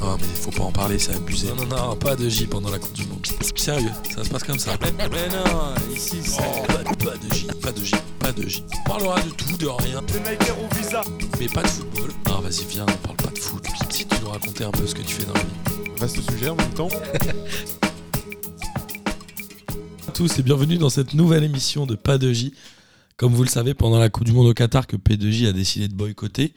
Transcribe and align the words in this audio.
Non, 0.00 0.16
mais 0.18 0.26
faut 0.34 0.50
pas 0.50 0.64
en 0.64 0.72
parler, 0.72 0.98
c'est 0.98 1.14
abusé. 1.14 1.48
Non, 1.48 1.66
non, 1.66 1.88
non, 1.88 1.96
pas 1.96 2.16
de 2.16 2.26
J 2.28 2.46
pendant 2.46 2.70
la 2.70 2.78
Coupe 2.78 2.94
du 2.94 3.04
Monde. 3.06 3.26
Sérieux, 3.54 3.90
ça 4.14 4.24
se 4.24 4.30
passe 4.30 4.44
comme 4.44 4.58
ça. 4.58 4.72
Mais 4.82 4.92
non, 5.28 5.74
ici, 5.94 6.16
c'est. 6.22 6.38
pas, 6.66 6.82
pas 6.84 7.18
de 7.18 7.34
J, 7.34 7.46
pas 7.60 7.70
de 7.70 7.84
J, 7.84 7.94
pas 8.18 8.32
de 8.32 8.48
J. 8.48 8.64
On 8.72 8.82
parlera 8.88 9.20
de 9.20 9.28
tout, 9.30 9.58
de 9.58 9.66
rien. 9.66 10.00
Les 10.08 10.38
visa. 10.80 11.02
Mais 11.38 11.48
pas 11.48 11.62
de 11.62 11.68
football. 11.68 12.10
Non, 12.26 12.40
vas-y, 12.40 12.64
viens, 12.64 12.86
on 12.88 12.96
parle 13.06 13.16
pas 13.16 13.30
de 13.30 13.38
foot. 13.38 13.62
Si 13.90 14.06
tu 14.06 14.16
nous 14.22 14.30
raconter 14.30 14.64
un 14.64 14.70
peu 14.70 14.86
ce 14.86 14.94
que 14.94 15.02
tu 15.02 15.16
fais 15.16 15.26
dans 15.26 15.34
la 15.34 15.40
vie. 15.40 15.46
Vaste 15.98 16.18
sujet 16.30 16.48
en 16.48 16.56
même 16.56 16.70
temps. 16.70 16.88
à 20.08 20.12
tous 20.12 20.38
et 20.38 20.42
bienvenue 20.42 20.78
dans 20.78 20.88
cette 20.88 21.12
nouvelle 21.12 21.44
émission 21.44 21.84
de 21.84 21.94
Pas 21.94 22.16
de 22.16 22.32
J. 22.32 22.54
Comme 23.18 23.34
vous 23.34 23.44
le 23.44 23.50
savez, 23.50 23.74
pendant 23.74 23.98
la 23.98 24.08
Coupe 24.08 24.24
du 24.24 24.32
Monde 24.32 24.46
au 24.46 24.54
Qatar 24.54 24.86
que 24.86 24.96
P2J 24.96 25.48
a 25.48 25.52
décidé 25.52 25.88
de 25.88 25.94
boycotter, 25.94 26.54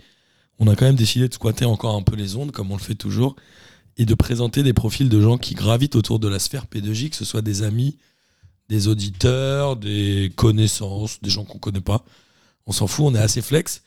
on 0.59 0.67
a 0.67 0.75
quand 0.75 0.85
même 0.85 0.95
décidé 0.95 1.27
de 1.27 1.33
squatter 1.33 1.65
encore 1.65 1.95
un 1.95 2.01
peu 2.01 2.15
les 2.15 2.35
ondes, 2.35 2.51
comme 2.51 2.71
on 2.71 2.77
le 2.77 2.81
fait 2.81 2.95
toujours, 2.95 3.35
et 3.97 4.05
de 4.05 4.13
présenter 4.15 4.63
des 4.63 4.73
profils 4.73 5.09
de 5.09 5.21
gens 5.21 5.37
qui 5.37 5.53
gravitent 5.55 5.95
autour 5.95 6.19
de 6.19 6.27
la 6.27 6.39
sphère 6.39 6.65
P2J, 6.65 7.09
que 7.11 7.15
ce 7.15 7.25
soit 7.25 7.41
des 7.41 7.63
amis, 7.63 7.97
des 8.69 8.87
auditeurs, 8.87 9.75
des 9.75 10.31
connaissances, 10.35 11.21
des 11.21 11.29
gens 11.29 11.43
qu'on 11.43 11.59
connaît 11.59 11.81
pas. 11.81 12.03
On 12.65 12.71
s'en 12.71 12.87
fout, 12.87 13.05
on 13.07 13.13
est 13.15 13.19
assez 13.19 13.41
flex. 13.41 13.83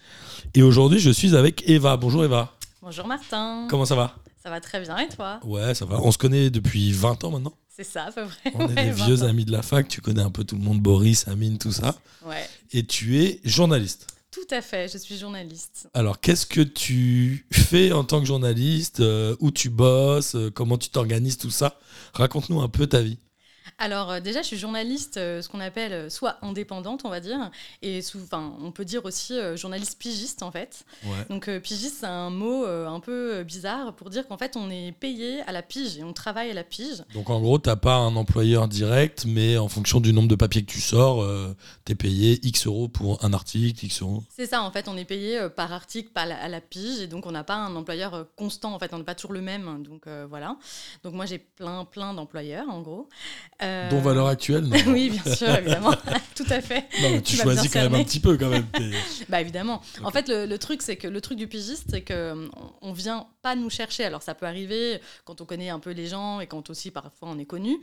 Et 0.54 0.62
aujourd'hui, 0.62 0.98
je 1.00 1.10
suis 1.10 1.34
avec 1.34 1.68
Eva. 1.68 1.96
Bonjour 1.96 2.24
Eva. 2.24 2.54
Bonjour 2.82 3.06
Martin. 3.06 3.66
Comment 3.70 3.86
ça 3.86 3.94
va? 3.96 4.14
Ça 4.42 4.50
va 4.50 4.60
très 4.60 4.80
bien 4.80 4.96
et 4.98 5.08
toi? 5.08 5.40
Ouais, 5.44 5.74
ça 5.74 5.86
va. 5.86 5.98
On 6.02 6.12
se 6.12 6.18
connaît 6.18 6.50
depuis 6.50 6.92
20 6.92 7.24
ans 7.24 7.30
maintenant. 7.32 7.54
C'est 7.74 7.84
ça 7.84 8.04
à 8.04 8.12
peu 8.12 8.22
près. 8.26 8.52
On 8.54 8.68
est 8.68 8.74
Ouais, 8.74 8.84
des 8.84 8.90
20 8.92 9.06
vieux 9.06 9.22
ans. 9.22 9.26
amis 9.28 9.44
de 9.44 9.50
la 9.52 9.62
fac. 9.62 9.88
Tu 9.88 10.00
connais 10.00 10.22
un 10.22 10.30
peu 10.30 10.44
tout 10.44 10.54
le 10.56 10.62
monde, 10.62 10.80
Boris, 10.80 11.26
Amine, 11.26 11.58
tout 11.58 11.72
ça. 11.72 11.96
Ouais, 12.24 12.46
Et 12.72 12.84
tu 12.86 13.18
es 13.22 13.40
journaliste. 13.44 14.06
Tout 14.36 14.54
à 14.54 14.60
fait, 14.60 14.86
je 14.92 14.98
suis 14.98 15.16
journaliste. 15.16 15.88
Alors, 15.94 16.20
qu'est-ce 16.20 16.44
que 16.44 16.60
tu 16.60 17.46
fais 17.50 17.92
en 17.92 18.04
tant 18.04 18.20
que 18.20 18.26
journaliste 18.26 19.00
euh, 19.00 19.34
Où 19.40 19.50
tu 19.50 19.70
bosses 19.70 20.34
euh, 20.34 20.50
Comment 20.50 20.76
tu 20.76 20.90
t'organises 20.90 21.38
tout 21.38 21.50
ça? 21.50 21.78
Raconte-nous 22.12 22.60
un 22.60 22.68
peu 22.68 22.86
ta 22.86 23.00
vie. 23.00 23.18
Alors 23.78 24.10
euh, 24.10 24.20
déjà, 24.20 24.40
je 24.42 24.46
suis 24.46 24.56
journaliste, 24.56 25.18
euh, 25.18 25.42
ce 25.42 25.48
qu'on 25.48 25.60
appelle 25.60 25.92
euh, 25.92 26.08
soit 26.10 26.38
indépendante, 26.42 27.02
on 27.04 27.10
va 27.10 27.20
dire, 27.20 27.50
et 27.82 28.00
sous, 28.00 28.18
enfin, 28.22 28.54
on 28.60 28.72
peut 28.72 28.84
dire 28.86 29.04
aussi 29.04 29.34
journaliste 29.56 29.98
pigiste 29.98 30.42
en 30.42 30.50
fait. 30.50 30.84
Ouais. 31.04 31.10
Donc 31.28 31.50
pigiste, 31.60 31.96
c'est 32.00 32.06
un 32.06 32.30
mot 32.30 32.64
un 32.64 33.00
peu 33.00 33.42
bizarre 33.44 33.94
pour 33.94 34.10
dire 34.10 34.26
qu'en 34.26 34.38
fait, 34.38 34.56
on 34.56 34.70
est 34.70 34.92
payé 34.92 35.42
à 35.42 35.52
la 35.52 35.62
pige 35.62 35.98
et 35.98 36.04
on 36.04 36.12
travaille 36.12 36.50
à 36.50 36.54
la 36.54 36.64
pige. 36.64 37.04
Donc, 37.14 37.28
en 37.30 37.40
gros, 37.40 37.58
t'as 37.58 37.76
pas 37.76 37.96
un 37.96 38.16
employeur 38.16 38.68
direct, 38.68 39.24
mais 39.26 39.58
en 39.58 39.68
fonction 39.68 40.00
du 40.00 40.12
nombre 40.12 40.28
de 40.28 40.34
papiers 40.34 40.64
que 40.64 40.70
tu 40.70 40.80
sors, 40.80 41.22
euh, 41.22 41.54
t'es 41.84 41.94
payé 41.94 42.38
X 42.46 42.66
euros 42.66 42.88
pour 42.88 43.22
un 43.24 43.32
article, 43.32 43.84
X 43.84 44.02
euros. 44.02 44.22
C'est 44.34 44.46
ça, 44.46 44.62
en 44.62 44.70
fait, 44.70 44.88
on 44.88 44.96
est 44.96 45.04
payé 45.04 45.48
par 45.54 45.72
article, 45.72 46.10
par 46.10 46.26
la- 46.26 46.40
à 46.42 46.48
la 46.48 46.60
pige, 46.60 47.00
et 47.00 47.06
donc 47.06 47.26
on 47.26 47.32
n'a 47.32 47.44
pas 47.44 47.56
un 47.56 47.74
employeur 47.76 48.26
constant, 48.36 48.74
en 48.74 48.78
fait, 48.78 48.92
on 48.94 48.98
n'est 48.98 49.04
pas 49.04 49.14
toujours 49.14 49.32
le 49.32 49.42
même, 49.42 49.82
donc 49.82 50.06
euh, 50.06 50.26
voilà. 50.28 50.56
Donc 51.04 51.14
moi, 51.14 51.26
j'ai 51.26 51.38
plein, 51.38 51.84
plein 51.84 52.14
d'employeurs, 52.14 52.68
en 52.68 52.80
gros. 52.80 53.08
Euh, 53.62 53.65
Dont 53.90 54.00
valeur 54.00 54.26
actuelle 54.26 54.64
non 54.64 54.76
oui, 54.88 55.10
bien 55.10 55.34
sûr, 55.34 55.48
évidemment, 55.48 55.94
tout 56.34 56.46
à 56.50 56.60
fait. 56.60 56.84
Non, 57.00 57.10
mais 57.10 57.22
tu 57.22 57.36
choisis 57.36 57.70
quand 57.70 57.82
même 57.82 57.94
un 57.94 58.04
petit 58.04 58.20
peu, 58.20 58.36
quand 58.36 58.48
même. 58.48 58.66
Bah 59.28 59.40
évidemment. 59.40 59.80
En 60.02 60.10
fait, 60.10 60.28
le, 60.28 60.46
le 60.46 60.58
truc, 60.58 60.82
c'est 60.82 60.96
que 60.96 61.08
le 61.08 61.20
truc 61.20 61.38
du 61.38 61.46
pigiste, 61.46 61.86
c'est 61.90 62.02
que 62.02 62.12
euh, 62.12 62.48
on 62.82 62.92
vient 62.92 63.26
pas 63.46 63.54
nous 63.54 63.70
chercher. 63.70 64.04
Alors 64.04 64.22
ça 64.22 64.34
peut 64.34 64.46
arriver 64.46 65.00
quand 65.24 65.40
on 65.40 65.44
connaît 65.44 65.68
un 65.68 65.78
peu 65.78 65.92
les 65.92 66.08
gens 66.08 66.40
et 66.40 66.48
quand 66.48 66.68
aussi 66.68 66.90
parfois 66.90 67.28
on 67.28 67.38
est 67.38 67.44
connu, 67.44 67.78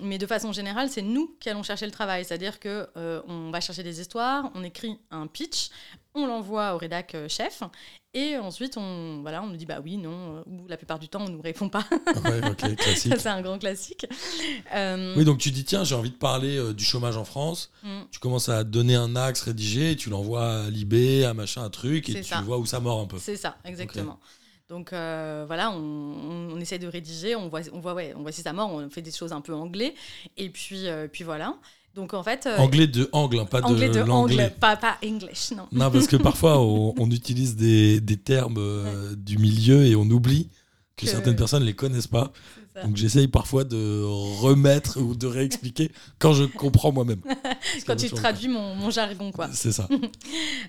mais 0.00 0.16
de 0.16 0.26
façon 0.26 0.52
générale, 0.52 0.88
c'est 0.90 1.02
nous 1.02 1.36
qui 1.40 1.48
allons 1.50 1.64
chercher 1.64 1.86
le 1.86 1.92
travail. 1.92 2.24
C'est-à-dire 2.24 2.60
que 2.60 2.86
euh, 2.96 3.20
on 3.26 3.50
va 3.50 3.60
chercher 3.60 3.82
des 3.82 4.00
histoires, 4.00 4.52
on 4.54 4.62
écrit 4.62 4.96
un 5.10 5.26
pitch, 5.26 5.70
on 6.14 6.24
l'envoie 6.28 6.74
au 6.74 6.78
rédac 6.78 7.16
euh, 7.16 7.28
chef. 7.28 7.64
Et 8.14 8.38
ensuite, 8.38 8.76
on, 8.78 9.20
voilà, 9.20 9.42
on 9.42 9.48
nous 9.48 9.56
dit 9.56 9.66
bah 9.66 9.80
oui, 9.84 9.98
non, 9.98 10.36
euh, 10.38 10.42
ou 10.46 10.66
la 10.66 10.76
plupart 10.78 10.98
du 10.98 11.08
temps, 11.08 11.24
on 11.26 11.28
nous 11.28 11.42
répond 11.42 11.68
pas. 11.68 11.84
Ouais, 12.24 12.40
c'est 12.96 13.26
un 13.26 13.42
grand 13.42 13.58
classique. 13.58 14.06
Euh, 14.74 15.14
Oui, 15.16 15.24
donc 15.24 15.38
tu 15.38 15.50
dis, 15.50 15.64
tiens, 15.64 15.84
j'ai 15.84 15.94
envie 15.94 16.10
de 16.10 16.16
parler 16.16 16.56
euh, 16.56 16.72
du 16.72 16.84
chômage 16.84 17.16
en 17.18 17.24
France. 17.24 17.70
mm. 17.82 18.02
Tu 18.10 18.18
commences 18.18 18.48
à 18.48 18.64
donner 18.64 18.94
un 18.94 19.14
axe 19.14 19.42
rédigé, 19.42 19.90
et 19.92 19.96
tu 19.96 20.08
l'envoies 20.08 20.64
à 20.64 20.70
Libé, 20.70 21.26
à 21.26 21.34
machin, 21.34 21.62
un 21.62 21.70
truc, 21.70 22.08
et 22.08 22.14
tu 22.14 22.24
ça. 22.24 22.40
vois 22.40 22.58
où 22.58 22.64
ça 22.66 22.80
mord 22.80 23.00
un 23.00 23.06
peu. 23.06 23.18
C'est 23.18 23.36
ça, 23.36 23.58
exactement. 23.64 24.18
Donc 24.68 24.92
euh, 24.92 25.44
voilà, 25.46 25.70
on, 25.70 25.76
on, 25.78 26.52
on 26.54 26.60
essaie 26.60 26.78
de 26.78 26.86
rédiger, 26.86 27.34
on 27.34 27.48
voit, 27.48 27.60
on 27.72 27.80
voit, 27.80 27.94
ouais, 27.94 28.12
on 28.16 28.22
voit 28.22 28.32
si 28.32 28.42
ça 28.42 28.52
mord, 28.52 28.70
on 28.72 28.90
fait 28.90 29.00
des 29.02 29.10
choses 29.12 29.32
un 29.32 29.40
peu 29.40 29.54
anglais, 29.54 29.94
et 30.36 30.50
puis, 30.50 30.86
euh, 30.88 31.08
puis 31.10 31.24
voilà. 31.24 31.54
Donc 31.94 32.12
en 32.14 32.22
fait, 32.22 32.46
euh, 32.46 32.58
Anglais 32.58 32.86
de 32.86 33.08
angle, 33.12 33.38
hein, 33.40 33.46
pas 33.46 33.60
anglais 33.62 33.88
de, 33.88 33.94
de 33.94 34.00
l'anglais. 34.00 34.44
angle, 34.44 34.54
pas, 34.60 34.76
pas 34.76 34.98
English, 35.02 35.52
non. 35.52 35.66
Non, 35.72 35.90
parce 35.90 36.06
que 36.06 36.16
parfois, 36.30 36.60
on, 36.60 36.94
on 36.98 37.10
utilise 37.10 37.56
des, 37.56 38.00
des 38.00 38.16
termes 38.18 39.14
du 39.16 39.38
milieu 39.38 39.84
et 39.86 39.96
on 39.96 40.02
oublie 40.02 40.48
que, 40.96 41.06
Que- 41.06 41.10
certaines 41.10 41.36
personnes 41.36 41.62
ne 41.62 41.66
les 41.66 41.74
connaissent 41.74 42.06
pas. 42.06 42.30
Ça. 42.80 42.86
Donc 42.86 42.96
j'essaye 42.96 43.28
parfois 43.28 43.64
de 43.64 44.02
remettre 44.04 45.00
ou 45.00 45.14
de 45.14 45.26
réexpliquer 45.26 45.90
quand 46.18 46.32
je 46.32 46.44
comprends 46.44 46.92
moi-même. 46.92 47.20
Quand 47.86 47.96
tu 47.96 48.10
traduis 48.10 48.48
mon, 48.48 48.74
mon 48.74 48.90
jargon, 48.90 49.32
quoi. 49.32 49.48
C'est 49.52 49.72
ça. 49.72 49.88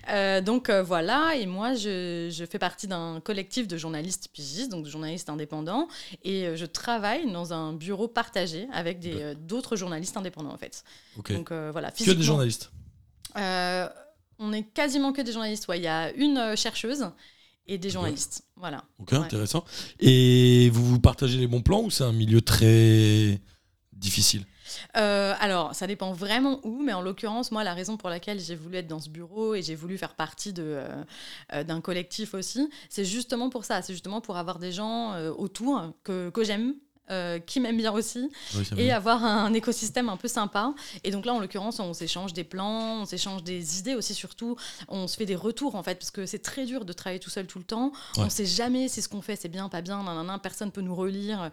Euh, 0.08 0.40
donc 0.40 0.70
euh, 0.70 0.82
voilà, 0.82 1.36
et 1.36 1.46
moi 1.46 1.74
je, 1.74 2.28
je 2.32 2.44
fais 2.44 2.58
partie 2.58 2.88
d'un 2.88 3.20
collectif 3.20 3.68
de 3.68 3.76
journalistes 3.76 4.28
pigistes, 4.32 4.70
donc 4.70 4.84
de 4.84 4.90
journalistes 4.90 5.28
indépendants, 5.28 5.88
et 6.24 6.46
euh, 6.46 6.56
je 6.56 6.66
travaille 6.66 7.30
dans 7.30 7.52
un 7.52 7.72
bureau 7.72 8.08
partagé 8.08 8.66
avec 8.72 8.98
d'autres 9.46 9.76
journalistes 9.76 10.16
indépendants 10.16 10.52
en 10.52 10.56
fait. 10.56 10.84
Ok. 11.18 11.32
Donc 11.32 11.52
voilà, 11.52 11.90
Que 11.90 12.10
des 12.10 12.22
journalistes. 12.22 12.70
On 13.36 14.52
est 14.52 14.62
quasiment 14.62 15.12
que 15.12 15.20
des 15.20 15.32
journalistes. 15.32 15.68
Ouais, 15.68 15.78
il 15.78 15.84
y 15.84 15.88
a 15.88 16.12
une 16.12 16.56
chercheuse 16.56 17.06
et 17.72 17.78
des 17.78 17.88
journalistes. 17.90 18.42
Voilà. 18.56 18.84
Ok, 18.98 19.12
Ouais. 19.12 19.18
intéressant. 19.18 19.64
Et 20.00 20.68
vous 20.72 20.84
vous 20.84 21.00
partagez 21.00 21.38
les 21.38 21.46
bons 21.46 21.62
plans 21.62 21.82
ou 21.82 21.90
c'est 21.90 22.04
un 22.04 22.12
milieu 22.12 22.40
très 22.42 23.40
difficile? 23.92 24.44
Euh, 24.96 25.34
alors, 25.40 25.74
ça 25.74 25.86
dépend 25.86 26.12
vraiment 26.12 26.60
où, 26.64 26.82
mais 26.82 26.92
en 26.92 27.00
l'occurrence, 27.02 27.50
moi, 27.50 27.64
la 27.64 27.74
raison 27.74 27.96
pour 27.96 28.08
laquelle 28.08 28.38
j'ai 28.40 28.54
voulu 28.54 28.76
être 28.76 28.86
dans 28.86 29.00
ce 29.00 29.08
bureau 29.08 29.54
et 29.54 29.62
j'ai 29.62 29.74
voulu 29.74 29.98
faire 29.98 30.14
partie 30.14 30.52
de, 30.52 30.62
euh, 30.64 31.04
euh, 31.54 31.64
d'un 31.64 31.80
collectif 31.80 32.34
aussi, 32.34 32.68
c'est 32.88 33.04
justement 33.04 33.50
pour 33.50 33.64
ça. 33.64 33.82
C'est 33.82 33.92
justement 33.92 34.20
pour 34.20 34.36
avoir 34.36 34.58
des 34.58 34.72
gens 34.72 35.12
euh, 35.14 35.30
autour 35.32 35.92
que, 36.04 36.30
que 36.30 36.44
j'aime. 36.44 36.74
Euh, 37.10 37.38
qui 37.38 37.60
m'aiment 37.60 37.76
bien 37.76 37.92
aussi. 37.92 38.30
Oui, 38.54 38.64
et 38.76 38.92
avoir 38.92 39.24
un 39.24 39.52
écosystème 39.52 40.08
un 40.08 40.16
peu 40.16 40.28
sympa. 40.28 40.72
Et 41.04 41.10
donc 41.10 41.26
là 41.26 41.34
en 41.34 41.40
l'occurrence 41.40 41.80
on 41.80 41.92
s'échange 41.92 42.32
des 42.32 42.44
plans 42.44 43.02
on 43.02 43.04
s'échange 43.04 43.42
des 43.42 43.78
idées 43.78 43.94
aussi 43.94 44.14
surtout 44.14 44.56
on 44.88 45.06
se 45.08 45.16
fait 45.16 45.26
des 45.26 45.34
retours 45.36 45.74
en 45.74 45.82
fait 45.82 45.96
parce 45.96 46.10
que 46.10 46.26
c'est 46.26 46.38
très 46.38 46.64
dur 46.66 46.84
de 46.84 46.92
travailler 46.92 47.20
tout 47.20 47.30
seul 47.30 47.46
tout 47.46 47.58
le 47.58 47.64
temps. 47.64 47.92
Ouais. 48.16 48.24
on 48.24 48.30
sait 48.30 48.46
jamais 48.46 48.88
si 48.88 49.02
ce 49.02 49.08
qu'on 49.08 49.22
fait 49.22 49.36
c'est 49.36 49.48
bien 49.48 49.68
pas 49.68 49.80
bien 49.80 50.02
nanana, 50.02 50.38
personne 50.38 50.70
peut 50.70 50.80
nous 50.82 50.94
relire. 50.94 51.50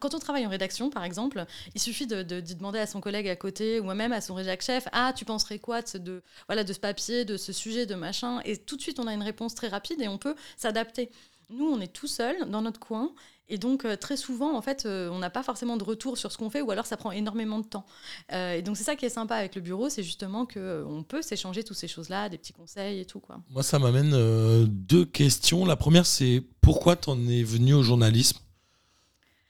Quand 0.00 0.14
on 0.14 0.18
travaille 0.18 0.46
en 0.46 0.50
rédaction 0.50 0.90
par 0.90 1.04
exemple 1.04 1.44
il 1.74 1.80
suffit 1.80 2.06
de, 2.06 2.22
de- 2.22 2.40
d'y 2.40 2.54
demander 2.54 2.78
à 2.78 2.86
son 2.86 3.00
collègue 3.00 3.28
à 3.28 3.36
côté 3.36 3.80
ou 3.80 3.84
même 3.92 4.12
à 4.12 4.20
son 4.20 4.34
rédac 4.34 4.62
chef 4.62 4.88
ah 4.92 5.12
tu 5.14 5.24
penserais 5.24 5.58
quoi 5.58 5.82
de 5.82 5.88
ce, 5.88 5.98
de, 5.98 6.22
voilà, 6.48 6.64
de 6.64 6.72
ce 6.72 6.78
papier 6.80 7.24
de 7.24 7.36
ce 7.36 7.52
sujet 7.52 7.86
de 7.86 7.94
machin? 7.94 8.40
Et 8.44 8.56
tout 8.56 8.76
de 8.76 8.82
suite 8.82 8.98
on 8.98 9.06
a 9.06 9.12
une 9.14 9.22
réponse 9.22 9.54
très 9.54 9.68
rapide 9.68 10.00
et 10.00 10.08
on 10.08 10.18
peut 10.18 10.34
s'adapter. 10.56 11.10
Nous 11.50 11.66
on 11.66 11.80
est 11.80 11.92
tout 11.92 12.06
seul 12.08 12.50
dans 12.50 12.62
notre 12.62 12.80
coin 12.80 13.12
et 13.48 13.58
donc, 13.58 13.84
euh, 13.84 13.96
très 13.96 14.16
souvent, 14.16 14.56
en 14.56 14.62
fait, 14.62 14.86
euh, 14.86 15.08
on 15.10 15.18
n'a 15.18 15.30
pas 15.30 15.42
forcément 15.42 15.76
de 15.76 15.84
retour 15.84 16.18
sur 16.18 16.32
ce 16.32 16.38
qu'on 16.38 16.50
fait, 16.50 16.62
ou 16.62 16.70
alors 16.70 16.86
ça 16.86 16.96
prend 16.96 17.12
énormément 17.12 17.60
de 17.60 17.66
temps. 17.66 17.86
Euh, 18.32 18.54
et 18.54 18.62
donc, 18.62 18.76
c'est 18.76 18.84
ça 18.84 18.96
qui 18.96 19.04
est 19.06 19.10
sympa 19.10 19.36
avec 19.36 19.54
le 19.54 19.60
bureau, 19.60 19.88
c'est 19.88 20.02
justement 20.02 20.46
qu'on 20.46 21.04
peut 21.06 21.22
s'échanger 21.22 21.62
toutes 21.62 21.76
ces 21.76 21.88
choses-là, 21.88 22.28
des 22.28 22.38
petits 22.38 22.52
conseils 22.52 23.00
et 23.00 23.04
tout, 23.04 23.20
quoi. 23.20 23.40
Moi, 23.50 23.62
ça 23.62 23.78
m'amène 23.78 24.66
deux 24.66 25.04
questions. 25.04 25.64
La 25.64 25.76
première, 25.76 26.06
c'est 26.06 26.42
pourquoi 26.60 26.96
t'en 26.96 27.18
es 27.28 27.42
venu 27.42 27.74
au 27.74 27.82
journalisme? 27.82 28.38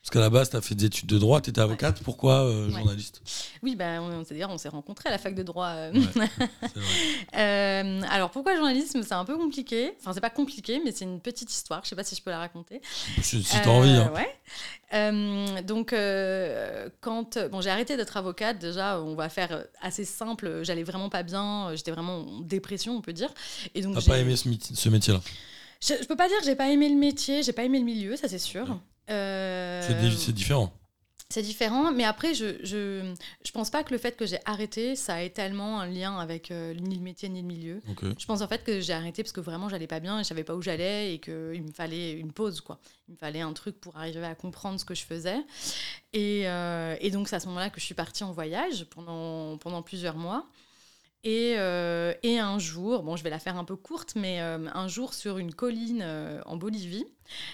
Parce 0.07 0.13
qu'à 0.15 0.21
la 0.21 0.31
base, 0.31 0.51
tu 0.51 0.57
as 0.57 0.61
fait 0.61 0.77
des 0.77 0.85
études 0.85 1.09
de 1.09 1.19
droit, 1.19 1.41
tu 1.41 1.51
étais 1.51 1.61
avocate. 1.61 2.01
Pourquoi 2.05 2.45
euh, 2.45 2.67
Ouais. 2.69 2.73
journaliste? 2.75 3.23
Oui, 3.65 3.75
ben, 3.75 4.01
on, 4.01 4.25
c'est-à-dire, 4.25 4.49
on 4.51 4.57
s'est 4.57 4.69
rencontrés 4.69 5.09
à 5.09 5.11
la 5.11 5.19
fac 5.19 5.35
de 5.35 5.43
droit. 5.43 5.67
euh. 5.67 5.93
Ouais. 5.93 6.01
C'est 6.63 6.77
vrai. 6.77 6.87
Euh, 7.37 8.01
alors, 8.09 8.31
pourquoi 8.31 8.55
journalisme? 8.55 9.03
C'est 9.03 9.15
un 9.15 9.25
peu 9.25 9.37
compliqué. 9.37 9.95
Enfin, 9.99 10.13
c'est 10.13 10.21
pas 10.21 10.31
compliqué, 10.31 10.81
mais 10.85 10.93
c'est 10.93 11.05
une 11.07 11.19
petite 11.21 11.51
histoire. 11.53 11.81
Je 11.83 11.89
sais 11.89 11.97
pas 11.97 12.05
si 12.05 12.15
je 12.15 12.23
peux 12.23 12.31
la 12.31 12.39
raconter. 12.39 12.81
Si 13.21 13.43
si 13.43 13.61
t'as 13.61 13.69
envie. 13.69 13.91
hein. 13.91 14.13
Ouais. 14.15 15.63
Donc, 15.63 15.91
quand 17.01 17.39
bon, 17.51 17.61
j'ai 17.61 17.71
arrêté 17.71 17.97
d'être 17.97 18.17
avocate, 18.17 18.61
déjà, 18.61 19.01
on 19.01 19.17
va 19.17 19.29
faire 19.29 19.65
assez 19.83 20.05
simple. 20.05 20.61
J'allais 20.63 20.85
vraiment 20.85 21.09
pas 21.09 21.25
bien. 21.25 21.73
J'étais 21.75 21.91
vraiment 21.91 22.19
en 22.21 22.41
dépression, 22.43 22.97
on 22.97 23.01
peut 23.01 23.13
dire. 23.13 23.31
Et 23.75 23.83
donc, 23.83 23.95
T'as 23.95 24.01
j'ai- 24.03 24.11
pas 24.13 24.19
aimé 24.19 24.37
ce 24.37 24.89
métier-là? 24.89 25.21
Je, 25.87 25.95
je 26.03 26.07
peux 26.07 26.17
pas 26.17 26.29
dire 26.29 26.39
que 26.39 26.45
j'ai 26.45 26.57
pas 26.57 26.71
aimé 26.71 26.89
le 26.89 26.97
métier, 26.97 27.43
j'ai 27.43 27.53
pas 27.53 27.65
aimé 27.65 27.79
le 27.79 27.85
milieu, 27.85 28.17
ça 28.17 28.29
c'est 28.29 28.39
sûr. 28.39 28.79
Euh, 29.11 29.83
C'est 29.87 29.95
di- 30.01 30.17
C'est 30.17 30.33
différent. 30.33 30.73
c'est 31.29 31.43
différent, 31.43 31.93
mais 31.93 32.05
après, 32.05 32.35
je, 32.35 32.57
je, 32.65 33.15
je 33.45 33.51
pense 33.53 33.71
pas 33.71 33.83
que 33.85 33.93
le 33.93 33.99
fait 33.99 34.17
que 34.17 34.27
j'ai 34.27 34.39
arrêté, 34.47 34.97
ça 34.97 35.23
ait 35.25 35.31
tellement 35.31 35.81
un 35.81 35.87
lien 35.87 36.19
avec 36.19 36.51
euh, 36.51 36.73
ni 36.75 36.97
le 36.97 37.03
métier 37.03 37.29
ni 37.29 37.41
le 37.43 37.47
milieu. 37.47 37.81
Je 38.19 38.27
pense 38.27 38.43
en 38.43 38.49
fait 38.49 38.65
que 38.65 38.81
j'ai 38.81 38.93
arrêté 38.93 39.23
parce 39.23 39.33
que 39.33 39.41
vraiment 39.41 39.69
j'allais 39.69 39.87
pas 39.87 40.01
bien 40.01 40.19
et 40.19 40.23
je 40.25 40.29
savais 40.29 40.45
pas 40.45 40.55
où 40.55 40.63
j'allais 40.63 41.15
et 41.15 41.19
qu'il 41.21 41.63
me 41.63 41.73
fallait 41.73 42.13
une 42.13 42.33
pause, 42.33 42.61
quoi. 42.61 42.79
Il 43.09 43.13
me 43.13 43.19
fallait 43.19 43.41
un 43.41 43.53
truc 43.53 43.81
pour 43.81 43.97
arriver 43.97 44.25
à 44.25 44.35
comprendre 44.35 44.79
ce 44.81 44.85
que 44.85 44.95
je 44.95 45.05
faisais. 45.05 45.39
Et, 46.13 46.43
euh, 46.49 46.97
et 47.01 47.11
donc 47.11 47.29
c'est 47.29 47.37
à 47.37 47.41
ce 47.41 47.47
moment-là 47.47 47.71
que 47.71 47.81
je 47.81 47.85
suis 47.85 47.95
partie 47.95 48.25
en 48.25 48.33
voyage 48.33 48.85
pendant, 48.91 49.57
pendant 49.59 49.83
plusieurs 49.83 50.17
mois. 50.17 50.47
Et, 51.29 51.55
euh, 51.59 52.15
et 52.23 52.39
un 52.39 52.59
jour, 52.61 53.03
bon, 53.03 53.17
je 53.17 53.25
vais 53.25 53.31
la 53.31 53.41
faire 53.41 53.57
un 53.57 53.65
peu 53.65 53.75
courte, 53.75 54.13
mais 54.15 54.41
euh, 54.41 54.69
un 54.73 54.87
jour 54.87 55.13
sur 55.13 55.39
une 55.39 55.53
colline 55.53 56.01
euh, 56.01 56.41
en 56.47 56.57
Bolivie, 56.57 57.05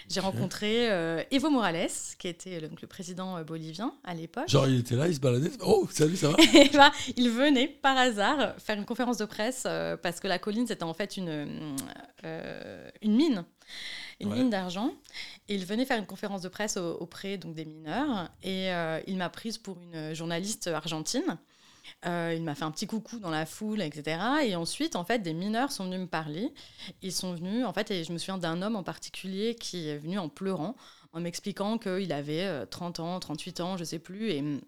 j'ai 0.07 0.19
rencontré 0.19 0.85
Evo 1.31 1.49
Morales, 1.49 1.89
qui 2.19 2.27
était 2.27 2.59
le, 2.59 2.67
donc, 2.67 2.83
le 2.83 2.87
président 2.87 3.41
bolivien 3.41 3.95
à 4.03 4.13
l'époque. 4.13 4.47
Genre, 4.47 4.67
il 4.67 4.81
était 4.81 4.95
là, 4.95 5.07
il 5.07 5.15
se 5.15 5.19
baladait. 5.19 5.49
Oh, 5.65 5.87
salut, 5.91 6.15
ça 6.15 6.29
va? 6.29 6.37
Et 6.53 6.69
ben, 6.69 6.91
il 7.17 7.31
venait 7.31 7.67
par 7.67 7.97
hasard 7.97 8.53
faire 8.59 8.77
une 8.77 8.85
conférence 8.85 9.17
de 9.17 9.25
presse 9.25 9.63
parce 10.03 10.19
que 10.19 10.27
la 10.27 10.37
colline, 10.37 10.67
c'était 10.67 10.83
en 10.83 10.93
fait 10.93 11.17
une, 11.17 11.75
une 13.01 13.15
mine, 13.15 13.45
une 14.19 14.29
Ouais. 14.31 14.37
mine 14.37 14.51
d'argent. 14.51 14.91
Et 15.49 15.55
il 15.55 15.65
venait 15.65 15.85
faire 15.85 15.97
une 15.97 16.05
conférence 16.05 16.43
de 16.43 16.49
presse 16.49 16.77
au- 16.77 16.97
auprès 16.99 17.37
donc, 17.39 17.55
des 17.55 17.65
mineurs. 17.65 18.29
Et 18.43 18.71
euh, 18.71 18.99
il 19.07 19.17
m'a 19.17 19.29
prise 19.29 19.57
pour 19.57 19.77
une 19.81 20.13
journaliste 20.13 20.67
argentine. 20.67 21.37
Euh, 22.05 22.33
il 22.35 22.43
m'a 22.43 22.55
fait 22.55 22.63
un 22.63 22.71
petit 22.71 22.87
coucou 22.87 23.19
dans 23.19 23.29
la 23.29 23.45
foule, 23.45 23.81
etc. 23.81 24.19
Et 24.45 24.55
ensuite, 24.55 24.95
en 24.95 25.03
fait, 25.03 25.19
des 25.19 25.33
mineurs 25.33 25.71
sont 25.71 25.85
venus 25.85 26.01
me 26.01 26.07
parler. 26.07 26.53
Ils 27.01 27.11
sont 27.11 27.33
venus, 27.33 27.65
en 27.65 27.73
fait, 27.73 27.91
et 27.91 28.03
je 28.03 28.13
me 28.13 28.17
souviens 28.17 28.37
d'un 28.37 28.61
homme 28.61 28.75
en 28.75 28.83
particulier 28.83 29.55
qui 29.55 29.89
est 29.89 29.97
venu 29.97 30.17
en 30.19 30.29
pleurant, 30.29 30.75
en 31.13 31.21
m'expliquant 31.21 31.77
qu'il 31.77 32.11
avait 32.13 32.43
euh, 32.45 32.65
30 32.65 32.99
ans, 32.99 33.19
38 33.19 33.59
ans, 33.61 33.77
je 33.77 33.83
sais 33.83 33.99
plus, 33.99 34.31
et 34.31 34.39
hum, 34.39 34.61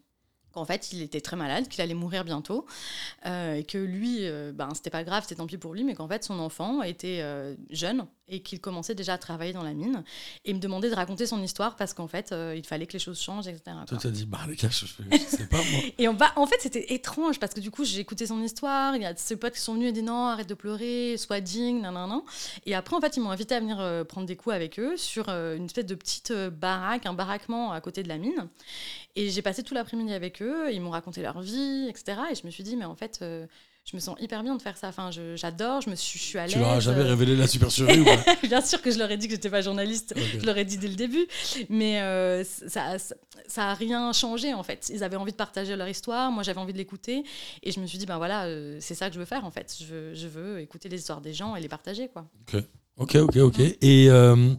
qu'en 0.55 0.65
fait, 0.65 0.91
il 0.93 1.01
était 1.01 1.21
très 1.21 1.35
malade, 1.35 1.67
qu'il 1.67 1.81
allait 1.81 1.93
mourir 1.93 2.23
bientôt, 2.23 2.65
euh, 3.25 3.55
et 3.55 3.63
que 3.63 3.77
lui, 3.77 4.19
euh, 4.21 4.51
ben, 4.53 4.69
c'était 4.73 4.89
pas 4.89 5.03
grave, 5.03 5.23
c'était 5.23 5.35
tant 5.35 5.45
pis 5.45 5.57
pour 5.57 5.73
lui, 5.73 5.83
mais 5.83 5.95
qu'en 5.95 6.07
fait, 6.07 6.23
son 6.23 6.39
enfant 6.39 6.81
était 6.81 7.19
euh, 7.21 7.55
jeune 7.69 8.07
et 8.27 8.41
qu'il 8.41 8.59
commençait 8.59 8.95
déjà 8.95 9.13
à 9.13 9.17
travailler 9.19 9.53
dans 9.53 9.61
la 9.61 9.73
mine. 9.73 10.03
Et 10.45 10.51
il 10.51 10.55
me 10.55 10.59
demandait 10.59 10.89
de 10.89 10.95
raconter 10.95 11.27
son 11.27 11.43
histoire 11.43 11.75
parce 11.75 11.93
qu'en 11.93 12.07
fait, 12.07 12.33
il 12.55 12.65
fallait 12.65 12.87
que 12.87 12.93
les 12.93 12.99
choses 12.99 13.21
changent, 13.21 13.45
etc. 13.45 13.61
Toi, 13.65 13.85
quoi. 13.87 13.97
tu 13.99 14.07
as 14.07 14.09
dit, 14.09 14.25
bah, 14.25 14.39
les 14.47 14.55
gars, 14.55 14.69
je, 14.69 14.87
je 14.87 15.17
sais 15.17 15.45
pas, 15.45 15.57
moi. 15.57 15.81
Et 15.99 16.07
on 16.07 16.15
va, 16.15 16.33
en 16.35 16.47
fait, 16.47 16.55
c'était 16.59 16.95
étrange 16.95 17.39
parce 17.39 17.53
que 17.53 17.59
du 17.59 17.69
coup, 17.69 17.83
j'ai 17.85 17.99
écouté 17.99 18.25
son 18.25 18.41
histoire. 18.41 18.95
Il 18.95 19.03
y 19.03 19.05
a 19.05 19.15
ses 19.15 19.35
potes 19.35 19.53
qui 19.53 19.59
sont 19.59 19.75
venus 19.75 19.89
et 19.89 19.91
dit 19.91 20.01
non, 20.01 20.25
arrête 20.25 20.49
de 20.49 20.55
pleurer, 20.55 21.17
sois 21.17 21.39
digne, 21.39 21.81
nan, 21.81 21.93
nan, 21.93 22.09
nan. 22.09 22.21
Et 22.65 22.73
après, 22.73 22.95
en 22.95 23.01
fait, 23.01 23.15
ils 23.15 23.19
m'ont 23.19 23.29
invité 23.29 23.53
à 23.53 23.59
venir 23.59 24.05
prendre 24.07 24.25
des 24.25 24.35
coups 24.35 24.55
avec 24.55 24.79
eux 24.79 24.97
sur 24.97 25.29
une 25.29 25.65
espèce 25.65 25.85
de 25.85 25.95
petite 25.95 26.33
baraque, 26.33 27.05
un 27.05 27.13
baraquement 27.13 27.73
à 27.73 27.81
côté 27.81 28.01
de 28.01 28.07
la 28.07 28.17
mine. 28.17 28.47
Et 29.17 29.29
j'ai 29.29 29.41
passé 29.41 29.63
tout 29.63 29.73
l'après-midi 29.73 30.13
avec 30.13 30.41
eux. 30.41 30.44
Ils 30.71 30.81
m'ont 30.81 30.91
raconté 30.91 31.21
leur 31.21 31.41
vie, 31.41 31.87
etc. 31.89 32.17
Et 32.31 32.35
je 32.35 32.45
me 32.45 32.51
suis 32.51 32.63
dit, 32.63 32.75
mais 32.75 32.85
en 32.85 32.95
fait, 32.95 33.19
euh, 33.21 33.45
je 33.85 33.95
me 33.95 34.01
sens 34.01 34.15
hyper 34.19 34.41
bien 34.41 34.55
de 34.55 34.61
faire 34.61 34.77
ça. 34.77 34.87
Enfin, 34.87 35.11
j'adore, 35.35 35.81
je 35.81 35.91
me 35.91 35.95
suis, 35.95 36.17
je 36.17 36.23
suis 36.23 36.39
à 36.39 36.47
l'aise. 36.47 36.53
Tu 36.53 36.59
leur 36.59 36.71
as 36.71 36.79
jamais 36.79 37.01
euh, 37.01 37.09
révélé 37.09 37.35
la 37.35 37.45
supercherie 37.47 37.99
ou 37.99 38.05
Bien 38.47 38.61
sûr 38.61 38.81
que 38.81 38.89
je 38.89 38.97
leur 38.97 39.11
ai 39.11 39.17
dit 39.17 39.27
que 39.27 39.35
j'étais 39.35 39.49
pas 39.49 39.61
journaliste. 39.61 40.15
Ok. 40.17 40.39
Je 40.39 40.45
leur 40.45 40.57
ai 40.57 40.65
dit 40.65 40.79
dès 40.79 40.87
le 40.87 40.95
début, 40.95 41.27
mais 41.69 42.01
euh, 42.01 42.43
ça, 42.43 42.97
ça, 42.97 43.15
ça 43.47 43.69
a 43.69 43.73
rien 43.75 44.11
changé 44.11 44.55
en 44.55 44.63
fait. 44.63 44.89
Ils 44.91 45.03
avaient 45.03 45.17
envie 45.17 45.33
de 45.33 45.37
partager 45.37 45.75
leur 45.75 45.87
histoire, 45.87 46.31
moi 46.31 46.41
j'avais 46.41 46.59
envie 46.59 46.73
de 46.73 46.79
l'écouter, 46.79 47.23
et 47.61 47.71
je 47.71 47.79
me 47.79 47.85
suis 47.85 47.99
dit 47.99 48.07
ben 48.07 48.17
voilà, 48.17 48.45
euh, 48.45 48.77
c'est 48.81 48.95
ça 48.95 49.09
que 49.09 49.13
je 49.13 49.19
veux 49.19 49.25
faire 49.25 49.45
en 49.45 49.51
fait. 49.51 49.75
Je 49.79 49.85
veux, 49.85 50.13
je 50.15 50.27
veux 50.27 50.59
écouter 50.61 50.89
les 50.89 50.97
histoires 50.97 51.21
des 51.21 51.33
gens 51.33 51.55
et 51.55 51.61
les 51.61 51.69
partager 51.69 52.07
quoi. 52.07 52.25
Ok, 52.97 53.15
ok, 53.15 53.37
ok. 53.37 53.59
Et 53.59 54.09
euh, 54.09 54.53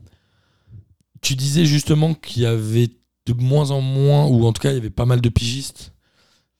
tu 1.20 1.34
disais 1.34 1.64
justement 1.64 2.14
qu'il 2.14 2.42
y 2.42 2.46
avait 2.46 2.90
de 3.34 3.43
moins 3.43 3.70
en 3.70 3.81
moins, 3.81 4.26
ou 4.26 4.46
en 4.46 4.52
tout 4.52 4.62
cas, 4.62 4.70
il 4.70 4.75
y 4.75 4.78
avait 4.78 4.90
pas 4.90 5.05
mal 5.06 5.20
de 5.20 5.28
pigistes 5.28 5.93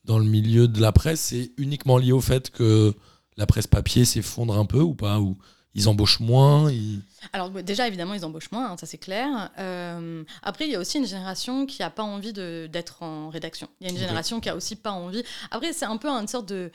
dans 0.05 0.19
le 0.19 0.25
milieu 0.25 0.69
de 0.69 0.81
la 0.81 0.93
presse. 0.93 1.21
C'est 1.21 1.53
uniquement 1.57 1.99
lié 1.99 2.13
au 2.13 2.21
fait 2.21 2.51
que 2.51 2.95
la 3.37 3.47
presse 3.47 3.67
papier 3.67 4.05
s'effondre 4.05 4.57
un 4.59 4.65
peu 4.65 4.81
ou 4.81 4.95
pas 4.95 5.21
Ou 5.21 5.37
ils 5.75 5.89
embauchent 5.91 6.21
moins 6.21 6.71
ils- 6.73 7.01
Alors 7.35 7.51
déjà 7.51 7.87
évidemment 7.87 8.15
ils 8.15 8.25
embauchent 8.25 8.51
moins, 8.51 8.71
hein, 8.71 8.77
ça 8.79 8.87
c'est 8.87 8.97
clair. 8.97 9.51
Euh, 9.59 10.25
après 10.43 10.65
il 10.67 10.71
y 10.71 10.75
a 10.75 10.79
aussi 10.81 10.97
une 10.99 11.07
génération 11.07 11.67
qui 11.67 11.83
a 11.83 11.91
pas 11.91 12.03
envie 12.03 12.33
d'être 12.33 13.03
en 13.03 13.29
rédaction. 13.29 13.69
Il 13.81 13.87
y 13.87 13.91
a 13.91 13.93
une 13.93 13.99
génération 13.99 14.41
qui 14.41 14.49
a 14.49 14.57
aussi 14.57 14.75
pas 14.77 14.93
envie. 14.93 15.23
Après 15.51 15.75
c'est 15.75 15.85
un 15.85 15.99
peu 15.99 16.09
une 16.09 16.29
sorte 16.29 16.49
de, 16.49 16.71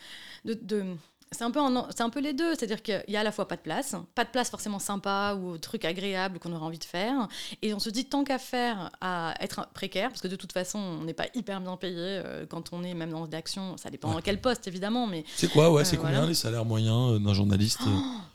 de, 0.45 0.53
de- 0.53 0.95
c'est 1.33 1.45
un 1.45 1.51
peu 1.51 1.61
c'est 1.95 2.01
un 2.03 2.09
peu 2.09 2.19
les 2.19 2.33
deux, 2.33 2.55
c'est-à-dire 2.55 2.81
qu'il 2.83 3.03
y 3.07 3.15
a 3.15 3.21
à 3.21 3.23
la 3.23 3.31
fois 3.31 3.47
pas 3.47 3.55
de 3.55 3.61
place, 3.61 3.95
pas 4.15 4.25
de 4.25 4.29
place 4.29 4.49
forcément 4.49 4.79
sympa 4.79 5.35
ou 5.41 5.57
truc 5.57 5.85
agréable 5.85 6.39
qu'on 6.39 6.51
aurait 6.51 6.65
envie 6.65 6.77
de 6.77 6.83
faire, 6.83 7.27
et 7.61 7.73
on 7.73 7.79
se 7.79 7.89
dit 7.89 8.03
tant 8.05 8.25
qu'à 8.25 8.37
faire 8.37 8.91
à 8.99 9.33
être 9.39 9.69
précaire, 9.73 10.09
parce 10.09 10.19
que 10.21 10.27
de 10.27 10.35
toute 10.35 10.51
façon 10.51 10.77
on 10.77 11.03
n'est 11.05 11.13
pas 11.13 11.27
hyper 11.33 11.61
bien 11.61 11.77
payé 11.77 11.95
euh, 11.97 12.45
quand 12.49 12.73
on 12.73 12.83
est 12.83 12.93
même 12.93 13.15
en 13.15 13.23
rédaction, 13.23 13.77
ça 13.77 13.89
dépend 13.89 14.09
Ouais. 14.09 14.15
dans 14.15 14.21
quel 14.21 14.41
poste 14.41 14.67
évidemment, 14.67 15.07
mais 15.07 15.23
C'est 15.37 15.49
quoi, 15.49 15.71
ouais, 15.71 15.81
Euh, 15.81 15.85
c'est 15.85 15.95
combien 15.95 16.11
voilà. 16.15 16.27
les 16.27 16.33
salaires 16.33 16.65
moyens 16.65 17.13
euh, 17.13 17.19
d'un 17.19 17.33
journaliste 17.33 17.79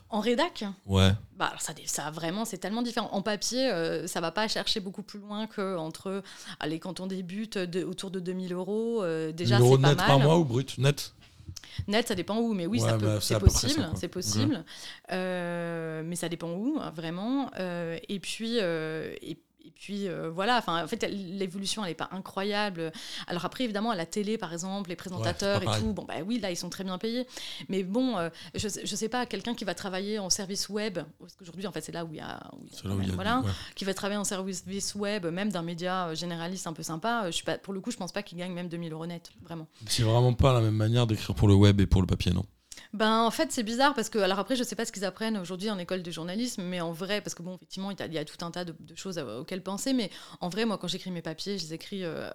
en 0.09 0.19
rédac, 0.19 0.63
Ouais. 0.87 1.11
Bah, 1.35 1.47
alors 1.47 1.61
ça, 1.61 1.73
ça 1.85 2.09
vraiment, 2.09 2.45
c'est 2.45 2.57
tellement 2.57 2.81
différent. 2.81 3.09
En 3.11 3.21
papier, 3.21 3.69
euh, 3.69 4.07
ça 4.07 4.21
va 4.21 4.31
pas 4.31 4.47
chercher 4.47 4.79
beaucoup 4.79 5.03
plus 5.03 5.19
loin 5.19 5.45
que 5.45 5.77
entre, 5.77 6.23
allez, 6.59 6.79
quand 6.79 6.99
on 6.99 7.05
débute, 7.05 7.59
de- 7.59 7.83
autour 7.83 8.09
de 8.09 8.19
2000 8.19 8.53
euros. 8.53 9.03
euh, 9.03 9.31
déjà, 9.31 9.57
1000 9.59 9.65
euros 9.65 9.75
c'est 9.75 9.81
pas 9.83 9.87
net 9.89 9.97
mal. 9.97 10.07
par 10.07 10.19
mois 10.19 10.37
ou 10.39 10.45
brut 10.45 10.77
Net? 10.79 11.13
Net, 11.87 12.07
ça 12.07 12.15
dépend 12.15 12.37
où, 12.39 12.53
mais 12.53 12.65
oui, 12.67 12.79
Ouais, 12.81 12.89
ça 12.89 12.97
peut- 12.97 13.05
bah, 13.05 13.17
c'est 13.21 13.39
possible, 13.39 13.89
c'est 13.95 14.07
possible. 14.07 14.63
Euh, 15.11 16.01
mais 16.05 16.15
ça 16.15 16.29
dépend 16.29 16.51
où, 16.51 16.79
vraiment. 16.95 17.51
Euh, 17.59 17.97
et 18.09 18.19
puis. 18.19 18.57
euh, 18.61 19.13
et 19.21 19.37
puis 19.79 20.07
euh, 20.07 20.29
voilà, 20.29 20.57
enfin 20.57 20.83
en 20.83 20.87
fait 20.87 21.07
l'évolution 21.09 21.83
elle 21.83 21.91
est 21.91 21.95
pas 21.95 22.09
incroyable. 22.11 22.91
Alors 23.27 23.45
après 23.45 23.63
évidemment 23.63 23.91
à 23.91 23.95
la 23.95 24.05
télé 24.05 24.37
par 24.37 24.53
exemple 24.53 24.89
les 24.89 24.95
présentateurs 24.95 25.61
et 25.63 25.79
tout, 25.79 25.93
bon 25.93 26.03
bah 26.03 26.15
oui 26.25 26.39
là 26.39 26.51
ils 26.51 26.57
sont 26.57 26.69
très 26.69 26.83
bien 26.83 26.97
payés. 26.97 27.27
Mais 27.69 27.83
bon, 27.83 28.17
euh, 28.17 28.29
je, 28.55 28.67
je 28.67 28.95
sais 28.95 29.09
pas 29.09 29.25
quelqu'un 29.25 29.53
qui 29.53 29.65
va 29.65 29.73
travailler 29.73 30.19
en 30.19 30.29
service 30.29 30.69
web 30.69 30.99
parce 31.19 31.35
qu'aujourd'hui 31.35 31.67
en 31.67 31.71
fait 31.71 31.81
c'est 31.81 31.91
là 31.91 32.05
où 32.05 32.09
il 32.11 32.17
y 32.17 32.21
a, 32.21 32.39
où 32.53 32.65
il 32.65 32.71
y 32.71 32.75
a 32.75 32.77
C'est 32.77 32.87
là 32.87 32.95
où 32.95 33.01
il 33.01 33.07
y 33.07 33.11
a 33.11 33.13
voilà 33.13 33.39
ouais. 33.39 33.51
qui 33.75 33.85
va 33.85 33.93
travailler 33.93 34.19
en 34.19 34.23
service 34.23 34.95
web, 34.95 35.25
même 35.25 35.51
d'un 35.51 35.61
média 35.61 36.07
euh, 36.07 36.15
généraliste 36.15 36.67
un 36.67 36.73
peu 36.73 36.83
sympa, 36.83 37.23
je 37.27 37.31
suis 37.31 37.45
pas, 37.45 37.57
pour 37.57 37.73
le 37.73 37.79
coup, 37.79 37.91
je 37.91 37.97
pense 37.97 38.11
pas 38.11 38.23
qu'il 38.23 38.37
gagne 38.37 38.53
même 38.53 38.69
2000 38.69 38.91
euros 38.93 39.05
net, 39.05 39.31
vraiment. 39.43 39.67
C'est 39.87 40.03
vraiment 40.03 40.33
pas 40.33 40.53
la 40.53 40.61
même 40.61 40.75
manière 40.75 41.07
d'écrire 41.07 41.35
pour 41.35 41.47
le 41.47 41.53
web 41.53 41.79
et 41.81 41.85
pour 41.85 42.01
le 42.01 42.07
papier, 42.07 42.31
non? 42.33 42.45
Ben, 42.93 43.21
en 43.23 43.31
fait, 43.31 43.51
c'est 43.51 43.63
bizarre 43.63 43.93
parce 43.93 44.09
que, 44.09 44.19
alors 44.19 44.39
après, 44.39 44.55
je 44.55 44.63
sais 44.63 44.75
pas 44.75 44.85
ce 44.85 44.91
qu'ils 44.91 45.05
apprennent 45.05 45.37
aujourd'hui 45.37 45.69
en 45.69 45.77
école 45.77 46.03
de 46.03 46.11
journalisme, 46.11 46.63
mais 46.63 46.79
en 46.81 46.91
vrai, 46.91 47.21
parce 47.21 47.33
que 47.35 47.43
bon, 47.43 47.55
effectivement, 47.55 47.91
il 47.91 47.99
y 47.99 48.03
a- 48.03 48.05
il 48.07 48.13
y 48.13 48.17
a 48.17 48.25
tout 48.25 48.43
un 48.45 48.51
tas 48.51 48.65
de, 48.65 48.75
de 48.79 48.95
choses 48.95 49.17
auxquelles 49.17 49.63
penser, 49.63 49.93
mais 49.93 50.09
en 50.41 50.49
vrai, 50.49 50.65
moi, 50.65 50.77
quand 50.77 50.87
j'écris 50.87 51.11
mes 51.11 51.21
papiers, 51.21 51.57
je 51.57 51.63
les 51.65 51.73
écris. 51.73 52.03
euh, 52.03 52.29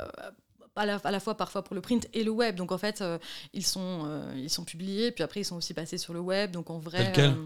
à 0.74 0.86
la, 0.86 0.96
à 1.04 1.10
la 1.10 1.20
fois 1.20 1.36
parfois 1.36 1.62
pour 1.62 1.74
le 1.74 1.82
print 1.82 2.08
et 2.14 2.24
le 2.24 2.30
web 2.30 2.56
donc 2.56 2.72
en 2.72 2.78
fait 2.78 3.02
euh, 3.02 3.18
ils 3.52 3.66
sont 3.66 4.04
euh, 4.06 4.32
ils 4.34 4.48
sont 4.48 4.64
publiés 4.64 5.10
puis 5.12 5.22
après 5.22 5.40
ils 5.40 5.44
sont 5.44 5.56
aussi 5.56 5.74
passés 5.74 5.98
sur 5.98 6.14
le 6.14 6.20
web 6.20 6.50
donc 6.50 6.70
en 6.70 6.78
vrai 6.78 7.04
Tel 7.04 7.12
quel 7.12 7.36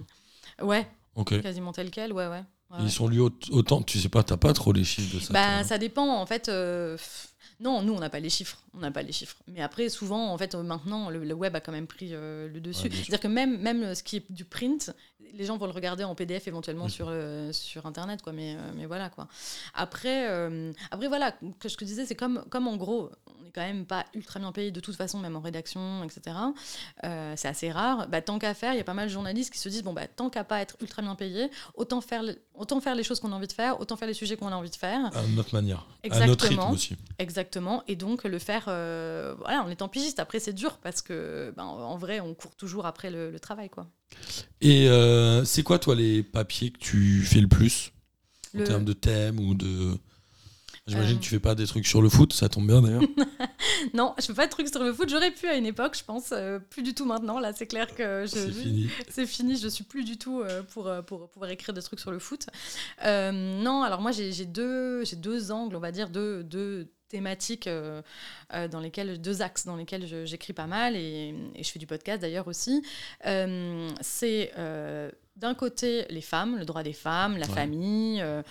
euh, 0.60 0.64
ouais 0.64 0.87
Ok. 1.16 1.40
quasiment 1.40 1.72
tel 1.72 1.90
quel 1.90 2.12
ouais 2.12 2.28
ouais, 2.28 2.44
ouais, 2.70 2.76
Ils 2.78 2.84
ouais. 2.84 2.88
sont 2.88 3.08
lus 3.08 3.19
au- 3.19 3.32
autant, 3.50 3.82
tu 3.82 3.99
sais 3.99 4.08
pas, 4.08 4.22
t'as 4.22 4.37
pas 4.37 4.52
trop 4.52 4.72
les 4.72 4.84
chiffres 4.84 5.12
de 5.12 5.20
ça. 5.20 5.32
Bah, 5.32 5.64
ça 5.64 5.76
dépend. 5.76 6.06
En 6.20 6.26
fait, 6.26 6.44
pff, 6.44 7.34
non, 7.60 7.82
nous, 7.82 7.93
on 7.94 7.98
n'a 8.00 8.10
pas 8.10 8.20
les 8.20 8.31
chiffres. 8.31 8.58
On 8.75 8.78
n'a 8.81 8.90
pas 8.90 9.02
les 9.02 9.12
chiffres. 9.12 9.37
Mais 9.48 9.62
après, 9.62 9.88
souvent, 9.88 10.32
en 10.32 10.38
fait, 10.38 10.54
euh, 10.54 10.62
maintenant, 10.62 11.08
le, 11.10 11.25
le 11.25 11.34
web 11.34 11.54
a 11.56 11.60
quand 11.60 11.72
même 11.72 11.87
pris 11.87 12.10
euh, 12.12 12.48
le 12.48 12.60
dessus. 12.60 12.84
Ouais. 12.84 12.90
C'est-à-dire 12.90 13.20
que 13.20 13.28
même, 13.28 13.58
même 13.58 13.82
euh, 13.82 13.94
ce 13.94 14.02
qui 14.02 14.16
est 14.16 14.31
du 14.31 14.44
print, 14.44 14.93
les 15.32 15.44
gens 15.44 15.56
vont 15.56 15.66
le 15.66 15.72
regarder 15.72 16.04
en 16.04 16.14
PDF 16.14 16.46
éventuellement 16.48 16.88
sur, 16.88 17.06
euh, 17.08 17.52
sur 17.52 17.87
Internet, 17.87 18.22
quoi. 18.22 18.32
Mais, 18.32 18.54
euh, 18.54 18.72
mais 18.75 18.87
voilà, 18.87 19.10
quoi. 19.10 19.28
Après, 19.75 20.26
après 20.90 21.08
voilà, 21.08 21.32
que 21.60 21.69
je 21.69 21.76
te 21.76 21.84
disais, 21.84 22.06
c'est 22.06 22.14
comme, 22.14 22.44
comme 22.50 22.68
en 22.68 22.76
gros, 22.76 23.11
on 23.26 23.44
n'est 23.44 23.50
quand 23.50 23.61
même 23.62 23.87
pas 23.87 24.04
ultra 24.14 24.40
bien 24.40 24.52
payé 24.52 24.70
de 24.70 24.80
toute 24.80 24.97
façon, 24.97 25.18
même 25.18 25.37
en 25.37 25.40
rédaction, 25.40 26.04
etc. 26.04 26.37
C'est 27.02 27.49
assez 27.49 27.70
rare. 27.70 28.09
Bah, 28.09 28.23
tant 28.23 28.38
qu'à 28.38 28.54
faire, 28.54 28.73
il 28.73 28.76
y 28.78 28.80
a 28.80 28.85
pas 28.85 28.94
mal 28.94 29.09
de 29.09 29.12
journalistes 29.12 29.52
qui 29.52 29.59
se 29.59 29.68
disent, 29.68 29.82
bon, 29.82 29.92
bah, 29.92 30.06
tant 30.06 30.30
qu'à 30.30 30.44
pas 30.44 30.61
être 30.61 30.76
ultra 30.80 31.02
bien 31.02 31.14
payé, 31.14 31.50
autant 31.75 32.00
faire, 32.00 32.23
autant 32.54 32.80
faire 32.80 32.94
les 32.94 33.02
choses 33.02 33.20
qu'on 33.20 33.32
a 33.32 33.37
envie 33.37 33.47
de 33.47 33.52
faire, 33.52 33.80
autant 33.80 33.97
faire 33.97 34.09
les 34.09 34.14
sujets 34.14 34.37
qu'on 34.37 34.49
a 34.49 34.56
envie 34.56 34.70
de 34.70 34.76
faire. 34.76 35.14
À 35.16 35.23
notre 35.35 35.54
manière. 35.54 35.87
À 36.11 36.26
notre 36.26 36.44
rythme 36.44 36.61
Exactement. 36.61 36.70
aussi. 36.70 36.97
Exactement, 37.18 37.36
et 37.87 37.97
donc 37.97 38.25
le 38.25 38.38
faire 38.38 38.64
euh, 38.69 39.35
voilà, 39.38 39.62
en 39.62 39.69
étant 39.71 39.88
pigiste. 39.88 40.19
Après, 40.21 40.40
c'est 40.40 40.52
dur 40.52 40.78
parce 40.78 41.02
que, 41.02 41.52
ben, 41.57 41.64
en 41.64 41.97
vrai, 41.97 42.21
on 42.21 42.35
court 42.35 42.55
toujours 42.57 42.87
après 42.87 43.11
le, 43.11 43.31
le 43.31 43.40
travail. 43.40 43.69
Quoi. 43.71 43.87
Et 44.61 44.88
euh, 44.88 45.45
c'est 45.45 45.62
quoi, 45.62 45.78
toi, 45.78 45.95
les 45.95 46.23
papiers 46.23 46.71
que 46.71 46.78
tu 46.78 47.23
fais 47.23 47.40
le 47.40 47.49
plus? 47.49 47.93
En 48.59 48.64
termes 48.64 48.85
de 48.85 48.93
thème 48.95 49.38
ou 49.38 49.55
de. 49.55 49.99
J'imagine 50.87 51.16
Euh. 51.16 51.19
que 51.19 51.25
tu 51.25 51.31
fais 51.31 51.40
pas 51.40 51.55
des 51.57 51.66
trucs 51.66 51.87
sur 51.87 52.00
le 52.00 52.09
foot, 52.09 52.33
ça 52.33 52.49
tombe 52.49 52.66
bien 52.69 52.81
d'ailleurs. 52.81 53.02
Non, 53.93 54.14
je 54.19 54.25
fais 54.26 54.35
pas 54.35 54.47
de 54.47 54.50
trucs 54.50 54.69
sur 54.69 54.83
le 54.83 54.93
foot. 54.93 55.09
J'aurais 55.09 55.31
pu 55.31 55.47
à 55.47 55.57
une 55.57 55.66
époque, 55.66 55.97
je 55.99 56.05
pense. 56.05 56.31
euh, 56.33 56.59
plus 56.59 56.83
du 56.83 56.95
tout 56.95 57.05
maintenant. 57.05 57.38
Là, 57.38 57.52
c'est 57.55 57.66
clair 57.66 57.95
que 57.95 58.25
C'est 58.26 58.50
fini. 58.50 58.88
c'est 59.11 59.26
fini. 59.26 59.57
Je 59.59 59.69
suis 59.69 59.85
plus 59.85 60.02
du 60.05 60.16
tout 60.16 60.40
euh, 60.40 60.62
pour, 60.62 60.90
pour 61.07 61.28
pouvoir 61.28 61.50
écrire 61.50 61.75
des 61.75 61.83
trucs 61.83 62.00
sur 62.00 62.11
le 62.11 62.19
foot. 62.19 62.47
Euh, 63.05 63.33
non, 63.33 63.83
alors 63.83 64.00
moi, 64.00 64.12
j'ai 64.12 64.33
j'ai 64.33 64.47
deux, 64.47 65.05
j'ai 65.05 65.16
deux 65.16 65.50
angles, 65.52 65.76
on 65.76 65.81
va 65.81 65.93
dire, 65.93 66.09
deux, 66.09 66.43
deux 66.43 66.88
thématiques 67.16 67.66
euh, 67.66 68.02
euh, 68.54 68.68
dans 68.68 68.80
lesquelles, 68.80 69.20
deux 69.20 69.40
axes 69.42 69.64
dans 69.66 69.76
lesquels 69.76 70.06
j'écris 70.26 70.52
pas 70.52 70.66
mal 70.66 70.96
et, 70.96 71.35
et 71.54 71.62
je 71.64 71.70
fais 71.70 71.78
du 71.78 71.87
podcast 71.87 72.20
d'ailleurs 72.20 72.46
aussi. 72.49 72.82
Euh, 73.26 73.88
c'est 74.00 74.52
d'un 75.37 75.54
côté 75.54 76.06
les 76.08 76.23
femmes, 76.23 76.56
le 76.58 76.64
droit 76.64 76.82
des 76.82 76.94
femmes, 76.94 77.37
la 77.37 77.46
Ouais. 77.46 77.54
famille, 77.54 78.23
euh, 78.23 78.42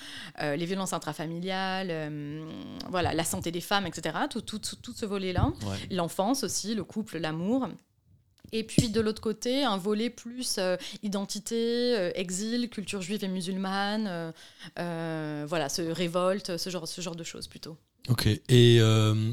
euh, 0.41 0.55
les 0.55 0.65
violences 0.67 0.93
intrafamiliales, 0.93 1.87
euh, 1.89 2.45
voilà, 2.89 3.11
la 3.13 3.23
santé 3.23 3.51
des 3.51 3.61
femmes, 3.61 3.87
etc. 3.87 4.15
Tout, 4.29 4.41
tout, 4.41 4.59
tout, 4.59 4.75
tout 4.75 4.93
ce 4.93 5.05
volet-là 5.07 5.45
Ouais. 5.65 5.77
l'enfance 5.95 6.43
aussi, 6.43 6.75
le 6.75 6.83
couple, 6.83 7.17
l'amour. 7.17 7.69
Et 8.51 8.63
puis 8.63 8.89
de 8.89 9.01
l'autre 9.01 9.21
côté, 9.21 9.63
un 9.63 9.77
volet 9.77 10.11
plus 10.11 10.57
euh, 10.59 10.77
identité, 11.01 11.95
euh, 11.97 12.11
exil, 12.13 12.69
culture 12.69 13.01
juive 13.01 13.23
et 13.23 13.27
musulmane, 13.27 14.31
euh, 14.77 15.45
voilà, 15.49 15.67
ce 15.69 15.81
révolte, 15.81 16.55
ce 16.57 16.69
genre, 16.69 16.87
ce 16.87 17.01
genre 17.01 17.15
de 17.15 17.23
choses 17.23 17.47
plutôt. 17.47 17.75
Ok. 18.09 18.27
Et 18.27 18.77
euh, 18.79 19.31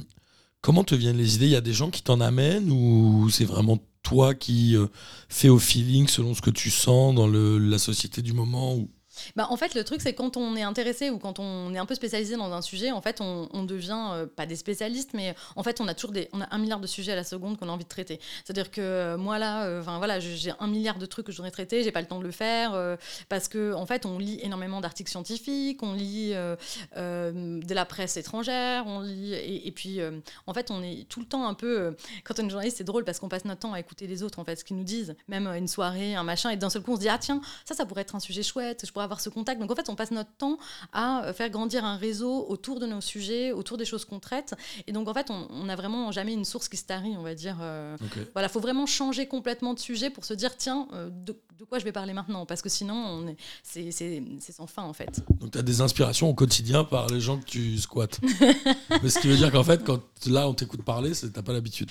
comment 0.60 0.84
te 0.84 0.94
viennent 0.94 1.16
les 1.16 1.36
idées? 1.36 1.46
Il 1.46 1.52
y 1.52 1.56
a 1.56 1.60
des 1.60 1.74
gens 1.74 1.90
qui 1.90 2.02
t'en 2.02 2.20
amènent 2.20 2.70
ou 2.70 3.28
c'est 3.30 3.44
vraiment 3.44 3.78
toi 4.02 4.34
qui 4.34 4.76
euh, 4.76 4.86
fais 5.28 5.48
au 5.48 5.58
feeling 5.58 6.08
selon 6.08 6.34
ce 6.34 6.42
que 6.42 6.50
tu 6.50 6.70
sens 6.70 7.14
dans 7.14 7.28
la 7.28 7.78
société 7.78 8.22
du 8.22 8.32
moment 8.32 8.74
ou... 8.76 8.90
Bah, 9.36 9.46
en 9.50 9.56
fait, 9.56 9.74
le 9.74 9.84
truc, 9.84 10.00
c'est 10.00 10.14
quand 10.14 10.36
on 10.36 10.56
est 10.56 10.62
intéressé 10.62 11.10
ou 11.10 11.18
quand 11.18 11.38
on 11.38 11.74
est 11.74 11.78
un 11.78 11.86
peu 11.86 11.94
spécialisé 11.94 12.36
dans 12.36 12.52
un 12.52 12.62
sujet, 12.62 12.90
en 12.90 13.00
fait, 13.00 13.20
on, 13.20 13.48
on 13.52 13.64
devient 13.64 14.08
euh, 14.12 14.26
pas 14.26 14.46
des 14.46 14.56
spécialistes, 14.56 15.10
mais 15.14 15.34
en 15.56 15.62
fait, 15.62 15.80
on 15.80 15.88
a 15.88 15.94
toujours 15.94 16.12
des, 16.12 16.28
on 16.32 16.40
a 16.40 16.48
un 16.50 16.58
milliard 16.58 16.80
de 16.80 16.86
sujets 16.86 17.12
à 17.12 17.16
la 17.16 17.24
seconde 17.24 17.58
qu'on 17.58 17.68
a 17.68 17.72
envie 17.72 17.84
de 17.84 17.88
traiter. 17.88 18.20
C'est-à-dire 18.44 18.70
que 18.70 18.80
euh, 18.80 19.16
moi 19.16 19.38
là, 19.38 19.64
euh, 19.64 19.80
enfin 19.80 19.98
voilà, 19.98 20.20
j'ai 20.20 20.52
un 20.58 20.66
milliard 20.66 20.98
de 20.98 21.06
trucs 21.06 21.26
que 21.26 21.32
je 21.32 21.36
voudrais 21.36 21.50
traiter, 21.50 21.82
j'ai 21.82 21.92
pas 21.92 22.00
le 22.00 22.06
temps 22.06 22.18
de 22.18 22.24
le 22.24 22.30
faire 22.30 22.96
parce 23.28 23.48
que 23.48 23.72
en 23.74 23.86
fait, 23.86 24.06
on 24.06 24.18
lit 24.18 24.38
énormément 24.42 24.80
d'articles 24.80 25.10
scientifiques, 25.10 25.82
on 25.82 25.94
lit 25.94 26.32
de 26.32 27.74
la 27.74 27.84
presse 27.84 28.16
étrangère, 28.16 28.86
on 28.86 29.00
lit 29.00 29.34
et, 29.34 29.66
et 29.66 29.72
puis 29.72 30.00
en 30.46 30.54
fait, 30.54 30.70
on 30.70 30.82
est 30.82 31.08
tout 31.08 31.20
le 31.20 31.26
temps 31.26 31.46
un 31.46 31.54
peu 31.54 31.94
quand 32.24 32.38
on 32.38 32.46
est 32.46 32.50
journaliste, 32.50 32.78
c'est 32.78 32.84
drôle 32.84 33.04
parce 33.04 33.18
qu'on 33.18 33.28
passe 33.28 33.44
notre 33.44 33.60
temps 33.60 33.72
à 33.72 33.80
écouter 33.80 34.06
les 34.06 34.22
autres 34.22 34.38
en 34.38 34.44
fait, 34.44 34.56
ce 34.56 34.64
qu'ils 34.64 34.76
nous 34.76 34.84
disent, 34.84 35.14
même 35.28 35.46
une 35.46 35.68
soirée, 35.68 36.14
un 36.14 36.24
machin, 36.24 36.50
et 36.50 36.56
d'un 36.56 36.70
seul 36.70 36.82
coup, 36.82 36.92
on 36.92 36.96
se 36.96 37.00
dit 37.00 37.08
ah 37.08 37.18
tiens, 37.18 37.40
ça, 37.64 37.74
ça 37.74 37.86
pourrait 37.86 38.02
être 38.02 38.14
un 38.14 38.20
sujet 38.20 38.42
chouette, 38.42 38.84
je 38.86 38.92
pourrais 38.92 39.04
avoir 39.04 39.11
ce 39.20 39.28
contact. 39.28 39.60
Donc 39.60 39.70
en 39.70 39.74
fait, 39.76 39.88
on 39.88 39.94
passe 39.94 40.10
notre 40.10 40.32
temps 40.36 40.56
à 40.92 41.24
euh, 41.24 41.32
faire 41.32 41.50
grandir 41.50 41.84
un 41.84 41.96
réseau 41.96 42.46
autour 42.48 42.80
de 42.80 42.86
nos 42.86 43.00
sujets, 43.00 43.52
autour 43.52 43.76
des 43.76 43.84
choses 43.84 44.04
qu'on 44.04 44.20
traite. 44.20 44.54
Et 44.86 44.92
donc 44.92 45.08
en 45.08 45.14
fait, 45.14 45.30
on 45.30 45.64
n'a 45.64 45.76
vraiment 45.76 46.10
jamais 46.12 46.32
une 46.32 46.44
source 46.44 46.68
qui 46.68 46.76
se 46.76 46.84
tarit, 46.84 47.14
on 47.16 47.22
va 47.22 47.34
dire. 47.34 47.58
euh, 47.60 47.96
Ok. 48.02 48.18
voilà, 48.32 48.48
faut 48.48 48.60
vraiment 48.60 48.86
changer 48.86 49.26
complètement 49.26 49.74
de 49.74 49.78
sujet 49.78 50.10
pour 50.10 50.24
se 50.24 50.34
dire 50.34 50.56
tiens, 50.56 50.88
euh, 50.92 51.10
de, 51.10 51.36
de 51.58 51.64
quoi 51.64 51.78
je 51.78 51.84
vais 51.84 51.92
parler 51.92 52.12
maintenant? 52.12 52.46
Parce 52.46 52.62
que 52.62 52.68
sinon, 52.68 52.94
on 52.94 53.26
est, 53.28 53.36
c'est, 53.62 54.22
sans 54.52 54.66
fin 54.66 54.82
en 54.82 54.92
fait. 54.92 55.20
Donc 55.40 55.52
tu 55.52 55.58
as 55.58 55.62
des 55.62 55.80
inspirations 55.80 56.28
au 56.28 56.34
quotidien 56.34 56.84
par 56.84 57.08
les 57.08 57.20
gens 57.20 57.38
que 57.38 57.44
tu 57.44 57.78
squattes. 57.78 58.20
Mais 59.02 59.08
ce 59.10 59.18
qui 59.18 59.28
veut 59.28 59.36
dire 59.36 59.50
qu'en 59.52 59.64
fait, 59.64 59.82
quand 59.84 60.00
là 60.26 60.48
on 60.48 60.54
t'écoute 60.54 60.82
parler, 60.84 61.14
c'est- 61.14 61.30
t'as 61.30 61.42
pas 61.42 61.52
l'habitude. 61.52 61.90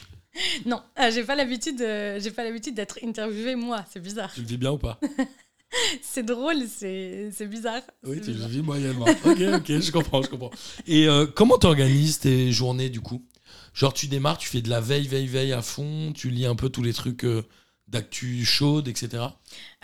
Non, 0.66 0.82
ah, 0.96 1.10
j'ai 1.12 1.24
pas 1.26 1.36
l'habitude, 1.36 1.78
de- 1.78 2.18
j'ai 2.20 2.32
pas 2.32 2.44
l'habitude 2.46 2.74
d'être 2.74 3.00
interviewée 3.04 3.56
moi. 3.56 3.84
C'est 3.92 4.00
bizarre. 4.00 4.32
Tu 4.34 4.42
le 4.42 4.48
vis 4.48 4.58
bien 4.58 4.72
ou 4.72 4.78
pas? 4.78 4.98
C'est 6.02 6.24
drôle, 6.24 6.64
c'est, 6.68 7.32
bizarre. 7.48 7.82
Oui, 8.04 8.20
tu 8.22 8.28
le 8.28 8.34
bizarre. 8.34 8.50
vis 8.50 8.62
moyennement. 8.62 9.06
Ok, 9.26 9.42
ok, 9.56 9.80
je 9.80 9.92
comprends, 9.92 10.22
je 10.22 10.30
comprends. 10.30 10.52
Et 10.88 11.08
euh, 11.08 11.26
comment 11.26 11.58
t'organises 11.58 12.20
tes 12.20 12.52
journées 12.52 12.90
du 12.90 13.02
coup? 13.02 13.26
Genre 13.74 13.94
tu 13.94 14.08
démarres, 14.08 14.38
tu 14.38 14.50
fais 14.50 14.62
de 14.62 14.70
la 14.70 14.82
veille, 14.82 15.08
veille, 15.08 15.28
veille 15.28 15.54
à 15.54 15.62
fond, 15.62 16.12
tu 16.14 16.30
lis 16.30 16.46
un 16.46 16.56
peu 16.56 16.70
tous 16.70 16.84
les 16.84 16.94
trucs 16.94 17.24
euh, 17.24 17.44
d'actu 17.88 18.44
chaude, 18.46 18.88
etc. 18.88 19.24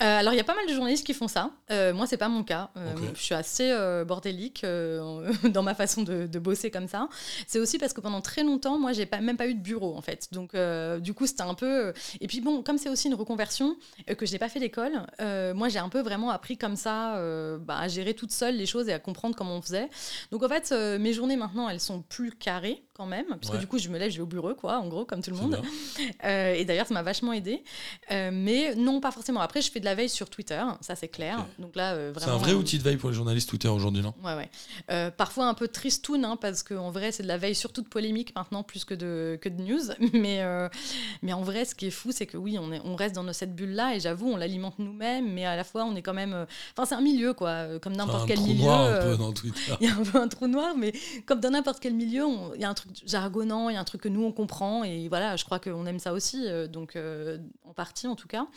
Euh, 0.01 0.19
alors, 0.19 0.33
il 0.33 0.37
y 0.37 0.39
a 0.39 0.43
pas 0.43 0.55
mal 0.55 0.67
de 0.67 0.73
journalistes 0.73 1.05
qui 1.05 1.13
font 1.13 1.27
ça. 1.27 1.51
Euh, 1.71 1.93
moi, 1.93 2.05
c'est 2.05 2.17
pas 2.17 2.29
mon 2.29 2.43
cas. 2.43 2.69
Euh. 2.77 2.93
Je 3.15 3.21
suis 3.21 3.33
assez 3.33 3.71
euh, 3.71 4.05
bordélique 4.05 4.63
dans 5.43 5.63
ma 5.63 5.73
façon 5.73 6.03
de, 6.03 6.27
de 6.27 6.39
bosser 6.39 6.69
comme 6.69 6.87
ça. 6.87 7.09
C'est 7.47 7.59
aussi 7.59 7.77
parce 7.79 7.93
que 7.93 8.01
pendant 8.01 8.21
très 8.21 8.43
longtemps, 8.43 8.77
moi, 8.77 8.93
j'ai 8.93 9.05
pas, 9.05 9.21
même 9.21 9.37
pas 9.37 9.47
eu 9.47 9.55
de 9.55 9.59
bureau, 9.61 9.95
en 9.95 10.01
fait. 10.01 10.27
Donc, 10.31 10.55
du 11.01 11.13
coup, 11.13 11.25
c'était 11.25 11.41
un 11.43 11.53
peu. 11.55 11.93
Et 12.21 12.27
puis, 12.27 12.41
bon, 12.41 12.61
comme 12.61 12.77
c'est 12.77 12.89
aussi 12.89 13.07
une 13.07 13.15
reconversion, 13.15 13.75
que 14.17 14.25
je 14.25 14.31
n'ai 14.31 14.39
pas 14.39 14.49
fait 14.49 14.59
l'école, 14.59 14.93
moi, 15.55 15.69
j'ai 15.69 15.79
un 15.79 15.89
peu 15.89 16.01
vraiment 16.01 16.29
appris 16.29 16.57
comme 16.57 16.75
ça 16.75 17.13
bah, 17.59 17.79
à 17.79 17.87
gérer 17.87 18.13
toute 18.13 18.31
seule 18.31 18.55
les 18.55 18.65
choses 18.65 18.87
et 18.89 18.93
à 18.93 18.99
comprendre 18.99 19.35
comment 19.35 19.55
on 19.57 19.61
faisait. 19.61 19.89
Donc, 20.31 20.43
en 20.43 20.49
fait, 20.49 20.71
mes 20.99 21.13
journées 21.13 21.37
maintenant, 21.37 21.69
elles 21.69 21.79
sont 21.79 22.01
plus 22.01 22.31
carrées 22.31 22.83
quand 22.93 23.05
même. 23.05 23.25
Parce 23.27 23.47
Ouais. 23.49 23.55
que 23.55 23.61
du 23.61 23.67
coup, 23.67 23.77
je 23.77 23.89
me 23.89 23.97
lève, 23.97 24.11
je 24.11 24.17
vais 24.17 24.23
au 24.23 24.27
bureau, 24.27 24.53
quoi, 24.55 24.77
en 24.79 24.87
gros, 24.87 25.05
comme 25.05 25.21
tout 25.21 25.31
le 25.31 25.37
monde. 25.37 25.59
et 26.23 26.65
d'ailleurs, 26.65 26.87
ça 26.87 26.93
m'a 26.93 27.03
vachement 27.03 27.33
aidé. 27.33 27.63
Mais 28.11 28.75
non, 28.75 28.99
pas 29.01 29.11
forcément. 29.11 29.41
Après, 29.41 29.56
je 29.61 29.71
fais 29.71 29.79
de 29.79 29.85
la 29.85 29.95
veille 29.95 30.09
sur 30.09 30.29
Twitter, 30.29 30.61
ça 30.81 30.95
c'est 30.95 31.07
clair. 31.07 31.45
Donc 31.59 31.75
là, 31.75 31.93
euh, 31.93 32.13
C'est 32.17 32.29
un 32.29 32.37
vrai 32.37 32.53
outil 32.53 32.77
de 32.77 32.83
veille 32.83 32.97
pour 32.97 33.09
les 33.09 33.15
journalistes 33.15 33.49
Twitter 33.49 33.67
aujourd'hui, 33.67 34.01
non? 34.01 34.13
Ouais, 34.23 34.35
ouais. 34.35 34.49
Euh, 34.91 35.11
parfois 35.11 35.45
un 35.47 35.53
peu 35.53 35.67
tristoun, 35.67 36.23
hein, 36.25 36.37
parce 36.39 36.63
qu'en 36.63 36.91
vrai, 36.91 37.11
c'est 37.11 37.23
de 37.23 37.27
la 37.27 37.37
veille 37.37 37.55
surtout 37.55 37.81
de 37.81 37.87
polémique 37.87 38.33
maintenant, 38.35 38.63
plus 38.63 38.85
que 38.85 38.93
de, 38.93 39.37
que 39.41 39.49
de 39.49 39.61
news. 39.61 39.81
Mais, 40.13 40.41
euh, 40.41 40.67
mais 41.21 41.33
en 41.33 41.41
vrai, 41.41 41.65
ce 41.65 41.75
qui 41.75 41.87
est 41.87 41.91
fou, 41.91 42.11
c'est 42.11 42.25
que 42.25 42.37
oui, 42.37 42.57
on, 42.59 42.71
est, 42.71 42.81
on 42.83 42.95
reste 42.95 43.15
dans 43.15 43.31
cette 43.33 43.55
bulle-là, 43.55 43.95
et 43.95 43.99
j'avoue, 43.99 44.29
on 44.31 44.37
l'alimente 44.37 44.79
nous-mêmes, 44.79 45.31
mais 45.31 45.45
à 45.45 45.55
la 45.55 45.63
fois, 45.63 45.83
on 45.85 45.95
est 45.95 46.01
quand 46.01 46.13
même. 46.13 46.33
euh, 46.33 46.45
Enfin, 46.75 46.85
c'est 46.85 46.95
un 46.95 47.01
milieu, 47.01 47.33
quoi, 47.33 47.49
euh, 47.49 47.79
comme 47.79 47.95
n'importe 47.95 48.23
un 48.23 48.27
quel 48.27 48.37
trou 48.37 48.47
milieu. 48.47 48.63
noir 48.63 48.79
un 48.81 48.85
euh, 48.85 49.11
peu 49.11 49.17
dans 49.17 49.33
Twitter. 49.33 49.73
il 49.81 49.87
y 49.87 49.91
a 49.91 49.95
un 49.95 50.03
peu 50.03 50.19
un 50.19 50.27
trou 50.27 50.47
noir, 50.47 50.75
mais 50.77 50.93
comme 51.25 51.39
dans 51.39 51.49
n'importe 51.51 51.79
quel 51.79 51.93
milieu, 51.93 52.25
il 52.55 52.61
y 52.61 52.65
a 52.65 52.69
un 52.69 52.73
truc 52.73 52.91
jargonnant, 53.05 53.69
il 53.69 53.73
y 53.73 53.77
a 53.77 53.79
un 53.79 53.83
truc 53.83 54.01
que 54.01 54.09
nous 54.09 54.23
on 54.23 54.31
comprend, 54.31 54.83
et 54.83 55.07
voilà, 55.07 55.35
je 55.35 55.45
crois 55.45 55.59
qu'on 55.59 55.85
aime 55.85 55.99
ça 55.99 56.13
aussi, 56.13 56.43
euh, 56.47 56.67
donc 56.67 56.95
euh, 56.95 57.37
en 57.63 57.73
partie 57.73 58.07
en 58.07 58.15
tout 58.15 58.27
cas. 58.27 58.47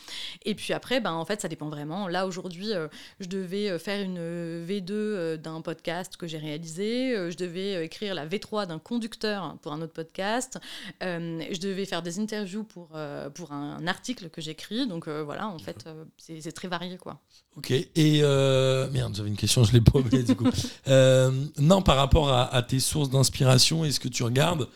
Et 0.45 0.55
puis 0.55 0.73
après, 0.73 0.90
ben, 0.99 1.13
en 1.13 1.25
fait, 1.25 1.41
ça 1.41 1.47
dépend 1.47 1.69
vraiment. 1.69 2.09
Là, 2.09 2.27
aujourd'hui, 2.27 2.73
euh, 2.73 2.89
je 3.21 3.29
devais 3.29 3.71
euh, 3.71 3.79
faire 3.79 4.03
une 4.03 4.17
euh, 4.19 4.67
V2 4.67 4.91
euh, 4.91 5.37
d'un 5.37 5.61
podcast 5.61 6.17
que 6.17 6.27
j'ai 6.27 6.39
réalisé, 6.39 7.31
je 7.31 7.37
devais 7.37 7.85
écrire 7.85 8.15
la 8.15 8.27
V3 8.27 8.67
d'un 8.67 8.81
conducteur 8.81 9.57
pour 9.63 9.73
un 9.73 9.81
autre 9.83 9.93
podcast, 9.93 10.59
euh, 11.05 11.41
je 11.53 11.61
devais 11.61 11.85
faire 11.85 12.03
des 12.03 12.19
interviews 12.19 12.65
pour, 12.65 12.89
euh, 12.97 13.31
pour 13.31 13.53
un 13.53 13.87
article 13.87 14.31
que 14.31 14.41
j'écris, 14.41 14.89
donc 14.89 15.09
voilà, 15.09 15.47
en 15.49 15.59
fait, 15.59 15.85
c'est 16.17 16.53
très 16.53 16.67
varié, 16.69 16.97
quoi. 16.97 17.21
Ok. 17.57 17.71
Et 17.71 18.23
merde, 18.23 19.15
j'avais 19.15 19.29
une 19.29 19.37
question, 19.37 19.63
je 19.63 19.73
l'ai 19.73 19.81
paumée 19.81 20.23
du 20.25 20.35
coup. 20.35 20.49
Non, 21.59 21.83
par 21.83 21.97
rapport 21.97 22.31
à, 22.31 22.53
à 22.55 22.63
tes 22.63 22.81
sources 22.81 23.11
d'inspiration 23.11 23.85
et 23.85 23.93
ce 23.93 24.01
que 24.01 24.09
tu 24.09 24.23
regardes, 24.23 24.67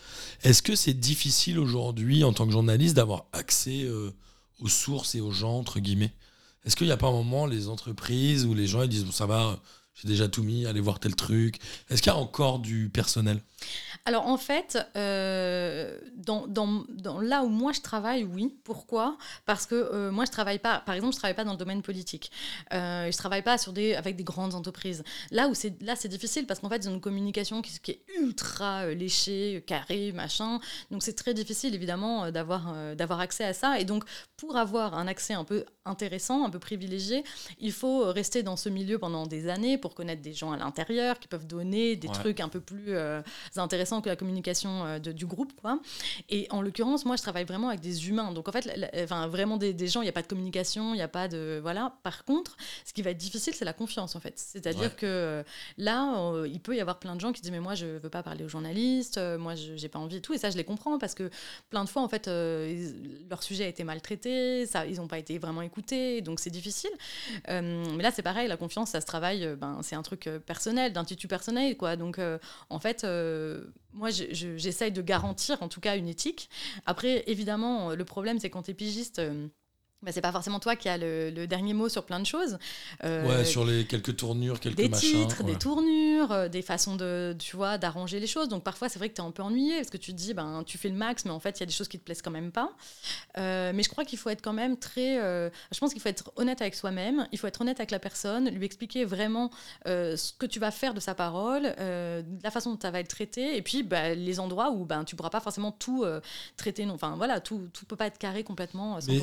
est-ce 0.42 0.62
que 0.62 0.76
c'est 0.76 0.94
difficile 0.94 1.58
aujourd'hui 1.58 2.22
en 2.24 2.32
tant 2.32 2.46
que 2.46 2.52
journaliste 2.52 2.94
d'avoir 2.96 3.24
accès 3.32 3.84
euh, 3.84 4.10
aux 4.60 4.68
sources 4.68 5.14
et 5.14 5.20
aux 5.20 5.32
gens 5.32 5.58
entre 5.58 5.80
guillemets. 5.80 6.14
Est-ce 6.64 6.76
qu'il 6.76 6.86
n'y 6.86 6.92
a 6.92 6.96
pas 6.96 7.08
un 7.08 7.12
moment 7.12 7.46
les 7.46 7.68
entreprises 7.68 8.46
où 8.46 8.54
les 8.54 8.66
gens 8.66 8.82
ils 8.82 8.88
disent 8.88 9.04
bon, 9.04 9.12
ça 9.12 9.26
va, 9.26 9.58
j'ai 9.94 10.08
déjà 10.08 10.28
tout 10.28 10.42
mis, 10.42 10.66
allez 10.66 10.80
voir 10.80 10.98
tel 10.98 11.14
truc. 11.14 11.58
Est-ce 11.88 12.02
qu'il 12.02 12.12
y 12.12 12.14
a 12.14 12.18
encore 12.18 12.58
du 12.58 12.88
personnel? 12.88 13.40
Alors 14.04 14.26
en 14.26 14.36
fait, 14.36 14.76
euh, 14.96 15.98
là 17.22 17.42
où 17.42 17.48
moi 17.48 17.72
je 17.72 17.80
travaille, 17.80 18.24
oui. 18.24 18.54
Pourquoi? 18.64 19.16
Parce 19.46 19.66
que 19.66 19.74
euh, 19.74 20.10
moi 20.10 20.24
je 20.26 20.30
travaille 20.30 20.58
pas, 20.58 20.80
par 20.80 20.94
exemple, 20.94 21.14
je 21.14 21.18
travaille 21.18 21.36
pas 21.36 21.44
dans 21.44 21.52
le 21.52 21.58
domaine 21.58 21.80
politique. 21.80 22.30
Euh, 22.72 23.10
je 23.10 23.16
travaille 23.16 23.42
pas 23.42 23.56
sur 23.56 23.72
des, 23.72 23.94
avec 23.94 24.16
des 24.16 24.24
grandes 24.24 24.54
entreprises. 24.54 25.04
Là 25.30 25.48
où 25.48 25.54
c'est 25.54 25.80
là 25.82 25.96
c'est 25.96 26.08
difficile 26.08 26.46
parce 26.46 26.60
qu'en 26.60 26.68
fait 26.68 26.84
ils 26.84 26.88
ont 26.88 26.94
une 26.94 27.00
communication 27.00 27.62
qui, 27.62 27.90
est 27.90 28.00
ultra 28.18 28.84
euh, 28.84 28.94
léchée, 28.94 29.64
carrée, 29.66 30.12
machin. 30.12 30.60
Donc 30.90 31.02
c'est 31.02 31.14
très 31.14 31.32
difficile 31.32 31.74
évidemment 31.74 32.24
euh, 32.24 32.30
d'avoir 32.30 32.72
euh, 32.74 32.94
d'avoir 32.94 33.20
accès 33.20 33.44
à 33.44 33.52
ça. 33.52 33.80
Et 33.80 33.84
donc 33.84 34.04
pour 34.36 34.56
avoir 34.56 34.94
un 34.94 35.06
accès 35.06 35.34
un 35.34 35.44
peu 35.44 35.64
intéressant, 35.84 36.44
un 36.44 36.50
peu 36.50 36.58
privilégié, 36.58 37.24
il 37.58 37.72
faut 37.72 38.04
rester 38.12 38.42
dans 38.42 38.56
ce 38.56 38.68
milieu 38.68 38.98
pendant 38.98 39.26
des 39.26 39.48
années 39.48 39.78
pour 39.84 39.94
connaître 39.94 40.22
des 40.22 40.32
gens 40.32 40.50
à 40.50 40.56
l'intérieur 40.56 41.18
qui 41.18 41.28
peuvent 41.28 41.46
donner 41.46 41.94
des 41.94 42.08
Ouais. 42.08 42.14
trucs 42.14 42.40
un 42.40 42.48
peu 42.48 42.60
plus 42.60 42.86
euh, 42.94 43.20
intéressants 43.56 44.00
que 44.00 44.08
la 44.08 44.16
communication 44.16 44.86
euh, 44.86 44.98
de- 44.98 45.12
du 45.12 45.26
groupe. 45.26 45.52
Quoi. 45.60 45.78
Et 46.30 46.46
en 46.50 46.62
l'occurrence, 46.62 47.04
moi, 47.04 47.16
je 47.16 47.22
travaille 47.22 47.44
vraiment 47.44 47.68
avec 47.68 47.80
des 47.80 48.08
humains. 48.08 48.32
Donc, 48.32 48.48
en 48.48 48.52
fait, 48.52 48.64
la- 48.64 48.76
la- 48.78 48.90
enfin, 49.04 49.28
vraiment 49.28 49.58
des, 49.58 49.74
des 49.74 49.86
gens, 49.88 50.00
il 50.00 50.04
n'y 50.04 50.08
a 50.08 50.12
pas 50.12 50.22
de 50.22 50.26
communication, 50.26 50.94
il 50.94 50.96
n'y 50.96 51.02
a 51.02 51.08
pas 51.08 51.28
de... 51.28 51.58
Voilà. 51.60 51.98
Par 52.02 52.24
contre, 52.24 52.56
ce 52.86 52.94
qui 52.94 53.02
va 53.02 53.10
être 53.10 53.18
difficile, 53.18 53.52
c'est 53.54 53.66
la 53.66 53.74
confiance, 53.74 54.16
en 54.16 54.20
fait. 54.20 54.32
C'est-à-dire 54.38 54.84
Ouais. 54.92 54.96
que 54.96 55.06
euh, 55.06 55.42
là, 55.76 56.14
il 56.46 56.60
peut 56.60 56.74
y 56.74 56.80
avoir 56.80 56.98
plein 56.98 57.14
de 57.14 57.20
gens 57.20 57.32
qui 57.34 57.42
disent, 57.42 57.52
mais 57.52 57.60
moi, 57.60 57.74
je 57.74 57.84
ne 57.84 57.98
veux 57.98 58.08
pas 58.10 58.22
parler 58.22 58.42
aux 58.42 58.48
journalistes, 58.48 59.18
euh, 59.18 59.36
moi, 59.36 59.54
je 59.54 59.72
n'ai 59.72 59.88
pas 59.88 59.98
envie 59.98 60.16
et 60.16 60.20
tout. 60.22 60.32
Et 60.32 60.38
ça, 60.38 60.48
je 60.48 60.56
les 60.56 60.64
comprends 60.64 60.98
parce 60.98 61.14
que 61.14 61.28
plein 61.68 61.84
de 61.84 61.90
fois, 61.90 62.00
en 62.02 62.08
fait, 62.08 62.26
ils- 62.28 63.26
leur 63.28 63.42
sujet 63.42 63.64
a 63.64 63.68
été 63.68 63.84
maltraité, 63.84 64.64
ça, 64.66 64.86
ils 64.86 64.96
n'ont 64.96 65.08
pas 65.08 65.18
été 65.18 65.36
vraiment 65.38 65.60
écoutés, 65.60 66.22
donc 66.22 66.40
c'est 66.40 66.50
difficile. 66.50 66.90
Euh, 67.50 67.84
mais 67.96 68.02
là, 68.02 68.10
c'est 68.10 68.22
pareil, 68.22 68.48
la 68.48 68.56
confiance, 68.56 68.90
ça 68.90 69.00
se 69.00 69.06
travaille, 69.06 69.46
ben, 69.56 69.73
c'est 69.82 69.96
un 69.96 70.02
truc 70.02 70.26
euh, 70.26 70.38
personnel, 70.38 70.92
d'un 70.92 71.04
titu 71.04 71.28
personnel, 71.28 71.76
quoi. 71.76 71.96
Donc, 71.96 72.18
euh, 72.18 72.38
en 72.70 72.78
fait, 72.78 73.04
euh, 73.04 73.64
moi, 73.92 74.10
je- 74.10 74.32
je- 74.32 74.56
j'essaye 74.56 74.92
de 74.92 75.02
garantir, 75.02 75.62
en 75.62 75.68
tout 75.68 75.80
cas, 75.80 75.96
une 75.96 76.08
éthique. 76.08 76.48
Après, 76.86 77.24
évidemment, 77.26 77.90
le 77.94 78.04
problème, 78.04 78.38
c'est 78.38 78.50
quand 78.50 78.62
tu 78.62 78.70
es 78.72 78.74
pigiste. 78.74 79.20
Bah, 80.04 80.12
c'est 80.12 80.20
pas 80.20 80.32
forcément 80.32 80.60
toi 80.60 80.76
qui 80.76 80.88
as 80.88 80.98
le, 80.98 81.30
le 81.30 81.46
dernier 81.46 81.74
mot 81.74 81.88
sur 81.88 82.04
plein 82.04 82.20
de 82.20 82.26
choses. 82.26 82.58
Euh, 83.04 83.26
Ouais, 83.28 83.44
sur 83.44 83.64
les 83.64 83.86
quelques 83.86 84.16
tournures, 84.16 84.60
quelques 84.60 84.76
des 84.76 84.88
machins. 84.88 85.26
titres, 85.26 85.42
ouais. 85.44 85.52
des 85.52 85.58
tournures, 85.58 86.30
euh, 86.32 86.48
des 86.48 86.62
façons 86.62 86.96
de, 86.96 87.34
tu 87.38 87.56
vois, 87.56 87.78
d'arranger 87.78 88.20
les 88.20 88.26
choses. 88.26 88.48
Donc 88.48 88.62
parfois, 88.62 88.88
c'est 88.88 88.98
vrai 88.98 89.08
que 89.08 89.14
tu 89.14 89.22
es 89.22 89.24
un 89.24 89.30
peu 89.30 89.42
ennuyé 89.42 89.76
parce 89.76 89.90
que 89.90 89.96
tu 89.96 90.12
te 90.12 90.16
dis, 90.16 90.34
ben, 90.34 90.62
tu 90.66 90.78
fais 90.78 90.88
le 90.88 90.94
max, 90.96 91.24
mais 91.24 91.30
en 91.30 91.40
fait, 91.40 91.58
il 91.58 91.60
y 91.60 91.62
a 91.62 91.66
des 91.66 91.72
choses 91.72 91.88
qui 91.88 91.98
te 91.98 92.04
plaisent 92.04 92.22
quand 92.22 92.30
même 92.30 92.52
pas. 92.52 92.70
Euh, 93.38 93.72
mais 93.74 93.82
je 93.82 93.88
crois 93.88 94.04
qu'il 94.04 94.18
faut 94.18 94.30
être 94.30 94.42
quand 94.42 94.52
même 94.52 94.76
très. 94.76 95.18
euh, 95.20 95.50
je 95.72 95.78
pense 95.78 95.92
qu'il 95.92 96.02
faut 96.02 96.08
être 96.08 96.30
honnête 96.36 96.60
avec 96.60 96.74
soi-même, 96.74 97.26
il 97.32 97.38
faut 97.38 97.46
être 97.46 97.60
honnête 97.60 97.80
avec 97.80 97.90
la 97.90 97.98
personne, 97.98 98.48
lui 98.50 98.64
expliquer 98.66 99.04
vraiment 99.04 99.50
ce 99.86 100.32
que 100.38 100.46
tu 100.46 100.60
vas 100.60 100.70
faire 100.70 100.94
de 100.94 101.00
sa 101.00 101.14
parole, 101.14 101.62
la 101.78 102.50
façon 102.50 102.72
dont 102.72 102.78
ça 102.80 102.90
va 102.90 103.00
être 103.00 103.08
traité, 103.08 103.56
et 103.56 103.62
puis 103.62 103.82
bah, 103.82 104.14
les 104.14 104.40
endroits 104.40 104.70
où 104.70 104.84
ben, 104.84 105.04
tu 105.04 105.16
pourras 105.16 105.30
pas 105.30 105.40
forcément 105.40 105.72
tout 105.72 106.04
traiter. 106.56 106.84
Enfin 106.90 107.14
voilà, 107.16 107.40
tout, 107.40 107.68
tout 107.72 107.84
peut 107.86 107.96
pas 107.96 108.06
être 108.06 108.18
carré 108.18 108.44
complètement. 108.44 108.96
euh, 108.96 109.00
100%, 109.00 109.06
Mais 109.08 109.20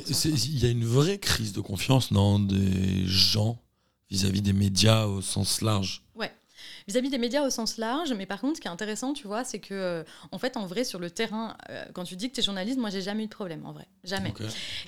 a 0.71 0.79
une 0.79 0.85
vraie 0.85 1.19
crise 1.19 1.53
de 1.53 1.61
confiance 1.61 2.11
dans 2.11 2.39
des 2.39 3.05
gens 3.05 3.59
vis-à-vis 4.09 4.41
des 4.41 4.53
médias 4.53 5.05
au 5.05 5.21
sens 5.21 5.61
large. 5.61 6.03
vis-à-vis 6.87 7.09
des 7.09 7.17
médias 7.17 7.45
au 7.45 7.49
sens 7.49 7.77
large. 7.77 8.13
Mais 8.13 8.25
par 8.25 8.39
contre, 8.41 8.57
ce 8.57 8.61
qui 8.61 8.67
est 8.67 8.71
intéressant, 8.71 9.13
tu 9.13 9.27
vois, 9.27 9.43
c'est 9.43 9.59
que, 9.59 9.73
euh, 9.73 10.03
en 10.31 10.39
fait, 10.39 10.57
en 10.57 10.65
vrai, 10.65 10.83
sur 10.83 10.99
le 10.99 11.09
terrain, 11.09 11.55
euh, 11.69 11.85
quand 11.93 12.03
tu 12.03 12.15
dis 12.15 12.29
que 12.29 12.35
tu 12.35 12.41
es 12.41 12.43
journaliste, 12.43 12.79
moi, 12.79 12.89
j'ai 12.89 13.01
jamais 13.01 13.23
eu 13.23 13.27
de 13.27 13.31
problème, 13.31 13.65
en 13.65 13.71
vrai. 13.71 13.87
Jamais. 14.03 14.33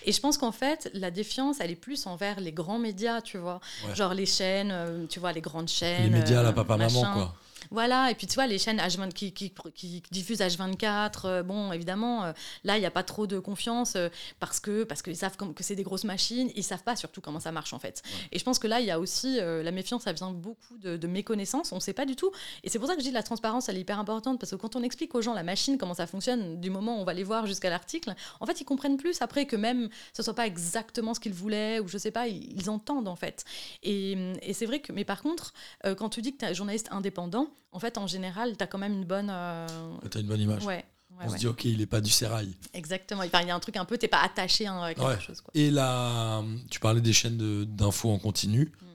Et 0.06 0.12
je 0.12 0.20
pense 0.20 0.38
qu'en 0.38 0.52
fait, 0.52 0.90
la 0.94 1.12
défiance, 1.12 1.58
elle 1.60 1.72
est 1.72 1.76
plus 1.76 2.06
envers 2.08 2.40
les 2.40 2.52
grands 2.52 2.80
médias, 2.80 3.22
tu 3.22 3.38
vois. 3.38 3.60
Ouais. 3.88 3.96
Genre 3.96 4.14
les 4.14 4.26
chaînes, 4.26 4.72
euh, 4.72 5.06
tu 5.08 5.20
vois, 5.20 5.32
les 5.32 5.42
grandes 5.42 5.70
chaînes. 5.70 6.04
Les 6.04 6.10
médias 6.10 6.44
la 6.44 6.54
papa-maman, 6.54 7.14
quoi. 7.14 7.36
Voilà, 7.72 8.12
et 8.12 8.16
puis 8.16 8.28
tu 8.28 8.36
vois, 8.36 8.48
les 8.48 8.58
chaînes 8.58 8.78
H20 8.78 9.12
qui, 9.14 9.34
qui, 9.34 9.54
qui 9.74 10.04
diffusent 10.12 10.40
H24, 10.40 11.22
euh, 11.26 11.44
bon, 11.44 11.72
évidemment, 11.72 12.26
euh, 12.26 12.34
là, 12.64 12.78
il 12.78 12.80
n'y 12.80 12.86
a 12.86 12.92
pas 12.92 13.04
trop 13.04 13.28
de 13.28 13.40
confiance 13.40 13.96
euh, 13.96 14.10
parce 14.40 14.60
que 14.60 14.84
parce 14.84 15.02
qu'ils 15.02 15.16
savent 15.16 15.38
que 15.38 15.64
c'est 15.64 15.76
des 15.76 15.84
grosses 15.84 16.04
machines, 16.04 16.52
ils 16.56 16.64
savent 16.64 16.84
pas 16.84 16.96
surtout 16.96 17.22
comment 17.22 17.40
ça 17.40 17.52
marche 17.52 17.74
en 17.74 17.80
fait. 17.80 18.02
Et 18.32 18.40
je 18.40 18.44
pense 18.44 18.60
que 18.60 18.68
là, 18.68 18.80
il 18.80 18.86
y 18.86 18.92
a 18.92 19.00
aussi 19.00 19.38
la 19.38 19.72
méfiance, 19.72 20.04
ça 20.04 20.14
vient 20.14 20.32
beaucoup 20.32 20.78
de, 20.78 20.98
de 20.98 21.08
méconnaissance, 21.08 21.72
on 21.72 21.76
ne 21.76 21.82
sait 21.82 21.94
pas 21.94 22.06
du 22.06 22.16
tout. 22.16 22.32
Et 22.64 22.70
c'est 22.70 22.80
pour 22.80 22.88
ça 22.88 22.96
que 22.96 23.02
je 23.02 23.06
dis 23.06 23.12
que 23.12 23.16
la 23.16 23.24
transparence, 23.24 23.70
elle 23.70 23.78
est 23.78 23.82
hyper 23.82 24.00
importante 24.00 24.40
parce 24.40 24.52
que 24.52 24.56
quand 24.56 24.76
on 24.76 24.84
explique 24.84 25.16
aux 25.16 25.22
gens 25.22 25.34
la 25.34 25.44
machine, 25.44 25.78
comment 25.78 25.94
ça 25.94 26.08
fonctionne, 26.08 26.60
du 26.60 26.70
moment 26.70 26.98
où 26.98 27.02
on 27.02 27.06
va 27.06 27.14
les 27.14 27.24
voir 27.24 27.46
jusqu'à 27.46 27.70
l'article, 27.70 28.14
en 28.40 28.46
fait, 28.46 28.62
ils 28.62 28.66
comprennent 28.66 28.98
plus 28.98 29.22
après 29.22 29.46
que 29.46 29.56
même 29.56 29.90
ce 30.14 30.24
soit 30.24 30.36
pas 30.36 30.48
exactement 30.48 31.14
ce 31.14 31.20
qu'ils 31.20 31.34
voulaient 31.34 31.80
ou 31.80 31.88
je 31.88 31.98
sais 31.98 32.12
pas, 32.12 32.28
ils, 32.28 32.54
ils 32.54 32.70
entendent 32.70 33.08
en 33.08 33.16
fait. 33.16 33.46
Et, 33.84 34.18
et 34.42 34.54
c'est 34.54 34.66
vrai 34.66 34.80
que, 34.80 34.92
mais 34.92 35.06
par 35.06 35.22
contre, 35.22 35.54
quand 35.98 36.10
tu 36.10 36.22
dis 36.22 36.34
que 36.34 36.38
tu 36.38 36.46
es 36.46 36.50
un 36.50 36.54
journaliste 36.54 36.88
indépendant, 36.92 37.50
en 37.72 37.80
fait, 37.80 37.98
en 37.98 38.08
général, 38.08 38.56
tu 38.58 38.64
as 38.64 38.68
quand 38.68 38.78
même 38.78 38.94
une 38.94 39.06
bonne. 39.06 39.30
Euh... 39.32 39.68
Tu 40.12 40.18
as 40.18 40.22
une 40.22 40.28
bonne 40.28 40.42
image. 40.42 40.64
Ouais. 40.66 40.84
on 41.20 41.30
se 41.30 41.38
dit, 41.38 41.48
ok, 41.48 41.66
il 41.66 41.78
n'est 41.80 41.86
pas 41.86 42.02
du 42.02 42.10
sérail. 42.12 42.54
Exactement. 42.74 43.24
Il 43.24 43.32
y 43.32 43.52
a 43.52 43.56
un 43.56 43.60
truc 43.60 43.78
un 43.78 43.86
peu, 43.86 43.98
tu 43.98 44.06
n'es 44.06 44.10
pas 44.10 44.22
attaché 44.22 44.68
hein, 44.68 44.82
à 44.82 44.94
quelque 44.94 45.08
Ouais. 45.08 45.20
chose. 45.20 45.42
Quoi. 45.42 45.52
Et 45.56 45.72
là, 45.72 46.44
tu 46.70 46.80
parlais 46.80 47.02
des 47.02 47.14
chaînes 47.14 47.38
de- 47.38 47.64
d'infos 47.66 48.12
en 48.12 48.20
continu. 48.20 48.72
Mm. 48.82 48.86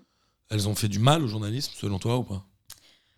Elles 0.50 0.68
ont 0.68 0.74
fait 0.74 0.88
du 0.88 0.98
mal 0.98 1.22
au 1.22 1.26
journalisme, 1.28 1.72
selon 1.76 1.98
toi, 1.98 2.16
ou 2.18 2.24
pas? 2.24 2.44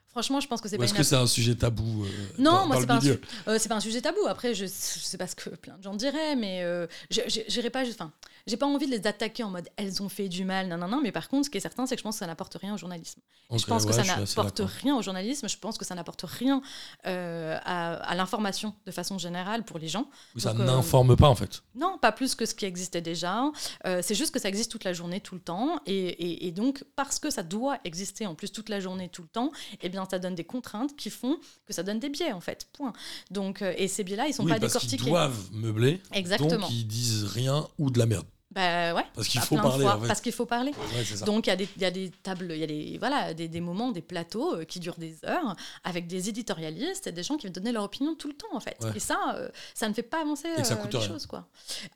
Franchement, 0.09 0.41
je 0.41 0.49
pense 0.49 0.61
que 0.61 0.69
c'est 0.69 0.77
pas 0.77 0.85
est-ce 0.85 0.93
que 0.95 1.05
c'est 1.05 1.15
un 1.15 1.29
sujet 1.29 1.55
tabou 1.55 2.05
euh, 2.05 2.09
Non, 2.37 2.51
dans, 2.53 2.67
moi, 2.67 2.81
c'est 2.81 2.87
pas, 2.89 2.97
un 2.97 3.01
euh, 3.07 3.59
c'est 3.61 3.69
pas 3.69 3.77
un 3.77 3.81
sujet 3.81 4.01
tabou. 4.01 4.27
Après, 4.29 4.55
je, 4.55 4.65
je 4.67 4.71
sais 4.71 5.17
pas 5.17 5.29
ce 5.29 5.37
que 5.37 5.51
plein 5.51 5.79
de 5.79 5.83
gens 5.85 5.95
diraient, 5.95 6.35
mais 6.35 6.63
euh, 6.65 6.89
je- 7.11 7.21
j'irai 7.47 7.71
pas. 7.71 7.89
Enfin, 7.89 8.11
j'ai 8.47 8.57
pas 8.57 8.67
envie 8.67 8.87
de 8.87 8.91
les 8.93 9.07
attaquer 9.07 9.43
en 9.45 9.51
mode 9.51 9.69
elles 9.77 10.03
ont 10.03 10.09
fait 10.09 10.29
du 10.29 10.45
mal, 10.45 10.69
non, 10.69 10.77
non, 10.79 10.89
non. 10.89 11.01
Mais 11.03 11.13
par 11.13 11.29
contre, 11.29 11.47
ce 11.47 11.51
qui 11.51 11.59
est 11.59 11.61
certain, 11.61 11.87
c'est 11.87 11.95
que 11.97 12.01
je 12.01 12.05
pense 12.05 12.17
que 12.17 12.21
ça 12.21 12.27
n'apporte 12.27 12.55
rien 12.55 12.75
au 12.75 12.77
journalisme. 12.79 13.21
Je 13.53 13.65
pense 13.67 13.83
ouais, 13.83 13.89
que 13.89 13.95
ça 13.95 14.05
n'apporte 14.05 14.61
rien 14.65 14.97
au 14.97 15.03
journalisme. 15.03 15.49
Je 15.49 15.59
pense 15.59 15.77
que 15.77 15.85
ça 15.85 15.95
n'apporte 15.95 16.23
rien 16.23 16.63
euh, 17.07 17.59
à, 17.65 17.95
à 17.95 18.15
l'information 18.15 18.75
de 18.87 18.91
façon 18.93 19.19
générale 19.19 19.65
pour 19.65 19.79
les 19.79 19.89
gens. 19.89 20.09
Ou 20.37 20.41
ça 20.41 20.51
euh, 20.51 20.65
n'informe 20.65 21.17
pas, 21.17 21.29
en 21.29 21.35
fait. 21.35 21.63
Non, 21.75 21.99
pas 21.99 22.13
plus 22.13 22.35
que 22.35 22.47
ce 22.47 22.55
qui 22.55 22.65
existait 22.65 23.01
déjà. 23.01 23.43
Euh, 23.87 24.01
c'est 24.03 24.15
juste 24.15 24.33
que 24.33 24.39
ça 24.41 24.49
existe 24.49 24.71
toute 24.71 24.85
la 24.85 24.93
journée, 24.93 25.21
tout 25.21 25.35
le 25.35 25.41
temps. 25.41 25.81
Et, 25.87 25.97
et- 25.97 26.47
et 26.47 26.53
donc, 26.53 26.85
parce 26.97 27.19
que 27.19 27.31
ça 27.31 27.43
doit 27.43 27.79
exister 27.85 28.27
en 28.27 28.35
plus 28.35 28.53
toute 28.53 28.69
la 28.69 28.79
journée, 28.81 29.09
tout 29.09 29.23
le 29.23 29.29
temps, 29.29 29.51
eh 29.81 29.89
bien, 29.89 30.07
ça 30.11 30.19
donne 30.19 30.35
des 30.35 30.45
contraintes 30.45 30.95
qui 30.97 31.11
font 31.11 31.39
que 31.67 31.73
ça 31.73 31.83
donne 31.83 31.99
des 31.99 32.09
biais, 32.09 32.33
en 32.33 32.41
fait. 32.41 32.69
Point. 32.73 32.93
Donc, 33.31 33.63
et 33.63 33.89
ces 33.89 34.05
biais-là, 34.05 34.29
ils 34.29 34.35
sont 34.35 34.45
Oui, 34.45 34.53
pas 34.53 34.61
parce 34.61 34.75
décortiqués. 34.75 35.11
doivent 35.11 35.51
meubler, 35.53 36.01
Exactement. 36.13 36.59
donc 36.61 36.71
ils 36.71 36.87
disent 36.87 37.25
rien 37.25 37.67
ou 37.79 37.91
de 37.91 37.99
la 37.99 38.07
merde. 38.07 38.27
Bah 38.53 38.95
ouais. 38.95 39.05
Parce 39.15 39.29
qu'il 39.29 39.41
Bah, 39.41 39.47
faut 39.47 39.57
parler, 39.57 39.85
fois, 39.85 39.95
en 39.97 40.01
fait. 40.01 40.07
Parce 40.09 40.21
qu'il 40.21 40.33
faut 40.33 40.45
parler. 40.47 40.73
Ouais, 40.73 41.05
c'est 41.05 41.17
ça. 41.19 41.25
Donc 41.25 41.47
il 41.47 41.51
y, 41.51 41.53
a 41.53 41.57
des- 41.57 41.69
il 41.77 41.83
y 41.83 41.85
a 41.85 41.91
des 41.93 42.11
tables, 42.11 42.49
il 42.51 42.59
y 42.59 42.65
a 42.65 42.67
des, 42.67 42.97
voilà, 42.99 43.33
des, 43.33 43.47
des 43.47 43.61
moments, 43.61 43.93
des 43.93 44.03
plateaux 44.03 44.57
euh, 44.57 44.65
qui 44.65 44.81
durent 44.81 44.99
des 44.99 45.25
heures 45.25 45.55
avec 45.85 46.09
des 46.09 46.29
éditorialistes 46.29 47.07
et 47.07 47.13
des 47.13 47.23
gens 47.23 47.37
qui 47.37 47.43
viennent 47.43 47.53
donner 47.53 47.71
leur 47.71 47.85
opinion 47.85 48.17
tout 48.17 48.27
le 48.29 48.35
temps 48.35 48.49
en 48.53 48.59
fait. 48.61 48.77
Ouais. 48.83 48.91
Et 48.97 48.99
ça, 48.99 49.19
euh, 49.37 49.49
ça 49.75 49.89
ne 49.89 49.95
fait 49.95 50.03
pas 50.03 50.23
avancer 50.23 50.49
Et 50.59 50.65
ça 50.65 50.75
euh, 50.75 50.77
coûte 50.79 50.93
les 50.95 50.99
rien. 50.99 51.09
choses 51.09 51.27
quoi. 51.27 51.47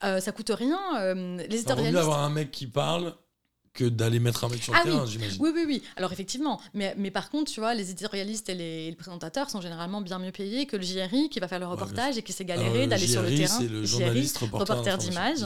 Euh, 0.05 0.21
ça 0.21 0.31
coûte 0.31 0.49
rien. 0.51 0.77
les 0.93 0.97
Ça 0.97 1.13
vaut 1.13 1.15
mieux 1.25 1.43
éditorialistes. 1.43 1.97
avoir 1.97 2.23
un 2.23 2.29
mec 2.29 2.51
qui 2.51 2.67
parle 2.67 3.13
que 3.75 3.83
d'aller 3.85 4.19
mettre 4.19 4.43
un 4.45 4.49
mec 4.49 4.63
sur 4.63 4.73
le 4.73 4.79
Ah 4.79 4.83
terrain, 4.85 5.03
oui. 5.03 5.11
j'imagine. 5.11 5.37
Oui, 5.41 5.51
oui, 5.53 5.63
oui. 5.67 5.83
Alors 5.97 6.11
effectivement, 6.11 6.59
mais, 6.73 6.95
mais 6.97 7.11
par 7.11 7.29
contre, 7.29 7.51
tu 7.51 7.59
vois, 7.59 7.75
les 7.75 7.91
éditorialistes 7.91 8.49
et 8.49 8.55
les, 8.55 8.89
les 8.89 8.95
présentateurs 8.95 9.49
sont 9.51 9.61
généralement 9.61 10.01
bien 10.01 10.17
mieux 10.17 10.31
payés 10.31 10.65
que 10.65 10.77
le 10.77 10.83
JRI 10.83 11.29
qui 11.29 11.39
va 11.39 11.47
faire 11.47 11.59
le 11.59 11.65
Ouais, 11.65 11.71
reportage 11.73 12.17
et 12.17 12.23
qui 12.23 12.33
s'est 12.33 12.45
galéré 12.45 12.83
le 12.83 12.87
d'aller 12.87 13.05
sur 13.07 13.21
le 13.21 13.27
JRI, 13.27 13.37
terrain. 13.37 13.57
C'est 13.59 13.67
le 13.67 13.83
JRI, 13.83 13.87
journaliste 13.87 14.37
reporter, 14.39 14.73
reporter 14.75 14.97
d'image. 14.97 15.39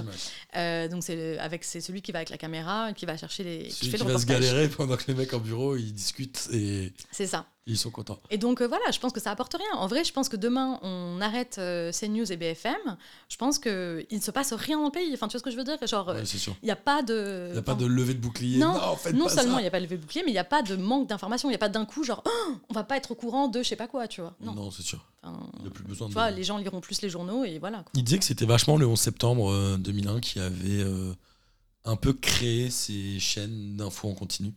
Euh, 0.56 0.88
donc 0.88 1.04
c'est 1.04 1.38
avec 1.40 1.64
c'est 1.64 1.82
celui 1.82 2.02
qui 2.02 2.12
va 2.12 2.20
avec 2.20 2.30
la 2.30 2.38
caméra, 2.38 2.94
qui 2.94 3.06
va 3.06 3.18
chercher 3.18 3.44
les, 3.44 3.68
qui 3.68 3.90
fait 3.90 3.98
qui 3.98 4.04
le 4.04 4.12
va 4.12 4.20
se 4.20 4.26
reportage. 4.26 4.42
galérer 4.42 4.70
pendant 4.70 4.96
que 4.96 5.04
les 5.08 5.16
mecs 5.16 5.34
en 5.34 5.40
bureau 5.40 5.76
ils 5.76 5.92
discutent 5.94 6.50
et 6.54 6.94
C'est 7.12 7.28
ça. 7.28 7.46
Ils 7.70 7.78
sont 7.78 7.92
contents. 7.92 8.20
Et 8.30 8.38
donc 8.38 8.62
euh, 8.62 8.68
voilà, 8.68 8.84
je 8.92 9.00
pense 9.00 9.14
que 9.14 9.20
ça 9.20 9.32
apporte 9.32 9.54
rien. 9.54 9.80
En 9.80 9.88
vrai, 9.88 10.04
je 10.04 10.12
pense 10.12 10.28
que 10.28 10.36
demain 10.36 10.80
on 10.82 11.22
arrête 11.22 11.56
euh, 11.60 11.92
CNews 11.92 12.32
et 12.32 12.36
BFM. 12.38 12.98
Je 13.30 13.38
pense 13.38 13.60
que 13.60 14.06
il 14.10 14.18
ne 14.18 14.22
se 14.24 14.32
passe 14.32 14.52
rien 14.54 14.78
dans 14.80 14.86
le 14.86 14.92
pays. 14.92 15.12
Enfin, 15.14 15.28
tu 15.28 15.34
vois 15.34 15.40
ce 15.40 15.44
que 15.44 15.52
je 15.52 15.56
veux 15.58 15.64
dire? 15.64 15.78
Genre, 15.88 16.08
Ouais, 16.10 16.26
sûr. 16.26 16.56
il 16.62 16.66
n'y 16.66 16.72
a 16.72 16.76
pas 16.76 17.02
de. 17.04 17.46
Il 17.50 17.54
n'y 17.54 17.60
a 17.60 17.62
pas 17.62 17.76
de 17.76 17.86
levée 17.86 18.14
de 18.16 18.20
bouclier. 18.20 18.58
Non, 18.58 18.74
Non, 19.14 19.30
seulement 19.30 19.60
il 19.60 19.62
n'y 19.62 19.68
a 19.68 19.72
pas 19.72 19.80
de 19.80 19.86
levé 19.86 19.98
de 19.98 20.02
bouclier, 20.02 20.24
mais 20.26 20.32
il 20.32 20.34
n'y 20.36 20.40
a 20.40 20.44
pas 20.44 20.62
de 20.64 20.76
manque 20.76 21.08
d'information. 21.08 21.48
Il 21.50 21.52
n'y 21.52 21.56
a 21.56 21.60
pas 21.60 21.70
d'un 21.70 21.86
coup, 21.86 22.04
genre, 22.04 22.24
Oh, 22.26 22.54
on 22.70 22.74
va 22.74 22.84
pas 22.84 22.98
être 22.98 23.12
au 23.12 23.16
courant 23.16 23.48
de 23.48 23.62
je 23.64 23.68
sais 23.70 23.76
pas 23.76 23.88
quoi, 23.88 24.08
tu 24.08 24.22
vois. 24.22 24.34
Non. 24.42 24.54
Non, 24.54 24.72
c'est 24.72 24.84
sûr. 24.84 25.06
Enfin, 25.24 25.38
Il 25.58 25.62
n'y 25.64 25.68
a 25.68 25.72
plus 25.72 25.84
besoin 25.84 26.08
tu 26.08 26.12
de. 26.12 26.20
vois, 26.20 26.32
les 26.32 26.44
gens 26.44 26.58
liront 26.58 26.82
plus 26.82 27.02
les 27.02 27.10
journaux 27.10 27.44
et 27.44 27.60
voilà. 27.60 27.78
quoi. 27.80 27.92
Il 27.94 28.04
disait 28.04 28.18
que 28.20 28.26
c'était 28.26 28.46
vachement 28.46 28.78
le 28.78 28.88
11 28.88 29.00
septembre 29.00 29.52
euh, 29.52 29.78
2001 29.78 30.20
qui 30.22 30.40
avait 30.40 30.82
euh, 30.82 31.14
un 31.86 31.96
peu 31.98 32.14
créé 32.14 32.70
ces 32.70 33.20
chaînes 33.20 33.76
d'infos 33.78 34.10
en 34.10 34.14
continu. 34.16 34.54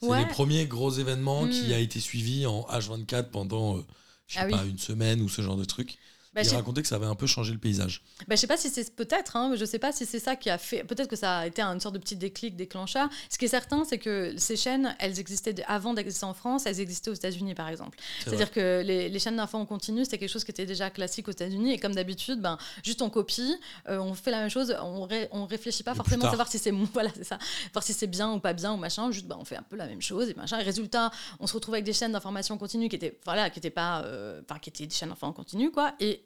C'est 0.00 0.08
Ouais. 0.08 0.18
les 0.20 0.26
premiers 0.26 0.66
gros 0.66 0.90
événements 0.92 1.46
qui 1.48 1.68
Mm. 1.68 1.72
a 1.72 1.78
été 1.78 2.00
suivi 2.00 2.46
en 2.46 2.62
H24 2.70 3.30
pendant, 3.30 3.78
euh, 3.78 3.84
je 4.26 4.34
sais 4.34 4.40
Ah 4.42 4.46
oui. 4.46 4.52
pas, 4.52 4.64
une 4.64 4.78
semaine 4.78 5.20
ou 5.22 5.28
ce 5.28 5.42
genre 5.42 5.56
de 5.56 5.64
truc. 5.64 5.96
Bah, 6.36 6.42
Il 6.42 6.54
racontait 6.54 6.82
que 6.82 6.88
ça 6.88 6.96
avait 6.96 7.06
un 7.06 7.14
peu 7.14 7.26
changé 7.26 7.52
le 7.52 7.58
paysage. 7.58 8.02
Bah, 8.28 8.36
je 8.36 8.40
sais 8.40 8.46
pas 8.46 8.56
si 8.58 8.68
c'est 8.70 8.94
peut-être, 8.94 9.36
hein, 9.36 9.54
je 9.56 9.64
sais 9.64 9.78
pas 9.78 9.90
si 9.90 10.04
c'est 10.06 10.18
ça 10.20 10.36
qui 10.36 10.50
a 10.50 10.58
fait. 10.58 10.84
Peut-être 10.84 11.08
que 11.08 11.16
ça 11.16 11.38
a 11.38 11.46
été 11.46 11.62
une 11.62 11.80
sorte 11.80 11.94
de 11.94 11.98
petit 11.98 12.14
déclic, 12.16 12.56
déclencheur. 12.56 13.08
Ce 13.30 13.38
qui 13.38 13.46
est 13.46 13.48
certain, 13.48 13.84
c'est 13.84 13.98
que 13.98 14.34
ces 14.36 14.54
chaînes, 14.56 14.94
elles 14.98 15.18
existaient 15.18 15.54
avant 15.66 15.94
d'exister 15.94 16.26
en 16.26 16.34
France, 16.34 16.66
elles 16.66 16.80
existaient 16.80 17.10
aux 17.10 17.14
États-Unis, 17.14 17.54
par 17.54 17.68
exemple. 17.68 17.98
C'est 18.18 18.26
C'est-à-dire 18.30 18.50
que 18.50 18.82
les, 18.84 19.08
les 19.08 19.18
chaînes 19.18 19.36
d'infos 19.36 19.56
en 19.58 19.64
continu, 19.66 20.04
c'était 20.04 20.18
quelque 20.18 20.28
chose 20.30 20.44
qui 20.44 20.50
était 20.50 20.66
déjà 20.66 20.90
classique 20.90 21.26
aux 21.28 21.32
États-Unis. 21.32 21.72
Et 21.72 21.78
comme 21.78 21.94
d'habitude, 21.94 22.40
ben, 22.40 22.58
juste 22.84 23.00
on 23.02 23.08
copie, 23.10 23.56
euh, 23.88 23.98
on 23.98 24.12
fait 24.14 24.30
la 24.30 24.40
même 24.40 24.50
chose, 24.50 24.76
on, 24.82 25.04
ré- 25.06 25.28
on 25.32 25.46
réfléchit 25.46 25.82
pas 25.82 25.92
Mais 25.92 25.96
forcément 25.96 26.24
savoir 26.30 26.48
si 26.48 26.58
c'est 26.58 26.70
voilà, 26.92 27.10
c'est 27.16 27.24
ça, 27.24 27.38
voir 27.72 27.82
si 27.82 27.94
c'est 27.94 28.06
bien 28.06 28.30
ou 28.32 28.40
pas 28.40 28.52
bien 28.52 28.72
ou 28.74 28.76
machin. 28.76 29.10
Juste, 29.10 29.26
ben, 29.26 29.36
on 29.40 29.44
fait 29.46 29.56
un 29.56 29.62
peu 29.62 29.76
la 29.76 29.86
même 29.86 30.02
chose 30.02 30.28
et 30.28 30.34
machin. 30.34 30.58
Et 30.60 30.62
résultat, 30.62 31.10
on 31.40 31.46
se 31.46 31.54
retrouve 31.54 31.74
avec 31.74 31.84
des 31.86 31.94
chaînes 31.94 32.12
d'information 32.12 32.58
continue 32.58 32.88
qui 32.90 32.96
étaient, 32.96 33.18
voilà, 33.24 33.48
qui 33.48 33.58
étaient 33.58 33.70
pas, 33.70 34.02
euh, 34.04 34.42
enfin, 34.48 34.58
qui 34.58 34.68
étaient 34.70 34.86
des 34.86 34.94
chaînes 34.94 35.08
d'infos 35.08 35.26
en 35.26 35.32
continu, 35.32 35.70
quoi. 35.70 35.94
Et 36.00 36.25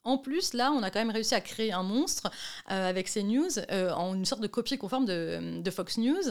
en 0.03 0.17
plus, 0.17 0.53
là, 0.53 0.71
on 0.71 0.81
a 0.83 0.89
quand 0.89 0.99
même 0.99 1.11
réussi 1.11 1.35
à 1.35 1.41
créer 1.41 1.71
un 1.71 1.83
monstre 1.83 2.31
euh, 2.71 2.89
avec 2.89 3.07
ces 3.07 3.21
news 3.23 3.47
euh, 3.71 3.91
en 3.91 4.15
une 4.15 4.25
sorte 4.25 4.41
de 4.41 4.47
copie 4.47 4.77
conforme 4.77 5.05
de, 5.05 5.61
de 5.61 5.71
Fox 5.71 5.97
News. 5.97 6.21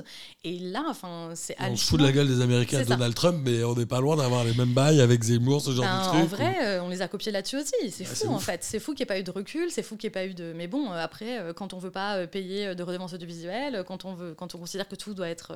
Et 0.45 0.59
là, 0.59 0.85
enfin, 0.89 1.31
c'est 1.35 1.57
On 1.61 1.77
se 1.77 1.85
fout 1.85 2.01
de 2.01 2.05
la 2.05 2.13
gueule 2.13 2.27
des 2.29 2.41
Américains 2.41 2.79
ça. 2.79 2.85
Donald 2.85 3.15
Trump, 3.15 3.41
mais 3.45 3.63
on 3.63 3.75
n'est 3.75 3.87
pas 3.87 4.01
loin 4.01 4.17
d'avoir 4.17 4.43
les 4.45 4.55
mêmes 4.55 4.73
bails 4.75 5.01
avec 5.01 5.23
Zemmour, 5.23 5.61
ce 5.61 5.71
genre 5.71 5.85
Ben, 5.85 5.99
de 5.99 6.03
truc. 6.09 6.15
en 6.21 6.27
vrai, 6.27 6.57
euh, 6.65 6.83
on 6.83 6.89
les 6.89 7.01
a 7.03 7.09
copiés 7.09 7.31
là-dessus 7.33 7.59
aussi. 7.59 7.91
C'est 7.91 8.09
Ouais, 8.09 8.15
fou 8.15 8.29
en 8.29 8.37
ouf. 8.37 8.45
fait. 8.45 8.65
C'est 8.65 8.81
fou 8.81 8.93
qu'il 8.93 9.01
n'y 9.01 9.03
ait 9.05 9.15
pas 9.15 9.19
eu 9.21 9.23
de 9.25 9.31
recul. 9.31 9.71
C'est 9.71 9.83
fou 9.85 9.97
qu'il 9.97 10.09
n'y 10.09 10.13
ait 10.13 10.21
pas 10.21 10.27
eu 10.27 10.35
de. 10.35 10.53
Mais 10.57 10.67
bon, 10.67 10.91
après, 10.91 11.39
quand 11.55 11.73
on 11.73 11.79
veut 11.79 11.91
pas 11.93 12.27
payer 12.27 12.75
de 12.75 12.83
redevances 12.83 13.13
audiovisuelles, 13.13 13.85
quand 13.87 14.05
on 14.05 14.15
veut, 14.15 14.35
quand 14.35 14.55
on 14.55 14.59
considère 14.59 14.89
que 14.89 14.97
tout 14.97 15.15
doit 15.15 15.29
être 15.29 15.55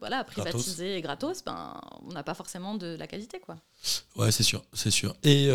voilà 0.00 0.22
privatisé 0.24 0.96
et 0.96 1.00
gratos, 1.02 1.42
ben 1.44 1.80
on 2.06 2.12
n'a 2.12 2.22
pas 2.22 2.34
forcément 2.34 2.74
de 2.74 2.94
la 2.96 3.06
qualité 3.06 3.38
quoi. 3.40 3.56
Ouais, 4.16 4.30
c'est 4.32 4.42
sûr, 4.42 4.62
c'est 4.74 4.90
sûr. 4.90 5.14
Et 5.24 5.48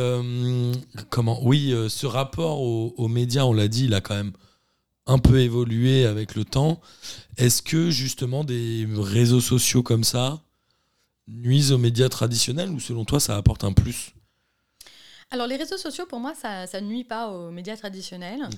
comment? 1.10 1.40
Oui, 1.44 1.74
ce 2.00 2.06
rapport 2.08 2.62
aux, 2.62 2.94
aux 2.98 3.08
médias, 3.08 3.44
on 3.44 3.54
l'a 3.54 3.68
dit, 3.68 3.86
il 3.86 3.94
a 3.94 4.02
quand 4.02 4.16
même 4.16 4.34
un 5.06 5.20
peu 5.20 5.40
évolué 5.40 6.06
avec 6.06 6.36
le 6.36 6.46
temps. 6.46 6.80
Est-ce 7.38 7.62
que 7.62 7.90
justement 7.90 8.44
des 8.44 8.88
réseaux 8.96 9.42
sociaux 9.42 9.84
comme 9.84 10.04
ça 10.04 10.42
nuisent 11.28 11.72
aux 11.72 11.78
médias 11.78 12.10
traditionnels 12.10 12.70
ou 12.70 12.80
selon 12.80 13.04
toi 13.06 13.20
ça 13.20 13.36
apporte 13.36 13.64
un 13.64 13.74
plus? 13.74 14.14
Alors 15.32 15.46
les 15.46 15.58
réseaux 15.58 15.78
sociaux, 15.78 16.06
pour 16.08 16.20
moi, 16.20 16.34
ça, 16.34 16.66
ça 16.68 16.82
nuit 16.82 17.04
pas 17.04 17.30
aux 17.30 17.52
médias 17.52 17.78
traditionnels. 17.78 18.50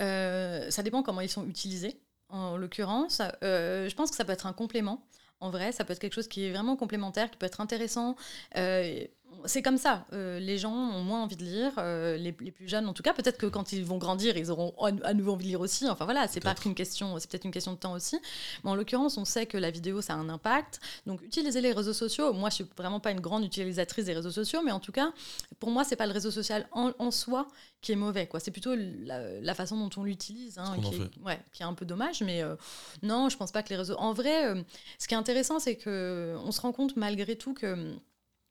Euh, 0.00 0.70
ça 0.70 0.82
dépend 0.82 1.02
comment 1.02 1.20
ils 1.20 1.28
sont 1.28 1.46
utilisés. 1.46 1.96
En 2.28 2.56
l'occurrence, 2.56 3.20
Euh, 3.42 3.88
je 3.88 3.94
pense 3.94 4.10
que 4.10 4.16
ça 4.16 4.24
peut 4.24 4.32
être 4.32 4.46
un 4.46 4.54
complément. 4.54 4.98
En 5.40 5.50
vrai, 5.50 5.72
ça 5.72 5.84
peut 5.84 5.92
être 5.92 5.98
quelque 5.98 6.14
chose 6.14 6.28
qui 6.28 6.44
est 6.44 6.50
vraiment 6.50 6.76
complémentaire, 6.76 7.30
qui 7.30 7.36
peut 7.36 7.46
être 7.46 7.60
intéressant. 7.60 8.16
Euh, 8.56 9.04
c'est 9.44 9.62
comme 9.62 9.78
ça. 9.78 10.06
Euh, 10.12 10.40
les 10.40 10.58
gens 10.58 10.72
ont 10.72 11.02
moins 11.02 11.22
envie 11.22 11.36
de 11.36 11.44
lire, 11.44 11.72
euh, 11.78 12.16
les, 12.16 12.34
les 12.40 12.50
plus 12.50 12.68
jeunes 12.68 12.86
en 12.88 12.92
tout 12.92 13.02
cas. 13.02 13.12
Peut-être 13.12 13.38
que 13.38 13.46
quand 13.46 13.72
ils 13.72 13.84
vont 13.84 13.96
grandir, 13.98 14.36
ils 14.36 14.50
auront 14.50 14.74
à 14.78 15.14
nouveau 15.14 15.32
envie 15.32 15.44
de 15.44 15.50
lire 15.50 15.60
aussi. 15.60 15.88
Enfin 15.88 16.04
voilà, 16.04 16.26
c'est 16.26 16.40
pas 16.40 16.50
Peut-être. 16.50 16.62
qu'une 16.62 16.74
question, 16.74 17.16
c'est 17.18 17.30
peut-être 17.30 17.44
une 17.44 17.52
question 17.52 17.72
de 17.72 17.76
temps 17.78 17.92
aussi. 17.92 18.18
Mais 18.64 18.70
en 18.70 18.74
l'occurrence, 18.74 19.16
on 19.18 19.24
sait 19.24 19.46
que 19.46 19.56
la 19.56 19.70
vidéo, 19.70 20.00
ça 20.00 20.14
a 20.14 20.16
un 20.16 20.28
impact. 20.28 20.80
Donc 21.06 21.22
utiliser 21.22 21.60
les 21.60 21.72
réseaux 21.72 21.92
sociaux. 21.92 22.32
Moi, 22.32 22.50
je 22.50 22.56
suis 22.56 22.66
vraiment 22.76 22.98
pas 23.00 23.12
une 23.12 23.20
grande 23.20 23.44
utilisatrice 23.44 24.06
des 24.06 24.14
réseaux 24.14 24.32
sociaux, 24.32 24.60
mais 24.64 24.72
en 24.72 24.80
tout 24.80 24.92
cas, 24.92 25.12
pour 25.60 25.70
moi, 25.70 25.84
c'est 25.84 25.96
pas 25.96 26.06
le 26.06 26.12
réseau 26.12 26.30
social 26.30 26.66
en, 26.72 26.92
en 26.98 27.10
soi 27.10 27.46
qui 27.82 27.92
est 27.92 27.96
mauvais. 27.96 28.26
Quoi. 28.26 28.40
C'est 28.40 28.50
plutôt 28.50 28.74
la, 28.74 29.40
la 29.40 29.54
façon 29.54 29.76
dont 29.76 29.90
on 29.96 30.02
l'utilise 30.02 30.58
hein, 30.58 30.72
qu'on 30.74 30.82
qui, 30.82 30.94
est, 30.94 30.98
fait. 30.98 31.10
ouais, 31.24 31.40
qui 31.52 31.62
est 31.62 31.66
un 31.66 31.74
peu 31.74 31.84
dommage. 31.84 32.22
Mais 32.22 32.42
euh, 32.42 32.56
non, 33.02 33.28
je 33.28 33.36
pense 33.36 33.52
pas 33.52 33.62
que 33.62 33.68
les 33.68 33.76
réseaux. 33.76 33.96
En 33.98 34.12
vrai, 34.12 34.64
ce 34.98 35.06
qui 35.06 35.14
est 35.14 35.18
intéressant, 35.18 35.60
c'est 35.60 35.76
que 35.76 36.34
on 36.44 36.50
se 36.50 36.60
rend 36.60 36.72
compte 36.72 36.96
malgré 36.96 37.36
tout 37.36 37.54
que. 37.54 37.94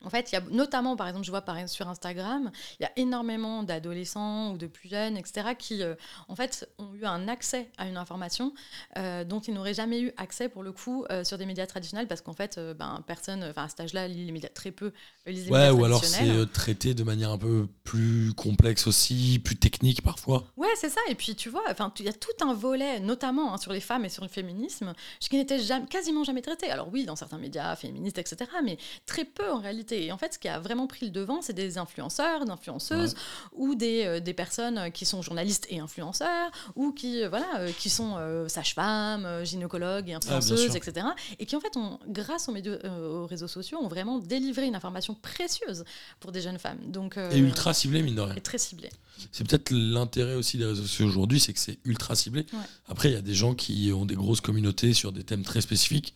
En 0.05 0.09
fait, 0.09 0.31
il 0.31 0.35
y 0.35 0.37
a 0.37 0.41
notamment, 0.51 0.95
par 0.95 1.07
exemple, 1.07 1.25
je 1.25 1.31
vois 1.31 1.41
par, 1.41 1.67
sur 1.67 1.87
Instagram, 1.87 2.51
il 2.79 2.83
y 2.83 2.85
a 2.85 2.91
énormément 2.95 3.63
d'adolescents 3.63 4.51
ou 4.51 4.57
de 4.57 4.67
plus 4.67 4.89
jeunes, 4.89 5.17
etc., 5.17 5.49
qui, 5.57 5.81
euh, 5.83 5.95
en 6.27 6.35
fait, 6.35 6.69
ont 6.77 6.93
eu 6.93 7.05
un 7.05 7.27
accès 7.27 7.69
à 7.77 7.87
une 7.87 7.97
information 7.97 8.53
euh, 8.97 9.23
dont 9.23 9.39
ils 9.39 9.53
n'auraient 9.53 9.73
jamais 9.73 10.01
eu 10.01 10.13
accès, 10.17 10.49
pour 10.49 10.63
le 10.63 10.71
coup, 10.71 11.05
euh, 11.11 11.23
sur 11.23 11.37
des 11.37 11.45
médias 11.45 11.65
traditionnels, 11.65 12.07
parce 12.07 12.21
qu'en 12.21 12.33
fait, 12.33 12.57
euh, 12.57 12.73
ben, 12.73 13.03
personne, 13.07 13.43
enfin, 13.43 13.63
à 13.63 13.69
cet 13.69 13.79
âge-là, 13.81 14.07
lit 14.07 14.25
les 14.25 14.31
médias 14.31 14.49
très 14.49 14.71
peu, 14.71 14.87
euh, 14.87 14.91
les 15.27 15.49
Ouais, 15.49 15.69
médias 15.69 15.73
ou 15.73 15.85
alors 15.85 16.03
c'est 16.03 16.29
euh, 16.29 16.45
traité 16.45 16.93
de 16.93 17.03
manière 17.03 17.31
un 17.31 17.37
peu 17.37 17.67
plus 17.83 18.33
complexe 18.33 18.87
aussi, 18.87 19.39
plus 19.43 19.55
technique 19.55 20.01
parfois. 20.01 20.45
Ouais, 20.57 20.69
c'est 20.75 20.89
ça. 20.89 21.01
Et 21.09 21.15
puis, 21.15 21.35
tu 21.35 21.49
vois, 21.49 21.63
il 21.99 22.05
y 22.05 22.09
a 22.09 22.13
tout 22.13 22.45
un 22.45 22.53
volet, 22.53 22.99
notamment 22.99 23.53
hein, 23.53 23.57
sur 23.57 23.73
les 23.73 23.79
femmes 23.79 24.05
et 24.05 24.09
sur 24.09 24.23
le 24.23 24.29
féminisme, 24.29 24.93
qui 25.19 25.37
n'était 25.37 25.59
jamais, 25.59 25.87
quasiment 25.87 26.23
jamais 26.23 26.41
traité. 26.41 26.69
Alors 26.69 26.89
oui, 26.91 27.05
dans 27.05 27.15
certains 27.15 27.37
médias 27.37 27.75
féministes, 27.75 28.17
etc., 28.17 28.49
mais 28.63 28.77
très 29.05 29.25
peu 29.25 29.51
en 29.51 29.59
réalité. 29.59 29.94
Et 29.95 30.11
en 30.11 30.17
fait, 30.17 30.33
ce 30.33 30.39
qui 30.39 30.47
a 30.47 30.59
vraiment 30.59 30.87
pris 30.87 31.05
le 31.05 31.11
devant, 31.11 31.41
c'est 31.41 31.53
des 31.53 31.77
influenceurs, 31.77 32.45
d'influenceuses, 32.45 33.15
ou 33.53 33.75
des, 33.75 34.03
euh, 34.05 34.19
des 34.19 34.33
personnes 34.33 34.91
qui 34.91 35.05
sont 35.05 35.21
journalistes 35.21 35.65
et 35.69 35.79
influenceurs, 35.79 36.51
ou 36.75 36.91
qui, 36.91 37.23
euh, 37.23 37.29
voilà, 37.29 37.59
euh, 37.59 37.71
qui 37.77 37.89
sont 37.89 38.15
euh, 38.17 38.47
sages-femmes, 38.47 39.25
euh, 39.25 39.45
gynécologues 39.45 40.09
et 40.09 40.13
influenceuses, 40.13 40.65
sûr. 40.71 40.75
etc. 40.75 41.07
Et 41.39 41.45
qui, 41.45 41.55
en 41.55 41.59
fait, 41.59 41.77
ont, 41.77 41.99
grâce 42.07 42.49
aux, 42.49 42.51
médias, 42.51 42.77
euh, 42.83 43.23
aux 43.23 43.25
réseaux 43.25 43.47
sociaux, 43.47 43.79
ont 43.81 43.87
vraiment 43.87 44.19
délivré 44.19 44.65
une 44.67 44.75
information 44.75 45.15
précieuse 45.15 45.83
pour 46.19 46.31
des 46.31 46.41
jeunes 46.41 46.59
femmes. 46.59 46.79
Donc, 46.87 47.17
euh, 47.17 47.31
Et 47.31 47.37
ultra 47.39 47.73
ciblé, 47.73 48.01
mine 48.03 48.15
de 48.15 48.21
rien. 48.21 48.35
et 48.35 48.41
très 48.41 48.57
ciblée. 48.57 48.89
C'est 49.31 49.47
peut-être 49.47 49.71
l'intérêt 49.71 50.33
aussi 50.35 50.57
des 50.57 50.65
réseaux 50.65 50.81
sociaux 50.83 51.07
aujourd'hui, 51.07 51.39
c'est 51.39 51.53
que 51.53 51.59
c'est 51.59 51.79
ultra 51.85 52.15
ciblé. 52.15 52.45
Ouais. 52.51 52.59
Après, 52.89 53.09
il 53.09 53.13
y 53.13 53.17
a 53.17 53.21
des 53.21 53.33
gens 53.33 53.53
qui 53.55 53.91
ont 53.93 54.05
des 54.05 54.15
grosses 54.15 54.41
communautés 54.41 54.93
sur 54.93 55.11
des 55.13 55.23
thèmes 55.23 55.43
très 55.43 55.61
spécifiques 55.61 56.13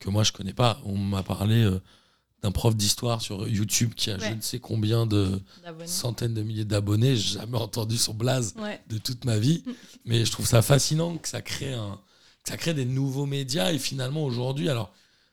que 0.00 0.10
moi 0.10 0.24
je 0.24 0.32
connais 0.32 0.52
pas. 0.52 0.80
On 0.84 0.96
m'a 0.98 1.22
parlé 1.22 1.62
euh, 1.62 1.80
d'un 2.42 2.50
prof 2.50 2.74
d'histoire 2.74 3.22
sur 3.22 3.46
YouTube 3.46 3.92
qui 3.94 4.10
a 4.10 4.18
je 4.18 4.34
ne 4.34 4.40
sais 4.40 4.58
combien 4.58 5.06
de 5.06 5.40
centaines 5.86 6.34
de 6.34 6.42
milliers 6.42 6.64
d'abonnés. 6.64 7.16
J'ai 7.16 7.38
jamais 7.38 7.58
entendu 7.58 7.96
son 7.96 8.14
blaze 8.14 8.54
Ouais. 8.58 8.80
de 8.88 8.98
toute 8.98 9.24
ma 9.24 9.38
vie, 9.38 9.62
mais 10.04 10.24
je 10.24 10.32
trouve 10.32 10.46
ça 10.46 10.60
fascinant 10.62 11.16
que 11.18 11.28
ça 11.28 11.40
crée 11.40 11.72
un, 11.72 12.00
que 12.42 12.50
ça 12.50 12.56
crée 12.56 12.74
des 12.74 12.84
nouveaux 12.84 13.26
médias 13.26 13.72
et 13.72 13.78
finalement 13.78 14.24
aujourd'hui, 14.24 14.68
alors 14.68 14.92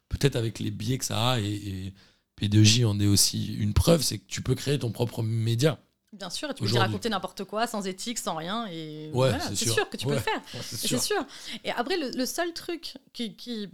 peut-être 0.09 0.35
avec 0.35 0.59
les 0.59 0.71
biais 0.71 0.97
que 0.99 1.05
ça 1.05 1.31
a 1.31 1.39
et, 1.39 1.45
et 1.53 1.93
P2J 2.39 2.85
en 2.85 2.99
est 2.99 3.07
aussi 3.07 3.55
une 3.55 3.73
preuve, 3.73 4.01
c'est 4.03 4.19
que 4.19 4.27
tu 4.27 4.41
peux 4.41 4.55
créer 4.55 4.77
ton 4.79 4.91
propre 4.91 5.23
média. 5.23 5.79
Bien 6.11 6.31
sûr, 6.31 6.49
et 6.49 6.53
tu 6.55 6.59
peux 6.61 6.65
Aujourd'hui. 6.65 6.87
raconter 6.87 7.09
n'importe 7.09 7.43
quoi, 7.43 7.67
sans 7.67 7.85
éthique, 7.85 8.17
sans 8.17 8.33
rien. 8.35 8.65
Et 8.71 9.07
Ouais, 9.13 9.29
voilà, 9.29 9.39
c'est 9.41 9.55
sûr. 9.55 9.73
sûr. 9.73 9.89
que 9.89 9.95
tu 9.95 10.05
peux 10.07 10.13
Ouais. 10.13 10.17
le 10.17 10.23
faire. 10.23 10.41
Ouais, 10.55 10.59
c'est 10.63 10.87
sûr. 10.87 10.99
sûr. 11.01 11.23
Et 11.63 11.69
après, 11.71 11.97
le, 11.97 12.09
le 12.09 12.25
seul 12.25 12.51
truc 12.53 12.95
qui, 13.13 13.35
qui, 13.35 13.69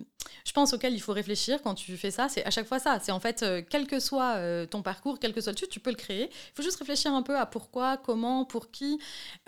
je 0.45 0.51
pense, 0.51 0.73
auquel 0.73 0.93
il 0.93 0.99
faut 0.99 1.13
réfléchir 1.13 1.61
quand 1.61 1.75
tu 1.75 1.95
fais 1.95 2.11
ça, 2.11 2.27
c'est 2.27 2.43
à 2.45 2.51
chaque 2.51 2.67
fois 2.67 2.79
ça. 2.79 2.99
C'est 3.01 3.13
en 3.13 3.21
fait, 3.21 3.41
euh, 3.43 3.61
quel 3.69 3.87
que 3.87 4.01
soit 4.01 4.35
euh, 4.35 4.65
ton 4.65 4.81
parcours, 4.81 5.17
quel 5.17 5.31
que 5.33 5.39
soit 5.39 5.53
le 5.53 5.55
truc, 5.55 5.69
tu 5.69 5.79
peux 5.79 5.91
le 5.91 5.95
créer. 5.95 6.23
Il 6.29 6.55
faut 6.55 6.61
juste 6.63 6.77
réfléchir 6.77 7.13
un 7.13 7.21
peu 7.21 7.37
à 7.37 7.45
pourquoi, 7.45 7.95
comment, 7.95 8.43
pour 8.43 8.69
qui. 8.69 8.99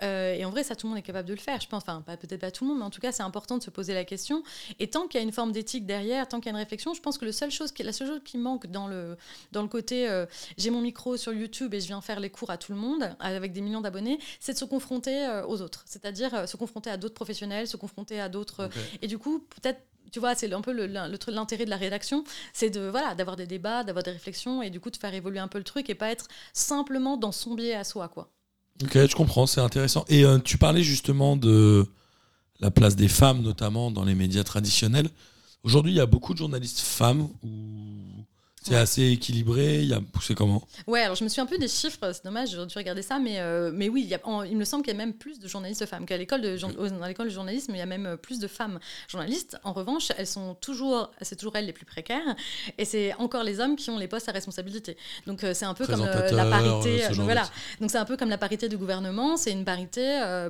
Euh, 0.02 0.32
et 0.34 0.46
en 0.46 0.50
vrai, 0.50 0.64
ça, 0.64 0.74
tout 0.74 0.86
le 0.86 0.90
monde 0.92 0.98
est 0.98 1.02
capable 1.02 1.28
de 1.28 1.34
le 1.34 1.40
faire. 1.40 1.60
Je 1.60 1.68
pense, 1.68 1.82
enfin, 1.82 2.02
peut-être 2.16 2.40
pas 2.40 2.50
tout 2.50 2.64
le 2.64 2.70
monde, 2.70 2.78
mais 2.78 2.84
en 2.86 2.90
tout 2.90 3.00
cas, 3.02 3.12
c'est 3.12 3.22
important 3.22 3.58
de 3.58 3.62
se 3.62 3.70
poser 3.70 3.92
la 3.92 4.04
question. 4.04 4.42
Et 4.78 4.88
tant 4.88 5.06
qu'il 5.08 5.20
y 5.20 5.22
a 5.22 5.26
une 5.26 5.32
forme 5.32 5.52
d'éthique 5.52 5.84
derrière, 5.84 6.26
tant 6.26 6.38
qu'il 6.40 6.46
y 6.46 6.48
a 6.48 6.52
une 6.52 6.62
réflexion, 6.64 6.94
je 6.94 7.02
pense 7.02 7.18
que 7.18 7.26
le 7.26 7.32
seul 7.32 7.50
chose 7.50 7.70
qui, 7.70 7.82
la 7.82 7.92
seule 7.92 8.08
chose 8.08 8.20
qui 8.24 8.38
manque 8.38 8.66
dans 8.66 8.86
le, 8.88 9.18
dans 9.52 9.60
le 9.60 9.68
côté 9.68 10.08
j'ai 10.56 10.70
mon 10.70 10.80
micro 10.80 11.18
sur 11.18 11.34
YouTube 11.34 11.74
et 11.74 11.80
je 11.80 11.86
viens 11.88 12.00
faire 12.00 12.18
les 12.20 12.30
cours 12.30 12.48
à 12.50 12.56
tout 12.56 12.72
le 12.72 12.76
monde 12.76 12.77
avec 13.20 13.52
des 13.52 13.60
millions 13.60 13.80
d'abonnés, 13.80 14.18
c'est 14.40 14.52
de 14.52 14.58
se 14.58 14.64
confronter 14.64 15.26
euh, 15.26 15.46
aux 15.46 15.60
autres. 15.62 15.82
C'est-à-dire 15.86 16.34
euh, 16.34 16.46
se 16.46 16.56
confronter 16.56 16.90
à 16.90 16.96
d'autres 16.96 17.14
professionnels, 17.14 17.66
se 17.66 17.76
confronter 17.76 18.20
à 18.20 18.28
d'autres. 18.28 18.66
Ok. 18.66 18.78
Et 19.02 19.06
du 19.06 19.18
coup, 19.18 19.40
peut-être. 19.40 19.80
Tu 20.10 20.20
vois, 20.20 20.34
c'est 20.34 20.50
un 20.50 20.62
peu 20.62 20.72
l'intérêt 20.72 21.66
de 21.66 21.70
la 21.70 21.76
rédaction, 21.76 22.24
c'est 22.54 22.70
de 22.70 22.80
voilà 22.88 23.14
d'avoir 23.14 23.36
des 23.36 23.46
débats, 23.46 23.84
d'avoir 23.84 24.02
des 24.02 24.12
réflexions 24.12 24.62
et 24.62 24.70
du 24.70 24.80
coup 24.80 24.90
de 24.90 24.96
faire 24.96 25.12
évoluer 25.12 25.38
un 25.38 25.48
peu 25.48 25.58
le 25.58 25.64
truc 25.64 25.90
et 25.90 25.94
pas 25.94 26.10
être 26.10 26.28
simplement 26.54 27.18
dans 27.18 27.30
son 27.30 27.54
biais 27.54 27.74
à 27.74 27.84
soi, 27.84 28.08
quoi. 28.08 28.30
Ok, 28.82 28.94
je 28.94 29.14
comprends, 29.14 29.46
c'est 29.46 29.60
intéressant. 29.60 30.06
Et 30.08 30.24
euh, 30.24 30.38
tu 30.38 30.56
parlais 30.56 30.82
justement 30.82 31.36
de 31.36 31.86
la 32.60 32.70
place 32.70 32.96
des 32.96 33.08
femmes, 33.08 33.42
notamment 33.42 33.90
dans 33.90 34.04
les 34.04 34.14
médias 34.14 34.44
traditionnels. 34.44 35.10
Aujourd'hui, 35.62 35.92
il 35.92 35.96
y 35.96 36.00
a 36.00 36.06
beaucoup 36.06 36.32
de 36.32 36.38
journalistes 36.38 36.80
femmes 36.80 37.28
ou 37.42 37.48
c'est 38.62 38.72
Ouais. 38.72 38.76
assez 38.80 39.02
équilibré. 39.10 39.82
Il 39.82 39.88
y 39.88 39.94
a 39.94 40.00
poussé 40.00 40.34
comment? 40.34 40.62
Ouais, 40.86 41.02
alors 41.02 41.16
je 41.16 41.24
me 41.24 41.28
suis 41.28 41.40
un 41.40 41.46
peu 41.46 41.58
des 41.58 41.68
chiffres, 41.68 41.98
c'est 42.12 42.24
dommage, 42.24 42.50
j'aurais 42.50 42.66
dû 42.66 42.76
regarder 42.76 43.02
ça, 43.02 43.18
mais, 43.18 43.38
euh, 43.40 43.70
mais 43.72 43.88
oui, 43.88 44.02
il, 44.04 44.08
y 44.08 44.14
a- 44.14 44.20
en- 44.24 44.42
il 44.42 44.56
me 44.56 44.64
semble 44.64 44.82
qu'il 44.84 44.92
y 44.92 44.96
a 44.96 44.98
même 44.98 45.14
plus 45.14 45.38
de 45.38 45.48
journalistes 45.48 45.84
femmes 45.86 46.06
qu'à 46.06 46.16
l'école 46.16 46.40
de, 46.42 46.56
dans 46.56 47.06
l'école 47.06 47.26
de 47.28 47.32
journalisme, 47.32 47.72
il 47.74 47.78
y 47.78 47.82
a 47.82 47.86
même 47.86 48.06
euh, 48.06 48.16
plus 48.16 48.38
de 48.40 48.48
femmes 48.48 48.78
journalistes. 49.08 49.56
En 49.64 49.72
revanche, 49.72 50.08
elles 50.16 50.26
sont 50.26 50.54
toujours, 50.54 51.10
c'est 51.22 51.36
toujours 51.36 51.56
elles 51.56 51.66
les 51.66 51.72
plus 51.72 51.86
précaires, 51.86 52.34
et 52.76 52.84
c'est 52.84 53.14
encore 53.14 53.42
les 53.44 53.60
hommes 53.60 53.76
qui 53.76 53.90
ont 53.90 53.98
les 53.98 54.08
postes 54.08 54.28
à 54.28 54.32
responsabilité. 54.32 54.96
Donc 55.26 55.44
euh, 55.44 55.54
c'est 55.54 55.64
un 55.64 55.74
peu 55.74 55.86
comme 55.86 56.02
euh, 56.02 56.30
la 56.30 56.44
parité, 56.46 57.02
ce 57.08 57.12
genre 57.14 57.24
voilà. 57.24 57.42
de- 57.42 57.80
Donc 57.80 57.90
c'est 57.90 57.98
un 57.98 58.04
peu 58.04 58.16
comme 58.16 58.30
la 58.30 58.38
parité 58.38 58.68
du 58.68 58.76
gouvernement, 58.76 59.36
c'est 59.36 59.52
une 59.52 59.64
parité, 59.64 60.02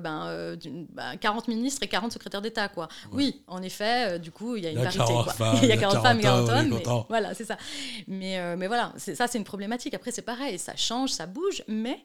ben, 0.02 0.56
ben, 0.94 1.16
40 1.20 1.48
ministres 1.48 1.82
et 1.82 1.88
40 1.88 2.12
secrétaires 2.12 2.42
d'État, 2.42 2.68
quoi. 2.68 2.88
Oui, 3.12 3.42
en 3.46 3.62
effet, 3.62 4.18
du 4.18 4.30
coup, 4.30 4.56
il 4.56 4.64
y 4.64 4.66
a 4.66 4.70
une 4.70 4.76
parité. 4.82 4.98
40 4.98 5.36
quoi. 5.36 5.54
il 5.62 5.68
y 5.68 5.72
a 5.72 5.76
40 5.76 6.02
femmes 6.02 6.18
et 6.18 6.22
40 6.22 6.48
on 6.48 6.52
est 6.52 6.58
hommes, 6.60 6.68
mais 6.70 7.02
voilà, 7.08 7.34
c'est 7.34 7.44
ça. 7.44 7.56
Mais, 8.06 8.38
euh, 8.38 8.56
mais 8.56 8.66
voilà, 8.66 8.92
ça 8.96 9.26
c'est 9.26 9.38
une 9.38 9.44
problématique. 9.44 9.94
Après, 9.94 10.10
c'est 10.10 10.22
pareil, 10.22 10.58
ça 10.58 10.76
change, 10.76 11.10
ça 11.10 11.26
bouge, 11.26 11.62
mais. 11.68 12.04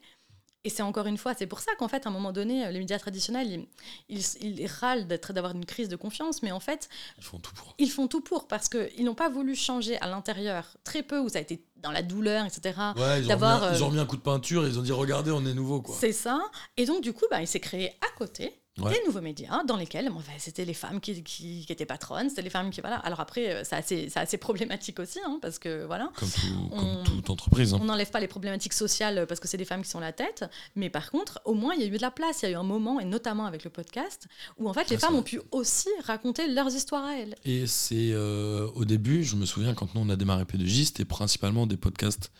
Et 0.65 0.69
c'est 0.69 0.81
encore 0.81 1.07
une 1.07 1.17
fois, 1.17 1.33
c'est 1.37 1.45
pour 1.45 1.59
ça 1.59 1.73
qu'en 1.77 1.89
fait, 1.89 2.05
à 2.05 2.09
un 2.09 2.13
moment 2.13 2.31
donné, 2.31 2.71
les 2.71 2.79
médias 2.79 2.97
traditionnels, 2.97 3.65
ils, 4.07 4.21
ils, 4.41 4.61
ils 4.61 4.65
râlent 4.65 5.07
d'avoir 5.07 5.51
une 5.53 5.65
crise 5.65 5.89
de 5.89 5.97
confiance, 5.97 6.41
mais 6.41 6.53
en 6.53 6.61
fait, 6.61 6.87
Ils 7.17 7.23
font 7.25 7.37
tout 7.37 7.53
pour. 7.53 7.75
ils 7.77 7.91
font 7.91 8.07
tout 8.07 8.21
pour 8.21 8.47
parce 8.47 8.69
qu'ils 8.69 9.03
n'ont 9.03 9.13
pas 9.13 9.27
voulu 9.27 9.55
changer 9.55 9.99
à 9.99 10.07
l'intérieur, 10.07 10.77
très 10.85 11.03
peu, 11.03 11.19
où 11.19 11.27
ça 11.27 11.39
a 11.39 11.41
été 11.41 11.65
dans 11.75 11.91
la 11.91 12.01
douleur, 12.01 12.45
etc. 12.45 12.79
Ouais, 12.95 13.19
ils 13.19 13.29
ont, 13.29 13.37
ils 13.37 13.43
euh, 13.43 13.81
ont 13.81 13.91
mis 13.91 13.99
un 13.99 14.05
coup 14.05 14.15
de 14.15 14.21
peinture, 14.21 14.65
ils 14.65 14.79
ont 14.79 14.83
dit 14.83 14.93
regardez, 14.93 15.31
on 15.31 15.45
est 15.45 15.53
nouveau 15.53 15.81
quoi. 15.81 15.97
C'est 15.99 16.13
ça. 16.13 16.41
Et 16.77 16.85
donc, 16.85 17.01
du 17.03 17.11
coup, 17.11 17.25
bah, 17.29 17.41
il 17.41 17.47
s'est 17.47 17.59
créé 17.59 17.89
à 17.99 18.17
côté 18.17 18.62
Ouais. 18.81 18.91
des 18.91 19.05
nouveaux 19.05 19.21
médias 19.21 19.63
dans 19.65 19.77
lesquels 19.77 20.09
bon, 20.09 20.19
c'était 20.39 20.65
les 20.65 20.73
femmes 20.73 20.99
qui, 20.99 21.21
qui, 21.21 21.63
qui 21.63 21.71
étaient 21.71 21.85
patronnes, 21.85 22.29
c'était 22.29 22.41
les 22.41 22.49
femmes 22.49 22.71
qui. 22.71 22.81
Voilà. 22.81 22.95
Alors 22.97 23.19
après, 23.19 23.53
euh, 23.53 23.61
c'est 23.63 23.75
assez, 23.75 24.09
c'est 24.09 24.19
assez 24.19 24.37
problématique 24.37 24.99
aussi, 24.99 25.19
hein, 25.23 25.37
parce 25.43 25.59
que 25.59 25.85
voilà. 25.85 26.09
Comme, 26.15 26.29
tout- 26.29 26.69
comme 26.69 26.79
On- 26.79 27.03
toute 27.03 27.29
entreprise. 27.29 27.73
hein. 27.75 27.79
On 27.81 27.85
n'enlève 27.85 28.09
pas 28.09 28.19
les 28.19 28.27
problématiques 28.27 28.73
sociales 28.73 29.27
parce 29.27 29.39
que 29.39 29.47
c'est 29.47 29.57
des 29.57 29.65
femmes 29.65 29.83
qui 29.83 29.89
sont 29.89 29.99
la 29.99 30.11
tête, 30.11 30.45
mais 30.75 30.89
par 30.89 31.11
contre, 31.11 31.39
au 31.45 31.53
moins, 31.53 31.75
il 31.75 31.81
y 31.81 31.83
a 31.83 31.87
eu 31.87 31.91
de 31.97 32.01
la 32.01 32.09
place. 32.09 32.41
Il 32.41 32.45
y 32.45 32.47
a 32.49 32.51
eu 32.53 32.55
un 32.55 32.63
moment, 32.63 32.99
et 32.99 33.05
notamment 33.05 33.45
avec 33.45 33.63
le 33.63 33.69
podcast, 33.69 34.27
où 34.57 34.67
en 34.67 34.73
fait, 34.73 34.89
les 34.89 34.97
femmes 34.97 35.11
ça- 35.13 35.19
ont 35.19 35.23
pu 35.23 35.39
aussi 35.51 35.89
raconter 36.05 36.47
leurs 36.47 36.73
histoires 36.73 37.03
à 37.05 37.15
elles. 37.17 37.35
Et 37.45 37.67
c'est 37.67 38.09
euh, 38.11 38.67
au 38.73 38.85
début, 38.85 39.23
je 39.23 39.35
me 39.35 39.45
souviens 39.45 39.75
quand 39.75 39.93
nous 39.93 40.01
on 40.01 40.09
a 40.09 40.15
démarré 40.15 40.45
P2J, 40.45 40.85
c'était 40.85 41.05
principalement 41.05 41.67
des 41.67 41.77
podcasts 41.77 42.31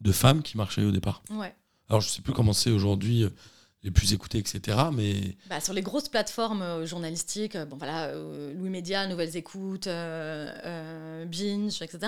de 0.00 0.12
femmes 0.12 0.42
qui 0.44 0.56
marchaient 0.56 0.84
au 0.84 0.92
départ. 0.92 1.24
Ouais. 1.30 1.54
Alors 1.88 2.00
je 2.00 2.08
sais 2.08 2.22
plus 2.22 2.32
comment 2.32 2.52
c'est 2.52 2.70
aujourd'hui 2.70 3.24
euh, 3.24 3.30
les 3.84 3.90
plus 3.90 4.12
écoutés, 4.12 4.38
etc. 4.38 4.78
Mais 4.92 5.14
Bah, 5.50 5.60
sur 5.60 5.72
les 5.74 5.82
grosses 5.82 6.08
plateformes 6.08 6.62
euh, 6.62 6.86
journalistiques, 6.86 7.56
euh, 7.56 7.64
bon 7.64 7.76
voilà, 7.76 8.06
euh, 8.06 8.52
Louis 8.54 8.70
Média, 8.70 9.06
Nouvelles 9.08 9.36
Écoutes, 9.36 9.88
euh, 9.88 11.24
Binge, 11.26 11.82
etc. 11.82 11.98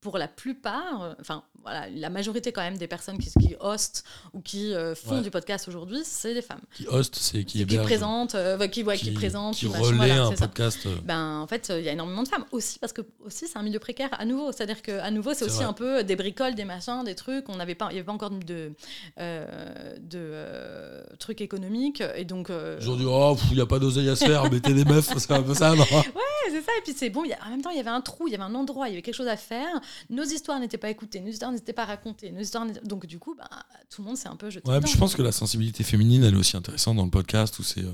pour 0.00 0.18
la 0.18 0.28
plupart, 0.28 1.14
enfin 1.20 1.44
voilà, 1.62 1.88
la 1.90 2.10
majorité 2.10 2.52
quand 2.52 2.62
même 2.62 2.78
des 2.78 2.86
personnes 2.88 3.18
qui, 3.18 3.30
qui 3.30 3.54
hostent 3.60 4.04
ou 4.32 4.40
qui 4.40 4.72
font 4.96 5.16
Ouais. 5.16 5.22
du 5.22 5.30
podcast 5.30 5.68
aujourd'hui, 5.68 6.00
c'est 6.04 6.34
des 6.34 6.42
femmes. 6.42 6.60
qui 6.74 6.86
host, 6.88 7.14
c'est 7.16 7.44
qui 7.44 7.58
Qui, 7.58 7.62
héberge, 7.62 7.84
présentent, 7.86 8.34
euh, 8.34 8.56
ouais, 8.58 8.68
qui, 8.70 8.84
qui, 8.84 9.10
présentent, 9.12 9.54
qui 9.56 9.66
machin, 9.68 9.82
relaie 9.84 9.96
voilà, 9.96 10.24
un 10.26 10.32
podcast. 10.32 10.86
Ben, 11.04 11.38
en 11.40 11.46
fait, 11.46 11.72
il 11.76 11.84
y 11.84 11.88
a 11.88 11.92
énormément 11.92 12.22
de 12.22 12.28
femmes 12.28 12.44
aussi 12.52 12.78
parce 12.78 12.92
que 12.92 13.02
aussi 13.24 13.46
c'est 13.46 13.58
un 13.58 13.62
milieu 13.62 13.78
précaire 13.78 14.08
à 14.12 14.24
nouveau. 14.24 14.52
C'est-à-dire 14.52 14.82
que 14.82 14.98
à 15.00 15.10
nouveau, 15.10 15.34
c'est 15.34 15.44
aussi 15.44 15.56
vrai. 15.56 15.64
un 15.66 15.72
peu 15.72 16.02
des 16.04 16.16
bricoles, 16.16 16.54
des 16.54 16.64
machins, 16.64 17.02
des 17.04 17.14
trucs. 17.14 17.44
Il 17.48 17.56
y 17.56 17.60
avait 17.60 17.74
pas 17.74 17.90
encore 18.12 18.30
de 18.30 18.72
de 19.18 20.39
euh, 20.40 21.02
trucs 21.18 21.40
économiques 21.40 22.02
et 22.16 22.24
donc. 22.24 22.50
euh, 22.50 22.78
Aujourd'hui, 22.78 23.06
oh, 23.08 23.36
il 23.50 23.56
n'y 23.56 23.60
a 23.60 23.66
pas 23.66 23.78
d'oseille 23.78 24.08
à 24.08 24.16
se 24.16 24.24
faire, 24.24 24.50
mettez 24.50 24.72
des 24.74 24.84
meufs, 24.84 25.10
c'est 25.16 25.30
un 25.32 25.42
peu 25.42 25.54
ça, 25.54 25.74
non 25.74 25.84
Ouais, 25.92 26.50
c'est 26.50 26.62
ça. 26.62 26.72
Et 26.78 26.82
puis 26.82 26.94
c'est 26.96 27.10
bon. 27.10 27.24
il 27.24 27.28
Y 27.28 27.32
a, 27.34 27.38
en 27.46 27.50
même 27.50 27.62
temps, 27.62 27.70
il 27.70 27.76
y 27.76 27.80
avait 27.80 27.90
un 27.90 28.00
trou, 28.00 28.26
il 28.28 28.32
y 28.32 28.34
avait 28.34 28.44
un 28.44 28.54
endroit, 28.54 28.88
il 28.88 28.92
y 28.92 28.94
avait 28.94 29.02
quelque 29.02 29.14
chose 29.14 29.28
à 29.28 29.36
faire. 29.36 29.80
Nos 30.08 30.24
histoires 30.24 30.58
n'étaient 30.60 30.78
pas 30.78 30.90
écoutées, 30.90 31.20
nos 31.20 31.28
histoires 31.30 31.52
n'étaient 31.52 31.72
pas 31.72 31.84
racontées, 31.84 32.32
nos 32.32 32.40
histoires. 32.40 32.66
Donc 32.84 33.06
du 33.06 33.18
coup, 33.18 33.34
ben, 33.36 33.46
tout 33.90 34.02
le 34.02 34.08
monde 34.08 34.16
s'est 34.16 34.28
un 34.28 34.36
peu 34.36 34.50
jeté. 34.50 34.68
Ouais, 34.68 34.76
dedans. 34.78 34.86
je 34.90 34.96
pense 34.98 35.14
que 35.14 35.22
la 35.22 35.32
sensibilité 35.32 35.84
féminine, 35.84 36.24
elle 36.24 36.34
est 36.34 36.38
aussi 36.38 36.56
intéressante 36.56 36.96
dans 36.96 37.04
le 37.04 37.10
podcast 37.10 37.58
où 37.58 37.62
c'est 37.62 37.84
euh, 37.84 37.92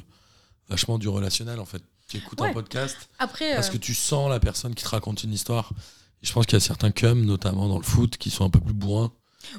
vachement 0.69 0.99
du 0.99 1.09
relationnel 1.09 1.61
en 1.61 1.65
fait. 1.67 1.83
Tu 2.09 2.19
écoutes 2.19 2.41
un 2.41 2.53
podcast 2.53 2.97
Après, 3.19 3.55
parce 3.57 3.69
euh, 3.69 3.73
que 3.73 3.79
tu 3.79 3.93
sens 3.93 4.31
la 4.31 4.39
personne 4.39 4.75
qui 4.77 4.85
te 4.85 4.89
raconte 4.89 5.25
une 5.25 5.33
histoire. 5.33 5.73
Et 6.23 6.27
je 6.27 6.33
pense 6.33 6.47
qu'il 6.47 6.55
y 6.55 6.57
a 6.57 6.61
certains 6.61 6.93
cums, 6.93 7.25
notamment 7.25 7.69
dans 7.69 7.79
le 7.79 7.85
foot, 7.85 8.17
qui 8.17 8.31
sont 8.31 8.45
un 8.45 8.51
peu 8.51 8.61
plus 8.61 8.73
bourrins. 8.75 9.13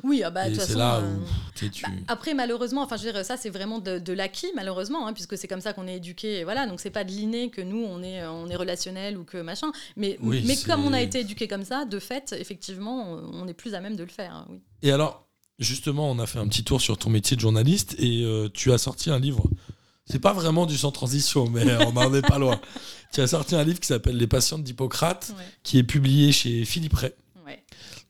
Oui, 0.04 0.24
ah 0.24 0.30
bah, 0.30 0.50
de 0.50 0.56
toute 0.56 0.64
façon. 0.64 0.78
là 0.78 0.98
euh, 0.98 1.16
où 1.18 1.70
tu. 1.70 1.82
Bah, 1.84 1.90
après, 2.08 2.34
malheureusement, 2.34 2.82
enfin, 2.84 2.98
je 2.98 3.06
veux 3.06 3.14
dire, 3.14 3.26
ça, 3.26 3.38
c'est 3.38 3.50
vraiment 3.50 3.80
de, 3.80 4.00
de 4.00 4.14
l'acquis, 4.14 4.48
malheureusement, 4.56 5.08
hein, 5.08 5.14
puisque 5.14 5.38
c'est 5.38 5.48
comme 5.48 5.62
ça 5.62 5.74
qu'on 5.74 5.88
est 5.88 5.98
éduqué. 5.98 6.44
Voilà, 6.44 6.68
donc 6.68 6.80
c'est 6.80 6.90
pas 6.90 7.04
de 7.04 7.12
l'inné 7.12 7.50
que 7.50 7.62
nous, 7.62 7.84
on 7.84 8.02
est, 8.04 8.26
on 8.26 8.48
est 8.48 8.56
relationnel 8.56 9.18
ou 9.18 9.24
que 9.24 9.38
machin. 9.38 9.72
Mais, 9.96 10.18
Oui, 10.22 10.44
mais 10.46 10.56
comme 10.58 10.86
on 10.86 10.94
a 10.94 11.02
été 11.02 11.22
éduqué 11.22 11.48
comme 11.48 11.64
ça, 11.66 11.86
de 11.86 12.00
fait, 12.00 12.34
effectivement, 12.38 13.12
on 13.14 13.44
on 13.44 13.48
est 13.48 13.54
plus 13.54 13.74
à 13.76 13.82
même 13.82 13.96
de 13.96 14.04
le 14.04 14.10
faire. 14.10 14.34
hein, 14.34 14.48
oui. 14.50 14.60
Et 14.82 14.92
alors, 14.92 15.28
justement, 15.60 16.10
on 16.12 16.20
a 16.20 16.26
fait 16.28 16.40
un 16.40 16.48
petit 16.48 16.64
tour 16.64 16.82
sur 16.82 16.98
ton 16.98 17.10
métier 17.10 17.36
de 17.36 17.42
journaliste 17.42 17.96
et 18.00 18.24
euh, 18.24 18.50
tu 18.54 18.72
as 18.72 18.78
sorti 18.78 19.10
un 19.10 19.20
livre. 19.20 19.44
C'est 20.10 20.20
pas 20.20 20.32
vraiment 20.34 20.66
du 20.66 20.78
sans 20.78 20.92
transition, 20.92 21.50
mais 21.50 21.66
on 21.86 21.92
n'en 21.94 22.14
est 22.14 22.22
pas 22.28 22.38
loin. 22.40 22.60
Tu 23.14 23.22
as 23.22 23.28
sorti 23.28 23.56
un 23.56 23.64
livre 23.64 23.80
qui 23.80 23.88
s'appelle 23.88 24.18
Les 24.18 24.28
patientes 24.28 24.64
d'Hippocrate, 24.64 25.34
Ouais, 25.38 25.44
qui 25.64 25.78
est 25.78 25.84
publié 25.84 26.34
chez 26.34 26.66
Philippe 26.66 26.94
Ray. 26.94 27.14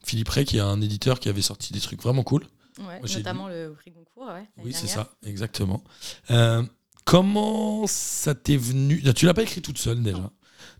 Philippe 0.08 0.28
Ray, 0.30 0.44
qui 0.44 0.56
est 0.56 0.60
un 0.60 0.80
éditeur 0.80 1.20
qui 1.20 1.28
avait 1.28 1.42
sorti 1.42 1.72
des 1.72 1.80
trucs 1.80 2.02
vraiment 2.02 2.22
cool. 2.22 2.46
ouais. 2.80 3.00
Notamment 3.14 3.48
le 3.48 3.74
prix 3.78 3.90
Goncourt. 3.90 4.32
Ouais, 4.34 4.48
Oui, 4.64 4.72
c'est 4.72 4.86
ça, 4.86 5.10
exactement. 5.24 5.84
Euh, 6.30 6.62
comment 7.04 7.86
ça 7.86 8.34
t'est 8.34 8.56
venu? 8.56 9.02
Tu 9.14 9.26
l'as 9.26 9.34
pas 9.34 9.42
écrit 9.42 9.60
toute 9.62 9.78
seule 9.78 10.02
déjà. 10.02 10.30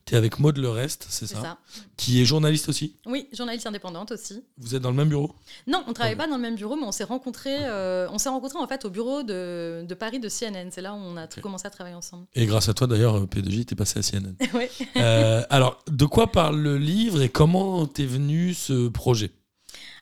Tu 0.08 0.14
es 0.14 0.16
avec 0.16 0.38
Maud 0.38 0.56
Le 0.56 0.70
Reste, 0.70 1.06
c'est 1.10 1.26
ça, 1.26 1.40
ça. 1.40 1.58
Qui 1.98 2.20
est 2.22 2.24
journaliste 2.24 2.68
aussi? 2.68 2.94
Oui, 3.06 3.28
journaliste 3.32 3.66
indépendante 3.66 4.12
aussi. 4.12 4.42
Vous 4.56 4.74
êtes 4.74 4.80
dans 4.82 4.90
le 4.90 4.96
même 4.96 5.08
bureau? 5.10 5.32
Non, 5.66 5.84
on 5.86 5.92
travaille 5.92 6.14
Ok. 6.14 6.18
pas 6.18 6.26
dans 6.26 6.36
le 6.36 6.42
même 6.42 6.54
bureau, 6.56 6.76
mais 6.76 6.84
on 6.86 6.92
s'est 6.92 7.04
rencontrés. 7.04 7.58
euh, 7.66 8.08
on 8.10 8.18
s'est 8.18 8.28
rencontrés 8.30 8.58
en 8.58 8.66
fait 8.66 8.84
au 8.86 8.90
bureau 8.90 9.22
de, 9.22 9.84
de 9.86 9.94
Paris 9.94 10.18
de 10.18 10.28
CNN. 10.28 10.70
C'est 10.70 10.80
là 10.80 10.94
où 10.94 10.96
on 10.96 11.16
a 11.16 11.26
commencé 11.26 11.66
à 11.66 11.70
travailler 11.70 11.94
ensemble. 11.96 12.24
Et 12.34 12.46
grâce 12.46 12.68
à 12.68 12.74
toi, 12.74 12.86
d'ailleurs, 12.86 13.16
euh, 13.16 13.26
P2J, 13.26 13.66
t'es 13.66 13.74
passé 13.74 13.98
à 13.98 14.02
CNN. 14.02 14.34
oui. 14.54 14.64
Euh, 14.96 15.42
alors, 15.50 15.78
de 15.90 16.06
quoi 16.06 16.32
parle 16.32 16.58
le 16.58 16.78
livre 16.78 17.20
et 17.22 17.28
comment 17.28 17.86
t'es 17.86 18.06
venu 18.06 18.54
ce 18.54 18.88
projet? 18.88 19.30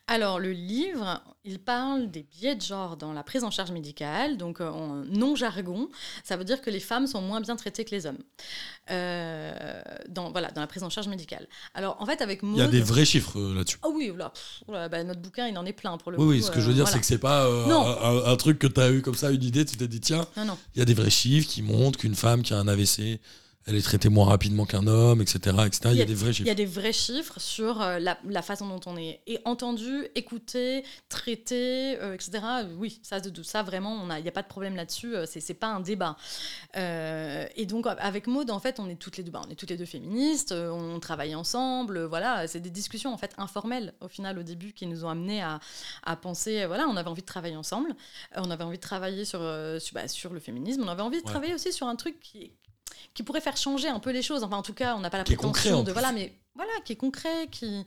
Alors, 0.09 0.39
le 0.39 0.53
livre, 0.53 1.21
il 1.45 1.59
parle 1.59 2.09
des 2.13 2.23
biais 2.23 2.55
de 2.55 2.63
genre 2.63 2.97
dans 2.97 3.13
la 3.13 3.25
prise 3.25 3.43
en 3.43 3.51
charge 3.51 3.73
médicale. 3.73 4.37
Donc, 4.37 4.61
euh, 4.61 4.71
en 4.71 5.05
non-jargon, 5.05 5.89
ça 6.23 6.37
veut 6.37 6.45
dire 6.45 6.61
que 6.61 6.71
les 6.71 6.79
femmes 6.79 7.09
sont 7.09 7.21
moins 7.21 7.41
bien 7.41 7.57
traitées 7.57 7.85
que 7.85 7.91
les 7.91 8.07
hommes. 8.07 8.19
Euh, 8.91 9.81
dans, 10.09 10.31
voilà, 10.31 10.53
dans 10.53 10.61
la 10.61 10.69
prise 10.69 10.85
en 10.85 10.91
charge 10.91 11.09
médicale. 11.09 11.49
Alors, 11.75 11.97
en 12.01 12.07
fait, 12.07 12.23
avec 12.23 12.45
Maud... 12.45 12.57
Il 12.57 12.61
y 12.61 12.65
a 12.65 12.69
des 12.69 12.81
vrais 12.81 13.05
chiffres 13.05 13.37
euh, 13.39 13.55
là-dessus. 13.57 13.79
Ah 13.83 13.89
oui, 13.93 14.13
pff, 14.13 14.63
bah, 14.69 15.03
notre 15.03 15.21
bouquin, 15.21 15.49
il 15.49 15.59
en 15.59 15.67
est 15.67 15.73
plein 15.73 15.97
pour 15.99 16.13
le 16.13 16.19
Oui, 16.19 16.25
coup. 16.25 16.31
oui, 16.31 16.43
ce 16.43 16.53
que 16.53 16.61
je 16.61 16.69
veux 16.69 16.75
dire, 16.75 16.85
voilà. 16.85 16.93
c'est 16.95 17.01
que 17.01 17.07
c'est 17.07 17.19
pas 17.19 17.45
un, 17.47 18.33
un 18.33 18.37
truc 18.37 18.61
que 18.61 18.69
t'as 18.69 18.93
eu 18.93 19.03
comme 19.03 19.17
ça, 19.17 19.33
une 19.33 19.43
idée, 19.43 19.65
tu 19.65 19.77
t'es 19.77 19.89
dit, 19.89 20.01
tiens, 20.01 20.25
il 20.37 20.79
y 20.79 20.83
a 20.83 20.85
des 20.85 20.95
vrais 20.95 21.11
chiffres 21.11 21.49
qui 21.49 21.63
montrent 21.63 21.99
qu'une 21.99 22.15
femme 22.15 22.43
qui 22.43 22.55
a 22.55 22.59
un 22.59 22.69
AVC, 22.69 23.19
elle 23.67 23.75
est 23.75 23.83
traitée 23.83 24.09
moins 24.09 24.27
rapidement 24.27 24.65
qu'un 24.65 24.87
homme, 24.87 25.21
etc. 25.21 25.39
etc. 25.67 25.81
Il 25.93 25.97
y 25.97 26.03
a 26.03 26.05
des 26.05 26.15
vrais 26.15 26.29
Il 26.29 26.33
y 26.33 26.35
chiffres. 26.35 26.51
a 26.51 26.55
des 26.55 26.67
vrais 26.67 26.93
chiffres 26.93 27.41
sur 27.41 27.83
euh, 27.83 27.99
la, 27.99 28.17
la 28.25 28.43
façon 28.43 28.69
dont 28.69 28.81
on 28.87 28.97
est 28.97 29.21
et 29.27 29.41
entendu, 29.45 30.07
écouté, 30.15 30.85
traité, 31.09 31.99
euh, 32.01 32.15
etc. 32.15 32.45
Oui, 32.77 33.01
ça, 33.03 33.21
de, 33.21 33.29
de 33.31 33.43
ça 33.43 33.63
vraiment, 33.63 33.93
on 33.95 34.09
a- 34.11 34.19
il 34.19 34.23
n'y 34.23 34.29
a 34.29 34.33
pas 34.33 34.43
de 34.43 34.49
problème 34.49 34.77
là-dessus. 34.77 35.17
euh, 35.17 35.27
c'est 35.27 35.41
c'est 35.41 35.55
pas 35.55 35.67
un 35.69 35.81
débat. 35.81 36.17
Euh, 36.77 37.47
et 37.57 37.67
donc 37.67 37.87
avec 37.87 38.27
Maud, 38.27 38.51
en 38.51 38.61
fait, 38.61 38.79
on 38.81 38.89
est 38.89 38.97
toutes 38.97 39.17
les 39.17 39.23
deux, 39.25 39.31
bah, 39.31 39.43
on 39.47 39.51
est 39.51 39.55
toutes 39.57 39.71
les 39.71 39.77
deux 39.77 39.85
féministes, 39.85 40.53
on 40.53 40.99
travaille 41.01 41.35
ensemble. 41.35 42.05
voilà, 42.05 42.47
c'est 42.49 42.61
des 42.61 42.71
discussions 42.71 43.13
en 43.13 43.19
fait 43.19 43.33
informelles 43.39 43.95
au 44.01 44.09
final 44.09 44.39
au 44.39 44.43
début 44.43 44.73
qui 44.73 44.87
nous 44.87 45.05
ont 45.05 45.09
amené 45.09 45.43
à, 45.43 45.61
à 46.05 46.17
penser. 46.17 46.67
Voilà, 46.67 46.87
on 46.89 46.97
avait 46.97 47.09
envie 47.09 47.23
de 47.23 47.27
travailler 47.27 47.57
ensemble. 47.57 47.95
on 48.37 48.51
avait 48.51 48.65
envie 48.65 48.77
de 48.77 48.83
travailler 48.83 49.25
sur 49.25 49.41
sur, 49.81 49.95
bah, 49.95 50.09
sur 50.09 50.33
le 50.33 50.41
féminisme. 50.41 50.83
On 50.85 50.89
avait 50.89 51.03
envie 51.03 51.19
de 51.21 51.25
Ouais. 51.27 51.31
travailler 51.33 51.55
aussi 51.55 51.73
sur 51.73 51.89
un 51.89 51.97
truc 51.97 52.21
qui 52.21 52.53
qui 53.15 53.23
pourrait 53.23 53.41
faire 53.41 53.57
changer 53.57 53.89
un 53.89 54.01
peu 54.01 54.11
les 54.11 54.23
choses. 54.23 54.43
Enfin, 54.43 54.57
en 54.57 54.63
tout 54.63 54.75
cas, 54.75 54.95
on 54.97 55.01
n'a 55.01 55.11
pas 55.11 55.19
la 55.19 55.25
concret, 55.25 55.37
prétention 55.37 55.77
en 55.77 55.81
de 55.81 55.85
plus. 55.85 55.93
voilà, 55.93 56.13
mais 56.13 56.33
voilà, 56.55 56.73
qui 56.85 56.93
est 56.93 56.97
concret, 56.97 57.49
qui 57.51 57.85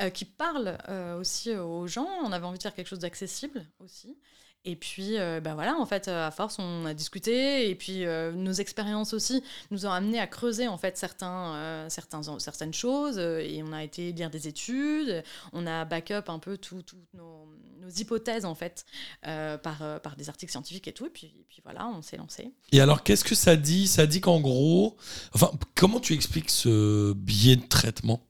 euh, 0.00 0.10
qui 0.10 0.24
parle 0.24 0.78
euh, 0.88 1.18
aussi 1.18 1.54
aux 1.54 1.86
gens. 1.86 2.08
On 2.22 2.32
avait 2.32 2.46
envie 2.46 2.58
de 2.58 2.62
faire 2.62 2.74
quelque 2.74 2.88
chose 2.88 3.00
d'accessible 3.00 3.66
aussi. 3.80 4.16
Et 4.70 4.76
puis, 4.76 5.14
bah 5.42 5.54
voilà, 5.54 5.76
en 5.78 5.86
fait, 5.86 6.08
euh, 6.08 6.26
à 6.26 6.30
force, 6.30 6.58
on 6.58 6.84
a 6.84 6.92
discuté, 6.92 7.70
et 7.70 7.74
puis 7.74 8.04
euh, 8.04 8.32
nos 8.32 8.52
expériences 8.52 9.14
aussi 9.14 9.42
nous 9.70 9.86
ont 9.86 9.90
amené 9.90 10.18
à 10.20 10.26
creuser 10.26 10.68
en 10.68 10.76
fait 10.76 10.98
certains, 10.98 11.86
certains, 11.88 12.20
certaines 12.38 12.74
choses, 12.74 13.18
et 13.18 13.62
on 13.66 13.72
a 13.72 13.82
été 13.82 14.12
lire 14.12 14.28
des 14.28 14.46
études, 14.46 15.24
on 15.54 15.66
a 15.66 15.86
back-up 15.86 16.28
un 16.28 16.38
peu 16.38 16.58
tout- 16.58 16.82
toutes 16.82 17.14
nos, 17.14 17.48
nos 17.80 17.88
hypothèses 17.88 18.44
en 18.44 18.54
fait 18.54 18.84
par, 19.22 20.00
par 20.02 20.16
des 20.16 20.28
articles 20.28 20.52
scientifiques 20.52 20.86
et 20.86 20.92
tout, 20.92 21.06
et 21.06 21.10
puis, 21.10 21.28
et 21.28 21.46
puis 21.48 21.62
voilà, 21.64 21.86
on 21.88 22.02
s'est 22.02 22.18
lancé. 22.18 22.50
Et 22.72 22.80
alors, 22.82 23.02
qu'est-ce 23.02 23.24
que 23.24 23.34
ça 23.34 23.56
dit? 23.56 23.86
Ça 23.88 24.06
dit 24.06 24.20
qu'en 24.20 24.40
gros, 24.40 24.98
enfin, 25.32 25.50
comment 25.74 25.98
tu 25.98 26.12
expliques 26.12 26.50
ce 26.50 27.14
biais 27.14 27.56
de 27.56 27.66
traitement? 27.66 28.20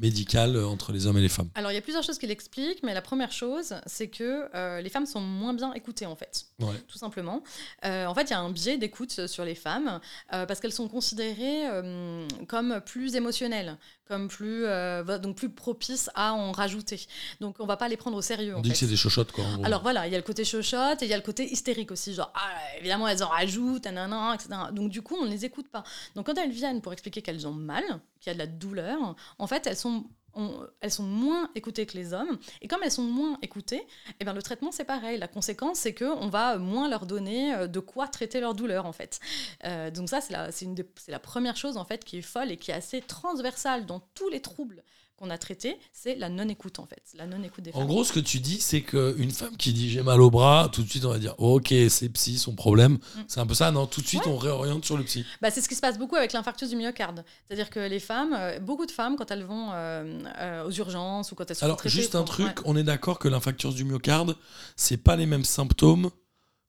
Médical 0.00 0.56
euh, 0.56 0.66
entre 0.66 0.92
les 0.92 1.06
hommes 1.06 1.18
et 1.18 1.20
les 1.20 1.28
femmes 1.28 1.50
Alors, 1.54 1.70
il 1.70 1.74
y 1.74 1.78
a 1.78 1.82
plusieurs 1.82 2.02
choses 2.02 2.18
qui 2.18 2.26
l'expliquent, 2.26 2.82
mais 2.82 2.94
la 2.94 3.02
première 3.02 3.32
chose, 3.32 3.74
c'est 3.86 4.08
que 4.08 4.48
euh, 4.54 4.80
les 4.80 4.88
femmes 4.88 5.06
sont 5.06 5.20
moins 5.20 5.54
bien 5.54 5.72
écoutées, 5.74 6.06
en 6.06 6.16
fait, 6.16 6.46
Ouais. 6.60 6.74
tout 6.88 6.98
simplement. 6.98 7.42
Euh, 7.84 8.06
en 8.06 8.14
fait, 8.14 8.22
il 8.22 8.30
y 8.30 8.34
a 8.34 8.40
un 8.40 8.50
biais 8.50 8.78
d'écoute 8.78 9.26
sur 9.26 9.44
les 9.44 9.54
femmes, 9.54 10.00
euh, 10.32 10.46
parce 10.46 10.60
qu'elles 10.60 10.72
sont 10.72 10.88
considérées 10.88 11.64
comme 12.48 12.80
plus 12.84 13.14
émotionnelles, 13.14 13.76
comme 14.10 14.26
plus, 14.26 14.64
euh, 14.66 15.18
donc 15.18 15.36
plus 15.36 15.50
propices 15.50 16.10
à 16.16 16.34
en 16.34 16.50
rajouter. 16.50 17.06
Donc, 17.40 17.56
on 17.60 17.66
va 17.66 17.76
pas 17.76 17.88
les 17.88 17.96
prendre 17.96 18.16
au 18.16 18.22
sérieux, 18.22 18.54
On 18.56 18.58
en 18.58 18.60
dit 18.60 18.70
fait. 18.70 18.72
que 18.74 18.78
c'est 18.80 18.86
des 18.88 18.96
chochottes, 18.96 19.30
quoi. 19.30 19.44
Alors 19.62 19.82
voilà, 19.82 20.08
il 20.08 20.12
y 20.12 20.16
a 20.16 20.18
le 20.18 20.24
côté 20.24 20.44
chochotte 20.44 21.00
et 21.02 21.04
il 21.04 21.10
y 21.10 21.14
a 21.14 21.16
le 21.16 21.22
côté 21.22 21.50
hystérique 21.50 21.92
aussi, 21.92 22.12
genre 22.12 22.32
ah, 22.34 22.76
évidemment 22.80 23.06
elles 23.06 23.22
en 23.22 23.28
rajoutent, 23.28 23.84
nanana, 23.84 24.34
etc. 24.34 24.48
Donc 24.72 24.90
du 24.90 25.00
coup 25.00 25.16
on 25.20 25.26
ne 25.26 25.30
les 25.30 25.44
écoute 25.44 25.68
pas. 25.68 25.84
Donc 26.16 26.26
quand 26.26 26.36
elles 26.38 26.50
viennent 26.50 26.80
pour 26.80 26.92
expliquer 26.92 27.22
qu'elles 27.22 27.46
ont 27.46 27.52
mal, 27.52 27.84
qu'il 28.20 28.30
y 28.30 28.30
a 28.30 28.34
de 28.34 28.38
la 28.40 28.48
douleur, 28.48 29.14
en 29.38 29.46
fait 29.46 29.66
elles 29.68 29.76
sont 29.76 30.04
elles 30.80 30.90
sont 30.90 31.04
moins 31.04 31.50
écoutées 31.54 31.86
que 31.86 31.96
les 31.96 32.12
hommes. 32.12 32.38
Et 32.62 32.68
comme 32.68 32.80
elles 32.82 32.90
sont 32.90 33.02
moins 33.02 33.38
écoutées, 33.42 33.86
eh 34.20 34.24
bien, 34.24 34.32
le 34.32 34.42
traitement, 34.42 34.72
c'est 34.72 34.84
pareil. 34.84 35.18
La 35.18 35.28
conséquence, 35.28 35.80
c'est 35.80 35.94
qu'on 35.94 36.28
va 36.28 36.56
moins 36.58 36.88
leur 36.88 37.06
donner 37.06 37.54
euh, 37.54 37.66
de 37.66 37.80
quoi 37.80 38.08
traiter 38.08 38.40
leur 38.40 38.54
douleur, 38.54 38.86
en 38.86 38.92
fait. 38.92 39.20
Euh, 39.64 39.90
donc 39.90 40.08
ça, 40.08 40.20
c'est 40.20 40.32
la, 40.32 40.52
c'est 40.52 40.68
la 41.08 41.18
première 41.18 41.56
chose, 41.56 41.76
en 41.76 41.84
fait, 41.84 42.04
qui 42.04 42.18
est 42.18 42.22
folle 42.22 42.50
et 42.50 42.56
qui 42.56 42.70
est 42.70 42.74
assez 42.74 43.00
transversale 43.00 43.86
dans 43.86 44.00
tous 44.14 44.28
les 44.28 44.40
troubles 44.40 44.82
qu'on 45.20 45.30
a 45.30 45.38
traités, 45.38 45.76
c'est 45.92 46.14
la 46.14 46.30
non-écoute, 46.30 46.78
en 46.78 46.86
fait. 46.86 47.02
La 47.14 47.26
non-écoute 47.26 47.62
des 47.62 47.72
femmes. 47.72 47.82
En 47.82 47.86
gros, 47.86 48.04
ce 48.04 48.12
que 48.12 48.20
tu 48.20 48.40
dis, 48.40 48.58
c'est 48.60 48.80
qu'une 48.80 49.30
femme 49.30 49.56
qui 49.58 49.72
dit 49.72 49.90
j'ai 49.90 50.02
mal 50.02 50.20
au 50.22 50.30
bras, 50.30 50.70
tout 50.72 50.82
de 50.82 50.88
suite 50.88 51.04
on 51.04 51.10
va 51.10 51.18
dire 51.18 51.34
ok, 51.38 51.74
c'est 51.88 52.08
psy, 52.08 52.38
son 52.38 52.54
problème. 52.54 52.92
Mm. 52.92 53.20
C'est 53.28 53.40
un 53.40 53.46
peu 53.46 53.54
ça, 53.54 53.70
non? 53.70 53.86
Tout 53.86 54.00
de 54.00 54.06
suite 54.06 54.24
Ouais. 54.24 54.32
on 54.32 54.36
réoriente 54.36 54.84
sur 54.84 54.96
le 54.96 55.04
psy. 55.04 55.24
Bah, 55.42 55.50
c'est 55.50 55.60
ce 55.60 55.68
qui 55.68 55.74
se 55.74 55.80
passe 55.80 55.98
beaucoup 55.98 56.16
avec 56.16 56.32
l'infarctus 56.32 56.70
du 56.70 56.76
myocarde. 56.76 57.24
C'est-à-dire 57.46 57.70
que 57.70 57.80
les 57.80 58.00
femmes, 58.00 58.34
euh, 58.38 58.58
beaucoup 58.58 58.86
de 58.86 58.90
femmes, 58.90 59.16
quand 59.16 59.30
elles 59.30 59.44
vont 59.44 59.70
euh, 59.72 60.20
euh, 60.38 60.66
aux 60.66 60.70
urgences 60.70 61.32
ou 61.32 61.34
quand 61.34 61.50
elles 61.50 61.56
sont 61.56 61.64
Alors, 61.66 61.76
traitées 61.76 61.94
juste 61.94 62.14
un 62.14 62.24
truc, 62.24 62.46
ouais. 62.46 62.62
on 62.64 62.76
est 62.76 62.82
d'accord 62.82 63.18
que 63.18 63.28
l'infarctus 63.28 63.74
du 63.74 63.84
myocarde, 63.84 64.36
c'est 64.76 64.96
pas 64.96 65.16
les 65.16 65.26
mêmes 65.26 65.44
symptômes 65.44 66.10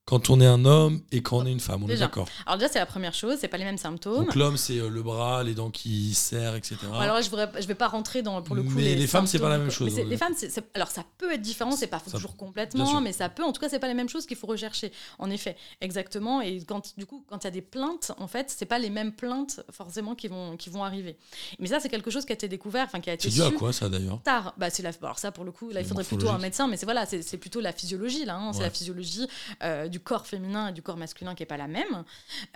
quand 0.05 0.29
on 0.29 0.41
est 0.41 0.45
un 0.47 0.65
homme 0.65 1.01
et 1.11 1.21
quand 1.21 1.37
on 1.37 1.45
est 1.45 1.51
une 1.51 1.59
femme. 1.59 1.83
On 1.83 1.87
est 1.87 1.95
d'accord. 1.97 2.27
Alors 2.45 2.57
déjà, 2.57 2.71
c'est 2.71 2.79
la 2.79 2.85
première 2.85 3.13
chose, 3.13 3.37
c'est 3.39 3.47
pas 3.47 3.57
les 3.57 3.63
mêmes 3.63 3.77
symptômes. 3.77 4.25
Donc 4.25 4.35
l'homme, 4.35 4.57
c'est 4.57 4.77
euh, 4.79 4.89
le 4.89 5.01
bras, 5.03 5.43
les 5.43 5.53
dents 5.53 5.69
qui 5.69 6.13
serrent, 6.15 6.55
etc. 6.55 6.75
Alors 6.99 7.15
là, 7.15 7.21
je 7.21 7.29
ne 7.29 7.65
vais 7.67 7.75
pas 7.75 7.87
rentrer 7.87 8.21
dans, 8.21 8.41
pour 8.41 8.55
le 8.55 8.63
coup, 8.63 8.71
Mais 8.75 8.95
les 8.95 9.07
femmes, 9.07 9.27
c'est 9.27 9.39
pas 9.39 9.47
la 9.49 9.57
même 9.57 9.69
chose. 9.71 9.95
Les 9.97 10.17
femmes, 10.17 10.33
alors 10.73 10.89
ça 10.89 11.03
peut 11.17 11.31
être 11.31 11.41
différent, 11.41 11.71
c'est 11.71 11.87
pas 11.87 11.99
Ça- 11.99 12.11
toujours 12.11 12.35
complètement, 12.35 12.99
mais 12.99 13.13
ça 13.13 13.29
peut. 13.29 13.43
En 13.43 13.51
tout 13.53 13.61
cas, 13.61 13.69
c'est 13.69 13.79
pas 13.79 13.87
les 13.87 13.93
mêmes 13.93 14.09
choses 14.09 14.25
qu'il 14.25 14.37
faut 14.37 14.47
rechercher. 14.47 14.91
En 15.19 15.29
effet, 15.29 15.55
exactement. 15.81 16.41
Et 16.41 16.61
quand 16.63 16.93
du 16.97 17.05
coup, 17.05 17.23
quand 17.27 17.43
il 17.43 17.45
y 17.45 17.47
a 17.47 17.51
des 17.51 17.61
plaintes, 17.61 18.11
en 18.17 18.27
fait, 18.27 18.53
c'est 18.55 18.65
pas 18.65 18.79
les 18.79 18.89
mêmes 18.89 19.13
plaintes 19.13 19.61
forcément 19.71 20.15
qui 20.15 20.27
vont 20.27 20.57
qui 20.57 20.69
vont 20.69 20.83
arriver. 20.83 21.15
Mais 21.59 21.67
ça, 21.67 21.79
c'est 21.79 21.89
quelque 21.89 22.11
chose 22.11 22.25
qui 22.25 22.31
a 22.31 22.35
été 22.35 22.47
découvert, 22.47 22.85
enfin 22.85 22.99
qui 22.99 23.09
a 23.09 23.13
été 23.13 23.29
c'est 23.29 23.35
dû 23.35 23.41
à 23.43 23.51
quoi 23.51 23.71
ça 23.71 23.87
d'ailleurs 23.87 24.21
tard. 24.23 24.53
Bah, 24.57 24.69
c'est 24.69 24.83
la... 24.83 24.91
Alors 25.03 25.19
ça, 25.19 25.31
pour 25.31 25.45
le 25.45 25.51
coup, 25.51 25.69
là, 25.69 25.79
il 25.81 25.85
faudrait 25.85 26.03
plutôt 26.03 26.29
un 26.29 26.37
médecin, 26.39 26.67
mais 26.67 26.75
c'est 26.77 26.85
voilà, 26.85 27.05
c'est 27.05 27.21
c'est 27.21 27.37
plutôt 27.37 27.61
la 27.61 27.71
physiologie, 27.71 28.25
là. 28.25 28.35
hein. 28.35 28.51
C'est 28.53 28.63
la 28.63 28.69
physiologie 28.71 29.27
euh, 29.63 29.87
du 29.91 29.99
corps 29.99 30.25
féminin 30.25 30.69
et 30.69 30.71
du 30.71 30.81
corps 30.81 30.97
masculin 30.97 31.35
qui 31.35 31.43
est 31.43 31.47
pas 31.47 31.57
la 31.57 31.67
même. 31.67 32.03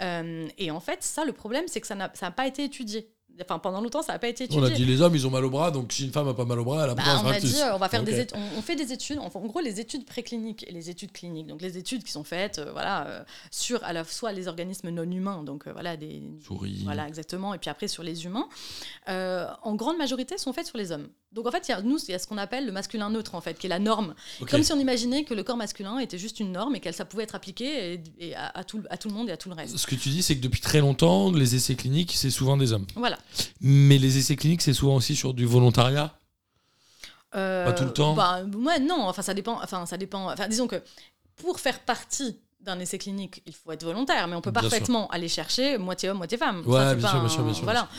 Euh, 0.01 0.47
et 0.57 0.71
en 0.71 0.79
fait, 0.79 1.03
ça, 1.03 1.25
le 1.25 1.33
problème, 1.33 1.65
c'est 1.67 1.81
que 1.81 1.87
ça 1.87 1.95
n'a 1.95 2.11
n'a 2.21 2.31
pas 2.31 2.47
été 2.47 2.63
étudié. 2.63 3.11
Enfin, 3.41 3.59
pendant 3.59 3.81
longtemps, 3.81 4.01
ça 4.01 4.13
n'a 4.13 4.19
pas 4.19 4.29
été 4.29 4.45
étudié. 4.45 4.61
On 4.61 4.65
a 4.65 4.69
dit 4.69 4.85
les 4.85 5.01
hommes, 5.01 5.13
ils 5.13 5.27
ont 5.27 5.29
mal 5.29 5.43
au 5.43 5.49
bras, 5.49 5.71
donc 5.71 5.91
si 5.91 6.05
une 6.05 6.11
femme 6.11 6.27
a 6.27 6.33
pas 6.33 6.45
mal 6.45 6.59
au 6.59 6.63
bras, 6.63 6.85
elle 6.85 6.91
a 6.91 6.95
Bah, 6.95 7.03
on 7.21 7.27
a 7.27 7.39
dit, 7.39 7.61
euh, 7.61 7.75
on 7.75 7.77
va 7.77 7.89
faire 7.89 8.03
des 8.03 8.19
études, 8.19 8.37
on, 8.37 8.59
on 8.59 8.61
fait 8.61 8.75
des 8.75 8.93
études, 8.93 9.19
en 9.19 9.27
gros 9.27 9.59
les 9.59 9.79
études 9.79 10.05
précliniques 10.05 10.65
et 10.67 10.71
les 10.71 10.89
études 10.89 11.11
cliniques, 11.11 11.47
donc 11.47 11.61
les 11.61 11.77
études 11.77 12.03
qui 12.03 12.11
sont 12.11 12.23
faites, 12.23 12.59
euh, 12.59 12.71
voilà, 12.71 13.07
euh, 13.07 13.23
sur 13.51 13.83
à 13.83 13.91
la 13.91 14.03
fois 14.05 14.31
les 14.31 14.47
organismes 14.47 14.89
non 14.89 15.03
humains, 15.03 15.43
donc 15.43 15.67
euh, 15.67 15.73
voilà 15.73 15.97
des, 15.97 16.23
Souris. 16.45 16.81
voilà 16.85 17.07
exactement, 17.07 17.53
et 17.53 17.57
puis 17.57 17.69
après 17.69 17.89
sur 17.89 18.03
les 18.03 18.25
humains, 18.25 18.47
en 19.07 19.75
grande 19.75 19.97
majorité 19.97 20.37
sont 20.37 20.53
faites 20.53 20.67
sur 20.67 20.77
les 20.77 20.91
hommes. 20.91 21.09
Donc 21.35 21.45
en 21.47 21.51
fait, 21.51 21.67
y 21.67 21.73
a, 21.73 21.81
nous, 21.81 21.97
il 22.07 22.11
y 22.11 22.13
a 22.15 22.19
ce 22.19 22.25
qu'on 22.27 22.37
appelle 22.37 22.65
le 22.65 22.71
masculin 22.71 23.09
neutre 23.09 23.35
en 23.35 23.41
fait, 23.41 23.59
qui 23.59 23.67
est 23.67 23.69
la 23.69 23.77
norme, 23.77 24.15
comme 24.49 24.63
si 24.63 24.71
on 24.71 24.79
imaginait 24.79 25.25
que 25.25 25.33
le 25.33 25.43
corps 25.43 25.57
masculin 25.57 25.99
était 25.99 26.17
juste 26.17 26.39
une 26.39 26.53
norme 26.53 26.75
et 26.75 26.79
que 26.79 26.91
ça 26.93 27.03
pouvait 27.03 27.23
être 27.23 27.35
appliqué 27.35 27.93
et, 27.93 28.03
et 28.19 28.35
à, 28.35 28.47
à 28.57 28.63
tout, 28.63 28.81
à 28.89 28.95
tout 28.97 29.09
le 29.09 29.13
monde 29.13 29.27
et 29.27 29.33
à 29.33 29.37
tout 29.37 29.49
le 29.49 29.55
reste. 29.55 29.75
Ce 29.77 29.85
que 29.85 29.95
tu 29.95 30.07
dis, 30.09 30.23
c'est 30.23 30.37
que 30.37 30.41
depuis 30.41 30.61
très 30.61 30.79
longtemps, 30.79 31.31
les 31.31 31.53
essais 31.55 31.75
cliniques, 31.75 32.13
c'est 32.15 32.29
souvent 32.31 32.55
des 32.55 32.71
hommes. 32.71 32.87
Voilà. 32.95 33.17
Mais 33.59 33.97
les 33.97 34.17
essais 34.17 34.37
cliniques, 34.37 34.61
c'est 34.61 34.73
souvent 34.73 34.95
aussi 34.95 35.13
sur 35.15 35.33
du 35.33 35.45
volontariat? 35.45 36.17
Euh, 37.35 37.65
Pas 37.65 37.73
tout 37.73 37.83
le 37.83 37.91
temps? 37.91 38.13
bah, 38.13 38.41
ouais, 38.45 38.79
non, 38.79 39.01
enfin 39.07 39.21
ça 39.21 39.33
dépend. 39.33 39.59
Enfin, 39.61 39.85
ça 39.85 39.97
dépend. 39.97 40.31
Enfin, 40.31 40.47
disons 40.47 40.67
que 40.67 40.81
pour 41.35 41.59
faire 41.59 41.79
partie 41.81 42.39
d'un 42.61 42.79
essai 42.79 42.97
clinique, 42.97 43.43
il 43.45 43.53
faut 43.53 43.73
être 43.73 43.83
volontaire, 43.83 44.25
mais 44.29 44.35
on 44.37 44.41
peut 44.41 44.51
Bien 44.51 44.61
sûr. 44.61 44.69
parfaitement 44.69 45.09
aller 45.09 45.27
chercher 45.27 45.77
moitié 45.77 46.09
homme, 46.09 46.17
moitié 46.17 46.37
femme. 46.37 46.63
Ouais, 46.65 46.95
bien 46.95 47.09
sûr, 47.09 47.19
bien 47.19 47.29
sûr, 47.29 47.43
bien 47.43 47.53
sûr, 47.53 47.63
Voilà. 47.65 47.89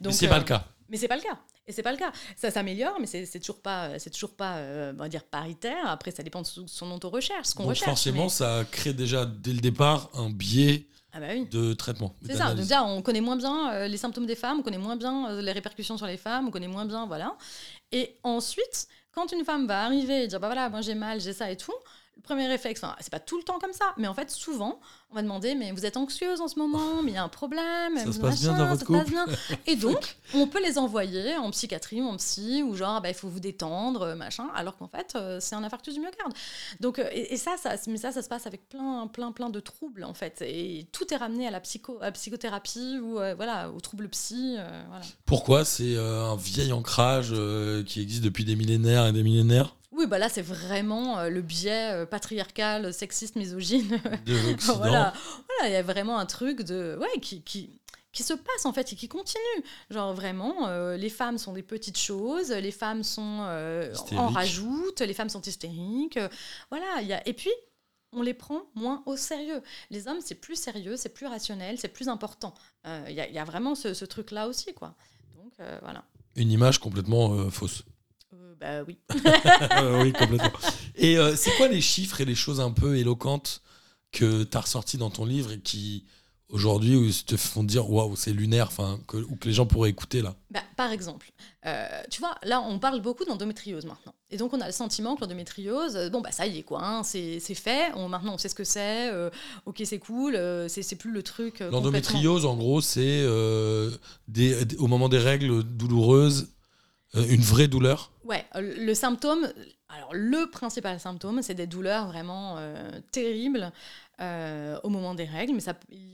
Mais 0.00 0.12
c'est 0.12 0.26
euh, 0.26 0.30
pas 0.30 0.38
le 0.38 0.44
cas. 0.44 0.64
Mais 0.88 0.96
c'est 0.96 1.08
pas 1.08 1.16
le 1.16 1.22
cas. 1.22 1.38
Et 1.68 1.72
c'est 1.72 1.82
pas 1.82 1.90
le 1.92 1.98
cas. 1.98 2.12
Ça 2.36 2.50
s'améliore, 2.50 2.96
mais 3.00 3.06
c'est 3.06 3.40
toujours 3.40 3.60
pas, 3.60 3.98
c'est 3.98 4.10
toujours 4.10 4.34
pas, 4.36 4.58
euh, 4.58 4.92
on 4.94 4.98
va 4.98 5.08
dire 5.08 5.24
paritaire. 5.24 5.88
Après, 5.88 6.10
ça 6.12 6.22
dépend 6.22 6.42
de 6.42 6.46
son 6.46 6.88
dont 6.88 7.00
on 7.04 7.10
recherche, 7.10 7.48
ce 7.48 7.54
qu'on 7.54 7.64
Donc 7.64 7.70
recherche. 7.70 7.86
forcément, 7.90 8.24
mais- 8.24 8.28
ça 8.28 8.64
crée 8.70 8.92
déjà 8.92 9.26
dès 9.26 9.52
le 9.52 9.58
départ 9.60 10.08
un 10.14 10.30
biais 10.30 10.86
Ah 11.12 11.18
bah 11.20 11.26
oui. 11.30 11.46
de 11.50 11.72
traitement. 11.74 12.14
C'est 12.24 12.36
ça. 12.36 12.48
Donc 12.50 12.58
déjà, 12.58 12.84
on 12.84 13.02
connaît 13.02 13.20
moins 13.20 13.36
bien 13.36 13.72
euh, 13.72 13.88
les 13.88 13.96
symptômes 13.96 14.26
des 14.26 14.36
femmes, 14.36 14.58
on 14.60 14.62
connaît 14.62 14.78
moins 14.78 14.96
bien 14.96 15.28
euh, 15.30 15.42
les 15.42 15.52
répercussions 15.52 15.96
sur 15.96 16.06
les 16.06 16.16
femmes, 16.18 16.46
on 16.48 16.50
connaît 16.52 16.68
moins 16.68 16.84
bien, 16.86 17.04
voilà. 17.06 17.36
Et 17.90 18.16
ensuite, 18.22 18.86
quand 19.10 19.32
une 19.32 19.44
femme 19.44 19.66
va 19.66 19.84
arriver 19.86 20.22
et 20.24 20.26
dire, 20.28 20.38
bah 20.38 20.46
voilà, 20.48 20.68
moi 20.68 20.82
j'ai 20.82 20.94
mal, 20.94 21.20
j'ai 21.20 21.32
ça 21.32 21.50
et 21.50 21.56
tout, 21.56 21.74
premier 22.22 22.46
réflexe, 22.46 22.82
enfin, 22.82 22.96
c'est 23.00 23.10
pas 23.10 23.20
tout 23.20 23.36
le 23.36 23.44
temps 23.44 23.58
comme 23.58 23.72
ça, 23.72 23.92
mais 23.96 24.08
en 24.08 24.14
fait, 24.14 24.30
souvent, 24.30 24.80
on 25.10 25.14
va 25.14 25.22
demander 25.22 25.54
Mais 25.54 25.70
vous 25.70 25.86
êtes 25.86 25.96
anxieuse 25.96 26.40
en 26.40 26.48
ce 26.48 26.58
moment, 26.58 27.02
mais 27.02 27.12
il 27.12 27.14
y 27.14 27.18
a 27.18 27.22
un 27.22 27.28
problème. 27.28 27.96
Ça 27.96 28.04
vous 28.04 28.12
se 28.12 28.18
passe 28.20 28.40
bien 28.40 28.52
machin, 28.52 28.64
dans 28.64 28.70
votre 28.70 28.80
ça 28.80 28.86
se 28.86 28.92
passe 28.92 29.04
couple 29.04 29.10
bien. 29.10 29.26
Et 29.66 29.76
donc, 29.76 30.16
on 30.34 30.46
peut 30.46 30.62
les 30.62 30.78
envoyer 30.78 31.36
en 31.36 31.50
psychiatrie 31.50 32.02
ou 32.02 32.06
en 32.06 32.16
psy, 32.16 32.62
ou 32.62 32.74
genre, 32.74 33.00
bah, 33.00 33.08
il 33.08 33.14
faut 33.14 33.28
vous 33.28 33.40
détendre, 33.40 34.02
euh, 34.02 34.14
machin, 34.14 34.48
alors 34.54 34.76
qu'en 34.76 34.88
fait, 34.88 35.14
euh, 35.14 35.38
c'est 35.40 35.54
un 35.54 35.62
infarctus 35.62 35.94
du 35.94 36.00
myocarde. 36.00 36.32
Donc, 36.80 36.98
euh, 36.98 37.08
et, 37.12 37.34
et 37.34 37.36
ça, 37.36 37.56
ça, 37.56 37.74
mais 37.86 37.98
ça, 37.98 38.12
ça 38.12 38.22
se 38.22 38.28
passe 38.28 38.46
avec 38.46 38.68
plein, 38.68 39.06
plein, 39.06 39.32
plein 39.32 39.50
de 39.50 39.60
troubles, 39.60 40.04
en 40.04 40.14
fait. 40.14 40.42
Et 40.42 40.88
tout 40.92 41.12
est 41.12 41.16
ramené 41.16 41.46
à 41.46 41.50
la, 41.50 41.60
psycho, 41.60 41.98
à 42.00 42.06
la 42.06 42.12
psychothérapie 42.12 42.98
ou 43.02 43.20
euh, 43.20 43.34
voilà, 43.34 43.70
aux 43.70 43.80
troubles 43.80 44.08
psy. 44.08 44.56
euh, 44.58 44.82
voilà. 44.88 45.04
Pourquoi 45.24 45.64
C'est 45.64 45.96
euh, 45.96 46.24
un 46.24 46.36
vieil 46.36 46.72
ancrage 46.72 47.34
qui 47.86 48.00
existe 48.00 48.22
depuis 48.22 48.44
des 48.44 48.56
millénaires 48.56 49.06
et 49.06 49.12
des 49.12 49.22
millénaires? 49.22 49.75
Oui, 49.96 50.06
bah 50.06 50.18
là, 50.18 50.28
c'est 50.28 50.42
vraiment 50.42 51.18
euh, 51.18 51.28
le 51.30 51.40
biais 51.42 51.92
euh, 51.92 52.06
patriarcal, 52.06 52.92
sexiste, 52.92 53.36
misogyne. 53.36 54.00
de 54.26 54.34
l'Occident. 54.50 54.76
voilà, 54.76 55.12
voilà, 55.48 55.70
il 55.70 55.72
y 55.72 55.76
a 55.76 55.82
vraiment 55.82 56.18
un 56.18 56.26
truc 56.26 56.62
de 56.62 56.96
ouais 57.00 57.20
qui, 57.20 57.42
qui 57.42 57.80
qui 58.12 58.22
se 58.22 58.32
passe 58.32 58.64
en 58.64 58.72
fait 58.72 58.92
et 58.92 58.96
qui 58.96 59.08
continue. 59.08 59.62
Genre 59.90 60.14
vraiment, 60.14 60.68
euh, 60.68 60.96
les 60.96 61.10
femmes 61.10 61.36
sont 61.36 61.52
des 61.52 61.62
petites 61.62 61.98
choses, 61.98 62.50
les 62.50 62.70
femmes 62.72 63.02
sont 63.02 63.40
euh, 63.42 63.90
en 63.90 63.92
Hystériques. 63.92 64.34
rajoute, 64.34 65.00
les 65.02 65.12
femmes 65.14 65.28
sont 65.28 65.42
hystériques. 65.42 66.16
euh, 66.16 66.28
voilà, 66.70 66.86
il 67.02 67.08
y 67.08 67.12
a 67.12 67.26
et 67.28 67.34
puis 67.34 67.50
on 68.12 68.22
les 68.22 68.32
prend 68.32 68.62
moins 68.74 69.02
au 69.04 69.16
sérieux. 69.18 69.62
Les 69.90 70.08
hommes, 70.08 70.20
c'est 70.24 70.36
plus 70.36 70.56
sérieux, 70.56 70.96
c'est 70.96 71.10
plus 71.10 71.26
rationnel, 71.26 71.78
c'est 71.78 71.88
plus 71.88 72.08
important. 72.08 72.54
Euh, 72.86 73.04
Il 73.08 73.14
y, 73.14 73.20
a- 73.20 73.28
il 73.28 73.34
y 73.34 73.38
a 73.38 73.44
vraiment 73.44 73.74
ce, 73.74 73.92
ce 73.92 74.04
truc-là 74.06 74.48
aussi, 74.48 74.72
quoi. 74.72 74.94
Donc 75.34 75.52
euh, 75.60 75.78
voilà. 75.82 76.02
Une 76.36 76.50
image 76.50 76.78
complètement 76.78 77.32
euh, 77.34 77.50
fausse. 77.50 77.82
Bah 78.60 78.82
oui. 78.86 78.98
Euh, 79.72 80.02
oui, 80.02 80.12
complètement. 80.12 80.50
Et 80.96 81.18
euh, 81.18 81.34
c'est 81.36 81.50
quoi 81.56 81.68
les 81.68 81.80
chiffres 81.80 82.20
et 82.20 82.24
les 82.24 82.34
choses 82.34 82.60
un 82.60 82.70
peu 82.70 82.96
éloquentes 82.96 83.62
que 84.12 84.44
tu 84.44 84.56
as 84.56 84.60
ressorties 84.60 84.96
dans 84.98 85.10
ton 85.10 85.24
livre 85.26 85.52
et 85.52 85.58
qui, 85.60 86.04
aujourd'hui, 86.48 87.12
te 87.26 87.36
font 87.36 87.62
dire 87.64 87.90
waouh, 87.90 88.16
c'est 88.16 88.32
lunaire, 88.32 88.68
enfin, 88.68 88.98
que, 89.06 89.16
ou 89.18 89.36
que 89.36 89.48
les 89.48 89.54
gens 89.54 89.66
pourraient 89.66 89.90
écouter 89.90 90.22
là? 90.22 90.34
Bah, 90.50 90.62
par 90.76 90.90
exemple, 90.92 91.30
euh, 91.66 91.86
tu 92.10 92.20
vois, 92.20 92.34
là, 92.44 92.60
on 92.62 92.78
parle 92.78 93.00
beaucoup 93.02 93.24
d'endométriose 93.24 93.84
maintenant. 93.84 94.14
Et 94.30 94.36
donc, 94.38 94.52
on 94.54 94.60
a 94.60 94.66
le 94.66 94.72
sentiment 94.72 95.16
que 95.16 95.20
l'endométriose, 95.22 96.10
bon, 96.10 96.20
bah, 96.20 96.32
ça 96.32 96.46
y 96.46 96.58
est, 96.58 96.62
quoi, 96.62 96.82
hein, 96.84 97.02
c'est 97.02 97.40
fait. 97.54 97.90
On, 97.94 98.08
maintenant, 98.08 98.34
on 98.34 98.38
sait 98.38 98.48
ce 98.48 98.54
que 98.54 98.64
c'est. 98.64 99.10
euh, 99.12 99.30
ok, 99.66 99.82
c'est 99.84 99.98
cool. 99.98 100.34
euh, 100.36 100.68
c'est 100.68 100.96
plus 100.96 101.12
le 101.12 101.22
truc. 101.22 101.60
L'endométriose, 101.60 102.46
en 102.46 102.56
gros, 102.56 102.80
c'est 102.80 103.26
des- 104.28 104.64
des- 104.64 104.76
au 104.76 104.86
moment 104.86 105.08
des 105.08 105.18
règles 105.18 105.62
douloureuses, 105.62 106.48
une 107.24 107.42
vraie 107.42 107.68
douleur. 107.68 108.10
Ouais, 108.24 108.44
euh, 108.54 108.74
le 108.76 108.94
symptôme, 108.94 109.48
alors 109.88 110.10
le 110.12 110.50
principal 110.50 110.98
symptôme, 111.00 111.42
c'est 111.42 111.54
des 111.54 111.66
douleurs 111.66 112.06
vraiment 112.08 112.56
euh, 112.58 112.90
terribles 113.12 113.72
euh, 114.20 114.78
au 114.82 114.88
moment 114.88 115.14
des 115.14 115.24
règles, 115.24 115.54
mais 115.54 115.62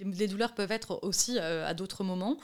les 0.04 0.28
douleurs 0.28 0.54
peuvent 0.54 0.72
être 0.72 0.98
aussi 1.02 1.38
euh, 1.38 1.66
à 1.66 1.74
d'autres 1.74 2.04
moments. 2.04 2.36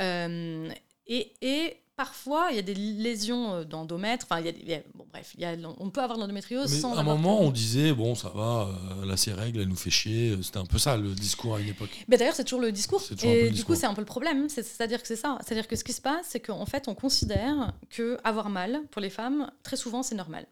Euh, 0.00 0.70
et, 1.06 1.32
et 1.42 1.76
parfois, 2.04 2.46
il 2.50 2.56
y 2.56 2.58
a 2.58 2.62
des 2.62 2.74
lésions 2.74 3.52
euh, 3.56 3.64
d'endomètre, 3.64 4.24
enfin, 4.28 4.40
il 4.40 4.46
y 4.46 4.48
a 4.48 4.52
des- 4.52 4.60
il 4.62 4.68
y 4.70 4.74
a- 4.74 4.82
bon, 4.94 5.04
bref, 5.12 5.32
il 5.36 5.42
y 5.42 5.44
a- 5.44 5.54
on 5.78 5.90
peut 5.90 6.00
avoir 6.00 6.16
de 6.16 6.22
l'endométriose 6.22 6.72
sans. 6.80 6.94
à 6.96 7.00
un 7.00 7.02
moment, 7.02 7.40
de- 7.40 7.44
on 7.46 7.50
disait 7.50 7.92
bon, 7.92 8.14
ça 8.14 8.30
va, 8.34 8.68
euh, 9.02 9.04
là, 9.06 9.16
ces 9.18 9.32
règles, 9.34 9.60
elles 9.60 9.68
nous 9.68 9.76
fait 9.76 9.90
chier. 9.90 10.34
C'était 10.42 10.58
un 10.58 10.64
peu 10.64 10.78
ça 10.78 10.96
le 10.96 11.10
discours 11.14 11.56
à 11.56 11.60
une 11.60 11.68
époque. 11.68 11.90
Mais 12.08 12.16
d'ailleurs, 12.16 12.34
c'est 12.34 12.44
toujours 12.44 12.60
le 12.62 12.72
discours. 12.72 13.02
C'est 13.02 13.16
toujours 13.16 13.30
Et 13.30 13.42
le 13.42 13.48
du 13.48 13.54
discours. 13.56 13.74
coup, 13.74 13.80
c'est 13.80 13.86
un 13.86 13.92
peu 13.94 14.00
le 14.00 14.06
problème. 14.06 14.48
C'est- 14.48 14.62
C'est-à-dire 14.62 15.02
que 15.02 15.08
c'est 15.08 15.16
ça. 15.16 15.36
C'est-à-dire 15.44 15.68
que 15.68 15.76
ce 15.76 15.84
qui 15.84 15.92
se 15.92 16.00
passe, 16.00 16.26
c'est 16.30 16.40
qu'en 16.40 16.64
fait, 16.66 16.88
on 16.88 16.94
considère 16.94 17.74
que 17.90 18.16
avoir 18.24 18.48
mal 18.48 18.80
pour 18.90 19.02
les 19.02 19.10
femmes, 19.10 19.50
très 19.62 19.76
souvent, 19.76 20.02
c'est 20.02 20.14
normal. 20.14 20.46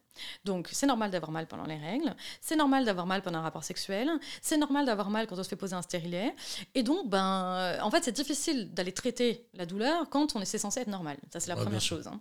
Donc, 0.45 0.69
c'est 0.73 0.87
normal 0.87 1.11
d'avoir 1.11 1.31
mal 1.31 1.47
pendant 1.47 1.65
les 1.67 1.77
règles. 1.77 2.15
C'est 2.41 2.57
normal 2.57 2.85
d'avoir 2.85 3.07
mal 3.07 3.23
pendant 3.23 3.39
un 3.39 3.43
rapport 3.43 3.65
sexuel. 3.65 4.11
C'est 4.43 4.57
normal 4.57 4.87
d'avoir 4.87 5.11
mal 5.11 5.27
quand 5.27 5.39
on 5.39 5.43
se 5.43 5.49
fait 5.49 5.57
poser 5.57 5.75
un 5.75 5.83
stérilet. 5.83 6.35
Et 6.75 6.83
donc, 6.83 7.09
ben, 7.09 7.55
euh, 7.57 7.81
en 7.81 7.91
fait, 7.91 8.05
c'est 8.05 8.13
difficile 8.13 8.73
d'aller 8.75 8.93
traiter 8.93 9.47
la 9.55 9.67
douleur 9.67 10.09
quand 10.11 10.35
on 10.37 10.41
est 10.41 10.59
censé 10.59 10.81
être 10.81 10.89
normal. 10.89 11.17
Ça, 11.33 11.41
c'est 11.41 11.49
la 11.51 11.57
Ouais, 11.57 11.63
première 11.63 11.81
chose. 11.81 12.07
hein. 12.07 12.21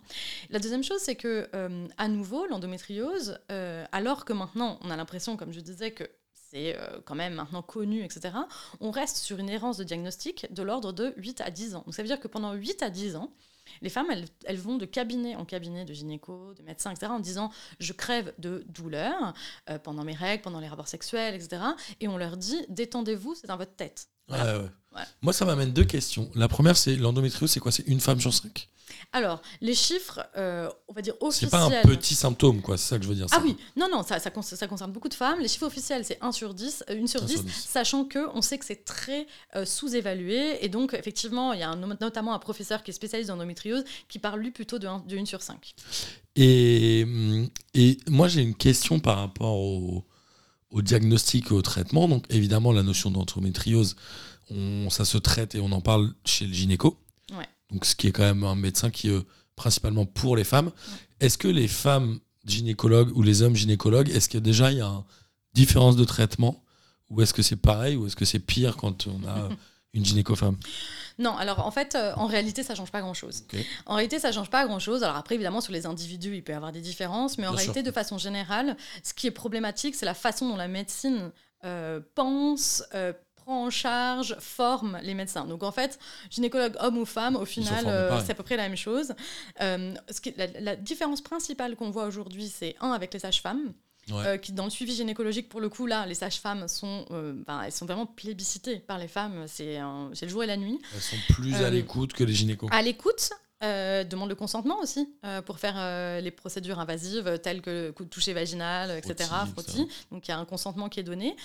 La 0.50 0.58
deuxième 0.58 0.82
chose, 0.84 1.00
c'est 1.00 1.16
que, 1.16 1.48
euh, 1.54 1.86
à 1.96 2.08
nouveau, 2.08 2.46
l'endométriose, 2.46 3.38
euh, 3.50 3.84
alors 3.92 4.24
que 4.24 4.32
maintenant, 4.32 4.78
on 4.82 4.90
a 4.90 4.96
l'impression, 4.96 5.36
comme 5.36 5.52
je 5.52 5.60
disais, 5.60 5.90
que 5.92 6.04
c'est 6.50 6.78
quand 7.04 7.14
même 7.14 7.34
maintenant 7.34 7.60
connu, 7.60 8.02
etc., 8.02 8.30
on 8.80 8.90
reste 8.90 9.18
sur 9.18 9.38
une 9.38 9.50
errance 9.50 9.76
de 9.76 9.84
diagnostic 9.84 10.46
de 10.50 10.62
l'ordre 10.62 10.92
de 10.94 11.12
8 11.18 11.42
à 11.42 11.50
10 11.50 11.74
ans. 11.74 11.82
Donc 11.84 11.94
ça 11.94 12.00
veut 12.00 12.08
dire 12.08 12.18
que 12.20 12.26
pendant 12.28 12.54
8 12.54 12.82
à 12.82 12.88
10 12.88 13.16
ans, 13.16 13.30
les 13.82 13.88
femmes, 13.88 14.06
elles, 14.10 14.26
elles 14.44 14.58
vont 14.58 14.76
de 14.76 14.84
cabinet 14.84 15.36
en 15.36 15.44
cabinet 15.44 15.84
de 15.84 15.92
gynéco, 15.94 16.54
de 16.54 16.62
médecin, 16.62 16.90
etc., 16.90 17.12
en 17.12 17.20
disant 17.20 17.50
je 17.80 17.92
crève 17.92 18.32
de 18.38 18.64
douleur 18.68 19.34
euh, 19.70 19.78
pendant 19.78 20.04
mes 20.04 20.14
règles, 20.14 20.42
pendant 20.42 20.60
les 20.60 20.68
rapports 20.68 20.88
sexuels, 20.88 21.34
etc. 21.34 21.62
Et 22.00 22.08
on 22.08 22.16
leur 22.16 22.36
dit 22.36 22.64
détendez-vous, 22.68 23.34
c'est 23.34 23.46
dans 23.46 23.56
votre 23.56 23.74
tête. 23.74 24.08
Voilà. 24.28 24.44
Ouais, 24.44 24.62
ouais. 24.64 24.70
Ouais. 24.96 25.02
Moi, 25.22 25.32
ça 25.32 25.44
m'amène 25.44 25.72
deux 25.72 25.84
questions. 25.84 26.30
La 26.34 26.48
première, 26.48 26.76
c'est 26.76 26.96
l'endométriose, 26.96 27.50
c'est 27.50 27.60
quoi? 27.60 27.72
C'est 27.72 27.86
une 27.86 28.00
femme 28.00 28.20
sur 28.20 28.32
cinq? 28.32 28.68
Alors, 29.12 29.40
les 29.62 29.74
chiffres, 29.74 30.20
euh, 30.36 30.68
on 30.86 30.92
va 30.92 31.00
dire 31.00 31.14
C'est 31.18 31.24
officiels. 31.26 31.50
pas 31.50 31.64
un 31.64 31.82
petit 31.82 32.14
symptôme, 32.14 32.60
quoi. 32.60 32.76
C'est 32.76 32.88
ça 32.88 32.98
que 32.98 33.04
je 33.04 33.08
veux 33.08 33.14
dire. 33.14 33.26
Ah 33.30 33.36
ça. 33.36 33.42
oui, 33.42 33.56
non, 33.74 33.88
non, 33.90 34.02
ça, 34.02 34.18
ça, 34.18 34.30
con- 34.30 34.42
ça 34.42 34.66
concerne 34.66 34.92
beaucoup 34.92 35.08
de 35.08 35.14
femmes. 35.14 35.40
Les 35.40 35.48
chiffres 35.48 35.66
officiels, 35.66 36.04
c'est 36.04 36.18
1 36.20 36.30
sur 36.30 36.52
10, 36.52 36.84
euh, 36.90 37.02
1 37.02 37.06
sur 37.06 37.22
Un 37.22 37.26
10, 37.26 37.32
sur 37.36 37.42
10. 37.42 37.50
sachant 37.52 38.04
que 38.04 38.18
on 38.34 38.42
sait 38.42 38.58
que 38.58 38.66
c'est 38.66 38.84
très 38.84 39.26
euh, 39.56 39.64
sous-évalué. 39.64 40.62
Et 40.62 40.68
donc, 40.68 40.92
effectivement, 40.92 41.54
il 41.54 41.60
y 41.60 41.62
a 41.62 41.70
un- 41.70 41.76
notamment 42.00 42.34
un 42.34 42.38
professeur 42.38 42.82
qui 42.82 42.90
est 42.90 42.94
spécialiste 42.94 43.30
en 43.30 43.34
endométriose 43.34 43.82
qui 44.10 44.18
parle, 44.18 44.40
lui, 44.40 44.50
plutôt 44.50 44.78
de 44.78 44.86
1, 44.86 44.98
de 45.06 45.16
1 45.16 45.24
sur 45.24 45.40
5. 45.40 45.74
Et, 46.36 47.04
hum, 47.06 47.48
et 47.72 47.96
moi, 48.08 48.28
j'ai 48.28 48.42
une 48.42 48.54
question 48.54 49.00
par 49.00 49.18
rapport 49.18 49.56
au, 49.56 50.04
au 50.70 50.82
diagnostic 50.82 51.46
et 51.50 51.54
au 51.54 51.62
traitement. 51.62 52.08
Donc, 52.08 52.26
évidemment, 52.28 52.72
la 52.72 52.82
notion 52.82 53.10
d'endométriose, 53.10 53.96
ça 54.90 55.04
se 55.06 55.16
traite 55.16 55.54
et 55.54 55.60
on 55.60 55.72
en 55.72 55.80
parle 55.80 56.12
chez 56.26 56.46
le 56.46 56.52
gynéco. 56.52 56.98
Ouais. 57.32 57.48
Donc, 57.70 57.84
ce 57.84 57.94
qui 57.94 58.06
est 58.06 58.12
quand 58.12 58.22
même 58.22 58.44
un 58.44 58.54
médecin 58.54 58.90
qui 58.90 59.10
est 59.10 59.20
principalement 59.58 60.06
pour 60.06 60.36
les 60.36 60.44
femmes. 60.44 60.70
Est-ce 61.20 61.36
que 61.36 61.48
les 61.48 61.68
femmes 61.68 62.20
gynécologues 62.46 63.14
ou 63.16 63.22
les 63.22 63.42
hommes 63.42 63.56
gynécologues, 63.56 64.08
est-ce 64.08 64.28
que 64.28 64.38
déjà 64.38 64.70
il 64.72 64.78
y 64.78 64.80
a 64.80 64.86
une 64.86 65.02
différence 65.52 65.96
de 65.96 66.04
traitement? 66.04 66.62
Ou 67.10 67.20
est-ce 67.22 67.34
que 67.34 67.42
c'est 67.42 67.56
pareil 67.56 67.96
Ou 67.96 68.06
est-ce 68.06 68.16
que 68.16 68.24
c'est 68.24 68.38
pire 68.38 68.76
quand 68.76 69.06
on 69.06 69.26
a 69.26 69.48
une 69.94 70.04
gynéco-femme 70.04 70.56
Non, 71.18 71.36
alors 71.36 71.66
en 71.66 71.70
fait, 71.70 71.94
euh, 71.94 72.12
en 72.16 72.26
réalité, 72.26 72.62
ça 72.62 72.74
change 72.74 72.92
pas 72.92 73.00
grand-chose. 73.00 73.44
En 73.86 73.96
réalité, 73.96 74.18
ça 74.18 74.30
change 74.32 74.50
pas 74.50 74.64
grand-chose. 74.66 75.02
Alors 75.02 75.16
après, 75.16 75.34
évidemment, 75.34 75.60
sur 75.60 75.72
les 75.72 75.86
individus, 75.86 76.36
il 76.36 76.44
peut 76.44 76.52
y 76.52 76.54
avoir 76.54 76.72
des 76.72 76.80
différences, 76.80 77.36
mais 77.38 77.46
en 77.46 77.50
Bien 77.50 77.58
réalité, 77.58 77.80
sûr. 77.80 77.86
de 77.86 77.92
façon 77.92 78.18
générale, 78.18 78.76
ce 79.02 79.12
qui 79.12 79.26
est 79.26 79.32
problématique, 79.32 79.94
c'est 79.94 80.06
la 80.06 80.14
façon 80.14 80.48
dont 80.48 80.56
la 80.56 80.68
médecine 80.68 81.32
euh, 81.64 82.00
pense, 82.14 82.84
euh, 82.94 83.12
prend 83.48 83.64
en 83.66 83.70
charge, 83.70 84.36
forme 84.40 84.98
les 85.02 85.14
médecins. 85.14 85.46
Donc 85.46 85.62
en 85.62 85.72
fait, 85.72 85.98
gynécologue 86.30 86.76
homme 86.80 86.98
ou 86.98 87.06
femme, 87.06 87.34
au 87.36 87.46
final, 87.46 87.84
euh, 87.86 88.20
c'est 88.24 88.32
à 88.32 88.34
peu 88.34 88.42
près 88.42 88.56
la 88.58 88.68
même 88.68 88.76
chose. 88.76 89.14
Euh, 89.62 89.94
ce 90.10 90.20
qui- 90.20 90.34
la, 90.36 90.46
la 90.60 90.76
différence 90.76 91.22
principale 91.22 91.74
qu'on 91.74 91.90
voit 91.90 92.04
aujourd'hui, 92.06 92.48
c'est 92.48 92.76
un 92.80 92.92
avec 92.92 93.12
les 93.14 93.20
sages-femmes. 93.20 93.72
Ouais. 94.10 94.24
euh, 94.26 94.36
qui 94.38 94.52
dans 94.52 94.64
le 94.64 94.70
suivi 94.70 94.94
gynécologique 94.94 95.50
pour 95.50 95.60
le 95.60 95.68
coup 95.68 95.84
là 95.84 96.06
les 96.06 96.14
sages-femmes 96.14 96.66
sont 96.66 97.04
euh, 97.10 97.34
ben, 97.46 97.60
elles 97.66 97.72
sont 97.72 97.84
vraiment 97.84 98.06
plébiscitées 98.06 98.78
par 98.78 98.96
les 98.96 99.06
femmes 99.06 99.44
c'est 99.46 99.76
le 100.22 100.28
jour 100.28 100.42
et 100.42 100.46
la 100.46 100.56
nuit 100.56 100.80
Elles 100.94 101.02
sont 101.02 101.16
plus 101.34 101.54
à 101.56 101.68
l'écoute 101.68 102.14
que 102.14 102.24
les 102.24 102.32
gynécos. 102.32 102.70
à 102.72 102.80
l'écoute, 102.80 103.28
euh, 103.64 104.04
demande 104.04 104.28
le 104.28 104.36
consentement 104.36 104.78
aussi 104.80 105.12
euh, 105.24 105.42
pour 105.42 105.58
faire 105.58 105.74
euh, 105.76 106.20
les 106.20 106.30
procédures 106.30 106.78
invasives 106.78 107.40
telles 107.42 107.60
que 107.60 107.86
le 107.86 107.92
coup 107.92 108.04
de 108.04 108.08
toucher 108.08 108.32
vaginal, 108.32 108.96
etc. 108.96 109.30
Frottis. 109.52 109.88
Donc 110.12 110.28
il 110.28 110.30
y 110.30 110.34
a 110.34 110.38
un 110.38 110.44
consentement 110.44 110.88
qui 110.88 111.00
est 111.00 111.04
donné. 111.04 111.36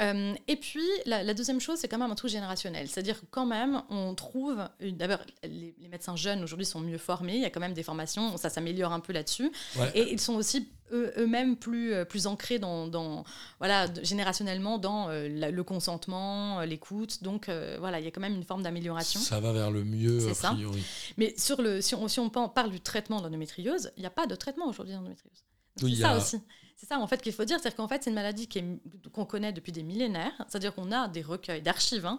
Et 0.00 0.56
puis 0.56 0.86
la, 1.06 1.22
la 1.22 1.34
deuxième 1.34 1.60
chose, 1.60 1.78
c'est 1.78 1.86
quand 1.86 1.98
même 1.98 2.10
un 2.10 2.16
truc 2.16 2.30
générationnel. 2.30 2.88
C'est-à-dire 2.88 3.20
que 3.20 3.26
quand 3.30 3.46
même, 3.46 3.82
on 3.90 4.14
trouve. 4.14 4.58
D'abord, 4.80 5.20
les, 5.44 5.74
les 5.78 5.88
médecins 5.88 6.16
jeunes 6.16 6.42
aujourd'hui 6.42 6.66
sont 6.66 6.80
mieux 6.80 6.98
formés. 6.98 7.36
Il 7.36 7.42
y 7.42 7.46
a 7.46 7.50
quand 7.50 7.60
même 7.60 7.74
des 7.74 7.84
formations, 7.84 8.36
ça 8.36 8.50
s'améliore 8.50 8.92
un 8.92 9.00
peu 9.00 9.12
là-dessus. 9.12 9.52
Ouais. 9.76 9.90
Et 9.94 10.12
ils 10.12 10.20
sont 10.20 10.34
aussi 10.34 10.68
eux-mêmes 11.16 11.56
plus, 11.56 11.92
euh, 11.94 12.04
plus 12.04 12.26
ancrés 12.26 12.58
dans, 12.58 12.86
dans- 12.86 13.24
voilà, 13.58 13.86
générationnellement 14.02 14.78
dans 14.78 15.08
euh, 15.08 15.28
le 15.50 15.64
consentement, 15.64 16.60
euh, 16.60 16.66
l'écoute. 16.66 17.22
Donc 17.22 17.48
euh, 17.48 17.76
voilà, 17.80 17.98
il 18.00 18.04
y 18.04 18.08
a 18.08 18.10
quand 18.10 18.20
même 18.20 18.34
une 18.34 18.44
forme 18.44 18.62
d'amélioration. 18.62 19.20
Ça 19.20 19.40
va 19.40 19.52
vers 19.52 19.70
le 19.70 19.84
mieux, 19.84 20.28
a 20.28 20.34
ça. 20.34 20.50
priori. 20.52 20.82
Mais 21.16 21.34
sur 21.36 21.60
le, 21.62 21.80
si, 21.80 21.94
on, 21.94 22.08
si 22.08 22.20
on 22.20 22.28
parle 22.30 22.70
du 22.70 22.80
traitement 22.80 23.18
de 23.18 23.24
l'endométriose, 23.24 23.90
il 23.96 24.00
n'y 24.00 24.06
a 24.06 24.10
pas 24.10 24.26
de 24.26 24.34
traitement 24.34 24.66
aujourd'hui 24.68 24.94
d'endométriose. 24.94 25.44
Oui, 25.82 25.96
ça 25.96 26.10
a- 26.10 26.16
aussi. 26.18 26.38
C'est 26.82 26.88
ça 26.88 26.98
en 26.98 27.06
fait 27.06 27.22
qu'il 27.22 27.32
faut 27.32 27.44
dire, 27.44 27.58
c'est 27.62 27.76
qu'en 27.76 27.86
fait 27.86 28.02
c'est 28.02 28.10
une 28.10 28.16
maladie 28.16 28.48
qu'on 29.12 29.24
connaît 29.24 29.52
depuis 29.52 29.70
des 29.70 29.84
millénaires, 29.84 30.32
c'est-à-dire 30.48 30.74
qu'on 30.74 30.90
a 30.90 31.06
des 31.06 31.22
recueils 31.22 31.62
d'archives 31.62 32.04
hein, 32.06 32.18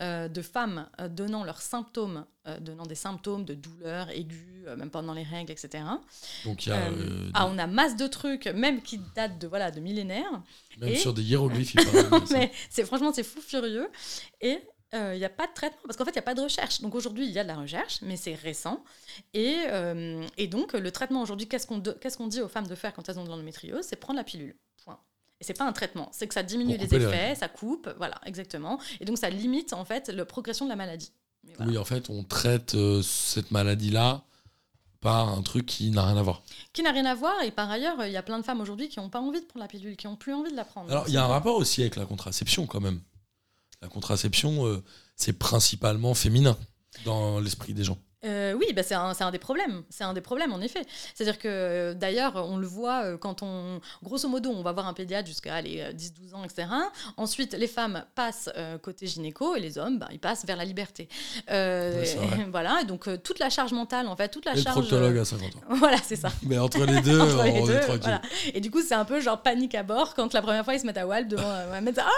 euh, 0.00 0.28
de 0.28 0.40
femmes 0.40 0.86
euh, 1.00 1.08
donnant 1.08 1.42
leurs 1.42 1.60
symptômes, 1.60 2.24
euh, 2.46 2.60
donnant 2.60 2.86
des 2.86 2.94
symptômes 2.94 3.44
de 3.44 3.54
douleur 3.54 4.10
aiguë, 4.10 4.66
euh, 4.68 4.76
même 4.76 4.90
pendant 4.90 5.14
les 5.14 5.24
règles, 5.24 5.50
etc. 5.50 5.82
Donc 6.44 6.64
il 6.64 6.68
y 6.68 6.72
a, 6.72 6.92
ah, 7.34 7.48
on 7.48 7.58
a 7.58 7.66
masse 7.66 7.96
de 7.96 8.06
trucs, 8.06 8.46
même 8.46 8.82
qui 8.82 9.00
datent 9.16 9.40
de 9.40 9.48
voilà 9.48 9.72
de 9.72 9.80
millénaires. 9.80 10.30
même 10.78 10.90
et- 10.90 10.96
sur 10.96 11.12
des 11.12 11.22
hiéroglyphes, 11.24 11.74
il. 11.74 11.80
Mais 12.30 12.52
franchement 12.84 13.12
c'est 13.12 13.24
fou 13.24 13.40
furieux 13.40 13.88
et 14.40 14.60
il 14.94 15.18
n'y 15.18 15.24
a 15.24 15.30
pas 15.30 15.46
de 15.46 15.52
traitement 15.52 15.80
parce 15.86 15.96
qu'en 15.96 16.04
fait 16.04 16.12
il 16.12 16.14
n'y 16.14 16.20
a 16.20 16.22
pas 16.22 16.34
de 16.34 16.40
recherche. 16.40 16.80
Donc 16.80 16.94
aujourd'hui 16.94 17.26
il 17.26 17.32
y 17.32 17.38
a 17.38 17.42
de 17.42 17.48
la 17.48 17.56
recherche, 17.56 17.98
mais 18.02 18.16
c'est 18.16 18.34
récent. 18.34 18.84
Et, 19.32 19.56
euh, 19.68 20.24
et 20.36 20.46
donc 20.46 20.72
le 20.72 20.90
traitement 20.90 21.22
aujourd'hui, 21.22 21.48
qu'est-ce 21.48 21.66
qu'on 21.66 21.80
qu'est-ce 21.80 22.16
qu'on 22.16 22.28
dit 22.28 22.40
aux 22.40 22.48
femmes 22.48 22.66
de 22.66 22.74
faire 22.74 22.92
quand 22.94 23.08
elles 23.08 23.18
ont 23.18 23.24
de 23.24 23.28
l'endométriose? 23.28 23.84
C'est 23.84 23.96
prendre 23.96 24.18
la 24.18 24.24
pilule. 24.24 24.56
Point. 24.84 24.98
Et 25.40 25.44
c'est 25.44 25.58
pas 25.58 25.64
un 25.64 25.72
traitement, 25.72 26.08
c'est 26.12 26.28
que 26.28 26.34
ça 26.34 26.42
diminue 26.42 26.76
les 26.76 26.94
effets, 26.94 27.34
ça 27.34 27.48
coupe, 27.48 27.92
voilà, 27.98 28.20
exactement. 28.24 28.78
Et 29.00 29.04
donc 29.04 29.18
ça 29.18 29.30
limite 29.30 29.72
en 29.72 29.84
fait 29.84 30.08
la 30.08 30.24
progression 30.24 30.64
de 30.64 30.70
la 30.70 30.76
maladie. 30.76 31.12
Mais 31.42 31.52
voilà. 31.56 31.72
Oui, 31.72 31.78
en 31.78 31.84
fait, 31.84 32.08
on 32.08 32.22
traite 32.24 32.74
euh, 32.74 33.02
cette 33.02 33.50
maladie-là 33.50 34.24
par 35.00 35.28
un 35.28 35.42
truc 35.42 35.66
qui 35.66 35.90
n'a 35.90 36.06
rien 36.06 36.16
à 36.16 36.22
voir. 36.22 36.42
Qui 36.72 36.82
n'a 36.82 36.90
rien 36.90 37.04
à 37.04 37.14
voir, 37.14 37.42
et 37.42 37.50
par 37.50 37.70
ailleurs, 37.70 38.06
il 38.06 38.12
y 38.12 38.16
a 38.16 38.22
plein 38.22 38.38
de 38.38 38.44
femmes 38.44 38.62
aujourd'hui 38.62 38.88
qui 38.88 38.98
n'ont 38.98 39.10
pas 39.10 39.20
envie 39.20 39.42
de 39.42 39.44
prendre 39.44 39.62
la 39.62 39.68
pilule, 39.68 39.96
qui 39.96 40.06
n'ont 40.06 40.16
plus 40.16 40.32
envie 40.32 40.50
de 40.50 40.56
la 40.56 40.64
prendre. 40.64 40.90
Alors, 40.90 41.06
il 41.08 41.12
y 41.12 41.18
a 41.18 41.24
un 41.24 41.28
rapport 41.28 41.56
aussi 41.56 41.82
avec 41.82 41.96
la 41.96 42.06
contraception, 42.06 42.66
quand 42.66 42.80
même. 42.80 43.02
La 43.84 43.90
contraception, 43.90 44.66
euh, 44.66 44.82
c'est 45.14 45.34
principalement 45.34 46.14
féminin 46.14 46.56
dans 47.04 47.38
l'esprit 47.38 47.74
des 47.74 47.84
gens. 47.84 47.98
Euh, 48.24 48.52
oui, 48.54 48.66
bah 48.74 48.82
c'est 48.82 48.94
un, 48.94 49.12
un 49.18 49.30
des 49.30 49.38
problèmes. 49.38 49.82
C'est 49.90 50.04
un 50.04 50.12
des 50.14 50.20
problèmes, 50.20 50.52
en 50.52 50.60
effet. 50.60 50.82
C'est-à-dire 51.14 51.38
que, 51.38 51.48
euh, 51.48 51.94
d'ailleurs, 51.94 52.36
on 52.36 52.56
le 52.56 52.66
voit 52.66 53.04
euh, 53.04 53.16
quand 53.18 53.42
on. 53.42 53.80
Grosso 54.02 54.28
modo, 54.28 54.50
on 54.50 54.62
va 54.62 54.72
voir 54.72 54.86
un 54.88 54.92
pédiatre 54.94 55.26
jusqu'à 55.28 55.56
euh, 55.56 55.92
10-12 55.92 56.34
ans, 56.34 56.44
etc. 56.44 56.66
Ensuite, 57.16 57.52
les 57.54 57.66
femmes 57.66 58.04
passent 58.14 58.50
euh, 58.56 58.78
côté 58.78 59.06
gynéco 59.06 59.56
et 59.56 59.60
les 59.60 59.78
hommes, 59.78 59.98
bah, 59.98 60.08
ils 60.12 60.18
passent 60.18 60.44
vers 60.46 60.56
la 60.56 60.64
liberté. 60.64 61.08
Euh, 61.50 62.04
Ouais, 62.04 62.46
voilà, 62.50 62.80
et 62.82 62.84
donc 62.84 63.08
toute 63.22 63.38
la 63.38 63.50
charge 63.50 63.72
mentale, 63.72 64.06
en 64.08 64.16
fait, 64.16 64.28
toute 64.28 64.44
la 64.44 64.52
Et 64.52 64.56
le 64.56 64.62
charge. 64.62 64.76
proctologue 64.76 65.16
à 65.18 65.24
50 65.24 65.56
ans. 65.56 65.60
Voilà, 65.76 65.96
c'est 66.02 66.16
ça. 66.16 66.28
Mais 66.42 66.58
entre 66.58 66.84
les 66.84 67.00
deux, 67.00 67.20
Entre 67.20 67.42
les 67.44 67.50
on 67.52 67.66
deux, 67.66 67.72
est 67.74 67.80
tranquille. 67.80 68.00
voilà. 68.02 68.22
Et 68.52 68.60
du 68.60 68.70
coup, 68.70 68.80
c'est 68.82 68.94
un 68.94 69.04
peu 69.04 69.20
genre 69.20 69.42
panique 69.42 69.74
à 69.74 69.82
bord 69.82 70.14
quand 70.14 70.32
la 70.34 70.42
première 70.42 70.64
fois 70.64 70.74
ils 70.74 70.80
se 70.80 70.86
mettent 70.86 70.98
à 70.98 71.06
Walp 71.06 71.28
devant 71.28 71.48
un 71.48 71.80
mec, 71.80 71.94
Ah, 71.98 72.08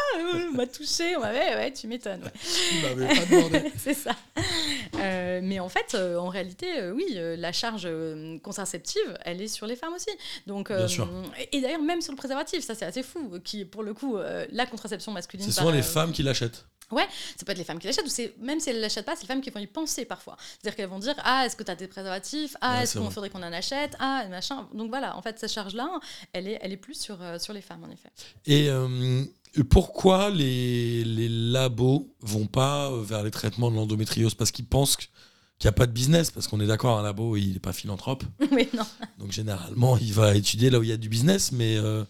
on 0.52 0.57
m'a 0.57 0.66
touché, 0.66 1.16
on 1.16 1.20
m'a 1.20 1.30
ouais, 1.32 1.54
ouais, 1.57 1.72
tu 1.72 1.86
m'étonnes. 1.86 2.22
ouais. 2.22 2.32
Il 2.72 2.82
m'avait 3.00 3.14
pas 3.14 3.24
demandé. 3.26 3.72
c'est 3.78 3.94
ça. 3.94 4.12
Mais 5.42 5.61
en 5.61 5.68
fait, 5.68 5.95
euh, 5.97 6.18
en 6.18 6.28
réalité, 6.28 6.78
euh, 6.80 6.92
oui, 6.92 7.05
euh, 7.16 7.36
la 7.36 7.53
charge 7.53 7.88
contraceptive, 8.42 9.18
elle 9.24 9.40
est 9.42 9.49
sur 9.49 9.66
les 9.66 9.76
femmes 9.76 9.94
aussi. 9.94 10.11
Donc, 10.47 10.70
Bien 10.72 10.86
sûr. 10.88 11.09
Et, 11.38 11.57
et 11.57 11.61
d'ailleurs, 11.61 11.82
même 11.82 12.01
sur 12.01 12.12
le 12.12 12.16
préservatif, 12.16 12.64
ça 12.64 12.74
c'est 12.74 12.84
assez 12.84 13.03
fou. 13.03 13.38
Qui, 13.44 13.64
pour 13.64 13.82
le 13.82 13.94
coup, 13.94 14.16
la 14.51 14.66
contraception 14.66 15.12
masculine. 15.12 15.44
C'est 15.47 15.53
souvent 15.53 15.70
les 15.70 15.80
euh, 15.80 15.82
femmes 15.82 16.12
qui 16.12 16.22
l'achètent. 16.22 16.66
ça 16.90 17.44
peut 17.44 17.53
être 17.53 17.59
les 17.59 17.64
femmes 17.64 17.78
qui 17.78 17.86
l'achètent, 17.86 18.07
ou 18.07 18.11
c'est 18.11 18.34
même 18.40 18.61
si 18.61 18.70
elles 18.70 18.76
ne 18.76 18.80
l'achètent 18.80 19.07
pas, 19.07 19.16
c'est 19.16 19.22
les 19.22 19.28
femmes 19.28 19.40
qui 19.40 19.51
vont 19.51 19.61
y 19.61 19.66
penser 19.66 20.05
parfois. 20.05 20.36
C'est-à-dire 20.38 20.76
qu'elles 20.76 20.88
vont 20.90 20.99
dire 20.99 21.14
Ah, 21.18 21.44
est-ce 21.47 21.57
que 21.57 21.62
tu 21.64 21.70
as 21.70 21.74
des 21.76 21.88
préservatifs? 21.88 22.57
Ah, 22.61 22.76
Ouais, 22.78 22.82
est-ce 22.84 22.99
vrai. 22.99 23.11
faudrait 23.11 23.30
qu'on 23.30 23.42
en 23.42 23.53
achète? 23.53 23.97
Ah, 23.99 24.24
machin. 24.30 24.68
Donc 24.74 24.88
voilà, 24.90 25.16
en 25.16 25.22
fait, 25.22 25.38
cette 25.38 25.53
charge-là, 25.53 25.88
elle 26.32 26.49
est, 26.49 26.59
elle 26.62 26.72
est 26.72 26.76
plus 26.76 26.99
sur, 27.01 27.18
sur 27.40 27.53
les 27.53 27.62
femmes, 27.62 27.84
en 27.84 27.90
effet. 27.90 28.11
Et 28.47 28.70
pourquoi 29.70 30.30
les, 30.30 31.03
les 31.05 31.28
labos 31.28 32.14
vont 32.20 32.47
pas 32.47 32.90
vers 33.03 33.22
les 33.22 33.30
traitements 33.30 33.70
de 33.70 33.76
l'endométriose? 33.76 34.34
Parce 34.34 34.51
qu'ils 34.51 34.66
pensent 34.66 34.97
qu'il 34.97 35.09
n'y 35.64 35.68
a 35.68 35.72
pas 35.72 35.86
de 35.86 35.92
business, 35.92 36.30
parce 36.30 36.48
qu'on 36.48 36.61
est 36.61 36.66
d'accord, 36.66 36.98
un 36.98 37.02
labo, 37.02 37.36
il 37.36 37.54
n'est 37.54 37.59
pas 37.59 37.72
philanthrope. 37.72 38.24
mais 38.52 38.68
non. 38.76 38.84
Donc 39.18 39.32
généralement, 39.32 39.96
il 39.98 40.12
va 40.12 40.34
étudier 40.34 40.70
là 40.70 40.78
où 40.78 40.82
il 40.82 40.88
y 40.88 40.92
a 40.92 40.96
du 40.96 41.09
business, 41.09 41.52
mais 41.52 41.76
euh, 41.76 42.04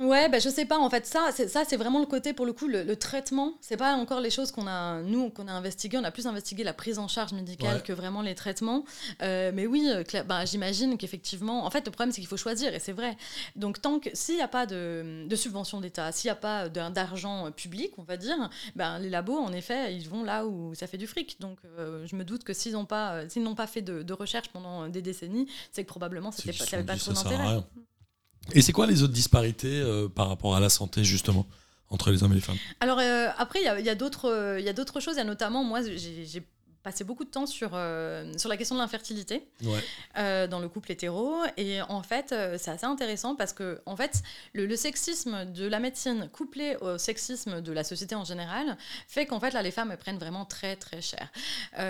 Ouais, 0.00 0.30
bah, 0.30 0.38
je 0.38 0.48
sais 0.48 0.64
pas. 0.64 0.78
En 0.78 0.88
fait, 0.88 1.04
ça, 1.04 1.28
c'est 1.30 1.46
ça, 1.46 1.64
c'est 1.68 1.76
vraiment 1.76 2.00
le 2.00 2.06
côté 2.06 2.32
pour 2.32 2.46
le 2.46 2.54
coup, 2.54 2.66
le, 2.68 2.84
le 2.84 2.96
traitement. 2.96 3.52
C'est 3.60 3.76
pas 3.76 3.92
encore 3.94 4.20
les 4.20 4.30
choses 4.30 4.50
qu'on 4.50 4.66
a, 4.66 5.02
nous, 5.02 5.28
qu'on 5.28 5.46
a 5.46 5.52
investigué. 5.52 5.98
On 5.98 6.04
a 6.04 6.10
plus 6.10 6.26
investigué 6.26 6.64
la 6.64 6.72
prise 6.72 6.98
en 6.98 7.06
charge 7.06 7.32
médicale 7.32 7.76
Ouais. 7.76 7.82
que 7.82 7.92
vraiment 7.92 8.22
les 8.22 8.34
traitements. 8.34 8.84
Euh, 9.20 9.52
mais 9.54 9.66
oui, 9.66 9.86
euh, 9.90 10.02
bah, 10.24 10.46
j'imagine 10.46 10.96
qu'effectivement, 10.96 11.66
en 11.66 11.70
fait, 11.70 11.84
le 11.84 11.90
problème 11.92 12.12
c'est 12.12 12.22
qu'il 12.22 12.28
faut 12.28 12.38
choisir, 12.38 12.74
et 12.74 12.78
c'est 12.78 12.92
vrai. 12.92 13.14
Donc 13.56 13.82
tant 13.82 13.98
que 14.00 14.08
s'il 14.14 14.36
n'y 14.36 14.40
a 14.40 14.48
pas 14.48 14.64
de, 14.64 15.26
de 15.28 15.36
subvention 15.36 15.82
d'État, 15.82 16.10
s'il 16.12 16.28
n'y 16.28 16.32
a 16.32 16.36
pas 16.36 16.70
d'argent 16.70 17.48
euh, 17.48 17.50
public, 17.50 17.92
on 17.98 18.02
va 18.02 18.16
dire, 18.16 18.48
ben 18.76 18.98
les 19.00 19.10
labos, 19.10 19.36
en 19.38 19.52
effet, 19.52 19.94
ils 19.94 20.08
vont 20.08 20.24
là 20.24 20.46
où 20.46 20.74
ça 20.74 20.86
fait 20.86 20.96
du 20.98 21.06
fric. 21.08 21.38
Donc 21.40 21.58
euh, 21.78 22.06
je 22.06 22.16
me 22.16 22.24
doute 22.24 22.42
que 22.42 22.54
s'ils 22.54 22.72
n'ont 22.72 22.86
pas, 22.86 23.28
s'ils 23.28 23.42
n'ont 23.42 23.54
pas 23.54 23.66
fait 23.66 23.82
de, 23.82 24.02
de 24.02 24.12
recherche 24.14 24.48
pendant 24.48 24.88
des 24.88 25.02
décennies, 25.02 25.46
c'est 25.72 25.82
que 25.84 25.88
probablement 25.88 26.32
c'était 26.32 26.56
pas, 26.56 26.64
ça 26.64 26.78
avait 26.78 26.96
sont 26.96 27.12
pas 27.12 27.20
trop 27.20 27.28
d'intérêt. 27.28 27.60
Et 28.52 28.62
c'est 28.62 28.72
quoi 28.72 28.86
les 28.86 29.02
autres 29.02 29.12
disparités 29.12 29.80
euh, 29.80 30.08
par 30.08 30.28
rapport 30.28 30.56
à 30.56 30.60
la 30.60 30.68
santé, 30.70 31.04
justement, 31.04 31.46
entre 31.90 32.10
les 32.10 32.22
hommes 32.22 32.32
et 32.32 32.36
les 32.36 32.40
femmes? 32.40 32.58
Alors 32.80 32.98
euh, 32.98 33.28
après, 33.38 33.60
il 33.60 33.84
y 33.84 33.88
a, 33.90 33.94
d'autres 33.94 34.28
euh, 34.30 34.68
a 34.68 34.72
d'autres 34.72 35.00
choses. 35.00 35.14
Il 35.14 35.18
y 35.18 35.22
a 35.22 35.24
notamment, 35.24 35.62
moi, 35.64 35.80
j'ai 35.82 36.42
passé 36.82 37.04
beaucoup 37.04 37.24
de 37.24 37.30
temps 37.30 37.44
sur, 37.44 37.72
euh, 37.74 38.32
sur 38.38 38.48
la 38.48 38.56
question 38.56 38.74
de 38.74 38.80
l'infertilité 38.80 39.46
Ouais. 39.62 39.84
euh, 40.16 40.46
dans 40.46 40.60
le 40.60 40.68
couple 40.70 40.90
hétéro. 40.92 41.34
Et 41.58 41.82
en 41.82 42.02
fait, 42.02 42.32
euh, 42.32 42.56
c'est 42.58 42.70
assez 42.70 42.86
intéressant 42.86 43.36
parce 43.36 43.52
que 43.52 43.82
en 43.84 43.96
fait, 43.96 44.22
le, 44.54 44.64
le 44.64 44.76
sexisme 44.76 45.44
de 45.52 45.66
la 45.66 45.78
médecine 45.78 46.30
couplé 46.32 46.76
au 46.80 46.96
sexisme 46.96 47.60
de 47.60 47.72
la 47.72 47.84
société 47.84 48.14
en 48.14 48.24
général 48.24 48.78
fait 49.08 49.26
qu'en 49.26 49.40
fait, 49.40 49.50
là, 49.50 49.60
les 49.62 49.70
femmes 49.72 49.90
elles 49.90 49.98
prennent 49.98 50.18
vraiment 50.18 50.46
très, 50.46 50.74
très 50.74 51.02
cher. 51.02 51.30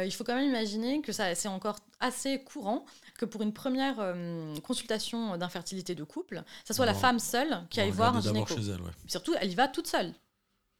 Il 0.04 0.10
faut 0.12 0.24
quand 0.24 0.34
même 0.34 0.48
imaginer 0.48 1.00
que 1.02 1.12
ça, 1.12 1.36
c'est 1.36 1.46
encore 1.48 1.76
assez 2.00 2.42
courant 2.42 2.84
que 3.20 3.26
pour 3.26 3.42
une 3.42 3.52
première 3.52 3.96
euh, 3.98 4.56
consultation 4.60 5.36
d'infertilité 5.36 5.94
de 5.94 6.04
couple, 6.04 6.42
ça 6.64 6.72
soit 6.72 6.86
la 6.86 6.94
femme 6.94 7.18
seule 7.18 7.62
qui 7.68 7.78
aille 7.78 7.90
voir 7.90 8.16
un 8.16 8.20
gynéco. 8.22 8.54
chez 8.54 8.62
elle, 8.62 8.80
ouais. 8.80 8.90
Surtout, 9.06 9.34
elle 9.38 9.52
y 9.52 9.54
va 9.54 9.68
toute 9.68 9.86
seule. 9.86 10.14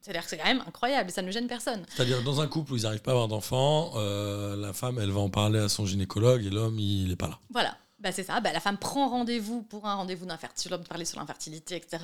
C'est-à-dire 0.01 0.23
que 0.23 0.29
c'est 0.29 0.37
quand 0.37 0.45
même 0.45 0.63
incroyable 0.67 1.09
et 1.09 1.13
ça 1.13 1.21
ne 1.21 1.29
gêne 1.29 1.47
personne. 1.47 1.85
C'est-à-dire, 1.89 2.23
dans 2.23 2.41
un 2.41 2.47
couple 2.47 2.73
où 2.73 2.77
ils 2.77 2.83
n'arrivent 2.83 3.03
pas 3.03 3.11
à 3.11 3.13
avoir 3.13 3.27
d'enfants, 3.27 3.91
euh, 3.95 4.55
la 4.55 4.73
femme, 4.73 4.97
elle 4.99 5.11
va 5.11 5.19
en 5.19 5.29
parler 5.29 5.59
à 5.59 5.69
son 5.69 5.85
gynécologue 5.85 6.43
et 6.43 6.49
l'homme, 6.49 6.79
il 6.79 7.09
n'est 7.09 7.15
pas 7.15 7.27
là. 7.27 7.39
Voilà. 7.51 7.77
Bah, 7.99 8.11
c'est 8.11 8.23
ça. 8.23 8.39
Bah, 8.39 8.51
la 8.51 8.59
femme 8.59 8.79
prend 8.79 9.09
rendez-vous 9.09 9.61
pour 9.61 9.85
un 9.85 9.93
rendez-vous 9.93 10.25
d'infertilité, 10.25 10.83
parler 10.89 11.05
sur 11.05 11.19
l'infertilité, 11.19 11.75
etc., 11.75 12.03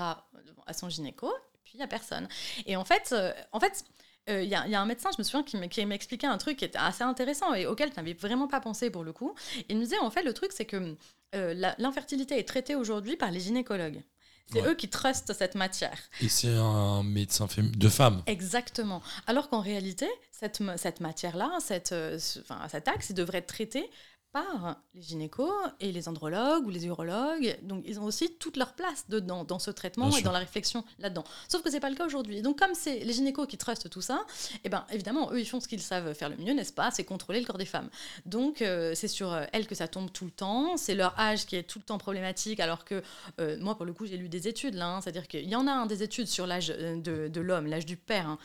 à 0.67 0.73
son 0.73 0.89
gynéco, 0.89 1.33
puis 1.63 1.73
il 1.73 1.77
n'y 1.77 1.83
a 1.83 1.87
personne. 1.87 2.27
Et 2.67 2.75
en 2.75 2.85
fait, 2.85 3.09
euh, 3.13 3.33
en 3.51 3.59
fait, 3.59 3.83
euh, 4.29 4.41
il 4.43 4.49
y, 4.49 4.55
a- 4.55 4.65
il 4.65 4.71
y 4.71 4.75
a 4.75 4.81
un 4.81 4.85
médecin, 4.85 5.09
je 5.15 5.21
me 5.21 5.23
souviens, 5.23 5.43
qui 5.43 5.85
m'expliquait 5.85 6.27
un 6.27 6.37
truc 6.37 6.57
qui 6.57 6.65
était 6.65 6.77
assez 6.77 7.03
intéressant 7.03 7.53
et 7.53 7.65
auquel 7.65 7.89
tu 7.91 7.97
n'avais 7.97 8.13
vraiment 8.13 8.47
pas 8.47 8.59
pensé 8.59 8.89
pour 8.89 9.03
le 9.03 9.13
coup. 9.13 9.33
Il 9.69 9.77
me 9.77 9.83
disait, 9.83 9.97
en 9.99 10.09
fait, 10.11 10.23
le 10.23 10.33
truc, 10.33 10.51
c'est 10.53 10.65
que 10.65 10.95
euh, 11.35 11.73
l'infertilité 11.77 12.37
est 12.39 12.47
traitée 12.47 12.75
aujourd'hui 12.75 13.15
par 13.17 13.31
les 13.31 13.39
gynécologues. 13.39 14.03
C'est 14.49 14.61
Ouais. 14.61 14.69
eux 14.69 14.75
qui 14.75 14.87
trustent 14.87 15.33
cette 15.33 15.55
matière. 15.55 15.97
Et 16.21 16.29
c'est 16.29 16.53
un 16.55 17.03
médecin 17.03 17.47
de 17.59 17.89
femme. 17.89 18.23
Exactement. 18.27 19.01
Alors 19.27 19.49
qu'en 19.49 19.59
réalité, 19.59 20.07
cette, 20.31 20.61
ma- 20.61 20.77
cette 20.77 21.01
matière-là, 21.01 21.51
cette, 21.59 21.91
euh, 21.91 22.17
ce- 22.17 22.39
enfin, 22.39 22.59
cet 22.69 22.87
axe, 22.87 23.09
il 23.09 23.13
devrait 23.15 23.39
être 23.39 23.47
traité 23.47 23.89
par 24.37 24.77
les 24.93 25.01
gynécos 25.01 25.51
et 25.79 25.91
les 25.91 26.07
andrologues 26.07 26.65
ou 26.65 26.69
les 26.69 26.85
urologues. 26.85 27.57
Donc, 27.63 27.83
ils 27.87 27.99
ont 27.99 28.03
aussi 28.03 28.31
toute 28.39 28.57
leur 28.57 28.73
place 28.73 29.05
dedans, 29.09 29.43
dans 29.43 29.57
ce 29.59 29.71
traitement 29.71 30.07
Bien 30.07 30.17
et 30.17 30.21
sûr. 30.21 30.25
dans 30.25 30.31
la 30.31 30.39
réflexion 30.39 30.83
là-dedans. 30.99 31.23
Sauf 31.47 31.61
que 31.63 31.71
c'est 31.71 31.79
pas 31.79 31.89
le 31.89 31.95
cas 31.95 32.05
aujourd'hui. 32.05 32.41
Donc, 32.41 32.59
comme 32.59 32.73
c'est 32.73 32.99
les 32.99 33.13
gynécos 33.13 33.47
qui 33.47 33.57
trustent 33.57 33.89
tout 33.89 34.01
ça, 34.01 34.25
eh 34.63 34.69
ben, 34.69 34.85
évidemment, 34.91 35.31
eux, 35.31 35.39
ils 35.39 35.45
font 35.45 35.59
ce 35.59 35.67
qu'ils 35.67 35.81
savent 35.81 36.13
faire 36.13 36.29
le 36.29 36.37
mieux, 36.37 36.53
n'est-ce 36.53 36.73
pas? 36.73 36.91
C'est 36.91 37.03
contrôler 37.03 37.39
le 37.39 37.45
corps 37.47 37.57
des 37.57 37.65
femmes. 37.65 37.89
Donc, 38.25 38.61
euh, 38.61 38.93
c'est 38.95 39.07
sur 39.07 39.31
euh, 39.33 39.45
elles 39.53 39.65
que 39.65 39.75
ça 39.75 39.87
tombe 39.87 40.11
tout 40.11 40.25
le 40.25 40.31
temps. 40.31 40.77
C'est 40.77 40.95
leur 40.95 41.17
âge 41.19 41.45
qui 41.47 41.55
est 41.55 41.63
tout 41.63 41.79
le 41.79 41.85
temps 41.85 41.97
problématique, 41.97 42.59
alors 42.59 42.85
que 42.85 43.01
euh, 43.39 43.57
moi, 43.59 43.75
pour 43.75 43.85
le 43.85 43.93
coup, 43.93 44.05
j'ai 44.05 44.17
lu 44.17 44.29
des 44.29 44.47
études 44.47 44.75
là. 44.75 44.87
hein. 44.87 45.01
C'est-à-dire 45.01 45.27
qu'il 45.27 45.49
y 45.49 45.55
en 45.55 45.65
a 45.67 45.71
hein, 45.71 45.85
des 45.87 46.03
études 46.03 46.27
sur 46.27 46.45
l'âge 46.45 46.67
de, 46.67 47.27
de 47.27 47.41
l'homme, 47.41 47.65
l'âge 47.67 47.85
du 47.87 47.97
père, 47.97 48.27
hein, 48.27 48.37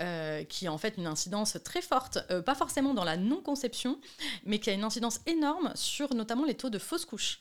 euh, 0.00 0.42
qui 0.44 0.66
a 0.66 0.72
en 0.72 0.78
fait 0.78 0.94
une 0.96 1.06
incidence 1.06 1.58
très 1.64 1.82
forte, 1.82 2.18
pas 2.44 2.54
forcément 2.54 2.94
dans 2.94 3.04
la 3.04 3.16
non-conception, 3.16 3.98
mais 4.46 4.58
qui 4.58 4.70
a 4.70 4.72
une 4.72 4.84
incidence 4.84 5.20
énorme 5.26 5.33
sur 5.74 6.14
notamment 6.14 6.44
les 6.44 6.54
taux 6.54 6.70
de 6.70 6.78
fausses 6.78 7.04
couches. 7.04 7.38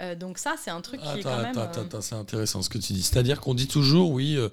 Euh, 0.00 0.14
donc 0.14 0.38
ça, 0.38 0.54
c'est 0.62 0.70
un 0.70 0.80
truc 0.80 1.00
qui 1.00 1.18
est 1.18 1.22
quand 1.22 1.36
même... 1.36 1.56
attends, 1.58 1.80
euh, 1.80 1.84
attends, 1.84 2.00
c'est 2.00 2.14
intéressant 2.14 2.62
ce 2.62 2.68
que 2.68 2.78
tu 2.78 2.92
dis. 2.92 3.02
C'est-à-dire 3.02 3.40
qu'on 3.40 3.54
dit 3.54 3.68
toujours, 3.68 4.10
oui, 4.10 4.36
euh, 4.36 4.48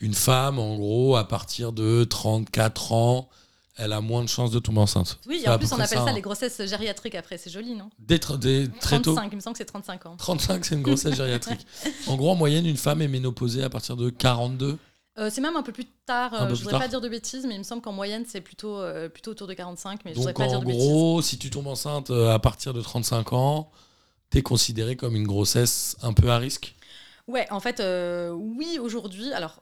une 0.00 0.14
femme, 0.14 0.58
en 0.58 0.76
gros, 0.76 1.16
à 1.16 1.26
partir 1.26 1.72
de 1.72 2.04
34 2.04 2.92
ans, 2.92 3.28
elle 3.76 3.92
a 3.92 4.00
moins 4.00 4.24
de 4.24 4.28
chances 4.28 4.50
de 4.50 4.58
tomber 4.58 4.80
enceinte. 4.80 5.18
Oui, 5.26 5.42
et 5.44 5.48
en 5.48 5.56
plus, 5.56 5.72
on 5.72 5.76
appelle 5.76 5.98
ça, 5.98 6.04
hein. 6.08 6.12
les 6.12 6.20
grossesses 6.20 6.60
gériatriques 6.66 7.14
après, 7.14 7.38
c'est 7.38 7.50
joli, 7.50 7.74
non? 7.76 7.90
Dès 8.00 8.16
tr- 8.16 8.36
dès 8.38 8.66
très 8.80 9.00
tôt. 9.00 9.12
35, 9.12 9.28
il 9.32 9.36
me 9.36 9.40
semble 9.40 9.54
que 9.54 9.58
c'est 9.58 9.64
35 9.66 10.06
ans. 10.06 10.16
35, 10.16 10.64
c'est 10.64 10.74
une 10.74 10.82
grossesse 10.82 11.14
gériatrique. 11.14 11.64
En 12.08 12.16
gros, 12.16 12.30
en 12.30 12.34
moyenne, 12.34 12.66
une 12.66 12.76
femme 12.76 13.02
est 13.02 13.08
ménopausée 13.08 13.62
à 13.62 13.70
partir 13.70 13.96
de 13.96 14.10
42. 14.10 14.78
Euh, 15.18 15.30
c'est 15.32 15.40
même 15.40 15.56
un 15.56 15.62
peu 15.62 15.72
plus 15.72 15.86
tard, 16.06 16.30
peu 16.30 16.36
euh, 16.36 16.48
je 16.50 16.54
voudrais 16.54 16.72
tard. 16.72 16.80
pas 16.80 16.88
dire 16.88 17.00
de 17.00 17.08
bêtises, 17.08 17.44
mais 17.46 17.54
il 17.54 17.58
me 17.58 17.64
semble 17.64 17.82
qu'en 17.82 17.92
moyenne, 17.92 18.24
c'est 18.26 18.40
plutôt, 18.40 18.78
euh, 18.78 19.08
plutôt 19.08 19.32
autour 19.32 19.46
de 19.48 19.54
45, 19.54 20.04
mais 20.04 20.12
je 20.12 20.16
Donc, 20.16 20.28
voudrais 20.28 20.34
pas 20.34 20.46
dire 20.46 20.58
en 20.58 20.60
de 20.60 20.66
bêtises. 20.66 20.82
gros, 20.82 21.22
si 21.22 21.38
tu 21.38 21.50
tombes 21.50 21.66
enceinte 21.66 22.10
à 22.10 22.38
partir 22.38 22.72
de 22.72 22.80
35 22.80 23.32
ans, 23.32 23.70
t'es 24.30 24.42
considéré 24.42 24.94
comme 24.96 25.16
une 25.16 25.26
grossesse 25.26 25.96
un 26.02 26.12
peu 26.12 26.30
à 26.30 26.38
risque? 26.38 26.76
Ouais, 27.26 27.46
en 27.50 27.60
fait, 27.60 27.82
oui, 28.32 28.78
aujourd'hui, 28.80 29.32
alors 29.32 29.60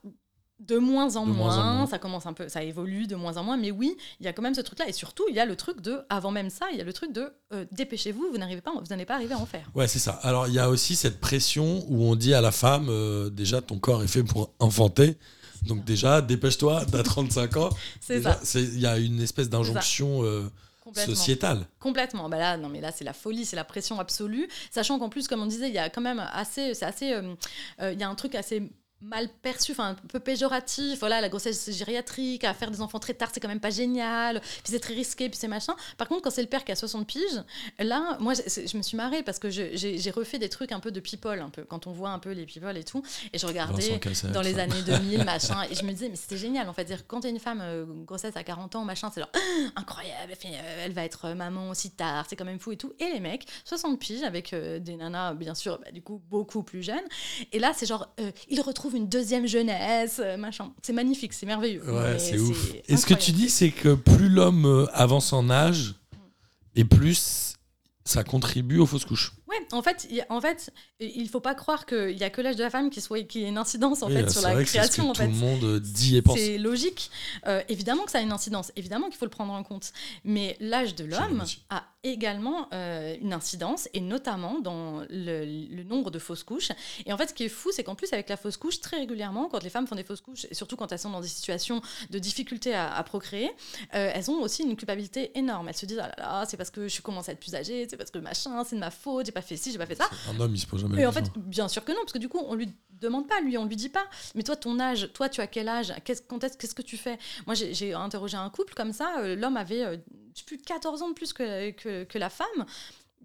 de 0.59 0.79
moins 0.79 1.17
en, 1.17 1.27
De 1.27 1.33
moins 1.33 1.55
moins, 1.55 1.59
en 1.59 1.75
moins. 1.75 1.87
ça 1.87 1.99
commence 1.99 2.25
un 2.25 2.33
peu, 2.33 2.49
ça 2.49 2.63
évolue 2.63 3.07
de 3.07 3.15
moins 3.15 3.37
en 3.37 3.45
moins, 3.45 3.59
mais 3.59 3.71
oui, 3.71 3.95
il 4.21 4.25
y 4.25 4.29
a 4.29 4.33
quand 4.33 4.41
même 4.41 4.55
ce 4.55 4.63
truc-là, 4.63 4.89
et 4.89 4.93
surtout, 4.93 5.25
il 5.29 5.35
y 5.35 5.41
a 5.41 5.45
le 5.45 5.55
truc 5.55 5.83
de, 5.83 6.01
avant 6.09 6.31
même 6.31 6.49
ça, 6.49 6.67
il 6.73 6.79
y 6.79 6.81
a 6.81 6.85
le 6.85 6.93
truc 6.95 7.13
de 7.13 7.31
dépêchez-vous, 7.73 8.29
vous 8.31 8.39
n'arrivez 8.39 8.63
pas, 8.63 8.73
vous 8.73 8.87
n'allez 8.89 9.05
pas 9.05 9.15
arriver 9.15 9.35
à 9.35 9.39
en 9.39 9.47
faire. 9.47 9.71
Ouais, 9.75 9.89
c'est 9.89 9.99
ça. 9.99 10.13
Alors, 10.23 10.49
il 10.49 10.55
y 10.55 10.59
a 10.59 10.69
aussi 10.71 10.97
cette 10.97 11.21
pression 11.21 11.85
où 11.89 12.05
on 12.05 12.15
dit 12.15 12.35
à 12.35 12.41
la 12.41 12.53
femme, 12.53 12.91
déjà, 13.31 13.61
ton 13.63 13.79
corps 13.79 14.03
est 14.03 14.09
fait 14.09 14.23
pour 14.23 14.51
enfanter. 14.59 15.17
Donc, 15.67 15.85
déjà, 15.85 16.23
dépêche-toi, 16.23 16.85
t'as 16.91 17.03
35 17.03 17.57
ans. 17.57 17.71
C'est 18.01 18.23
ça, 18.23 18.41
Il 18.55 18.79
y 18.81 18.87
a 18.87 18.99
une 18.99 19.21
espèce 19.21 19.49
d'injonction 19.49 20.25
euh, 20.25 20.51
complètement. 20.83 21.15
sociétale. 21.15 21.67
Complètement. 21.81 22.29
Bah 22.29 22.39
là, 22.39 22.57
non, 22.57 22.69
mais 22.69 22.81
là, 22.81 22.93
c'est 22.93 23.05
la 23.05 23.13
folie, 23.13 23.45
c'est 23.45 23.57
la 23.57 23.65
pression 23.65 23.99
absolue. 24.01 24.49
Sachant 24.71 24.99
qu'en 24.99 25.09
plus, 25.09 25.29
comme 25.29 25.43
on 25.43 25.47
disait, 25.47 25.69
il 25.69 25.75
y 25.75 25.79
a 25.79 25.91
quand 25.91 26.01
même 26.01 26.23
assez, 26.33 26.75
c'est 26.75 26.85
assez, 26.85 27.13
euh, 27.13 27.35
euh, 27.81 27.93
il 27.93 28.01
y 28.01 28.05
a 28.05 28.09
un 28.09 28.15
truc 28.15 28.35
assez 28.35 28.63
mal 29.01 29.29
perçu, 29.43 29.73
enfin 29.73 29.91
un 29.91 29.95
peu 29.95 30.21
péjoratif. 30.21 30.99
Voilà, 31.01 31.21
la 31.21 31.29
grossesse 31.29 31.71
gériatrique, 31.71 32.45
à 32.45 32.55
faire 32.55 32.71
des 32.71 32.81
enfants 32.81 32.99
très 32.99 33.15
tard, 33.15 33.31
c'est 33.33 33.41
quand 33.41 33.49
même 33.49 33.61
pas 33.61 33.71
génial. 33.71 34.41
Puis 34.41 34.73
c'est 34.73 34.81
très 34.81 34.95
risqué, 34.95 35.29
puis 35.29 35.39
c'est 35.39 35.49
machin. 35.49 35.75
Par 35.99 36.09
contre, 36.09 36.23
quand 36.23 36.31
c'est 36.31 36.43
le 36.43 36.49
père 36.49 36.65
qui 36.65 36.73
a 36.73 36.77
60 36.77 37.07
piges, 37.07 37.43
là, 37.79 38.17
moi, 38.21 38.35
je, 38.35 38.77
me 38.77 38.83
suis 38.83 38.97
marrée 38.97 39.23
parce 39.23 39.39
que 39.39 39.51
j'ai 39.51 40.11
refait 40.11 40.39
des 40.39 40.49
trucs 40.49 40.73
un 40.73 40.81
peu 40.81 40.91
de 40.91 41.01
people, 41.01 41.41
un 41.41 41.51
peu 41.51 41.65
quand 41.65 41.87
on 41.87 41.93
voit 41.93 42.11
un 42.11 42.19
peu 42.19 42.33
les 42.33 42.47
people 42.47 42.77
et 42.77 42.85
tout, 42.85 43.03
et 43.33 43.39
je 43.39 43.47
regardais 43.47 43.99
Vincent 43.99 44.29
dans 44.29 44.43
les 44.43 44.59
années 44.59 44.83
2000, 44.83 45.25
machin, 45.25 45.63
et 45.71 45.75
je 45.75 45.85
me 45.85 45.93
disais 45.93 46.09
mais 46.09 46.17
c'était 46.17 46.37
génial 46.37 46.69
en 46.69 46.73
fait. 46.73 46.85
Dire 46.85 47.07
quand 47.07 47.21
t'es 47.21 47.31
une 47.31 47.41
femme 47.41 47.61
euh, 47.63 47.85
grossesse 48.05 48.37
à 48.37 48.45
40 48.45 48.77
ans, 48.77 48.85
machin, 48.85 49.11
c'est 49.13 49.21
genre 49.21 49.31
incroyable, 49.77 50.33
euh, 50.45 50.85
elle 50.85 50.93
va 50.93 51.05
être 51.05 51.31
maman 51.35 51.71
aussi 51.71 51.91
tard, 51.91 52.27
c'est 52.29 52.37
quand 52.37 52.45
même 52.45 52.59
fou 52.59 52.73
et 52.73 52.77
tout. 52.77 52.93
Et 52.99 53.11
les 53.13 53.21
mecs, 53.21 53.47
60 53.65 53.99
piges 53.99 54.23
avec 54.23 54.53
euh, 54.53 54.79
des 54.79 54.97
nanas, 54.97 55.35
bien 55.35 55.55
sûr, 55.55 55.79
bah, 55.79 55.91
du 55.91 56.03
coup 56.03 56.21
beaucoup 56.31 56.63
plus 56.63 56.83
jeunes. 56.83 57.05
Et 57.53 57.59
là, 57.59 57.73
c'est 57.75 57.87
genre, 57.87 58.09
euh, 58.21 58.31
ils 58.49 58.61
retrouvent 58.61 58.86
une 58.95 59.09
deuxième 59.09 59.47
jeunesse, 59.47 60.21
euh, 60.23 60.37
machin. 60.37 60.73
C'est 60.83 60.93
magnifique, 60.93 61.33
c'est 61.33 61.47
merveilleux. 61.47 61.83
Ouais, 61.91 62.19
c'est 62.19 62.39
ouf. 62.39 62.73
Et 62.89 62.97
ce 62.97 63.07
que 63.07 63.15
tu 63.15 63.33
dis, 63.33 63.49
c'est 63.51 63.71
que 63.71 63.95
plus 63.95 64.29
l'homme 64.29 64.67
euh, 64.67 64.87
avance 64.93 65.33
en 65.33 65.51
âge, 65.51 65.95
et 66.75 66.85
plus 66.85 67.55
ça 68.05 68.23
contribue 68.23 68.79
aux 68.79 68.87
fausses 68.87 69.05
couches. 69.05 69.33
Ouais, 69.49 69.57
en 69.73 69.83
fait, 69.83 70.07
il 70.11 70.25
en 70.29 70.41
fait, 70.41 70.73
il 70.99 71.29
faut 71.29 71.41
pas 71.41 71.55
croire 71.55 71.87
qu'il 71.87 72.17
y 72.19 72.25
a 72.25 72.31
que 72.31 72.41
l'âge 72.41 72.57
de 72.57 72.63
la 72.65 72.71
femme 72.71 72.91
qui 72.91 73.01
soit 73.01 73.23
qui 73.23 73.45
ait 73.45 73.49
une 73.49 73.59
incidence 73.59 74.03
en 74.03 74.09
Oui, 74.09 74.15
fait 74.15 74.25
c'est 74.29 74.41
sur 74.41 74.43
la 74.43 74.55
c'est 74.59 74.65
ce 74.65 74.71
création. 74.73 75.13
tout 75.13 75.21
fait. 75.21 75.27
le 75.29 75.33
monde 75.35 75.63
euh, 75.65 75.81
dit 75.81 76.17
et 76.17 76.23
pense. 76.23 76.37
C'est 76.39 76.59
logique. 76.59 77.11
Euh, 77.47 77.63
évidemment 77.69 78.05
que 78.05 78.11
ça 78.11 78.19
a 78.19 78.23
une 78.23 78.33
incidence. 78.33 78.73
Évidemment 78.77 79.07
qu'il 79.07 79.17
faut 79.17 79.25
le 79.25 79.31
prendre 79.31 79.53
en 79.53 79.63
compte. 79.63 79.93
Mais 80.25 80.57
l'âge 80.61 80.95
de 80.97 81.05
l'homme 81.05 81.45
a 81.71 81.85
également 82.03 82.69
euh, 82.73 83.17
une 83.21 83.33
incidence, 83.33 83.89
et 83.93 84.01
notamment 84.01 84.61
dans 84.61 85.01
le, 85.11 85.45
le 85.45 85.83
nombre 85.85 86.11
de 86.11 86.19
fausses 86.21 86.45
couches. 86.45 86.71
Et 87.05 87.13
en 87.13 87.17
fait, 87.19 87.29
ce 87.29 87.35
qui 87.35 87.45
est 87.45 87.49
fou, 87.49 87.71
c'est 87.73 87.83
qu'en 87.83 87.95
plus, 87.97 88.13
avec 88.13 88.29
la 88.29 88.37
fausse 88.37 88.57
couche, 88.57 88.81
très 88.81 88.97
régulièrement, 88.99 89.49
quand 89.49 89.63
les 89.63 89.71
femmes 89.71 89.87
font 89.89 89.97
des 89.97 90.05
fausses 90.05 90.21
couches, 90.21 90.47
et 90.51 90.55
surtout 90.55 90.77
quand 90.77 90.91
elles 90.93 90.99
sont 91.01 91.11
dans 91.11 91.21
des 91.21 91.27
situations 91.29 91.81
de 92.11 92.19
difficulté 92.21 92.75
à, 92.75 92.95
à 92.95 93.03
procréer, 93.03 93.51
euh, 93.95 94.11
elles 94.15 94.31
ont 94.31 94.41
aussi 94.41 94.63
une 94.63 94.77
culpabilité 94.77 95.37
énorme. 95.37 95.69
Elles 95.69 95.77
se 95.77 95.87
disent, 95.87 95.99
ah 96.01 96.09
là 96.09 96.15
là, 96.19 96.45
c'est 96.49 96.57
parce 96.57 96.71
que 96.71 96.87
je 96.89 97.01
commence 97.03 97.29
à 97.29 97.33
être 97.33 97.41
plus 97.41 97.55
âgée, 97.57 97.87
c'est 97.91 97.97
parce 97.97 98.11
que 98.13 98.19
machin, 98.19 98.63
c'est 98.65 98.77
de 98.77 98.81
ma 98.81 98.91
faute, 98.93 99.27
pas 99.37 99.43
fait 99.43 99.57
ci, 99.57 99.71
j'ai 99.73 99.79
pas 99.79 99.87
fait 99.87 99.95
ça. 99.95 100.09
Un 100.31 100.41
homme, 100.41 100.55
il 100.55 100.59
se 100.59 100.67
pose 100.67 100.81
jamais 100.81 101.01
Et 101.01 101.07
en 101.07 101.13
fait, 101.13 101.25
bien 101.37 101.69
sûr 101.69 101.85
que 101.85 101.93
non, 101.93 101.99
parce 102.01 102.13
que 102.13 102.19
du 102.19 102.29
coup, 102.29 102.41
on 102.45 102.55
lui 102.55 102.69
demande 102.91 103.29
pas, 103.29 103.41
lui, 103.41 103.57
on 103.59 103.67
lui 103.67 103.77
dit 103.77 103.89
pas. 103.91 104.07
Mais 104.35 104.43
toi, 104.43 104.57
ton 104.57 104.81
âge, 104.81 105.11
toi, 105.13 105.29
tu 105.29 105.41
as 105.41 105.47
quel 105.47 105.69
âge? 105.69 105.93
Qu'est-ce 106.05 106.23
qu'est-ce 106.23 106.75
que 106.75 106.83
tu 106.83 106.97
fais? 106.97 107.19
Moi, 107.47 107.55
j'ai 107.55 107.93
interrogé 107.95 108.37
un 108.37 108.49
couple 108.51 108.75
comme 108.75 108.93
ça. 108.93 109.19
euh, 109.21 109.37
L'homme 109.37 109.57
avait 109.57 109.85
euh, 109.85 109.97
plus 110.47 110.57
de 110.57 110.63
14 110.63 111.03
ans 111.03 111.09
de 111.11 111.15
plus 111.15 111.33
que, 111.33 111.71
que, 111.73 112.05
que 112.05 112.19
la 112.19 112.31
femme. 112.31 112.65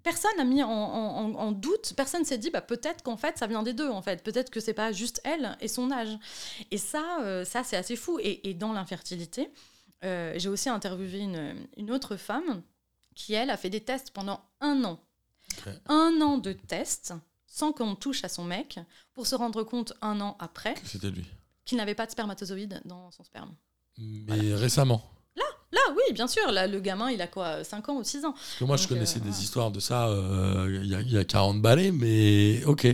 Personne 0.03 0.31
n'a 0.37 0.43
mis 0.45 0.63
en, 0.63 0.69
en- 0.69 1.17
en- 1.25 1.35
en 1.35 1.51
doute, 1.51 1.93
personne 1.95 2.25
s'est 2.25 2.39
dit 2.39 2.49
bah, 2.49 2.61
peut-être 2.61 3.03
qu'en 3.03 3.17
fait 3.17 3.37
ça 3.37 3.45
vient 3.45 3.61
des 3.61 3.73
deux 3.73 3.87
en 3.89 4.01
fait, 4.01 4.23
peut-être 4.23 4.49
que 4.49 4.59
c'est 4.59 4.73
pas 4.73 4.91
juste 4.91 5.21
elle 5.23 5.55
et 5.61 5.67
son 5.67 5.91
âge. 5.91 6.17
Et 6.71 6.79
ça, 6.79 7.19
euh, 7.21 7.45
ça 7.45 7.63
c'est 7.63 7.77
assez 7.77 7.95
fou. 7.95 8.17
Et, 8.19 8.49
et 8.49 8.55
dans 8.55 8.73
l'infertilité, 8.73 9.51
euh, 10.03 10.33
j'ai 10.37 10.49
aussi 10.49 10.69
interviewé 10.69 11.19
une, 11.19 11.55
une 11.77 11.91
autre 11.91 12.15
femme 12.17 12.63
qui 13.13 13.33
elle 13.33 13.51
a 13.51 13.57
fait 13.57 13.69
des 13.69 13.81
tests 13.81 14.09
pendant 14.09 14.41
un 14.59 14.83
an 14.85 14.99
Un 15.87 16.19
an 16.21 16.37
de 16.37 16.53
tests 16.53 17.13
sans 17.47 17.73
qu'on 17.73 17.95
touche 17.95 18.23
à 18.23 18.29
son 18.29 18.43
mec 18.45 18.79
pour 19.13 19.27
se 19.27 19.35
rendre 19.35 19.63
compte 19.63 19.93
un 20.01 20.21
an 20.21 20.35
après 20.39 20.75
C'était 20.85 21.09
lui. 21.11 21.25
qu'il 21.65 21.77
n'avait 21.77 21.95
pas 21.95 22.05
de 22.05 22.11
spermatozoïdes 22.11 22.81
dans 22.85 23.11
son 23.11 23.23
sperme. 23.23 23.53
Mais 23.97 24.53
récemment. 24.55 25.01
Là, 25.73 25.79
oui, 25.95 26.13
bien 26.13 26.27
sûr, 26.27 26.51
là, 26.51 26.67
le 26.67 26.81
gamin, 26.81 27.09
il 27.11 27.21
a 27.21 27.27
quoi 27.27 27.63
5 27.63 27.87
ans 27.87 27.95
ou 27.95 28.03
6 28.03 28.25
ans 28.25 28.33
Parce 28.33 28.55
que 28.59 28.63
moi, 28.65 28.75
je 28.75 28.89
connaissais 28.89 29.19
euh, 29.19 29.23
des 29.23 29.41
histoires 29.41 29.71
de 29.71 29.79
ça 29.79 30.09
euh, 30.09 30.81
il 30.83 30.85
y, 31.09 31.13
y 31.13 31.17
a 31.17 31.23
40 31.23 31.61
balais, 31.61 31.91
mais 31.93 32.61
ok. 32.65 32.87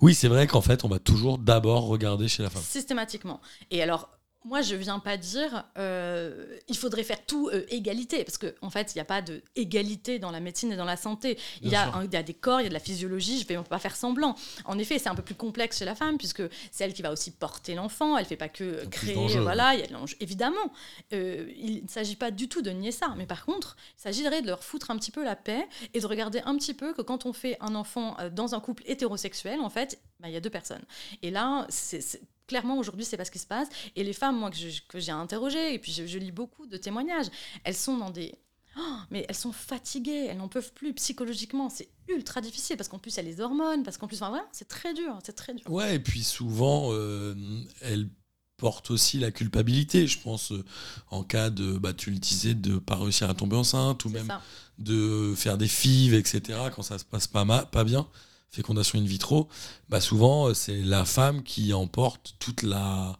Oui, 0.00 0.14
c'est 0.14 0.28
vrai 0.28 0.46
qu'en 0.46 0.60
fait, 0.60 0.84
on 0.84 0.88
va 0.88 1.00
toujours 1.00 1.38
d'abord 1.38 1.86
regarder 1.88 2.28
chez 2.28 2.44
la 2.44 2.50
femme. 2.50 2.62
Systématiquement. 2.62 3.40
Et 3.72 3.82
alors, 3.82 4.08
moi, 4.44 4.60
je 4.62 4.74
viens 4.74 4.98
pas 4.98 5.16
dire 5.16 5.64
euh, 5.78 6.58
il 6.68 6.76
faudrait 6.76 7.04
faire 7.04 7.24
tout 7.26 7.48
euh, 7.52 7.64
égalité, 7.68 8.24
parce 8.24 8.38
qu'en 8.38 8.48
en 8.62 8.70
fait, 8.70 8.94
il 8.94 8.98
n'y 8.98 9.02
a 9.02 9.04
pas 9.04 9.22
de 9.22 9.42
égalité 9.56 10.18
dans 10.18 10.30
la 10.30 10.40
médecine 10.40 10.72
et 10.72 10.76
dans 10.76 10.84
la 10.84 10.96
santé. 10.96 11.38
Il 11.62 11.68
y, 11.70 11.76
a 11.76 11.84
sûr. 11.84 11.96
un- 11.96 12.04
il 12.04 12.12
y 12.12 12.16
a 12.16 12.22
des 12.22 12.34
corps, 12.34 12.60
il 12.60 12.64
y 12.64 12.66
a 12.66 12.68
de 12.68 12.74
la 12.74 12.80
physiologie, 12.80 13.38
je 13.38 13.52
ne 13.52 13.58
vais 13.58 13.64
pas 13.64 13.78
faire 13.78 13.96
semblant. 13.96 14.34
En 14.64 14.78
effet, 14.78 14.98
c'est 14.98 15.08
un 15.08 15.14
peu 15.14 15.22
plus 15.22 15.34
complexe 15.34 15.78
chez 15.78 15.84
la 15.84 15.94
femme, 15.94 16.18
puisque 16.18 16.42
c'est 16.70 16.84
elle 16.84 16.92
qui 16.94 17.02
va 17.02 17.12
aussi 17.12 17.30
porter 17.30 17.74
l'enfant, 17.74 18.16
elle 18.16 18.24
ne 18.24 18.28
fait 18.28 18.36
pas 18.36 18.48
que 18.48 18.84
créer, 18.86 19.14
voilà, 19.42 19.74
il 19.74 19.80
y 19.80 19.82
a 19.82 19.86
de 19.86 19.92
l'enjeu. 19.92 20.16
Évidemment, 20.20 20.72
euh, 21.12 21.50
il 21.56 21.82
ne 21.84 21.88
s'agit 21.88 22.16
pas 22.16 22.30
du 22.30 22.48
tout 22.48 22.62
de 22.62 22.70
nier 22.70 22.92
ça, 22.92 23.14
mais 23.16 23.26
par 23.26 23.44
contre, 23.44 23.76
il 23.98 24.02
s'agirait 24.02 24.42
de 24.42 24.46
leur 24.48 24.64
foutre 24.64 24.90
un 24.90 24.96
petit 24.96 25.10
peu 25.10 25.24
la 25.24 25.36
paix 25.36 25.66
et 25.94 26.00
de 26.00 26.06
regarder 26.06 26.40
un 26.44 26.56
petit 26.56 26.74
peu 26.74 26.92
que 26.92 27.02
quand 27.02 27.26
on 27.26 27.32
fait 27.32 27.56
un 27.60 27.74
enfant 27.74 28.16
euh, 28.20 28.30
dans 28.30 28.54
un 28.54 28.60
couple 28.60 28.82
hétérosexuel, 28.86 29.60
en 29.60 29.70
fait, 29.70 30.00
bah, 30.22 30.28
il 30.28 30.34
y 30.34 30.36
a 30.36 30.40
deux 30.40 30.50
personnes. 30.50 30.82
Et 31.22 31.30
là, 31.30 31.66
c'est 31.68 32.00
clairement 32.46 32.78
aujourd'hui, 32.78 33.04
c'est 33.04 33.16
pas 33.16 33.24
ce 33.24 33.30
qui 33.30 33.38
se 33.38 33.46
passe. 33.46 33.68
Et 33.96 34.04
les 34.04 34.12
femmes, 34.12 34.38
moi, 34.38 34.50
que 34.88 35.00
j'ai 35.00 35.12
interrogées, 35.12 35.74
et 35.74 35.78
puis 35.78 35.92
je, 35.92 36.06
je 36.06 36.18
lis 36.18 36.32
beaucoup 36.32 36.66
de 36.66 36.76
témoignages, 36.76 37.26
elles 37.64 37.76
sont 37.76 37.96
dans 37.98 38.10
des. 38.10 38.34
Oh, 38.78 38.96
mais 39.10 39.26
elles 39.28 39.36
sont 39.36 39.52
fatiguées, 39.52 40.28
elles 40.30 40.38
n'en 40.38 40.48
peuvent 40.48 40.72
plus 40.72 40.94
psychologiquement. 40.94 41.68
C'est 41.68 41.90
ultra 42.08 42.40
difficile 42.40 42.78
parce 42.78 42.88
qu'en 42.88 42.98
plus, 42.98 43.12
il 43.12 43.16
y 43.16 43.20
a 43.20 43.22
les 43.22 43.40
hormones, 43.42 43.82
parce 43.82 43.98
qu'en 43.98 44.06
plus, 44.06 44.16
enfin, 44.22 44.30
vraiment, 44.30 44.48
c'est 44.52 44.66
très 44.68 44.94
dur, 44.94 45.18
c'est 45.24 45.34
très 45.34 45.52
dur. 45.52 45.70
Ouais, 45.70 45.96
et 45.96 45.98
puis 45.98 46.24
souvent, 46.24 46.88
euh, 46.92 47.34
elle 47.82 48.08
porte 48.56 48.90
aussi 48.90 49.18
la 49.18 49.30
culpabilité, 49.30 50.06
je 50.06 50.18
pense, 50.20 50.52
euh, 50.52 50.64
en 51.10 51.22
cas 51.22 51.50
de, 51.50 51.72
bah, 51.76 51.92
tu 51.92 52.10
le 52.10 52.16
disais, 52.18 52.54
de 52.54 52.78
pas 52.78 52.96
réussir 52.96 53.28
à 53.28 53.34
tomber 53.34 53.56
enceinte, 53.56 54.04
ou 54.06 54.08
même 54.08 54.26
ça. 54.28 54.40
de 54.78 55.34
faire 55.36 55.58
des 55.58 55.68
fives, 55.68 56.14
etc., 56.14 56.70
quand 56.74 56.82
ça 56.82 56.98
se 56.98 57.04
passe 57.04 57.26
pas, 57.26 57.44
ma- 57.44 57.66
pas 57.66 57.84
bien, 57.84 58.08
fécondation 58.56 58.98
in 58.98 59.04
vitro, 59.04 59.48
bah 59.88 60.00
souvent, 60.00 60.48
euh, 60.48 60.54
c'est 60.54 60.76
la 60.82 61.04
femme 61.04 61.42
qui 61.42 61.72
emporte 61.72 62.34
toute 62.38 62.62
la, 62.62 63.16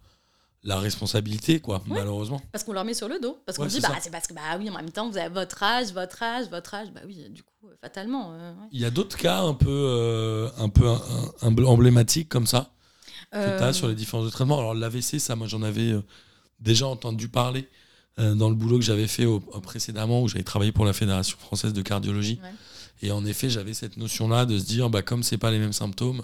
la 0.63 0.79
responsabilité, 0.79 1.59
quoi, 1.59 1.77
Ouais. 1.89 1.97
malheureusement. 1.99 2.41
Parce 2.53 2.63
qu'on 2.65 2.73
leur 2.75 2.85
met 2.85 2.95
sur 2.95 3.09
le 3.09 3.19
dos. 3.19 3.39
Parce 3.47 3.57
qu'on 3.57 3.65
Ouais, 3.65 3.69
dit, 3.71 3.81
c'est 3.81 3.89
bah, 3.89 3.97
c'est 4.01 4.11
parce 4.11 4.27
que, 4.27 4.35
bah 4.35 4.43
oui, 4.59 4.69
en 4.71 4.75
même 4.75 4.91
temps, 4.91 5.09
vous 5.11 5.17
avez 5.17 5.33
votre 5.33 5.63
âge, 5.63 5.93
votre 5.93 6.23
âge, 6.23 6.49
votre 6.51 6.75
âge. 6.75 6.89
Bah 6.95 7.01
oui, 7.07 7.27
du 7.31 7.43
coup, 7.43 7.67
euh, 7.69 7.75
fatalement. 7.81 8.33
euh, 8.35 8.53
ouais. 8.53 8.69
Il 8.73 8.81
y 8.81 8.85
a 8.85 8.91
d'autres 8.91 9.17
cas 9.17 9.41
un 9.41 9.55
peu, 9.55 9.69
euh, 9.71 10.49
un 10.59 10.69
peu 10.69 10.87
un- 10.87 11.01
un- 11.43 11.65
emblématiques 11.65 12.29
comme 12.29 12.47
ça 12.47 12.71
que 13.33 13.37
tu 13.39 13.43
Euh, 13.43 13.69
as 13.69 13.73
sur 13.73 13.89
les 13.89 13.95
différences 13.95 14.27
de 14.27 14.31
traitement. 14.31 14.59
Alors 14.59 14.75
l'AVC, 14.75 15.19
ça, 15.19 15.35
moi 15.35 15.47
j'en 15.47 15.63
avais 15.63 15.93
euh, 15.93 16.03
déjà 16.61 16.87
entendu 16.87 17.29
parler 17.29 17.67
euh, 18.19 18.35
dans 18.35 18.51
le 18.51 18.55
boulot 18.55 18.77
que 18.79 18.85
j'avais 18.85 19.07
fait 19.09 19.25
au- 19.25 19.41
précédemment, 19.41 20.21
où 20.23 20.29
j'avais 20.29 20.45
travaillé 20.45 20.71
pour 20.71 20.85
la 20.85 20.93
Fédération 20.93 21.39
française 21.39 21.73
de 21.73 21.81
cardiologie. 21.81 22.39
Et 23.03 23.11
en 23.11 23.25
effet, 23.25 23.51
j'avais 23.51 23.75
cette 23.75 23.97
notion-là 23.97 24.47
de 24.47 24.59
se 24.59 24.65
dire, 24.65 24.89
bah, 24.89 25.03
comme 25.03 25.23
c'est 25.23 25.39
pas 25.39 25.51
les 25.51 25.59
mêmes 25.59 25.73
symptômes, 25.73 26.23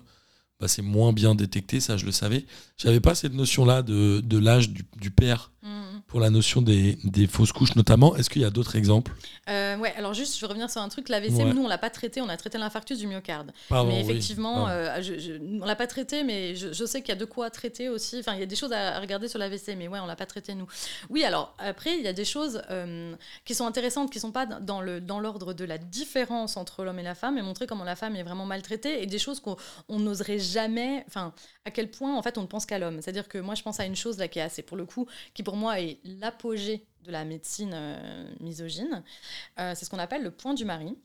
bah, 0.61 0.69
c'est 0.69 0.83
moins 0.83 1.13
bien 1.13 1.35
détecté, 1.35 1.81
ça 1.81 1.97
je 1.97 2.07
le 2.07 2.13
savais. 2.13 2.47
J'avais 2.77 3.01
pas 3.01 3.15
cette 3.15 3.35
notion-là 3.35 3.83
de, 3.83 4.21
de 4.21 4.39
l'âge 4.39 4.71
du, 4.71 4.85
du 5.01 5.11
père 5.11 5.53
mm. 5.63 5.78
Pour 6.09 6.21
la 6.21 6.31
notion 6.31 6.63
des, 6.63 6.99
des 7.05 7.27
fausses 7.27 7.53
couches 7.53 7.77
notamment. 7.77 8.17
Est-ce 8.17 8.31
qu'il 8.31 8.41
y 8.43 8.45
a 8.45 8.51
d'autres 8.51 8.77
exemples 8.77 9.13
Euh, 9.49 9.77
ouais, 9.77 9.93
alors 9.97 10.15
juste, 10.15 10.35
je 10.37 10.41
veux 10.41 10.47
revenir 10.49 10.71
sur 10.71 10.81
un 10.81 10.89
truc. 10.89 11.09
L'AVC, 11.11 11.33
Ouais. 11.45 11.53
nous, 11.53 11.63
on 11.63 11.69
l'a 11.69 11.79
pas 11.79 11.91
traité. 11.91 12.21
On 12.23 12.29
a 12.31 12.37
traité 12.39 12.57
l'infarctus 12.59 12.99
du 12.99 13.07
myocarde. 13.07 13.53
Pardon, 13.69 13.91
mais 13.91 13.97
oui. 14.03 14.11
effectivement, 14.11 14.65
Pardon. 14.65 14.71
euh, 14.71 15.03
je, 15.03 15.19
je- 15.19 15.61
on 15.63 15.67
l'a 15.67 15.77
pas 15.77 15.87
traité, 15.87 16.25
mais 16.25 16.57
je, 16.57 16.73
je 16.73 16.85
sais 16.87 17.03
qu'il 17.03 17.11
y 17.11 17.17
a 17.17 17.21
de 17.21 17.25
quoi 17.27 17.51
traiter 17.51 17.89
aussi. 17.91 18.19
Enfin, 18.21 18.33
il 18.35 18.41
y 18.41 18.43
a 18.43 18.47
des 18.47 18.57
choses 18.57 18.73
à 18.73 18.99
regarder 19.01 19.29
sur 19.29 19.39
l'AVC, 19.39 19.77
mais 19.77 19.87
ouais, 19.87 20.01
on 20.01 20.07
l'a 20.07 20.17
pas 20.17 20.27
traité 20.27 20.55
nous. 20.55 20.67
Oui, 21.11 21.25
alors 21.25 21.55
après, 21.59 21.97
il 21.99 22.03
y 22.05 22.09
a 22.09 22.13
des 22.15 22.25
choses 22.25 22.63
euh, 22.71 23.15
qui 23.45 23.55
sont 23.55 23.67
intéressantes, 23.67 24.11
qui 24.11 24.19
sont 24.19 24.33
pas 24.33 24.47
dans 24.47 24.81
le 24.81 25.01
dans 25.03 25.21
l'ordre 25.21 25.53
de 25.53 25.65
la 25.67 25.77
différence 25.79 26.57
entre 26.57 26.85
l'homme 26.85 26.99
et 26.99 27.03
la 27.03 27.15
femme, 27.15 27.37
et 27.37 27.43
montrer 27.43 27.67
comment 27.67 27.85
la 27.85 27.97
femme 27.97 28.17
est 28.17 28.23
vraiment 28.23 28.47
maltraitée, 28.47 29.03
et 29.03 29.07
des 29.07 29.19
choses 29.19 29.41
qu'on 29.41 29.57
on 29.91 29.99
n'oserait 29.99 30.39
jamais. 30.39 31.05
Enfin, 31.07 31.35
à 31.67 31.71
quel 31.71 31.91
point 31.91 32.17
en 32.17 32.23
fait 32.23 32.39
on 32.39 32.43
ne 32.43 32.47
pense 32.47 32.65
qu'à 32.65 32.79
l'homme. 32.79 33.03
C'est-à-dire 33.03 33.29
que 33.29 33.37
moi, 33.39 33.55
je 33.55 33.63
pense 33.63 33.79
à 33.79 33.85
une 33.85 33.97
chose 33.97 34.17
là 34.17 34.27
qui 34.29 34.39
est 34.39 34.43
assez, 34.43 34.63
pour 34.63 34.79
le 34.79 34.87
coup, 34.87 35.07
qui 35.35 35.43
pour 35.43 35.57
moi 35.57 35.79
est 35.81 35.98
l'apogée 36.05 36.87
de 37.05 37.13
la 37.13 37.25
médecine 37.25 37.73
euh, 37.75 38.35
misogyne. 38.41 39.03
Euh, 39.59 39.75
c'est 39.75 39.85
ce 39.85 39.91
qu'on 39.91 39.99
appelle 39.99 40.23
le 40.23 40.31
point 40.31 40.55
du 40.55 40.65
mari. 40.65 40.97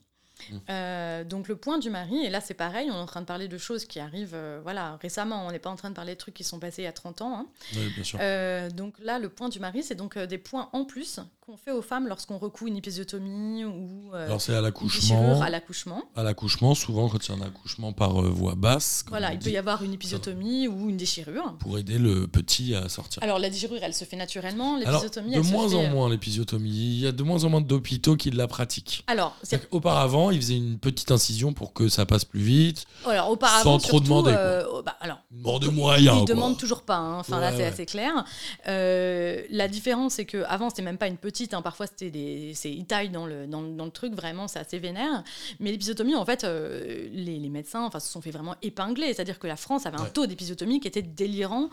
Mmh. 0.50 0.56
Euh, 0.68 1.24
donc 1.24 1.48
le 1.48 1.56
point 1.56 1.78
du 1.78 1.90
mari, 1.90 2.24
et 2.24 2.30
là 2.30 2.40
c'est 2.40 2.54
pareil, 2.54 2.88
on 2.90 2.94
est 2.94 2.98
en 2.98 3.06
train 3.06 3.20
de 3.20 3.26
parler 3.26 3.46
de 3.48 3.56
choses 3.56 3.84
qui 3.84 4.00
arrivent 4.00 4.34
euh, 4.34 4.60
voilà, 4.62 4.98
récemment, 5.00 5.46
on 5.46 5.50
n'est 5.52 5.58
pas 5.58 5.70
en 5.70 5.76
train 5.76 5.90
de 5.90 5.94
parler 5.94 6.14
de 6.14 6.18
trucs 6.18 6.34
qui 6.34 6.44
sont 6.44 6.58
passés 6.58 6.82
il 6.82 6.86
y 6.86 6.88
a 6.88 6.92
30 6.92 7.22
ans. 7.22 7.34
hein. 7.38 7.46
Oui, 7.76 7.88
bien 7.94 8.04
sûr. 8.04 8.18
Euh, 8.20 8.68
donc 8.70 8.94
là, 9.00 9.18
le 9.18 9.28
point 9.28 9.48
du 9.48 9.60
mari, 9.60 9.82
c'est 9.82 9.94
donc 9.94 10.18
des 10.18 10.38
points 10.38 10.68
en 10.72 10.84
plus 10.84 11.20
qu'on 11.40 11.56
fait 11.58 11.70
aux 11.72 11.82
femmes 11.82 12.08
lorsqu'on 12.08 12.38
recoue 12.38 12.68
une 12.68 12.76
épisiotomie 12.76 13.64
ou 13.66 14.10
Alors 14.14 14.40
c'est 14.40 14.54
à 14.54 14.60
l'accouchement. 14.60 15.42
à 15.42 15.50
l'accouchement. 15.50 16.02
À 16.16 16.22
l'accouchement, 16.22 16.74
souvent 16.74 17.08
quand 17.08 17.18
a 17.30 17.32
un 17.34 17.42
accouchement 17.42 17.92
par 17.92 18.22
voie 18.22 18.54
basse, 18.54 19.04
Voilà, 19.08 19.32
il 19.32 19.38
dit, 19.38 19.44
peut 19.44 19.52
y 19.52 19.58
avoir 19.58 19.82
une 19.82 19.92
épisiotomie 19.92 20.68
ou 20.68 20.88
une 20.88 20.96
déchirure. 20.96 21.54
pour 21.58 21.78
aider 21.78 21.98
le 21.98 22.26
petit 22.26 22.74
à 22.74 22.88
sortir. 22.88 23.22
Alors 23.22 23.38
la 23.38 23.50
déchirure, 23.50 23.78
elle 23.82 23.94
se 23.94 24.04
fait 24.04 24.16
naturellement, 24.16 24.78
l'épisiotomie, 24.78 25.32
de 25.32 25.36
elle 25.36 25.44
se 25.44 25.52
moins 25.52 25.68
fait, 25.68 25.76
en 25.76 25.90
moins 25.90 26.08
l'épisiotomie. 26.08 26.70
Il 26.70 27.00
y 27.00 27.06
a 27.06 27.12
de 27.12 27.22
moins 27.22 27.44
en 27.44 27.50
moins 27.50 27.60
d'hôpitaux 27.60 28.16
qui 28.16 28.30
la 28.30 28.46
pratiquent. 28.46 29.04
Alors, 29.06 29.36
c'est 29.42 29.68
Auparavant, 29.70 30.23
avant, 30.24 30.30
ils 30.30 30.40
faisaient 30.40 30.56
une 30.56 30.78
petite 30.78 31.10
incision 31.10 31.52
pour 31.52 31.72
que 31.72 31.88
ça 31.88 32.06
passe 32.06 32.24
plus 32.24 32.40
vite. 32.40 32.84
Alors, 33.06 33.30
auparavant, 33.30 33.62
Sans 33.62 33.78
trop 33.78 33.88
surtout, 33.98 34.04
demander, 34.04 34.32
quoi. 34.32 34.40
euh, 34.40 34.82
bah, 34.84 34.96
alors, 35.00 35.18
de 35.60 35.68
moyens. 35.68 36.16
Ils 36.20 36.24
quoi. 36.24 36.34
demandent 36.34 36.56
toujours 36.58 36.82
pas. 36.82 36.96
hein. 36.96 37.18
Enfin, 37.18 37.40
là, 37.40 37.50
c'est 37.52 37.58
ouais. 37.58 37.64
assez 37.64 37.86
clair. 37.86 38.24
Euh, 38.68 39.42
la 39.50 39.68
différence, 39.68 40.14
c'est 40.14 40.24
que 40.24 40.42
avant, 40.48 40.70
c'était 40.70 40.82
même 40.82 40.98
pas 40.98 41.06
une 41.08 41.16
petite. 41.16 41.54
hein. 41.54 41.62
Parfois, 41.62 41.86
c'était 41.86 42.10
des, 42.10 42.52
c'est 42.54 42.70
ils 42.70 42.84
taillent 42.86 43.10
dans 43.10 43.26
le, 43.26 43.46
dans, 43.46 43.62
dans 43.62 43.84
le 43.84 43.90
truc. 43.90 44.14
Vraiment, 44.14 44.48
c'est 44.48 44.58
assez 44.58 44.78
vénère. 44.78 45.22
Mais 45.60 45.70
l'épisiotomie, 45.70 46.14
en 46.14 46.24
fait, 46.24 46.44
euh, 46.44 47.08
les, 47.12 47.38
les 47.38 47.48
médecins, 47.48 47.84
enfin, 47.84 48.00
se 48.00 48.10
sont 48.10 48.20
fait 48.20 48.30
vraiment 48.30 48.54
épingler. 48.62 49.12
C'est-à-dire 49.14 49.38
que 49.38 49.46
la 49.46 49.56
France 49.56 49.86
avait 49.86 49.98
un 50.00 50.04
Ouais. 50.04 50.10
taux 50.10 50.26
d'épisiotomie 50.26 50.80
qui 50.80 50.88
était 50.88 51.00
délirant 51.02 51.70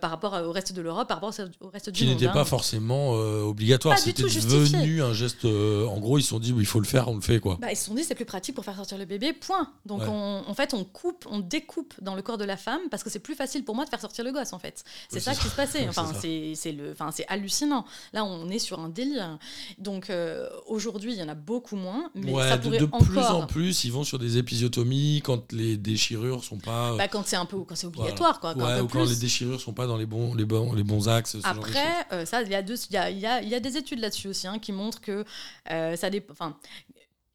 par 0.00 0.10
rapport 0.10 0.34
au 0.46 0.52
reste 0.52 0.72
de 0.72 0.80
l'Europe, 0.80 1.08
par 1.08 1.16
rapport 1.20 1.34
au 1.60 1.68
reste 1.68 1.90
du 1.90 1.98
Qui 1.98 2.04
monde. 2.06 2.14
n'était 2.14 2.26
hein. 2.28 2.32
pas 2.32 2.44
forcément 2.44 3.14
euh, 3.16 3.42
obligatoire. 3.42 3.98
C'était 3.98 4.22
devenu 4.22 5.02
un 5.02 5.12
geste. 5.12 5.44
en 5.44 5.98
gros, 5.98 6.18
ils 6.18 6.22
se 6.22 6.28
sont 6.28 6.38
dit, 6.38 6.54
il 6.56 6.66
faut 6.66 6.78
le 6.80 6.86
faire, 6.86 7.08
on 7.08 7.14
le 7.16 7.20
fait, 7.20 7.40
quoi. 7.40 7.58
Bah, 7.60 7.68
ils 7.72 7.76
se 7.84 7.90
sont 7.90 7.94
dit 7.94 8.04
c'est 8.04 8.14
plus 8.14 8.24
pratique 8.24 8.54
pour 8.54 8.64
faire 8.64 8.76
sortir 8.76 8.98
le 8.98 9.04
bébé, 9.04 9.32
point. 9.32 9.70
Donc 9.86 10.00
Ouais. 10.02 10.08
on, 10.08 10.42
en 10.46 10.54
fait 10.54 10.74
on 10.74 10.84
coupe, 10.84 11.26
on 11.30 11.38
découpe 11.40 11.94
dans 12.00 12.14
le 12.14 12.22
corps 12.22 12.38
de 12.38 12.44
la 12.44 12.56
femme 12.56 12.80
parce 12.90 13.02
que 13.04 13.10
c'est 13.10 13.18
plus 13.18 13.34
facile 13.34 13.64
pour 13.64 13.74
moi 13.74 13.84
de 13.84 13.90
faire 13.90 14.00
sortir 14.00 14.24
le 14.24 14.32
gosse 14.32 14.52
en 14.52 14.58
fait. 14.58 14.82
C'est 15.08 15.16
Oui, 15.16 15.22
ça 15.22 15.34
qui 15.34 15.48
se 15.48 15.54
passait. 15.54 15.86
Enfin 15.88 16.10
c'est 16.20 16.72
le, 16.72 16.92
enfin 16.92 17.10
c'est 17.12 17.26
hallucinant. 17.28 17.84
Là 18.12 18.24
on 18.24 18.48
est 18.48 18.58
sur 18.58 18.80
un 18.80 18.88
délire. 18.88 19.38
Donc 19.78 20.10
euh, 20.10 20.48
aujourd'hui 20.66 21.12
il 21.12 21.18
y 21.18 21.22
en 21.22 21.28
a 21.28 21.34
beaucoup 21.34 21.76
moins, 21.76 22.10
mais 22.14 22.32
ouais, 22.32 22.48
ça 22.48 22.56
de, 22.56 22.62
pourrait 22.62 22.78
de 22.78 22.84
encore. 22.86 23.00
plus 23.02 23.18
en 23.18 23.46
plus, 23.46 23.84
ils 23.84 23.92
vont 23.92 24.04
sur 24.04 24.18
des 24.18 24.38
épisiotomies 24.38 25.20
quand 25.24 25.52
les 25.52 25.76
déchirures 25.76 26.42
sont 26.44 26.58
pas. 26.58 26.92
euh, 26.92 26.96
Bah, 26.96 27.08
quand 27.08 27.26
c'est 27.26 27.36
un 27.36 27.46
peu, 27.46 27.58
quand 27.62 27.74
c'est 27.76 27.86
obligatoire 27.86 28.40
quoi. 28.40 28.54
quand 28.54 28.64
ouais, 28.66 28.80
ou 28.80 28.88
quand 28.88 29.04
les 29.04 29.16
déchirures 29.16 29.60
sont 29.60 29.72
pas 29.72 29.86
dans 29.86 29.96
les 29.96 30.06
bons, 30.06 30.34
les 30.34 30.44
bons, 30.44 30.72
les 30.72 30.82
bons 30.84 31.08
axes. 31.08 31.32
ce 31.32 31.38
genre 31.40 31.54
de 31.54 31.60
choses. 31.60 31.70
Après, 31.70 32.06
euh, 32.12 32.24
ça, 32.24 32.42
il 32.42 32.48
y, 32.50 32.54
a 32.54 32.62
deux- 32.62 32.76
il 32.90 32.94
y, 32.94 32.96
a, 32.96 33.10
y 33.10 33.26
a- 33.26 33.42
y 33.42 33.54
a 33.54 33.60
des 33.60 33.76
études 33.76 33.98
là-dessus 34.00 34.28
aussi 34.28 34.46
hein, 34.46 34.58
qui 34.58 34.72
montrent 34.72 35.00
que 35.00 35.24
euh, 35.70 35.96
ça 35.96 36.10
dépend. 36.10 36.32
Enfin, 36.32 36.56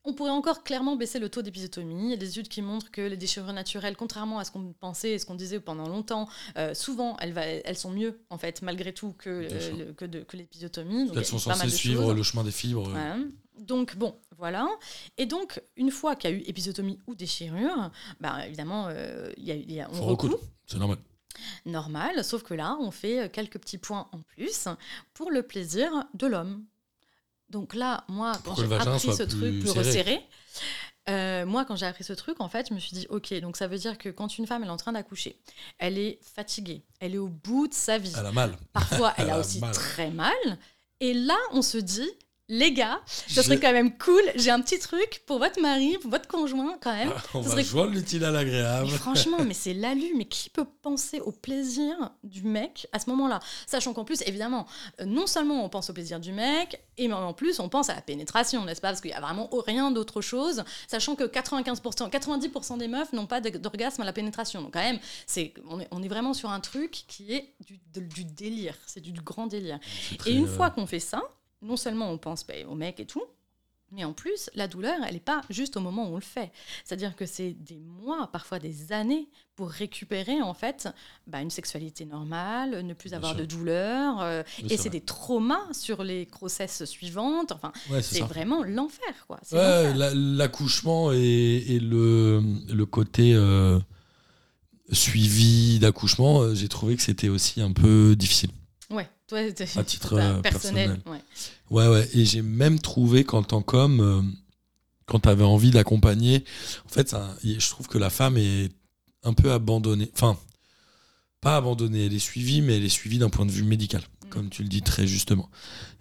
on 0.05 0.13
pourrait 0.13 0.31
encore 0.31 0.63
clairement 0.63 0.95
baisser 0.95 1.19
le 1.19 1.29
taux 1.29 1.41
d'épisiotomie. 1.41 2.05
Il 2.05 2.09
y 2.11 2.13
a 2.13 2.17
des 2.17 2.29
études 2.29 2.47
qui 2.47 2.61
montrent 2.61 2.89
que 2.89 3.01
les 3.01 3.17
déchirures 3.17 3.53
naturelles, 3.53 3.95
contrairement 3.97 4.39
à 4.39 4.45
ce 4.45 4.51
qu'on 4.51 4.73
pensait 4.73 5.11
et 5.11 5.19
ce 5.19 5.25
qu'on 5.25 5.35
disait 5.35 5.59
pendant 5.59 5.87
longtemps, 5.87 6.27
euh, 6.57 6.73
souvent 6.73 7.17
elles, 7.17 7.33
va- 7.33 7.45
elles 7.45 7.77
sont 7.77 7.91
mieux 7.91 8.19
en 8.29 8.37
fait 8.37 8.61
malgré 8.61 8.93
tout 8.93 9.13
que, 9.13 9.29
euh, 9.29 9.77
le- 9.87 9.93
que, 9.93 10.05
de- 10.05 10.21
que 10.23 10.37
l'épisiotomie. 10.37 11.05
Donc, 11.07 11.17
Elles 11.17 11.25
sont 11.25 11.37
censées 11.37 11.69
suivre 11.69 12.03
choses. 12.07 12.15
le 12.15 12.23
chemin 12.23 12.43
des 12.43 12.51
fibres. 12.51 12.87
euh. 12.87 12.91
Voilà. 12.91 13.17
Donc 13.59 13.97
bon, 13.97 14.15
voilà. 14.37 14.69
Et 15.17 15.25
donc 15.25 15.61
une 15.75 15.91
fois 15.91 16.15
qu'il 16.15 16.29
y 16.29 16.33
a 16.33 16.35
eu 16.37 16.41
épisiotomie 16.47 16.97
ou 17.07 17.13
déchirure, 17.15 17.91
bah, 18.21 18.47
évidemment, 18.47 18.87
euh, 18.89 19.29
il 19.37 19.43
y 19.43 19.51
a- 19.51 19.55
y 19.55 19.81
a- 19.81 19.89
on. 19.91 19.93
C'est 20.65 20.77
normal. 20.77 20.97
normal, 21.65 22.23
sauf 22.23 22.43
que 22.43 22.53
là, 22.53 22.77
on 22.79 22.91
fait 22.91 23.19
euh, 23.25 23.29
quelques 23.29 23.59
petits 23.59 23.77
points 23.77 24.07
en 24.11 24.19
plus 24.21 24.67
pour 25.13 25.29
le 25.31 25.43
plaisir 25.43 25.91
de 26.13 26.27
l'homme. 26.27 26.63
Donc 27.49 27.73
là, 27.73 28.03
moi, 28.07 28.33
quand 28.43 28.55
j'ai 28.55 28.73
appris 28.73 29.13
ce 29.13 29.23
truc 29.23 29.59
plus 29.59 29.67
serré. 29.67 29.79
resserré, 29.79 30.21
euh, 31.09 31.45
moi, 31.45 31.65
quand 31.65 31.75
j'ai 31.75 31.87
appris 31.87 32.03
ce 32.03 32.13
truc, 32.13 32.39
en 32.39 32.49
fait, 32.49 32.69
je 32.69 32.73
me 32.73 32.79
suis 32.79 32.93
dit, 32.93 33.07
ok, 33.09 33.33
donc 33.41 33.57
ça 33.57 33.67
veut 33.67 33.77
dire 33.77 33.97
que 33.97 34.09
quand 34.09 34.37
une 34.37 34.45
femme 34.45 34.63
elle 34.63 34.69
est 34.69 34.71
en 34.71 34.77
train 34.77 34.91
d'accoucher, 34.91 35.39
elle 35.79 35.97
est 35.97 36.19
fatiguée, 36.21 36.83
elle 36.99 37.15
est 37.15 37.19
au 37.19 37.29
bout 37.29 37.67
de 37.67 37.73
sa 37.73 37.97
vie. 37.97 38.13
Elle 38.17 38.25
a 38.25 38.31
mal. 38.31 38.55
Parfois, 38.73 39.13
elle 39.17 39.23
elle 39.25 39.31
a 39.31 39.35
a 39.35 39.39
aussi 39.39 39.59
mal. 39.59 39.73
très 39.73 40.11
mal. 40.11 40.33
Et 40.99 41.13
là, 41.13 41.37
on 41.51 41.61
se 41.61 41.77
dit, 41.77 42.09
les 42.49 42.73
gars, 42.73 42.99
ça 43.05 43.43
serait 43.43 43.59
quand 43.59 43.71
même 43.71 43.95
cool. 43.97 44.21
J'ai 44.35 44.49
un 44.49 44.59
petit 44.59 44.79
truc 44.79 45.21
pour 45.27 45.37
votre 45.37 45.61
mari, 45.61 45.97
pour 46.01 46.09
votre 46.09 46.27
conjoint, 46.27 46.77
quand 46.81 46.93
même. 46.93 47.13
On 47.35 47.43
Ça 47.43 47.55
va 47.55 47.63
serait 47.63 47.87
l'utile 47.87 48.25
à 48.25 48.31
l'agréable. 48.31 48.89
franchement, 48.89 49.37
mais 49.45 49.53
c'est 49.53 49.75
l'alu. 49.75 50.13
Mais 50.17 50.25
qui 50.25 50.49
peut 50.49 50.65
penser 50.81 51.19
au 51.19 51.31
plaisir 51.31 51.95
du 52.23 52.41
mec 52.41 52.87
à 52.91 52.97
ce 52.97 53.07
moment-là? 53.11 53.39
Sachant 53.67 53.93
qu'en 53.93 54.03
plus, 54.03 54.23
évidemment, 54.25 54.65
euh, 54.99 55.05
non 55.05 55.27
seulement 55.27 55.63
on 55.63 55.69
pense 55.69 55.91
au 55.91 55.93
plaisir 55.93 56.19
du 56.19 56.31
mec, 56.31 56.81
et 56.97 57.07
mais 57.07 57.13
en 57.13 57.33
plus 57.33 57.59
on 57.59 57.69
pense 57.69 57.89
à 57.89 57.95
la 57.95 58.01
pénétration, 58.01 58.65
n'est-ce 58.65 58.81
pas? 58.81 58.89
Parce 58.89 59.01
qu'il 59.01 59.11
y 59.11 59.13
a 59.13 59.21
vraiment 59.21 59.47
rien 59.67 59.91
d'autre 59.91 60.21
chose. 60.21 60.63
Sachant 60.87 61.15
que 61.15 61.25
95%, 61.25 62.09
90% 62.09 62.77
des 62.79 62.87
meufs 62.87 63.13
n'ont 63.13 63.27
pas 63.27 63.41
d'orgasme 63.41 64.01
à 64.01 64.05
la 64.05 64.13
pénétration. 64.13 64.63
Donc 64.63 64.73
quand 64.73 64.79
même, 64.79 64.99
c'est 65.27 65.53
on 65.69 65.79
est, 65.79 65.87
on 65.91 66.01
est 66.01 66.07
vraiment 66.07 66.33
sur 66.33 66.49
un 66.49 66.59
truc 66.59 67.03
qui 67.07 67.31
est 67.31 67.53
du, 67.93 68.25
délire. 68.25 68.75
C'est 68.87 69.01
du 69.01 69.13
grand 69.21 69.45
délire. 69.45 69.79
Et 70.25 70.31
une 70.31 70.45
euh, 70.45 70.47
fois 70.47 70.71
qu'on 70.71 70.87
fait 70.87 70.99
ça, 70.99 71.21
non 71.61 71.77
seulement 71.77 72.09
on 72.11 72.17
pense 72.17 72.45
bah, 72.47 72.53
au 72.67 72.75
mec 72.75 72.99
et 72.99 73.05
tout, 73.05 73.23
mais 73.91 74.03
en 74.05 74.13
plus, 74.13 74.51
la 74.53 74.67
douleur, 74.67 74.99
elle 75.07 75.15
n'est 75.15 75.19
pas 75.19 75.41
juste 75.49 75.75
au 75.75 75.79
moment 75.79 76.07
où 76.07 76.11
on 76.13 76.15
le 76.15 76.21
fait. 76.21 76.51
C'est-à-dire 76.85 77.15
que 77.15 77.25
c'est 77.25 77.53
des 77.53 77.79
mois, 77.79 78.29
parfois 78.31 78.59
des 78.59 78.91
années, 78.91 79.27
pour 79.55 79.71
récupérer 79.71 80.43
en 80.43 80.53
fait 80.53 80.87
bah, 81.25 81.41
une 81.41 81.49
sexualité 81.49 82.05
normale, 82.05 82.83
ne 82.85 82.93
plus 82.93 83.15
avoir 83.15 83.33
de 83.33 83.45
douleur. 83.45 84.21
euh, 84.21 84.43
et 84.69 84.77
c'est 84.77 84.91
des 84.91 85.01
traumas 85.01 85.73
sur 85.73 86.03
les 86.03 86.27
grossesses 86.27 86.85
suivantes. 86.85 87.51
Enfin, 87.51 87.71
Ouais, 87.89 88.03
c'est 88.03 88.21
vraiment 88.21 88.63
l'enfer, 88.63 89.25
quoi. 89.27 89.39
Ouais, 89.51 89.91
l'accouchement 90.13 91.11
et, 91.11 91.17
et 91.17 91.79
le, 91.79 92.43
le 92.71 92.85
côté 92.85 93.33
euh, 93.33 93.79
suivi 94.91 95.79
d'accouchement, 95.79 96.41
euh, 96.41 96.53
j'ai 96.55 96.67
trouvé 96.67 96.95
que 96.95 97.01
c'était 97.01 97.29
aussi 97.29 97.59
un 97.61 97.71
peu 97.71 98.15
difficile. 98.15 98.51
Ouais, 98.91 99.07
toi, 99.27 99.39
À 99.39 99.83
titre, 99.83 100.13
euh, 100.17 100.41
personnel. 100.41 100.99
personnel. 100.99 101.01
ouais. 101.05 101.21
Ouais, 101.69 101.87
ouais. 101.87 102.09
Et 102.13 102.25
j'ai 102.25 102.41
même 102.41 102.79
trouvé 102.79 103.23
qu'en 103.23 103.43
tant 103.43 103.61
qu'homme, 103.61 103.99
euh, 104.01 104.21
quand 105.05 105.19
tu 105.19 105.29
avais 105.29 105.43
envie 105.43 105.71
d'accompagner, 105.71 106.43
en 106.85 106.89
fait, 106.89 107.09
ça- 107.09 107.35
je 107.43 107.69
trouve 107.69 107.87
que 107.87 107.97
la 107.97 108.09
femme 108.09 108.37
est 108.37 108.69
un 109.23 109.33
peu 109.33 109.51
abandonnée. 109.51 110.09
Enfin, 110.13 110.37
pas 111.41 111.57
abandonnée, 111.57 112.05
elle 112.07 112.13
est 112.13 112.19
suivie, 112.19 112.61
mais 112.61 112.77
elle 112.77 112.83
est 112.85 112.89
suivie 112.89 113.17
d'un 113.19 113.29
point 113.29 113.45
de 113.45 113.51
vue 113.51 113.63
médical, 113.63 114.01
Mm. 114.25 114.29
comme 114.29 114.49
tu 114.49 114.63
le 114.63 114.69
dis 114.69 114.81
très 114.81 115.05
justement. 115.07 115.49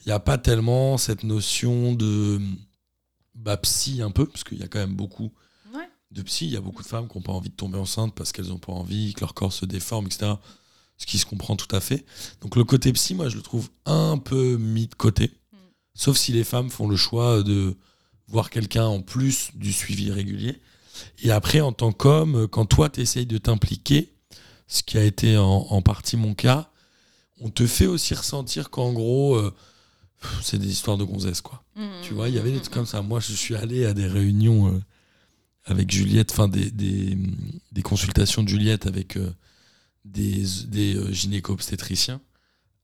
Il 0.04 0.08
n'y 0.08 0.12
a 0.12 0.20
pas 0.20 0.38
tellement 0.38 0.96
cette 0.98 1.24
notion 1.24 1.92
de 1.94 2.40
bah, 3.34 3.56
psy 3.58 4.02
un 4.02 4.10
peu, 4.10 4.26
parce 4.26 4.42
qu'il 4.44 4.58
y 4.58 4.62
a 4.62 4.68
quand 4.68 4.80
même 4.80 4.96
beaucoup 4.96 5.32
Ouais. 5.74 5.88
de 6.10 6.22
psy. 6.22 6.46
Il 6.46 6.52
y 6.52 6.56
a 6.56 6.60
beaucoup 6.60 6.82
de 6.82 6.88
femmes 6.88 7.06
qui 7.08 7.16
n'ont 7.16 7.22
pas 7.22 7.32
envie 7.32 7.50
de 7.50 7.54
tomber 7.54 7.78
enceinte 7.78 8.14
parce 8.14 8.32
qu'elles 8.32 8.48
n'ont 8.48 8.58
pas 8.58 8.72
envie, 8.72 9.12
que 9.14 9.20
leur 9.20 9.32
corps 9.34 9.52
se 9.52 9.64
déforme, 9.64 10.06
etc. 10.06 10.32
Ce 10.98 11.06
qui 11.06 11.18
se 11.18 11.26
comprend 11.26 11.56
tout 11.56 11.74
à 11.74 11.80
fait. 11.80 12.04
Donc 12.40 12.56
le 12.56 12.64
côté 12.64 12.92
psy, 12.92 13.14
moi, 13.14 13.28
je 13.28 13.36
le 13.36 13.42
trouve 13.42 13.70
un 13.86 14.18
peu 14.18 14.56
mis 14.56 14.86
de 14.88 14.94
côté. 14.94 15.30
Mm. 15.52 15.56
Sauf 15.94 16.16
si 16.16 16.32
les 16.32 16.44
femmes 16.44 16.70
font 16.70 16.88
le 16.88 16.96
choix 16.96 17.42
de 17.42 17.76
voir 18.26 18.50
quelqu'un 18.50 18.84
en 18.84 19.00
plus 19.00 19.50
du 19.54 19.72
suivi 19.72 20.10
régulier. 20.10 20.60
Et 21.22 21.30
après, 21.30 21.60
en 21.60 21.72
tant 21.72 21.92
qu'homme, 21.92 22.48
quand 22.48 22.66
toi, 22.66 22.88
tu 22.90 23.00
essayes 23.00 23.26
de 23.26 23.38
t'impliquer, 23.38 24.12
ce 24.66 24.82
qui 24.82 24.98
a 24.98 25.04
été 25.04 25.38
en, 25.38 25.66
en 25.70 25.82
partie 25.82 26.16
mon 26.16 26.34
cas, 26.34 26.70
on 27.40 27.50
te 27.50 27.66
fait 27.66 27.86
aussi 27.86 28.14
ressentir 28.14 28.70
qu'en 28.70 28.92
gros, 28.92 29.36
euh, 29.36 29.54
c'est 30.42 30.58
des 30.58 30.68
histoires 30.68 30.98
de 30.98 31.04
gonzesse, 31.04 31.40
quoi. 31.40 31.62
Mm, 31.76 31.86
Tu 32.02 32.14
vois, 32.14 32.28
il 32.28 32.34
y 32.34 32.38
avait 32.38 32.50
des 32.50 32.58
mm, 32.58 32.62
trucs 32.62 32.74
comme 32.74 32.86
ça. 32.86 33.02
Moi, 33.02 33.20
je 33.20 33.32
suis 33.32 33.54
allé 33.54 33.86
à 33.86 33.94
des 33.94 34.06
réunions 34.06 34.74
euh, 34.74 34.80
avec 35.64 35.90
Juliette, 35.90 36.32
enfin 36.32 36.48
des, 36.48 36.70
des, 36.70 37.16
des 37.72 37.82
consultations 37.82 38.42
de 38.42 38.48
Juliette 38.48 38.86
avec 38.86 39.16
euh, 39.16 39.30
des, 40.04 40.44
des 40.66 40.96
euh, 40.96 41.12
gynéco-obstétriciens 41.12 42.20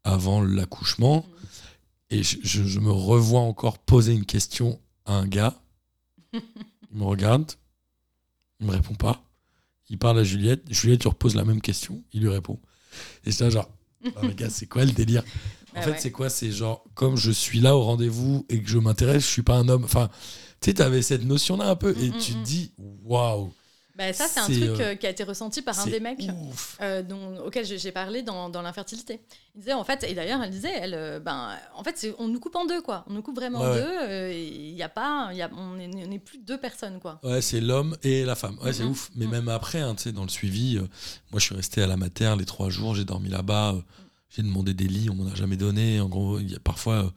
avant 0.04 0.42
l'accouchement. 0.42 1.26
Et 2.10 2.22
je, 2.22 2.38
je- 2.42 2.64
je 2.64 2.80
me 2.80 2.90
revois 2.92 3.40
encore 3.40 3.78
poser 3.78 4.12
une 4.14 4.26
question 4.26 4.80
à 5.06 5.14
un 5.14 5.26
gars. 5.26 5.60
Il 6.32 6.98
me 6.98 7.04
regarde, 7.04 7.52
il 8.60 8.66
me 8.66 8.72
répond 8.72 8.94
pas. 8.94 9.24
Il 9.88 9.98
parle 9.98 10.18
à 10.20 10.24
Juliette. 10.24 10.62
Juliette 10.72 11.02
lui 11.02 11.08
repose 11.08 11.34
la 11.34 11.44
même 11.44 11.60
question. 11.60 12.02
Il 12.12 12.22
lui 12.22 12.28
répond. 12.28 12.60
Et 13.24 13.32
c'est 13.32 13.44
là, 13.44 13.50
genre, 13.50 13.70
Ah, 14.16 14.28
gars, 14.28 14.50
c'est 14.50 14.66
quoi 14.66 14.84
le 14.84 14.92
délire? 14.92 15.24
En 15.74 15.80
Ah 15.80 15.82
fait, 15.82 15.90
ouais. 15.92 15.98
c'est 15.98 16.12
quoi? 16.12 16.30
C'est 16.30 16.52
genre, 16.52 16.84
comme 16.94 17.16
je 17.16 17.30
suis 17.32 17.60
là 17.60 17.76
au 17.76 17.82
rendez-vous 17.82 18.46
et 18.48 18.62
que 18.62 18.68
je 18.68 18.78
m'intéresse, 18.78 19.22
je 19.24 19.28
suis 19.28 19.42
pas 19.42 19.56
un 19.56 19.68
homme. 19.68 19.84
Enfin, 19.84 20.08
tu 20.60 20.70
sais, 20.70 20.74
t'avais 20.74 21.02
cette 21.02 21.24
notion-là 21.24 21.70
un 21.70 21.76
peu 21.76 21.96
et 21.98 22.10
Mm, 22.10 22.18
tu 22.18 22.32
mm, 22.32 22.34
te 22.36 22.44
dis, 22.44 22.72
waouh, 22.78 23.52
Bah, 23.96 24.12
ça, 24.12 24.26
c'est 24.26 24.40
un 24.40 24.46
truc 24.46 24.80
euh, 24.80 24.80
euh, 24.80 24.94
qui 24.96 25.06
a 25.06 25.10
été 25.10 25.22
ressenti 25.22 25.62
par 25.62 25.78
un 25.78 25.86
des 25.86 26.00
mecs. 26.00 26.26
euh, 26.80 27.02
dont, 27.02 27.38
auquel 27.44 27.64
j'ai 27.64 27.92
parlé 27.92 28.22
dans, 28.22 28.48
dans 28.50 28.60
l'infertilité. 28.60 29.20
Il 29.54 29.60
disait 29.60 29.72
en 29.72 29.84
fait, 29.84 30.02
et 30.02 30.14
d'ailleurs 30.14 30.42
elle 30.42 30.50
disait, 30.50 30.72
elle, 30.74 30.94
euh, 30.94 31.20
ben, 31.20 31.50
en 31.76 31.84
fait, 31.84 32.12
on 32.18 32.26
nous 32.26 32.40
coupe 32.40 32.56
en 32.56 32.64
deux 32.66 32.82
quoi. 32.82 33.04
On 33.08 33.12
nous 33.12 33.22
coupe 33.22 33.36
vraiment 33.36 33.60
en 33.60 33.70
Ouais, 33.70 33.80
deux. 33.80 33.86
euh, 34.02 34.32
Il 34.32 34.82
a 34.82 34.88
pas, 34.88 35.30
y 35.32 35.42
a, 35.42 35.50
on 35.56 35.78
est, 35.78 35.88
on 36.06 36.10
est 36.10 36.18
plus 36.18 36.38
deux 36.38 36.58
personnes 36.58 36.98
quoi. 36.98 37.20
Ouais, 37.22 37.40
c'est 37.40 37.60
l'homme 37.60 37.96
et 38.02 38.24
la 38.24 38.34
femme. 38.34 38.58
Ouais, 38.64 38.72
c'est 38.72 38.82
Mhm. 38.82 38.90
ouf. 38.90 39.10
Mais 39.14 39.26
Mhm. 39.26 39.30
même 39.30 39.48
après, 39.48 39.78
hein, 39.80 39.94
tu 39.94 40.02
sais, 40.02 40.12
dans 40.12 40.24
le 40.24 40.28
suivi, 40.28 40.76
moi, 41.30 41.38
je 41.38 41.44
suis 41.44 41.54
resté 41.54 41.80
à 41.80 41.86
la 41.86 41.96
mater 41.96 42.34
les 42.36 42.46
trois 42.46 42.70
jours, 42.70 42.96
j'ai 42.96 43.04
dormi 43.04 43.28
là-bas, 43.28 43.76
j'ai 44.28 44.42
demandé 44.42 44.74
des 44.74 44.88
lits, 44.88 45.08
on 45.08 45.14
m'en 45.14 45.30
a 45.30 45.34
jamais 45.36 45.56
donné. 45.56 46.00
En 46.00 46.08
gros, 46.08 46.40
y 46.40 46.56
a 46.56 46.58
parfois, 46.58 47.12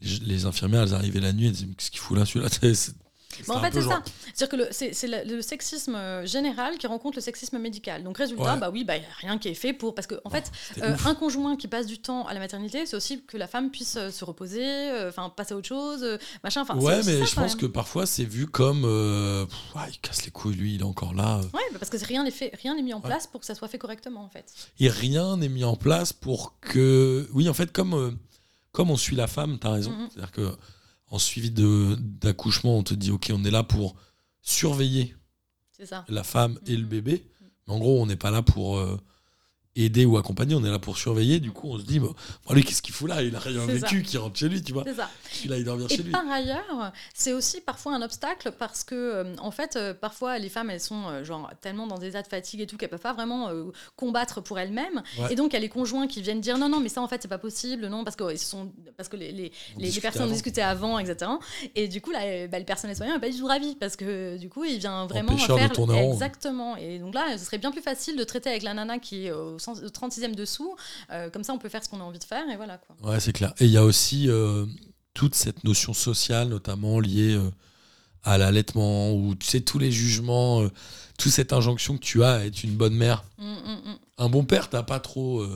les, 0.00 0.18
les 0.20 0.44
infirmières, 0.46 0.84
elles 0.84 0.94
arrivaient 0.94 1.20
la 1.20 1.34
nuit, 1.34 1.48
elles 1.48 1.52
disaient, 1.52 1.66
qu'est-ce 1.76 1.90
qu'il 1.90 2.00
fout 2.00 2.16
là, 2.16 2.24
celui-là? 2.24 2.48
Mais 3.48 3.50
en 3.50 3.54
c'était 3.62 3.66
un 3.66 3.70
fait, 3.70 3.80
c'est 3.80 3.88
ça. 3.88 4.02
C'est-à-dire 4.34 4.68
que 4.68 4.92
c'est 4.94 5.06
le, 5.08 5.36
le 5.36 5.42
sexisme 5.42 5.94
euh, 5.94 6.26
général 6.26 6.76
qui 6.78 6.86
rencontre 6.86 7.16
le 7.16 7.22
sexisme 7.22 7.58
médical. 7.58 8.02
Donc 8.04 8.18
résultat, 8.18 8.54
Ouais. 8.54 8.60
bah 8.60 8.70
oui, 8.72 8.84
bah 8.84 8.94
rien 9.20 9.38
qui 9.38 9.48
est 9.48 9.54
fait 9.54 9.72
pour 9.72 9.94
parce 9.94 10.06
que 10.06 10.14
en 10.24 10.30
Bon, 10.30 10.36
fait, 10.36 10.50
euh, 10.82 10.96
un 11.04 11.14
conjoint 11.14 11.56
qui 11.56 11.68
passe 11.68 11.86
du 11.86 11.98
temps 11.98 12.26
à 12.26 12.34
la 12.34 12.40
maternité, 12.40 12.86
c'est 12.86 12.96
aussi 12.96 13.22
que 13.22 13.36
la 13.36 13.46
femme 13.46 13.70
puisse 13.70 13.96
euh, 13.96 14.10
se 14.10 14.24
reposer, 14.24 14.64
euh, 14.64 15.08
enfin 15.08 15.30
passer 15.30 15.54
à 15.54 15.56
autre 15.56 15.68
chose, 15.68 16.02
euh, 16.02 16.18
machin. 16.44 16.64
Ouais, 16.76 16.96
mais 17.04 17.18
ça, 17.20 17.24
je 17.24 17.34
pense 17.34 17.52
même. 17.52 17.56
que 17.56 17.66
parfois, 17.66 18.06
c'est 18.06 18.24
vu 18.24 18.46
comme, 18.46 18.82
pff, 18.82 19.74
ouais, 19.76 19.88
il 19.90 19.98
casse 20.00 20.24
les 20.24 20.30
couilles, 20.30 20.54
lui, 20.56 20.74
il 20.74 20.80
est 20.80 20.84
encore 20.84 21.14
là. 21.14 21.38
Ouais, 21.54 21.60
bah, 21.72 21.78
parce 21.78 21.90
que 21.90 21.96
rien 22.04 22.24
n'est 22.24 22.30
fait, 22.30 22.52
rien 22.62 22.74
n'est 22.74 22.82
mis 22.82 22.92
en 22.94 22.98
Ouais. 23.00 23.04
place 23.10 23.26
pour 23.26 23.40
que 23.40 23.46
ça 23.46 23.54
soit 23.54 23.68
fait 23.68 23.78
correctement 23.78 24.24
en 24.24 24.28
fait. 24.28 24.52
et 24.80 24.88
rien 24.88 25.36
n'est 25.36 25.48
mis 25.48 25.64
en 25.64 25.76
place 25.76 26.12
pour 26.12 26.58
que 26.60 27.28
oui 27.32 27.48
en 27.48 27.54
fait 27.54 27.72
comme 27.72 28.16
comme 28.72 28.90
on 28.90 28.96
suit 28.96 29.16
la 29.16 29.26
femme 29.26 29.58
t'as 29.58 29.70
raison 29.70 29.90
Mhm. 29.92 30.08
c'est 30.12 30.18
à 30.18 30.22
dire 30.22 30.32
que 30.32 30.56
en 31.08 31.18
suivi 31.18 31.50
de- 31.50 31.96
d'accouchement, 32.00 32.76
on 32.78 32.82
te 32.82 32.94
dit, 32.94 33.10
ok, 33.10 33.30
on 33.32 33.44
est 33.44 33.50
là 33.50 33.62
pour 33.62 33.96
surveiller 34.42 35.14
ça. 35.84 36.04
la 36.08 36.22
femme 36.24 36.58
et 36.66 36.76
le 36.76 36.82
Mhm. 36.84 36.88
bébé. 36.88 37.26
Mais 37.66 37.74
en 37.74 37.78
gros, 37.78 38.00
on 38.00 38.06
n'est 38.06 38.16
pas 38.16 38.30
là 38.30 38.42
pour 38.42 38.78
euh, 38.78 38.98
aider 39.76 40.04
ou 40.04 40.16
accompagner, 40.16 40.54
on 40.54 40.64
est 40.64 40.70
là 40.70 40.78
pour 40.78 40.98
surveiller. 40.98 41.40
Du 41.40 41.52
coup, 41.52 41.68
on 41.68 41.78
se 41.78 41.84
dit, 41.84 42.00
bah, 42.00 42.08
bon, 42.46 42.54
lui, 42.54 42.64
qu'est-ce 42.64 42.82
qu'il 42.82 42.94
fout 42.94 43.08
là? 43.08 43.22
Il 43.22 43.34
a 43.36 43.38
rien 43.38 43.64
vécu, 43.66 44.02
qui 44.02 44.16
rentre 44.16 44.38
chez 44.38 44.48
lui, 44.48 44.62
tu 44.62 44.72
vois. 44.72 44.84
C'est 44.86 44.94
ça. 44.94 45.10
Il 45.44 45.52
aille 45.52 45.64
dormir 45.64 45.86
Et 45.90 45.96
chez 45.96 46.02
lui. 46.02 46.12
par 46.12 46.28
ailleurs, 46.30 46.92
c'est 47.14 47.32
aussi 47.32 47.60
parfois 47.60 47.94
un 47.94 48.02
obstacle 48.02 48.52
parce 48.58 48.84
que, 48.84 48.94
euh, 48.94 49.34
en 49.38 49.50
fait, 49.50 49.76
euh, 49.76 49.94
parfois 49.94 50.38
les 50.38 50.48
femmes, 50.48 50.70
elles 50.70 50.80
sont 50.80 51.08
euh, 51.08 51.24
genre 51.24 51.50
tellement 51.60 51.86
dans 51.86 51.98
des 51.98 52.08
états 52.08 52.22
de 52.22 52.28
fatigue 52.28 52.60
et 52.60 52.66
tout 52.66 52.76
qu'elles 52.76 52.88
peuvent 52.88 53.00
pas 53.00 53.12
vraiment 53.12 53.48
euh, 53.48 53.64
combattre 53.96 54.40
pour 54.40 54.58
elles-mêmes. 54.58 55.02
Ouais. 55.18 55.32
Et 55.32 55.36
donc, 55.36 55.52
il 55.52 55.54
y 55.54 55.56
a 55.56 55.60
les 55.60 55.68
conjoints 55.68 56.06
qui 56.06 56.22
viennent 56.22 56.40
dire 56.40 56.58
non, 56.58 56.68
non, 56.68 56.80
mais 56.80 56.88
ça, 56.88 57.02
en 57.02 57.08
fait, 57.08 57.22
c'est 57.22 57.28
pas 57.28 57.38
possible, 57.38 57.86
non, 57.88 58.04
parce 58.04 58.16
que, 58.16 58.32
ils 58.32 58.38
sont, 58.38 58.72
parce 58.96 59.08
que 59.08 59.16
les, 59.16 59.32
les, 59.32 59.90
personnes 60.00 60.28
ont 60.28 60.32
discuté 60.32 60.62
avant, 60.62 60.98
etc. 60.98 61.30
Et 61.74 61.88
du 61.88 62.00
coup, 62.00 62.10
là, 62.10 62.46
bah, 62.48 62.58
le 62.58 62.64
personnel 62.64 62.96
soignant 62.96 63.14
n'est 63.14 63.20
pas 63.20 63.30
du 63.30 63.38
tout 63.38 63.46
ravi 63.46 63.74
parce 63.74 63.96
que, 63.96 64.36
du 64.38 64.48
coup, 64.48 64.64
il 64.64 64.78
vient 64.78 65.06
vraiment 65.06 65.32
Empêcheur 65.32 65.56
de 65.56 65.92
faire. 65.92 66.12
Exactement. 66.12 66.76
Et 66.76 66.98
donc 66.98 67.14
là, 67.14 67.36
ce 67.36 67.44
serait 67.44 67.58
bien 67.58 67.70
plus 67.70 67.82
facile 67.82 68.16
de 68.16 68.24
traiter 68.24 68.50
avec 68.50 68.62
la 68.62 68.74
nana 68.74 68.98
qui 68.98 69.26
est 69.26 69.32
au 69.32 69.58
36e 69.74 70.34
dessous. 70.34 70.74
Euh, 71.10 71.30
comme 71.30 71.44
ça, 71.44 71.52
on 71.52 71.58
peut 71.58 71.68
faire 71.68 71.82
ce 71.82 71.88
qu'on 71.88 72.00
a 72.00 72.04
envie 72.04 72.18
de 72.18 72.24
faire 72.24 72.48
et 72.48 72.56
voilà 72.56 72.78
quoi. 72.78 72.96
Ouais, 73.10 73.20
c'est 73.20 73.32
clair. 73.32 73.52
Et 73.58 73.64
il 73.64 73.70
y 73.70 73.76
a 73.76 73.84
aussi 73.84 74.28
euh, 74.28 74.66
toute 75.14 75.34
cette 75.34 75.64
notion 75.64 75.92
sociale, 75.92 76.48
notamment 76.48 77.00
liée 77.00 77.34
euh, 77.34 77.50
à 78.22 78.38
l'allaitement, 78.38 79.12
ou 79.12 79.34
tu 79.34 79.46
sais, 79.46 79.60
tous 79.60 79.78
les 79.78 79.92
jugements, 79.92 80.68
toute 81.18 81.32
cette 81.32 81.52
injonction 81.52 81.96
que 81.96 82.02
tu 82.02 82.24
as 82.24 82.34
à 82.34 82.44
être 82.44 82.64
une 82.64 82.74
bonne 82.74 82.94
mère. 82.94 83.24
Mm, 83.38 83.44
mm, 83.44 83.90
mm. 83.90 83.98
Un 84.18 84.28
bon 84.28 84.44
père, 84.44 84.68
t'as 84.68 84.82
pas 84.82 85.00
trop. 85.00 85.46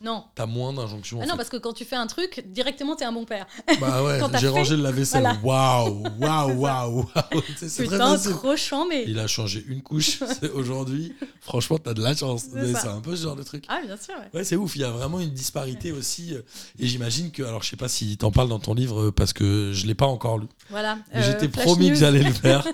Non. 0.00 0.24
t'as 0.34 0.46
moins 0.46 0.72
d'injonctions. 0.72 1.18
Ah 1.20 1.26
non, 1.26 1.32
fait. 1.32 1.36
parce 1.38 1.48
que 1.48 1.56
quand 1.56 1.72
tu 1.72 1.84
fais 1.84 1.96
un 1.96 2.06
truc, 2.06 2.44
directement, 2.46 2.94
t'es 2.94 3.04
un 3.04 3.12
bon 3.12 3.24
père. 3.24 3.46
Bah 3.80 4.02
ouais, 4.04 4.20
j'ai 4.34 4.38
fait, 4.40 4.48
rangé 4.48 4.76
le 4.76 4.82
lave-vaisselle. 4.84 5.28
Waouh, 5.42 6.04
waouh, 6.20 6.52
waouh, 6.60 6.96
waouh. 7.14 7.42
C'est 7.56 7.84
très 7.86 7.98
facile. 7.98 8.30
trop 8.32 8.56
chambé. 8.56 9.04
Il 9.08 9.18
a 9.18 9.26
changé 9.26 9.64
une 9.66 9.82
couche 9.82 10.20
aujourd'hui. 10.54 11.14
Franchement, 11.40 11.78
t'as 11.78 11.94
de 11.94 12.02
la 12.02 12.14
chance. 12.14 12.44
C'est 12.52 12.86
un 12.88 13.00
peu 13.00 13.16
ce 13.16 13.22
genre 13.24 13.36
de 13.36 13.42
truc. 13.42 13.64
Ah, 13.68 13.80
bien 13.84 13.96
sûr, 13.96 14.14
ouais. 14.14 14.38
Ouais, 14.38 14.44
c'est 14.44 14.56
ouf. 14.56 14.76
Il 14.76 14.82
y 14.82 14.84
a 14.84 14.90
vraiment 14.90 15.18
une 15.20 15.30
disparité 15.30 15.90
aussi. 15.92 16.34
euh, 16.34 16.42
Et 16.78 16.86
j'imagine 16.86 17.30
que, 17.32 17.42
alors 17.42 17.62
je 17.62 17.70
sais 17.70 17.76
pas 17.76 17.88
si 17.88 18.16
t'en 18.16 18.30
parles 18.30 18.48
dans 18.48 18.60
ton 18.60 18.74
livre 18.74 19.06
euh, 19.06 19.12
parce 19.12 19.32
que 19.32 19.72
je 19.74 19.86
l'ai 19.86 19.94
pas 19.94 20.06
encore 20.06 20.38
lu. 20.38 20.46
Voilà. 20.70 20.98
Euh, 21.14 21.22
J'étais 21.24 21.48
promis 21.48 21.86
news. 21.86 21.94
que 21.94 21.98
j'allais 22.00 22.22
le 22.22 22.32
faire. 22.32 22.64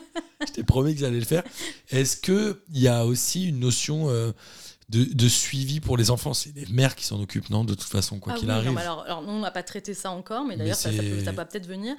J'étais 0.46 0.62
promis 0.64 0.94
que 0.94 1.00
j'allais 1.00 1.20
le 1.20 1.24
faire. 1.24 1.42
Est-ce 1.90 2.16
que 2.18 2.60
il 2.74 2.80
y 2.80 2.88
a 2.88 3.06
aussi 3.06 3.48
une 3.48 3.60
notion 3.60 4.10
euh, 4.10 4.32
de, 4.88 5.04
de 5.04 5.28
suivi 5.28 5.80
pour 5.80 5.96
les 5.96 6.10
enfants 6.10 6.34
C'est 6.34 6.54
les 6.54 6.66
mères 6.66 6.94
qui 6.94 7.04
s'en 7.04 7.20
occupent, 7.20 7.50
non 7.50 7.64
De 7.64 7.74
toute 7.74 7.82
façon, 7.88 8.18
quoi 8.20 8.34
Ah 8.34 8.38
qu'il 8.38 8.48
oui, 8.48 8.54
arrive. 8.54 8.76
alors, 8.78 9.02
alors, 9.04 9.22
nous, 9.22 9.30
on 9.32 9.40
n'a 9.40 9.50
pas 9.50 9.62
traité 9.62 9.94
ça 9.94 10.10
encore, 10.10 10.44
mais 10.44 10.56
d'ailleurs, 10.56 10.76
ça, 10.76 10.92
ça 10.92 11.02
peut, 11.02 11.24
ça 11.24 11.32
peut-être 11.32 11.66
venir. 11.66 11.94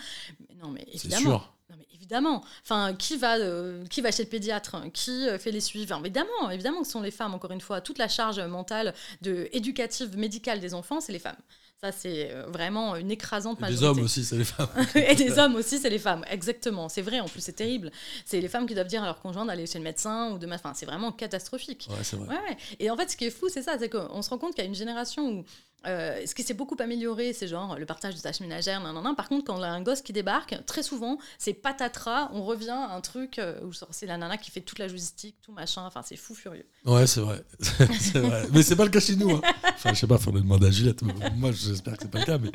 Mais 0.50 0.56
non, 0.62 0.70
mais 0.70 0.86
C'est 0.94 1.06
évidemment. 1.06 1.22
sûr. 1.40 1.54
Non, 1.70 1.76
mais 1.80 1.88
évidemment. 1.94 2.44
Enfin, 2.64 2.94
qui 2.94 3.18
va, 3.18 3.38
euh, 3.38 3.86
qui 3.88 4.02
va 4.02 4.12
chez 4.12 4.24
le 4.24 4.30
pédiatre? 4.30 4.78
Qui 4.94 5.28
euh, 5.28 5.40
fait 5.40 5.52
les 5.52 5.62
suivis? 5.62 5.86
Enfin, 5.86 6.00
Évidemment, 6.02 6.52
évidemment 6.52 6.82
que 6.82 6.86
ce 6.86 6.92
sont 6.94 7.02
les 7.02 7.12
femmes, 7.12 7.34
encore 7.34 7.52
une 7.52 7.62
fois. 7.62 7.82
Toute 7.82 7.98
la 7.98 8.08
charge 8.08 8.40
mentale 8.40 8.94
de, 9.22 9.50
éducative, 9.52 10.16
médicale 10.18 10.60
des 10.60 10.74
enfants, 10.76 11.02
c'est 11.02 11.12
les 11.14 11.20
femmes. 11.20 11.36
Ça, 11.82 11.92
c'est 11.92 12.32
euh, 12.32 12.46
vraiment 12.48 12.96
une 12.96 13.12
écrasante 13.12 13.58
Et 13.60 13.66
des 13.66 13.72
majorité. 13.74 13.86
hommes 14.00 14.06
aussi, 14.06 14.24
c'est 14.24 14.38
les 14.38 14.46
femmes. 14.46 14.70
et 14.96 15.14
des 15.16 15.38
hommes 15.38 15.56
aussi, 15.56 15.78
c'est 15.78 15.90
les 15.90 16.00
femmes. 16.00 16.24
Exactement. 16.30 16.88
C'est 16.88 17.02
vrai, 17.02 17.20
en 17.20 17.28
plus, 17.28 17.42
c'est 17.42 17.54
terrible. 17.54 17.92
C'est 18.26 18.40
les 18.40 18.48
femmes 18.48 18.66
qui 18.66 18.74
doivent 18.74 18.88
dire 18.88 19.04
à 19.04 19.06
leur 19.08 19.20
conjoint 19.22 19.46
d'aller 19.46 19.68
chez 19.68 19.78
le 19.78 19.84
médecin 19.84 20.32
ou 20.32 20.38
de. 20.38 20.48
Enfin, 20.52 20.74
c'est 20.74 20.86
vraiment 20.86 21.12
catastrophique. 21.12 21.88
Ouais, 21.92 22.04
c'est 22.04 22.16
vrai. 22.16 22.30
Ouais. 22.30 22.58
Et 22.80 22.90
en 22.90 22.96
fait, 22.96 23.12
ce 23.12 23.18
qui 23.18 23.26
est 23.26 23.30
fou, 23.32 23.48
c'est 23.50 23.62
ça, 23.62 23.78
c'est 23.78 23.90
qu'on 23.90 24.22
se 24.22 24.30
rend 24.30 24.38
compte 24.38 24.56
qu'il 24.56 24.64
y 24.64 24.68
a 24.68 24.70
une 24.70 24.76
génération 24.76 25.28
où 25.30 25.46
euh, 25.88 26.22
ce 26.26 26.34
qui 26.34 26.44
s'est 26.44 26.54
beaucoup 26.54 26.76
amélioré, 26.80 27.34
c'est 27.34 27.48
genre 27.48 27.78
le 27.78 27.86
partage 27.86 28.16
de 28.16 28.20
tâches 28.20 28.40
ménagères, 28.40 28.82
nan, 28.82 28.94
nan, 28.94 29.04
nan. 29.04 29.16
Par 29.16 29.30
contre, 29.30 29.46
quand 29.46 29.58
on 29.58 29.62
a 29.62 29.68
un 29.68 29.82
gosse 29.82 30.02
qui 30.02 30.14
débarque, 30.14 30.58
très 30.66 30.84
souvent, 30.84 31.18
c'est 31.38 31.54
patatras, 31.54 32.30
on 32.34 32.44
revient 32.44 32.70
à 32.70 32.94
un 32.96 33.02
truc 33.02 33.40
euh, 33.40 33.60
où 33.64 33.72
c'est 33.92 34.06
la 34.06 34.18
nana 34.18 34.38
qui 34.38 34.52
fait 34.52 34.62
toute 34.62 34.80
la 34.80 34.88
logistique, 34.88 35.36
tout 35.42 35.52
machin, 35.52 35.84
enfin, 35.86 36.02
c'est 36.04 36.16
fou 36.16 36.34
furieux. 36.34 36.66
Ouais, 36.86 37.08
c'est 37.08 37.22
vrai. 37.22 37.44
vrai. 37.60 38.48
Mais 38.52 38.64
c'est 38.64 38.76
pas 38.76 38.86
le 38.86 38.90
cas 38.92 39.00
chez 39.00 39.16
nous. 39.16 39.32
hein. 39.32 39.42
Enfin, 39.76 39.94
sais 39.94 40.08
pas, 40.08 40.18
faudrait 40.18 40.42
demander 40.42 40.68
à 40.68 40.72
Juliette. 40.72 41.02
Moi, 41.36 41.52
j'espère 41.52 41.98
que 41.98 42.04
c'est 42.04 42.12
pas 42.12 42.20
le 42.20 42.26
cas. 42.26 42.38
Mais... 42.38 42.52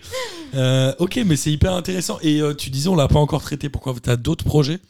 Euh, 0.54 0.94
ok, 0.98 1.20
mais 1.26 1.36
c'est 1.36 1.52
hyper 1.52 1.72
intéressant. 1.74 2.18
Et 2.22 2.40
tu 2.58 2.70
disais, 2.70 2.88
on 2.88 2.96
l'a 2.96 3.08
pas 3.08 3.18
encore 3.18 3.42
traité. 3.42 3.68
Pourquoi? 3.68 3.94
T'as 4.02 4.16
d'autres 4.16 4.44
projets? 4.44 4.80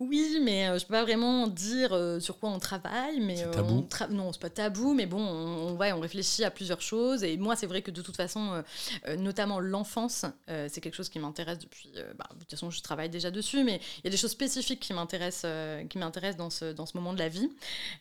Oui, 0.00 0.38
mais 0.42 0.68
euh, 0.68 0.78
je 0.78 0.86
peux 0.86 0.92
pas 0.92 1.02
vraiment 1.02 1.48
dire 1.48 1.92
euh, 1.92 2.20
sur 2.20 2.38
quoi 2.38 2.50
on 2.50 2.60
travaille. 2.60 3.18
mais 3.18 3.36
C'est 3.38 3.46
euh, 3.46 3.50
tabou 3.50 3.74
on 3.74 3.82
tra- 3.82 4.08
Non, 4.10 4.32
c'est 4.32 4.40
pas 4.40 4.48
tabou, 4.50 4.94
mais 4.94 5.06
bon, 5.06 5.20
on, 5.20 5.68
on- 5.70 5.76
ouais, 5.76 5.92
on 5.92 5.98
réfléchit 5.98 6.44
à 6.44 6.52
plusieurs 6.52 6.80
choses. 6.80 7.24
Et 7.24 7.36
moi, 7.36 7.56
c'est 7.56 7.66
vrai 7.66 7.82
que 7.82 7.90
de 7.90 8.00
toute 8.00 8.16
façon, 8.16 8.62
euh, 9.08 9.16
notamment 9.16 9.58
l'enfance, 9.58 10.24
c'est 10.46 10.80
quelque 10.80 10.94
chose 10.94 11.08
qui 11.08 11.18
m'intéresse 11.18 11.58
depuis. 11.58 11.90
bah, 12.16 12.26
de 12.34 12.38
toute 12.40 12.50
façon, 12.50 12.70
je 12.70 12.80
travaille 12.80 13.10
déjà 13.10 13.30
dessus, 13.32 13.64
mais 13.64 13.80
il 13.98 14.04
y 14.04 14.06
a 14.08 14.10
des 14.10 14.16
choses 14.16 14.30
spécifiques 14.30 14.80
qui 14.80 14.92
m'intéressent, 14.92 15.50
qui 15.88 15.98
m'intéressent 15.98 16.36
dans 16.38 16.50
ce, 16.50 16.72
dans 16.72 16.86
ce 16.86 16.96
moment 16.96 17.12
de 17.12 17.18
la 17.18 17.28
vie. 17.28 17.50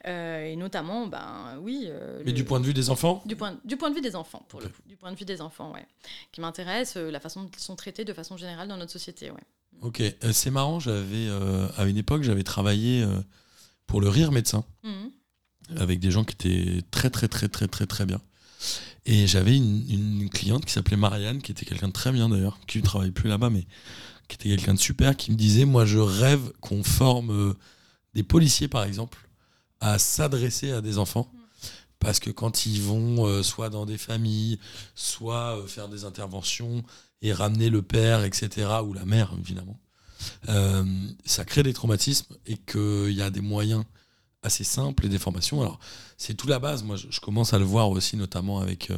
Et 0.05 0.55
notamment, 0.55 1.07
ben 1.07 1.57
oui. 1.61 1.89
Mais 2.19 2.25
le- 2.25 2.31
du 2.33 2.43
point 2.45 2.59
de 2.59 2.65
vue 2.65 2.73
des 2.75 2.89
enfants? 2.91 3.23
Du 3.25 3.35
point, 3.35 3.57
du 3.65 3.75
point 3.75 3.89
de 3.89 3.95
vue 3.95 4.01
des 4.01 4.15
enfants, 4.15 4.43
pour 4.49 4.61
le 4.61 4.67
coup. 4.67 4.81
Du 4.85 4.95
point 4.97 5.11
de 5.11 5.17
vue 5.17 5.25
des 5.25 5.41
enfants, 5.41 5.73
ouais. 5.73 5.85
Qui 6.31 6.41
m'intéresse, 6.41 6.95
la 6.95 7.19
façon 7.19 7.43
dont 7.43 7.49
ils 7.55 7.59
sont 7.61 7.75
traités 7.75 8.05
de 8.05 8.13
façon 8.13 8.37
générale 8.37 8.67
dans 8.67 8.77
notre 8.77 8.91
société, 8.91 9.31
ouais. 9.31 9.41
Ok, 9.81 10.01
Euh, 10.01 10.13
c'est 10.33 10.51
marrant. 10.51 10.79
J'avais 10.79 11.27
euh, 11.27 11.67
à 11.77 11.85
une 11.85 11.97
époque, 11.97 12.23
j'avais 12.23 12.43
travaillé 12.43 13.03
euh, 13.03 13.21
pour 13.85 14.01
le 14.01 14.09
Rire 14.09 14.31
Médecin 14.31 14.63
Mhm. 14.83 15.11
avec 15.79 15.99
des 15.99 16.11
gens 16.11 16.23
qui 16.23 16.33
étaient 16.33 16.81
très 16.91 17.09
très 17.09 17.27
très 17.27 17.47
très 17.47 17.67
très 17.67 17.85
très 17.85 18.05
bien. 18.05 18.21
Et 19.05 19.27
j'avais 19.27 19.55
une, 19.55 19.85
une 19.89 20.29
cliente 20.29 20.65
qui 20.65 20.73
s'appelait 20.73 20.97
Marianne, 20.97 21.41
qui 21.41 21.51
était 21.51 21.65
quelqu'un 21.65 21.87
de 21.87 21.93
très 21.93 22.11
bien 22.11 22.27
d'ailleurs, 22.29 22.59
qui 22.67 22.79
ne 22.79 22.83
travaille 22.83 23.11
plus 23.11 23.29
là-bas, 23.29 23.49
mais 23.49 23.65
qui 24.27 24.35
était 24.35 24.49
quelqu'un 24.49 24.73
de 24.73 24.79
super, 24.79 25.15
qui 25.15 25.31
me 25.31 25.37
disait, 25.37 25.63
moi 25.65 25.85
je 25.85 25.99
rêve 25.99 26.51
qu'on 26.59 26.83
forme 26.83 27.55
des 28.13 28.23
policiers 28.23 28.67
par 28.67 28.83
exemple 28.83 29.29
à 29.79 29.99
s'adresser 29.99 30.71
à 30.71 30.81
des 30.81 30.97
enfants. 30.97 31.31
Parce 31.99 32.19
que 32.19 32.29
quand 32.29 32.65
ils 32.65 32.81
vont 32.81 33.41
soit 33.43 33.69
dans 33.69 33.85
des 33.85 33.97
familles, 33.97 34.59
soit 34.95 35.63
faire 35.67 35.87
des 35.87 36.03
interventions 36.03 36.83
et 37.21 37.33
ramener 37.33 37.69
le 37.69 37.81
père, 37.81 38.23
etc., 38.23 38.67
ou 38.83 38.93
la 38.93 39.05
mère, 39.05 39.33
évidemment, 39.39 39.79
euh, 40.49 40.83
ça 41.25 41.45
crée 41.45 41.63
des 41.63 41.73
traumatismes 41.73 42.35
et 42.45 42.57
qu'il 42.57 43.11
y 43.11 43.21
a 43.21 43.29
des 43.29 43.41
moyens 43.41 43.83
assez 44.43 44.63
simples 44.63 45.05
et 45.05 45.09
des 45.09 45.19
formations. 45.19 45.61
Alors, 45.61 45.79
c'est 46.17 46.35
tout 46.35 46.47
la 46.47 46.59
base. 46.59 46.83
Moi, 46.83 46.95
je, 46.95 47.19
commence 47.19 47.53
à 47.53 47.59
le 47.59 47.65
voir 47.65 47.89
aussi, 47.89 48.17
notamment 48.17 48.59
avec, 48.59 48.91
euh, 48.91 48.97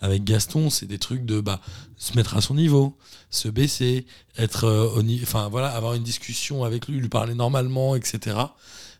avec 0.00 0.24
Gaston. 0.24 0.70
C'est 0.70 0.86
des 0.86 0.98
trucs 0.98 1.24
de 1.24 1.40
bah, 1.40 1.60
se 1.96 2.16
mettre 2.16 2.36
à 2.36 2.40
son 2.40 2.54
niveau, 2.54 2.96
se 3.30 3.48
baisser, 3.48 4.06
être 4.36 4.64
euh, 4.64 5.02
enfin 5.22 5.48
voilà, 5.48 5.68
avoir 5.68 5.94
une 5.94 6.02
discussion 6.02 6.64
avec 6.64 6.88
lui, 6.88 6.98
lui 6.98 7.08
parler 7.08 7.34
normalement, 7.34 7.96
etc. 7.96 8.36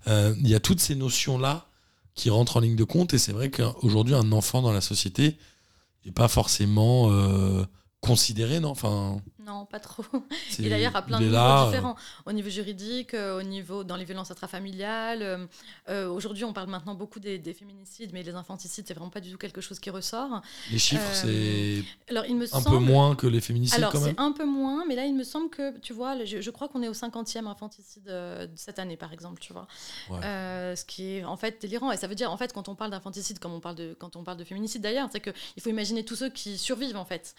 Il 0.07 0.49
y 0.49 0.55
a 0.55 0.61
toutes 0.61 0.81
ces 0.81 0.97
notions-là 0.97 1.69
qui 2.15 2.29
rentrent 2.29 2.57
en 2.57 2.61
ligne 2.61 2.77
de 2.77 2.85
compte. 2.85 3.15
Et 3.15 3.19
c'est 3.19 3.33
vrai 3.33 3.51
qu'aujourd'hui, 3.51 4.15
un 4.15 4.33
enfant 4.33 4.61
dans 4.61 4.73
la 4.73 4.81
société 4.81 5.37
n'est 6.05 6.13
pas 6.13 6.27
forcément 6.27 7.09
considéré, 8.03 8.61
non 8.61 8.71
Enfin, 8.71 9.23
Non, 9.45 9.67
pas 9.67 9.81
trop. 9.81 10.05
Et 10.59 10.69
d'ailleurs, 10.69 10.95
à 10.97 11.03
plein 11.03 11.19
il 11.19 11.23
de 11.23 11.27
niveaux 11.27 11.37
là, 11.37 11.63
euh, 11.63 11.67
différents. 11.71 11.97
Au 12.27 12.33
niveau 12.33 12.49
juridique, 12.49 13.15
euh, 13.15 13.39
au 13.41 13.43
niveau 13.43 13.83
dans 13.85 13.97
les 13.97 14.05
violences 14.05 14.31
intrafamiliales. 14.31 15.23
euh, 15.23 15.47
euh, 15.89 16.09
Aujourd'hui, 16.09 16.45
on 16.45 16.53
parle 16.53 16.69
maintenant 16.69 16.95
beaucoup 16.95 17.19
des, 17.21 17.39
des 17.39 17.55
féminicides, 17.55 18.11
mais 18.13 18.23
les 18.23 18.35
infanticides, 18.35 18.85
c'est 18.87 18.95
vraiment 18.95 19.11
pas 19.11 19.21
du 19.21 19.31
tout 19.33 19.39
quelque 19.39 19.61
chose 19.61 19.79
qui 19.81 19.91
ressort. 19.91 20.43
Les 20.71 20.79
chiffres, 20.79 21.03
c'est 21.13 21.83
il 22.09 22.43
un 22.43 22.47
semble. 22.47 22.69
peu 22.71 22.79
moins 22.79 23.15
que 23.17 23.27
les 23.27 23.41
féminicides 23.41 23.79
Alors, 23.79 23.93
quand 23.93 24.01
même? 24.01 24.15
c'est 24.17 24.21
un 24.23 24.33
peu 24.33 24.45
moins, 24.45 24.85
mais 24.87 24.95
là, 24.95 25.05
il 25.07 25.15
me 25.15 25.25
semble 25.25 25.51
que, 25.51 25.77
tu 25.79 25.93
vois, 25.93 26.25
je, 26.25 26.41
je 26.41 26.51
crois 26.51 26.69
qu'on 26.69 26.83
est 26.83 26.89
au 26.89 26.93
50e 26.95 27.47
infanticide 27.47 28.05
de 28.05 28.49
cette 28.57 28.79
année, 28.79 28.97
par 28.97 29.13
exemple, 29.13 29.41
tu 29.41 29.53
vois. 29.53 29.67
Ouais. 30.11 30.21
Ce 30.77 30.85
qui 30.85 31.17
est 31.17 31.25
en 31.25 31.37
fait 31.37 31.61
délirant. 31.61 31.91
Et 31.93 31.97
ça 31.97 32.07
veut 32.07 32.15
dire, 32.15 32.31
en 32.31 32.37
fait, 32.37 32.53
quand 32.53 32.69
on 32.69 32.75
parle 32.75 32.91
d'infanticide, 32.91 33.39
comme 33.39 33.53
on 33.53 33.61
parle 33.61 33.77
de, 33.77 33.95
quand 33.99 34.17
on 34.17 34.23
parle 34.25 34.37
de 34.39 34.45
féminicide 34.45 34.83
d'ailleurs, 34.83 35.09
c'est 35.11 35.21
qu'il 35.21 35.63
faut 35.63 35.71
imaginer 35.71 36.05
tous 36.05 36.17
ceux 36.17 36.31
qui 36.31 36.59
survivent, 36.59 36.97
en 36.97 37.05
fait, 37.05 37.35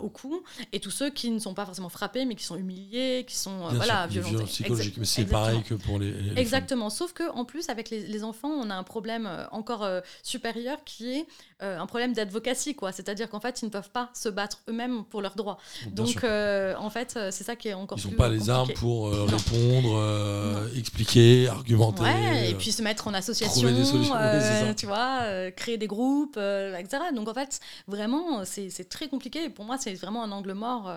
au 0.00 0.08
coup, 0.08 0.42
et 0.72 0.80
tous 0.86 0.92
ceux 0.92 1.10
qui 1.10 1.30
ne 1.32 1.40
sont 1.40 1.52
pas 1.52 1.66
forcément 1.66 1.88
frappés, 1.88 2.24
mais 2.26 2.36
qui 2.36 2.44
sont 2.44 2.54
humiliés, 2.56 3.24
qui 3.26 3.34
sont, 3.34 3.66
euh, 3.66 3.70
voilà, 3.74 4.02
sûr, 4.02 4.06
des 4.06 4.12
violentés. 4.12 4.30
violences 4.30 4.50
psychologiques, 4.50 4.86
Exact- 4.86 4.98
mais 5.00 5.04
c'est 5.04 5.22
exactement. 5.22 5.46
pareil 5.46 5.62
que 5.64 5.74
pour 5.74 5.98
les, 5.98 6.12
les 6.12 6.28
femmes. 6.28 6.38
Exactement, 6.38 6.90
sauf 6.90 7.12
que 7.12 7.28
en 7.32 7.44
plus 7.44 7.68
avec 7.70 7.90
les, 7.90 8.06
les 8.06 8.22
enfants, 8.22 8.50
on 8.50 8.70
a 8.70 8.74
un 8.76 8.84
problème 8.84 9.26
euh, 9.26 9.46
encore 9.50 9.82
euh, 9.82 10.00
supérieur 10.22 10.78
qui 10.84 11.10
est 11.10 11.26
euh, 11.62 11.78
un 11.78 11.86
problème 11.86 12.12
d'advocacy, 12.12 12.74
quoi. 12.74 12.92
C'est-à-dire 12.92 13.30
qu'en 13.30 13.40
fait, 13.40 13.62
ils 13.62 13.64
ne 13.64 13.70
peuvent 13.70 13.88
pas 13.90 14.10
se 14.12 14.28
battre 14.28 14.60
eux-mêmes 14.68 15.04
pour 15.04 15.22
leurs 15.22 15.36
droits. 15.36 15.56
Bien 15.86 16.04
Donc, 16.04 16.22
euh, 16.22 16.74
en 16.76 16.90
fait, 16.90 17.14
euh, 17.16 17.30
c'est 17.30 17.44
ça 17.44 17.56
qui 17.56 17.68
est 17.68 17.74
encore 17.74 17.96
Ils 17.98 18.04
n'ont 18.04 18.10
plus 18.10 18.16
pas 18.18 18.28
les 18.28 18.50
armes 18.50 18.72
pour 18.74 19.08
euh, 19.08 19.24
répondre, 19.24 20.68
expliquer, 20.76 21.48
argumenter. 21.48 22.02
Ouais, 22.02 22.50
et 22.50 22.54
puis 22.54 22.72
se 22.72 22.82
mettre 22.82 23.08
en 23.08 23.14
association, 23.14 23.68
des 23.68 23.74
oui, 23.92 24.74
tu 24.76 24.84
vois, 24.86 25.50
créer 25.52 25.78
des 25.78 25.86
groupes, 25.86 26.36
etc. 26.36 27.04
Donc 27.14 27.28
en 27.28 27.34
fait, 27.34 27.60
vraiment, 27.86 28.44
c'est 28.44 28.88
très 28.90 29.08
compliqué. 29.08 29.44
Et 29.44 29.50
pour 29.50 29.64
moi, 29.64 29.78
c'est 29.78 29.94
vraiment 29.94 30.22
un 30.22 30.32
angle 30.32 30.52
mort, 30.52 30.92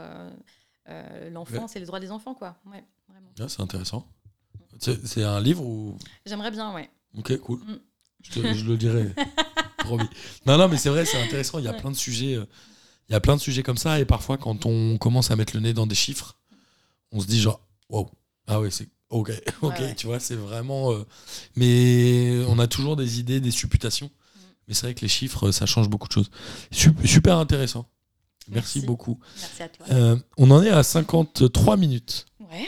l'enfance 1.31 1.75
et 1.75 1.79
les 1.79 1.85
droits 1.85 1.99
des 2.01 2.11
enfants, 2.11 2.33
quoi. 2.33 2.55
Ouais, 2.65 2.83
vraiment. 3.07 3.29
ah, 3.39 3.47
c'est 3.47 3.61
intéressant. 3.61 4.05
C'est 4.79 5.05
c'est 5.05 5.23
un 5.23 5.39
livre 5.39 5.63
ou 5.63 5.97
J'aimerais 6.25 6.51
bien, 6.51 6.73
ouais. 6.73 6.89
Ok, 7.17 7.37
cool. 7.39 7.59
Mm. 7.59 7.79
Je, 8.21 8.31
te- 8.31 8.53
je 8.53 8.65
le 8.65 8.77
dirai. 8.77 9.13
Promis. 9.97 10.09
Non, 10.45 10.57
non, 10.57 10.67
mais 10.67 10.77
c'est 10.77 10.89
vrai, 10.89 11.05
c'est 11.05 11.21
intéressant. 11.21 11.59
Il 11.59 11.65
y 11.65 11.67
a 11.67 11.73
plein 11.73 11.91
de 11.91 11.95
sujets. 11.95 12.35
euh, 12.35 12.45
Il 13.09 13.13
y 13.13 13.15
a 13.15 13.19
plein 13.19 13.35
de 13.35 13.41
sujets 13.41 13.63
comme 13.63 13.77
ça, 13.77 13.99
et 13.99 14.05
parfois, 14.05 14.37
quand 14.37 14.65
on 14.65 14.97
commence 14.97 15.31
à 15.31 15.35
mettre 15.35 15.55
le 15.55 15.61
nez 15.61 15.73
dans 15.73 15.87
des 15.87 15.95
chiffres, 15.95 16.37
on 17.11 17.19
se 17.19 17.25
dit 17.27 17.39
genre, 17.41 17.59
wow, 17.89 18.09
ah 18.47 18.59
ouais, 18.61 18.69
c'est 18.69 18.87
ok, 19.09 19.31
ok, 19.63 19.73
ouais. 19.79 19.95
tu 19.95 20.05
vois, 20.07 20.19
c'est 20.19 20.35
vraiment. 20.35 20.91
euh, 20.93 21.03
mais 21.55 22.43
on 22.47 22.59
a 22.59 22.67
toujours 22.67 22.95
des 22.95 23.19
idées, 23.19 23.39
des 23.39 23.51
supputations. 23.51 24.07
Mm. 24.07 24.39
Mais 24.67 24.73
c'est 24.75 24.85
vrai 24.85 24.93
que 24.93 25.01
les 25.01 25.07
chiffres, 25.07 25.51
ça 25.51 25.65
change 25.65 25.89
beaucoup 25.89 26.07
de 26.07 26.13
choses. 26.13 26.29
Sup- 26.71 27.05
super 27.07 27.37
intéressant. 27.37 27.89
Merci, 28.47 28.77
Merci. 28.79 28.87
beaucoup. 28.87 29.19
Merci 29.39 29.63
à 29.63 29.69
toi. 29.69 29.85
Euh, 29.91 30.15
on 30.37 30.49
en 30.51 30.61
est 30.63 30.69
à 30.69 30.81
53 30.83 31.77
minutes 31.77 32.25
Ouais. 32.39 32.67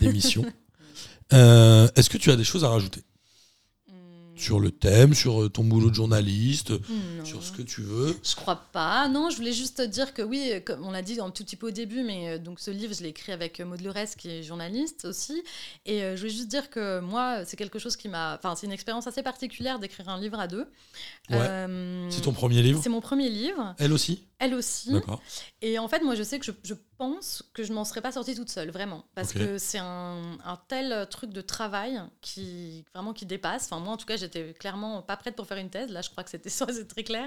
d'émission. 0.00 0.44
Euh, 1.32 1.88
Est-ce 1.96 2.10
que 2.10 2.18
tu 2.18 2.30
as 2.30 2.36
des 2.36 2.44
choses 2.44 2.64
à 2.64 2.68
rajouter? 2.68 3.02
Sur 4.44 4.60
le 4.60 4.70
thème, 4.70 5.14
sur 5.14 5.42
euh, 5.44 5.48
ton 5.48 5.64
boulot 5.64 5.88
de 5.88 5.94
journaliste, 5.94 6.70
non. 6.70 7.24
sur 7.24 7.42
ce 7.42 7.50
que 7.50 7.62
tu 7.62 7.80
veux 7.80 8.14
Je 8.22 8.36
crois 8.36 8.60
pas. 8.72 9.08
Non, 9.08 9.30
je 9.30 9.36
voulais 9.36 9.52
juste 9.54 9.80
dire 9.80 10.12
que 10.12 10.20
oui, 10.20 10.50
euh, 10.52 10.60
comme 10.60 10.84
on 10.84 10.90
l'a 10.90 11.00
dit 11.02 11.18
un 11.18 11.30
tout 11.30 11.44
petit 11.44 11.56
peu 11.56 11.68
au 11.68 11.70
début, 11.70 12.02
mais 12.02 12.28
euh, 12.28 12.38
donc 12.38 12.60
ce 12.60 12.70
livre, 12.70 12.92
je 12.94 13.02
l'ai 13.02 13.08
écrit 13.08 13.32
avec 13.32 13.60
euh, 13.60 13.64
Maud 13.64 13.80
Lorès, 13.80 14.14
qui 14.16 14.28
est 14.28 14.42
journaliste 14.42 15.06
aussi. 15.06 15.42
Et 15.86 16.02
euh, 16.02 16.14
je 16.14 16.20
voulais 16.20 16.32
juste 16.32 16.48
dire 16.48 16.68
que 16.68 17.00
moi, 17.00 17.44
c'est 17.46 17.56
quelque 17.56 17.78
chose 17.78 17.96
qui 17.96 18.08
m'a. 18.08 18.34
Enfin, 18.36 18.54
c'est 18.54 18.66
une 18.66 18.72
expérience 18.72 19.06
assez 19.06 19.22
particulière 19.22 19.78
d'écrire 19.78 20.08
un 20.10 20.20
livre 20.20 20.38
à 20.38 20.46
deux. 20.46 20.66
Ouais. 21.30 21.38
Euh, 21.40 22.06
C'est 22.10 22.20
ton 22.20 22.32
premier 22.32 22.60
livre 22.60 22.80
C'est 22.82 22.90
mon 22.90 23.00
premier 23.00 23.30
livre. 23.30 23.74
Elle 23.78 23.92
aussi? 23.94 24.24
Elle 24.44 24.54
aussi. 24.54 24.90
Et 25.62 25.78
en 25.78 25.88
fait, 25.88 26.02
moi, 26.02 26.14
je 26.14 26.22
sais 26.22 26.38
que 26.38 26.44
je, 26.44 26.52
je 26.62 26.74
pense 26.98 27.42
que 27.54 27.62
je 27.64 27.72
m'en 27.72 27.84
serais 27.84 28.00
pas 28.02 28.12
sortie 28.12 28.34
toute 28.34 28.50
seule, 28.50 28.70
vraiment. 28.70 29.04
Parce 29.14 29.32
que 29.32 29.58
c'est 29.58 29.78
un, 29.78 30.38
un 30.44 30.58
tel 30.68 31.06
truc 31.10 31.30
de 31.30 31.40
travail 31.40 32.00
qui, 32.20 32.84
vraiment, 32.94 33.12
qui 33.12 33.26
dépasse. 33.26 33.64
Enfin, 33.64 33.80
moi, 33.80 33.94
en 33.94 33.96
tout 33.96 34.06
cas, 34.06 34.16
j'étais 34.16 34.52
clairement 34.52 35.02
pas 35.02 35.16
prête 35.16 35.34
pour 35.34 35.46
faire 35.46 35.56
une 35.58 35.70
thèse. 35.70 35.90
Là, 35.90 36.02
je 36.02 36.10
crois 36.10 36.24
que 36.24 36.30
c'était 36.30 36.50
ça, 36.50 36.66
c'est 36.70 36.86
très 36.86 37.04
clair. 37.04 37.26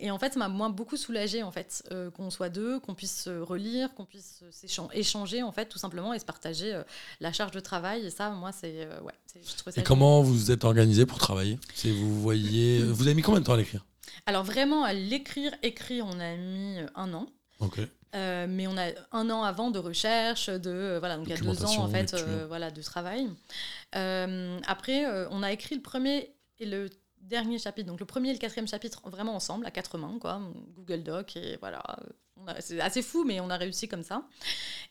Et 0.00 0.10
en 0.10 0.18
fait, 0.18 0.32
ça 0.32 0.38
m'a 0.38 0.48
moi 0.48 0.68
beaucoup 0.70 0.96
soulagée, 0.96 1.42
en 1.42 1.52
fait, 1.52 1.82
euh, 1.92 2.10
qu'on 2.10 2.30
soit 2.30 2.48
deux, 2.48 2.80
qu'on 2.80 2.94
puisse 2.94 3.24
se 3.24 3.30
relire, 3.38 3.92
qu'on 3.94 4.06
puisse 4.06 4.40
euh, 4.42 4.88
échanger, 4.92 5.42
en 5.42 5.52
fait, 5.52 5.66
tout 5.66 5.78
simplement, 5.78 6.12
et 6.14 6.18
se 6.18 6.24
partager 6.24 6.72
euh, 6.74 6.82
la 7.20 7.32
charge 7.32 7.52
de 7.52 7.60
travail. 7.60 8.06
Et 8.06 8.10
ça, 8.10 8.30
moi, 8.30 8.50
c'est. 8.52 8.86
euh, 8.86 9.00
ouais, 9.02 9.12
je 9.34 9.70
ça 9.72 9.80
Et 9.80 9.84
comment 9.84 10.22
vous 10.22 10.32
vous 10.32 10.50
êtes 10.50 10.64
organisé 10.64 11.04
pour 11.06 11.18
travailler? 11.18 11.58
Vous 11.84 12.20
voyez. 12.20 12.82
Vous 12.82 13.02
avez 13.02 13.14
mis 13.14 13.22
combien 13.22 13.40
de 13.40 13.46
temps 13.46 13.52
à 13.54 13.56
l'écrire? 13.58 13.84
Alors, 14.26 14.44
vraiment, 14.44 14.84
à 14.84 14.92
l'écrire, 14.92 15.54
écrire, 15.62 16.06
on 16.06 16.18
a 16.20 16.36
mis 16.36 16.78
euh, 16.78 16.86
un 16.94 17.12
an. 17.14 17.26
Ok. 17.60 17.80
Euh, 18.14 18.46
mais 18.48 18.66
on 18.66 18.76
a 18.78 18.90
un 19.12 19.30
an 19.30 19.42
avant 19.42 19.70
de 19.70 19.78
recherche, 19.78 20.48
de 20.48 20.70
euh, 20.70 20.98
voilà, 20.98 21.16
donc 21.16 21.26
il 21.26 21.30
y 21.30 21.38
a 21.38 21.40
deux 21.40 21.64
ans 21.64 21.82
en 21.82 21.88
fait, 21.88 22.14
euh, 22.14 22.46
voilà, 22.46 22.70
de 22.70 22.80
travail. 22.80 23.28
Après, 23.92 25.04
on 25.30 25.42
a 25.42 25.52
écrit 25.52 25.74
le 25.74 25.82
premier 25.82 26.32
et 26.58 26.66
le 26.66 26.88
dernier 27.20 27.58
chapitre, 27.58 27.88
donc 27.88 28.00
le 28.00 28.06
premier 28.06 28.30
et 28.30 28.32
le 28.32 28.38
quatrième 28.38 28.68
chapitre 28.68 29.02
vraiment 29.10 29.34
ensemble, 29.34 29.66
à 29.66 29.70
quatre 29.70 29.98
mains, 29.98 30.18
quoi, 30.20 30.40
Google 30.76 31.02
Doc 31.02 31.36
et 31.36 31.56
voilà. 31.60 31.82
C'est 32.60 32.80
assez 32.80 33.02
fou, 33.02 33.24
mais 33.24 33.40
on 33.40 33.50
a 33.50 33.56
réussi 33.56 33.88
comme 33.88 34.04
ça. 34.04 34.22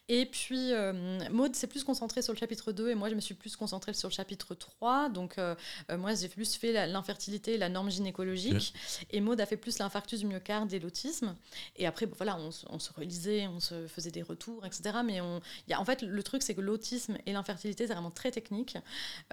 Et 0.08 0.28
puis, 0.28 0.72
euh, 0.72 0.94
Maud 1.32 1.56
s'est 1.56 1.66
plus 1.66 1.84
concentrée 1.84 2.22
sur 2.22 2.32
le 2.32 2.38
chapitre 2.38 2.72
2 2.72 2.92
et 2.92 2.96
moi, 2.96 3.10
je 3.10 3.16
me 3.16 3.20
suis 3.22 3.34
plus 3.34 3.56
concentrée 3.56 3.92
sur 3.94 4.08
le 4.10 4.14
chapitre 4.14 4.54
3. 4.54 5.10
Donc, 5.10 5.40
euh, 5.40 5.56
euh, 5.90 5.98
moi, 5.98 6.14
j'ai 6.14 6.28
plus 6.30 6.56
fait 6.58 6.86
l'infertilité 6.88 7.56
et 7.56 7.58
la 7.58 7.70
norme 7.70 7.90
gynécologique. 7.90 8.74
Et 9.10 9.20
Maud 9.20 9.42
a 9.42 9.48
fait 9.48 9.58
plus 9.58 9.80
l'infarctus 9.80 10.20
du 10.20 10.28
myocarde 10.28 10.72
et 10.74 10.80
l'autisme. 10.80 11.36
Et 11.76 11.88
après, 11.88 12.06
bon, 12.06 12.14
voilà, 12.18 12.38
on, 12.38 12.52
se- 12.52 12.68
on 12.70 12.78
se 12.78 12.94
relisait, 12.94 13.48
on 13.48 13.60
se 13.60 13.88
faisait 13.88 14.12
des 14.12 14.22
retours, 14.22 14.64
etc. 14.66 14.98
Mais 15.04 15.22
on, 15.22 15.42
y 15.68 15.74
a, 15.74 15.82
en 15.82 15.86
fait, 15.86 16.04
le 16.04 16.22
truc, 16.24 16.44
c'est 16.44 16.54
que 16.54 16.62
l'autisme 16.62 17.18
et 17.26 17.34
l'infertilité, 17.34 17.88
c'est 17.88 17.94
vraiment 17.94 18.12
très 18.12 18.30
technique. 18.30 18.78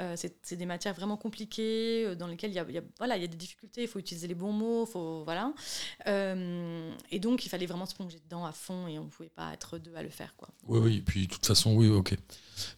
Euh, 0.00 0.16
c'est 0.16 0.56
des 0.56 0.64
matières 0.66 0.94
vraiment 0.94 1.18
compliquées, 1.18 2.16
dans 2.16 2.26
lesquelles 2.28 2.50
il 2.52 2.54
y 2.56 2.58
a, 2.58 2.70
y 2.70 2.78
a- 2.78 2.82
voilà, 2.96 3.18
y 3.18 3.24
a 3.24 3.26
des 3.26 3.36
difficultés, 3.36 3.82
il 3.82 3.88
faut 3.88 3.98
utiliser 3.98 4.26
les 4.26 4.34
bons 4.34 4.52
mots, 4.52 4.86
faut, 4.86 5.22
voilà. 5.24 5.52
Et 6.06 7.18
donc, 7.20 7.44
il 7.44 7.48
fallait 7.50 7.66
vraiment 7.66 7.84
se 7.86 7.94
plonger 7.94 8.18
dedans 8.20 8.46
à 8.46 8.52
fond 8.52 8.86
et 8.86 8.98
on 8.98 9.04
ne 9.04 9.10
pouvait 9.10 9.28
pas 9.28 9.52
être 9.52 9.76
deux 9.78 9.94
à 9.96 10.02
le 10.02 10.08
faire. 10.08 10.34
Quoi. 10.36 10.48
Oui, 10.68 10.78
oui. 10.82 10.96
Et 10.98 11.00
puis, 11.00 11.26
de 11.26 11.32
toute 11.32 11.46
façon, 11.46 11.74
oui, 11.74 11.88
ok. 11.88 12.14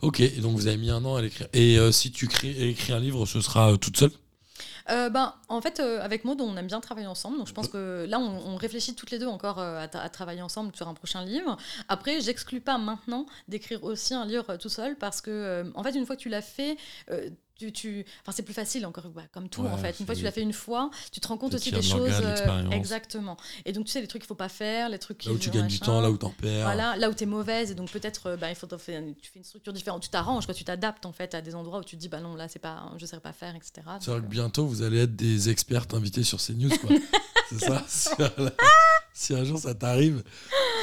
Ok. 0.01 0.21
Et 0.21 0.41
donc, 0.41 0.57
vous 0.57 0.67
avez 0.67 0.77
mis 0.77 0.91
un 0.91 1.05
an 1.05 1.17
à 1.17 1.23
l'écrire. 1.23 1.49
Et 1.53 1.79
euh, 1.79 1.93
si 1.93 2.11
tu 2.11 2.27
crées, 2.27 2.71
écris 2.71 2.93
un 2.93 3.01
livre, 3.01 3.27
ce 3.27 3.41
sera 3.41 3.73
euh, 3.73 3.77
toute 3.77 3.97
seule? 3.97 4.13
Euh, 4.91 5.09
ben, 5.09 5.35
en 5.49 5.63
fait, 5.63 5.81
euh, 5.81 6.03
avec 6.03 6.25
Maud, 6.25 6.41
on 6.43 6.57
aime 6.57 6.67
bien 6.67 6.81
travailler 6.81 7.07
ensemble. 7.07 7.39
Donc, 7.39 7.49
je 7.49 7.55
pense 7.55 7.69
que 7.69 8.07
là, 8.09 8.19
on, 8.19 8.53
on 8.53 8.57
réfléchit 8.57 8.95
toutes 8.95 9.11
les 9.11 9.19
deux 9.19 9.27
encore 9.27 9.59
euh, 9.59 9.87
à, 9.93 9.99
à 9.99 10.09
travailler 10.11 10.43
ensemble 10.43 10.77
sur 10.77 10.89
un 10.89 10.95
prochain 10.95 11.25
livre. 11.25 11.57
Après, 11.89 12.21
j'exclus 12.21 12.61
pas 12.61 12.77
maintenant 12.77 13.27
d'écrire 13.49 13.83
aussi 13.83 14.13
un 14.15 14.27
livre 14.27 14.57
tout 14.57 14.69
seul 14.69 14.97
parce 14.97 15.21
que, 15.23 15.71
en 15.75 15.83
fait, 15.83 15.95
une 15.95 16.05
fois 16.05 16.17
que 16.17 16.21
tu 16.21 16.29
l'as 16.29 16.43
fait, 16.43 16.77
tu, 17.59 17.73
tu... 17.73 18.05
Enfin, 18.23 18.33
c'est 18.33 18.43
plus 18.43 18.55
facile 18.55 18.85
encore, 18.87 19.09
bah, 19.11 19.23
comme 19.33 19.49
tout 19.49 19.63
Ouais, 19.63 19.71
en 19.71 19.77
fait. 19.79 19.99
Une 20.01 20.07
fois 20.07 20.15
que 20.15 20.19
tu 20.21 20.25
l'as 20.25 20.33
fait 20.33 20.43
une 20.43 20.53
fois, 20.53 20.91
tu 21.13 21.21
te 21.21 21.29
rends 21.29 21.37
compte 21.37 21.51
Tu 21.51 21.57
aussi 21.57 21.71
des 21.71 21.77
de 21.79 21.83
choses. 21.83 22.09
l'expérience. 22.21 22.75
exactement. 22.75 23.37
Et 23.65 23.73
donc, 23.73 23.87
tu 23.87 23.93
sais, 23.93 24.01
les 24.01 24.07
trucs 24.09 24.23
qu'il 24.23 24.29
faut 24.29 24.35
pas 24.35 24.49
faire, 24.49 24.89
les 24.89 24.99
trucs. 24.99 25.25
Là 25.25 25.33
où 25.33 25.39
tu 25.39 25.51
gagnes 25.51 25.67
du 25.69 25.79
temps, 25.81 26.01
là 26.01 26.11
où 26.11 26.17
t'en 26.17 26.31
perds. 26.31 26.65
Voilà, 26.65 26.97
là 26.97 27.09
où 27.11 27.15
tu 27.15 27.25
es 27.25 27.27
mauvaise, 27.27 27.71
et 27.71 27.75
donc 27.75 27.91
peut-être 27.91 28.27
euh, 28.31 28.37
bah, 28.37 28.51
il 28.51 28.57
faut 28.57 28.67
faire- 28.79 29.03
tu 29.23 29.31
fais 29.31 29.39
une 29.39 29.45
structure 29.45 29.73
différente, 29.73 30.03
tu 30.03 30.09
t'arranges, 30.09 30.47
quoi, 30.47 30.55
tu 30.55 30.65
t'adaptes 30.65 31.07
en 31.07 31.13
fait 31.13 31.35
à 31.35 31.41
des 31.41 31.55
endroits 31.55 31.79
où 31.79 31.85
tu 31.85 31.97
te 31.97 32.01
dis 32.01 32.09
bah 32.09 32.21
non 32.21 32.35
là 32.35 32.49
c'est 32.49 32.59
pas, 32.59 32.91
je 32.99 33.07
sais 33.07 33.19
pas 33.21 33.33
faire, 33.33 33.55
etc. 33.55 33.73
C'est 34.01 34.11
vrai 34.11 34.21
que 34.21 34.27
bientôt, 34.27 34.67
vous 34.67 34.83
allez 34.83 35.01
être 35.03 35.15
des 35.15 35.49
expertes 35.51 35.95
invitées 35.95 36.25
sur 36.25 36.39
CNews, 36.41 36.71
quoi. 36.79 36.91
c'est 37.51 37.61
ça? 37.61 37.85
Si 39.17 39.33
un, 39.33 39.45
jour 39.45 39.59
ça 39.59 39.75
t'arrive, 39.75 40.25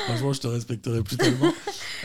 franchement, 0.05 0.31
je 0.31 0.39
te 0.39 0.47
respecterai 0.47 1.03
plus 1.03 1.17
tellement. 1.17 1.53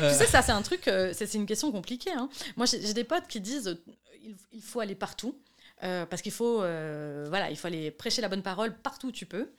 Euh, 0.00 0.10
Tu 0.12 0.18
sais, 0.18 0.26
ça, 0.26 0.42
c'est 0.42 0.52
un 0.52 0.60
truc, 0.62 0.88
euh, 0.88 1.12
c'est 1.14 1.32
une 1.34 1.46
question 1.46 1.70
compliquée. 1.70 2.10
hein. 2.10 2.28
Moi, 2.56 2.66
j'ai 2.66 2.92
des 2.92 3.04
potes 3.04 3.28
qui 3.28 3.40
disent 3.40 3.68
euh, 3.68 3.80
il, 4.26 4.36
il 4.52 4.62
faut 4.62 4.80
aller 4.80 4.94
partout. 4.94 5.38
euh, 5.82 6.06
parce 6.06 6.22
qu'il 6.22 6.32
faut, 6.32 6.62
euh, 6.62 7.26
voilà, 7.28 7.50
il 7.50 7.56
faut 7.56 7.66
aller 7.66 7.90
prêcher 7.90 8.22
la 8.22 8.28
bonne 8.28 8.42
parole 8.42 8.74
partout 8.82 9.08
où 9.08 9.12
tu 9.12 9.26
peux. 9.26 9.50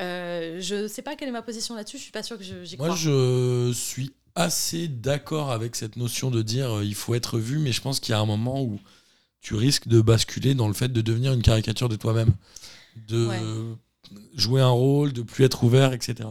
Euh, 0.00 0.60
je 0.60 0.86
sais 0.86 1.02
pas 1.02 1.16
quelle 1.16 1.28
est 1.28 1.32
ma 1.32 1.42
position 1.42 1.74
là-dessus. 1.74 1.98
Je 1.98 2.02
suis 2.04 2.12
pas 2.12 2.22
sûre 2.22 2.38
que 2.38 2.44
je- 2.44 2.62
j'y 2.64 2.76
crois. 2.76 2.88
Moi, 2.88 2.96
je 2.96 3.72
suis 3.74 4.12
assez 4.36 4.86
d'accord 4.86 5.50
avec 5.50 5.74
cette 5.74 5.96
notion 5.96 6.30
de 6.30 6.42
dire 6.42 6.82
il 6.82 6.94
faut 6.94 7.14
être 7.16 7.38
vu, 7.38 7.58
mais 7.58 7.72
je 7.72 7.80
pense 7.80 7.98
qu'il 8.00 8.12
y 8.12 8.14
a 8.14 8.20
un 8.20 8.26
moment 8.26 8.62
où 8.62 8.78
tu 9.40 9.54
risques 9.54 9.88
de 9.88 10.00
basculer 10.00 10.54
dans 10.54 10.68
le 10.68 10.74
fait 10.74 10.88
de 10.88 11.00
devenir 11.00 11.32
une 11.32 11.42
caricature 11.42 11.88
de 11.88 11.96
toi-même, 11.96 12.32
de 13.08 13.26
jouer 14.34 14.60
un 14.60 14.68
rôle, 14.68 15.12
de 15.12 15.22
plus 15.22 15.44
être 15.44 15.64
ouvert, 15.64 15.92
etc. 15.92 16.28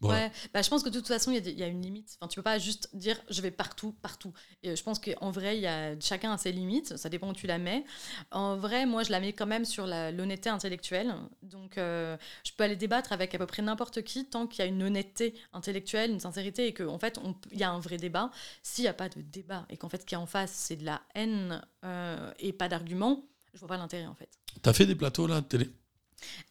Voilà. 0.00 0.26
Ouais, 0.26 0.32
bah, 0.52 0.62
je 0.62 0.68
pense 0.68 0.82
que 0.82 0.88
de 0.88 0.98
toute 0.98 1.08
façon, 1.08 1.30
il 1.30 1.46
y 1.46 1.48
a 1.48 1.52
y, 1.52 1.62
a 1.62 1.66
une 1.66 1.80
limite. 1.80 2.16
Enfin, 2.20 2.28
tu 2.28 2.36
peux 2.36 2.42
pas 2.42 2.58
juste 2.58 2.90
dire 2.94 3.18
je 3.30 3.40
vais 3.40 3.50
partout, 3.50 3.92
partout. 4.02 4.32
Et 4.62 4.76
je 4.76 4.82
pense 4.82 4.98
qu'en 4.98 5.30
vrai, 5.30 5.58
y 5.58 5.66
a, 5.66 5.98
chacun 6.00 6.32
a 6.32 6.38
ses 6.38 6.52
limites. 6.52 6.96
Ça 6.96 7.08
dépend 7.08 7.30
où 7.30 7.32
tu 7.32 7.46
la 7.46 7.58
mets. 7.58 7.84
En 8.30 8.56
vrai, 8.56 8.86
moi, 8.86 9.02
je 9.02 9.10
la 9.10 9.20
mets 9.20 9.32
quand 9.32 9.46
même 9.46 9.64
sur 9.64 9.86
l'honnêteté 9.86 10.50
intellectuelle. 10.50 11.14
Donc, 11.42 11.78
euh, 11.78 12.16
je 12.44 12.52
peux 12.52 12.64
aller 12.64 12.76
débattre 12.76 13.12
avec 13.12 13.34
à 13.34 13.38
peu 13.38 13.46
près 13.46 13.62
n'importe 13.62 14.02
qui 14.02 14.26
tant 14.26 14.46
qu'il 14.46 14.60
y 14.60 14.62
a 14.62 14.66
une 14.66 14.82
honnêteté 14.82 15.34
intellectuelle, 15.52 16.10
une 16.10 16.20
sincérité 16.20 16.66
et 16.66 16.74
qu'en 16.74 16.94
en 16.94 16.98
fait, 16.98 17.18
il 17.52 17.58
y 17.58 17.64
a 17.64 17.70
un 17.70 17.80
vrai 17.80 17.96
débat. 17.96 18.30
S'il 18.62 18.84
n'y 18.84 18.88
a 18.88 18.94
pas 18.94 19.08
de 19.08 19.20
débat 19.20 19.66
et 19.70 19.76
qu'en 19.76 19.88
fait, 19.88 20.02
ce 20.02 20.06
qui 20.06 20.14
est 20.14 20.18
en 20.18 20.26
face, 20.26 20.52
c'est 20.52 20.76
de 20.76 20.84
la 20.84 21.00
haine 21.14 21.62
euh, 21.84 22.32
et 22.38 22.52
pas 22.52 22.68
d'argument, 22.68 23.24
je 23.52 23.60
vois 23.60 23.68
pas 23.68 23.76
l'intérêt 23.76 24.06
en 24.06 24.14
fait. 24.14 24.28
T'as 24.62 24.72
fait 24.72 24.86
des 24.86 24.94
plateaux 24.94 25.26
là 25.26 25.40
de 25.40 25.46
télé? 25.46 25.70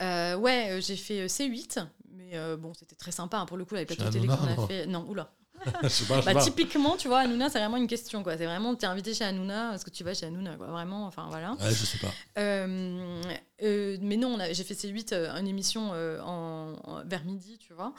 Euh, 0.01 0.35
ouais, 0.35 0.71
euh, 0.71 0.81
j'ai 0.81 0.95
fait 0.95 1.21
euh, 1.21 1.27
C8, 1.27 1.85
mais 2.15 2.31
euh, 2.35 2.57
bon, 2.57 2.73
c'était 2.73 2.95
très 2.95 3.11
sympa 3.11 3.37
hein, 3.37 3.45
pour 3.45 3.57
le 3.57 3.65
coup, 3.65 3.75
avec 3.75 3.89
Chez 3.89 3.95
plateau 3.95 4.11
télé 4.11 4.27
qu'on 4.27 4.63
a 4.63 4.67
fait. 4.67 4.85
Non, 4.87 5.05
oula. 5.09 5.31
Pas, 5.63 6.21
Bah, 6.25 6.33
pas. 6.33 6.41
typiquement, 6.43 6.97
tu 6.97 7.07
vois, 7.07 7.19
Hanouna, 7.19 7.49
c'est 7.49 7.59
vraiment 7.59 7.77
une 7.77 7.87
question, 7.87 8.21
quoi. 8.21 8.37
C'est 8.37 8.45
vraiment, 8.45 8.75
t'es 8.75 8.85
invité 8.87 9.13
chez 9.13 9.23
Hanouna, 9.23 9.73
est-ce 9.75 9.85
que 9.85 9.91
tu 9.91 10.03
vas 10.03 10.13
chez 10.13 10.25
Hanouna, 10.25 10.57
quoi. 10.57 10.67
Vraiment, 10.67 11.05
enfin, 11.05 11.27
voilà. 11.29 11.51
Ouais, 11.53 11.69
je 11.69 11.85
sais 11.85 11.99
pas. 11.99 12.11
Euh, 12.37 13.21
euh, 13.61 13.97
mais 14.01 14.17
non, 14.17 14.37
j'ai 14.51 14.63
fait 14.65 14.73
C8, 14.73 15.13
euh, 15.13 15.33
une 15.39 15.47
émission 15.47 15.91
en, 15.91 16.73
en- 16.83 17.03
vers 17.05 17.23
midi, 17.23 17.59
tu 17.59 17.71
vois. 17.73 17.93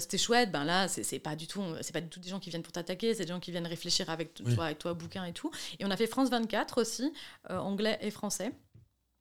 C'était 0.00 0.16
chouette. 0.16 0.50
Ben 0.50 0.64
là, 0.64 0.88
c'est 0.88 1.18
pas 1.18 1.36
du 1.36 1.46
tout, 1.46 1.62
c'est 1.82 1.92
pas 1.92 2.00
du 2.00 2.08
tout 2.08 2.20
des 2.20 2.30
gens 2.30 2.38
qui 2.40 2.48
viennent 2.48 2.62
pour 2.62 2.72
t'attaquer, 2.72 3.12
c'est 3.14 3.24
des 3.24 3.32
gens 3.32 3.40
qui 3.40 3.50
viennent 3.50 3.66
réfléchir 3.66 4.08
avec, 4.08 4.40
Oui. 4.46 4.54
vois, 4.54 4.66
avec 4.66 4.78
toi, 4.78 4.94
bouquin 4.94 5.24
et 5.24 5.32
tout. 5.32 5.50
Et 5.78 5.84
on 5.84 5.90
a 5.90 5.96
fait 5.98 6.06
France 6.06 6.30
24 6.30 6.80
aussi, 6.80 7.12
anglais 7.50 7.98
et 8.00 8.10
français. 8.10 8.52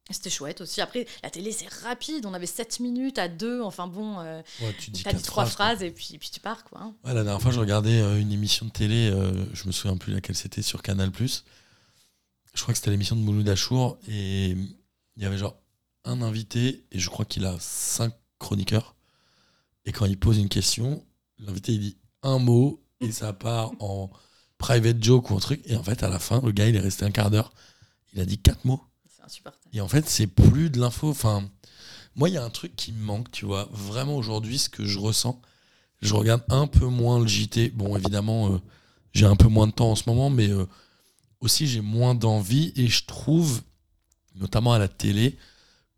C'était 0.10 0.30
chouette 0.30 0.60
aussi. 0.62 0.82
Après, 0.82 1.06
la 1.24 1.30
télé, 1.30 1.52
c'est 1.54 1.70
rapide. 1.86 2.26
On 2.26 2.34
avait 2.34 2.46
7 2.48 2.80
minutes 2.82 3.18
à 3.18 3.30
deux. 3.30 3.62
Enfin 3.62 3.88
bon, 3.88 4.20
euh, 4.20 4.42
Ouais, 4.62 4.76
tu 4.78 4.92
dis 4.92 5.04
t'as 5.04 5.14
dit 5.14 5.24
trois 5.24 5.46
phrases, 5.46 5.78
quoi. 5.80 5.88
et 5.88 5.92
puis, 5.92 6.18
puis 6.18 6.30
tu 6.30 6.40
pars, 6.42 6.64
quoi. 6.66 6.82
hein. 6.82 6.96
Ouais, 7.06 7.14
la 7.14 7.24
dernière 7.24 7.42
fois, 7.42 7.52
je 7.52 7.60
regardais 7.60 8.02
euh, 8.02 8.20
une 8.20 8.32
émission 8.32 8.66
de 8.66 8.72
télé, 8.72 9.10
euh, 9.10 9.46
je 9.54 9.68
me 9.68 9.72
souviens 9.72 9.96
plus 9.98 10.12
laquelle 10.14 10.36
c'était, 10.36 10.62
sur 10.62 10.82
Canal+. 10.82 11.12
Je 11.16 12.62
crois 12.62 12.74
que 12.74 12.78
c'était 12.78 12.92
l'émission 12.92 13.16
de 13.16 13.22
Mouloud 13.22 13.48
Achour, 13.48 13.98
et 14.08 14.50
il 14.50 15.24
y 15.24 15.26
avait 15.26 15.38
genre 15.38 15.56
un 16.04 16.22
invité, 16.22 16.84
et 16.92 17.00
je 17.00 17.10
crois 17.10 17.24
qu'il 17.24 17.46
a 17.46 17.56
cinq 17.60 18.14
chroniqueurs. 18.40 18.96
Et 19.86 19.94
quand 19.94 20.06
il 20.06 20.18
pose 20.20 20.38
une 20.40 20.50
question, 20.50 21.06
l'invité, 21.40 21.72
il 21.74 21.80
dit 21.80 21.98
un 22.24 22.38
mot, 22.40 22.84
et 23.00 23.12
ça 23.14 23.32
part 23.34 23.72
en 23.80 24.10
private 24.58 25.02
joke 25.02 25.32
ou 25.32 25.36
un 25.36 25.40
truc. 25.40 25.62
Et 25.66 25.76
en 25.78 25.84
fait, 25.84 26.04
à 26.04 26.10
la 26.10 26.20
fin, 26.20 26.42
le 26.44 26.52
gars, 26.52 26.68
il 26.68 26.76
est 26.76 26.80
resté 26.82 27.06
un 27.06 27.12
quart 27.12 27.32
d'heure. 27.32 27.54
Il 28.14 28.20
a 28.20 28.26
dit 28.26 28.38
quatre 28.40 28.66
mots. 28.66 28.82
Et 29.74 29.82
en 29.82 29.88
fait, 29.88 30.08
c'est 30.08 30.28
plus 30.28 30.70
de 30.70 30.80
l'info. 30.80 31.10
Enfin, 31.10 31.50
moi, 32.16 32.30
il 32.30 32.34
y 32.34 32.38
a 32.38 32.44
un 32.44 32.50
truc 32.50 32.76
qui 32.76 32.92
me 32.92 33.04
manque, 33.04 33.32
tu 33.32 33.46
vois. 33.46 33.70
Vraiment, 33.72 34.16
aujourd'hui, 34.16 34.58
ce 34.58 34.70
que 34.70 34.86
je 34.86 35.00
ressens, 35.00 35.42
je 36.02 36.14
regarde 36.14 36.44
un 36.50 36.68
peu 36.68 36.86
moins 36.86 37.20
le 37.20 37.28
JT. 37.28 37.70
Bon, 37.70 37.96
évidemment, 37.96 38.54
euh, 38.54 38.58
j'ai 39.14 39.26
un 39.26 39.36
peu 39.36 39.48
moins 39.48 39.68
de 39.68 39.72
temps 39.72 39.92
en 39.92 39.96
ce 39.96 40.04
moment, 40.08 40.30
mais 40.30 40.50
euh, 40.50 40.66
aussi, 41.40 41.68
j'ai 41.68 41.82
moins 41.82 42.16
d'envie. 42.16 42.74
Et 42.76 42.88
je 42.88 43.06
trouve, 43.06 43.62
notamment 44.36 44.74
à 44.74 44.80
la 44.80 44.88
télé, 44.88 45.38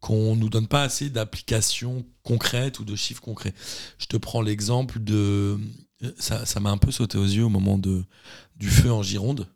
qu'on 0.04 0.36
nous 0.36 0.50
donne 0.50 0.68
pas 0.68 0.84
assez 0.84 1.10
d'applications 1.10 2.06
concrètes 2.24 2.80
ou 2.80 2.84
de 2.84 2.94
chiffres 2.94 3.22
concrets. 3.22 3.54
Je 3.98 4.06
te 4.06 4.18
prends 4.18 4.42
l'exemple 4.42 5.00
de. 5.00 5.58
Ça 6.20 6.46
ça 6.46 6.60
m'a 6.60 6.70
un 6.70 6.78
peu 6.78 6.92
sauté 6.92 7.18
aux 7.18 7.24
yeux 7.26 7.46
au 7.46 7.50
moment 7.50 7.78
de, 7.78 8.04
du 8.58 8.70
feu 8.70 8.92
en 8.92 9.02
Gironde, 9.02 9.48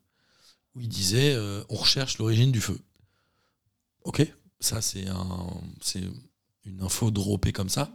où 0.74 0.80
il 0.80 0.88
disait 0.88 1.34
euh, 1.34 1.62
on 1.68 1.76
recherche 1.76 2.18
l'origine 2.18 2.54
du 2.54 2.62
feu. 2.62 2.80
Ok, 4.08 4.26
ça 4.62 4.82
c'est 4.82 5.06
un, 5.10 5.48
c'est 5.82 6.02
une 6.64 6.82
info 6.82 7.12
droppée 7.12 7.52
comme 7.52 7.68
ça. 7.68 7.94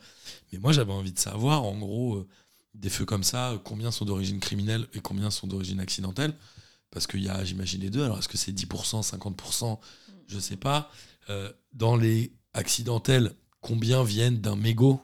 Mais 0.52 0.58
moi 0.58 0.70
j'avais 0.70 0.92
envie 0.92 1.12
de 1.12 1.18
savoir, 1.18 1.64
en 1.64 1.78
gros, 1.78 2.16
euh, 2.16 2.28
des 2.74 2.90
feux 2.90 3.06
comme 3.06 3.24
ça, 3.24 3.58
combien 3.64 3.90
sont 3.90 4.04
d'origine 4.04 4.38
criminelle 4.38 4.86
et 4.92 5.00
combien 5.00 5.30
sont 5.30 5.46
d'origine 5.46 5.80
accidentelle? 5.80 6.34
Parce 6.90 7.06
qu'il 7.06 7.22
y 7.22 7.30
a, 7.30 7.42
j'imagine, 7.46 7.80
les 7.80 7.88
deux. 7.88 8.04
Alors 8.04 8.18
est-ce 8.18 8.28
que 8.28 8.36
c'est 8.36 8.52
10%, 8.52 9.02
50% 9.02 9.78
Je 10.26 10.38
sais 10.38 10.58
pas. 10.58 10.90
Euh, 11.30 11.50
dans 11.72 11.96
les 11.96 12.34
accidentelles, 12.52 13.32
combien 13.62 14.04
viennent 14.04 14.38
d'un 14.38 14.56
mégot 14.56 15.00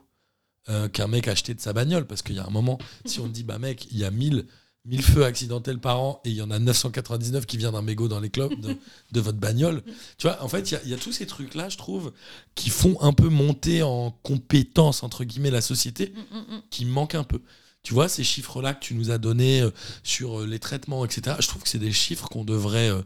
euh, 0.68 0.90
qu'un 0.90 1.06
mec 1.06 1.26
a 1.26 1.30
acheté 1.30 1.54
de 1.54 1.60
sa 1.60 1.72
bagnole? 1.72 2.06
Parce 2.06 2.20
qu'il 2.20 2.36
y 2.36 2.38
a 2.38 2.46
un 2.46 2.50
moment, 2.50 2.78
si 3.06 3.18
on 3.20 3.28
dit, 3.28 3.44
bah 3.44 3.58
mec, 3.58 3.88
il 3.90 3.96
y 3.96 4.04
a 4.04 4.10
1000, 4.10 4.46
1000 4.88 5.02
feux 5.02 5.24
accidentels 5.24 5.78
par 5.78 6.00
an 6.00 6.20
et 6.24 6.30
il 6.30 6.36
y 6.36 6.42
en 6.42 6.50
a 6.50 6.58
999 6.58 7.46
qui 7.46 7.56
viennent 7.56 7.72
d'un 7.72 7.82
mégot 7.82 8.08
dans 8.08 8.20
les 8.20 8.30
clubs 8.30 8.58
de, 8.60 8.76
de 9.12 9.20
votre 9.20 9.38
bagnole. 9.38 9.82
Tu 10.16 10.26
vois, 10.26 10.42
en 10.42 10.48
fait, 10.48 10.70
il 10.70 10.74
y 10.74 10.76
a- 10.76 10.80
il 10.84 10.90
y, 10.90 10.94
a 10.94 10.96
tous 10.96 11.12
ces 11.12 11.26
trucs-là, 11.26 11.68
je 11.68 11.76
trouve, 11.76 12.12
qui 12.54 12.70
font 12.70 12.96
un 13.00 13.12
peu 13.12 13.28
monter 13.28 13.82
en 13.82 14.10
compétence, 14.22 15.02
entre 15.02 15.24
guillemets, 15.24 15.50
la 15.50 15.60
société, 15.60 16.12
Mm, 16.32 16.36
mm, 16.36 16.56
mm. 16.56 16.62
qui 16.70 16.84
manque 16.84 17.14
un 17.14 17.24
peu. 17.24 17.40
Tu 17.82 17.94
vois, 17.94 18.08
ces 18.08 18.24
chiffres-là 18.24 18.74
que 18.74 18.80
tu 18.80 18.94
nous 18.94 19.10
as 19.10 19.18
donnés 19.18 19.60
euh, 19.62 19.70
sur 20.02 20.40
euh, 20.40 20.46
les 20.46 20.58
traitements, 20.58 21.04
etc., 21.04 21.36
je 21.40 21.46
trouve 21.48 21.62
que 21.62 21.68
c'est 21.68 21.78
des 21.78 21.92
chiffres 21.92 22.28
qu'on 22.28 22.44
devrait 22.44 22.90
euh, 22.90 23.02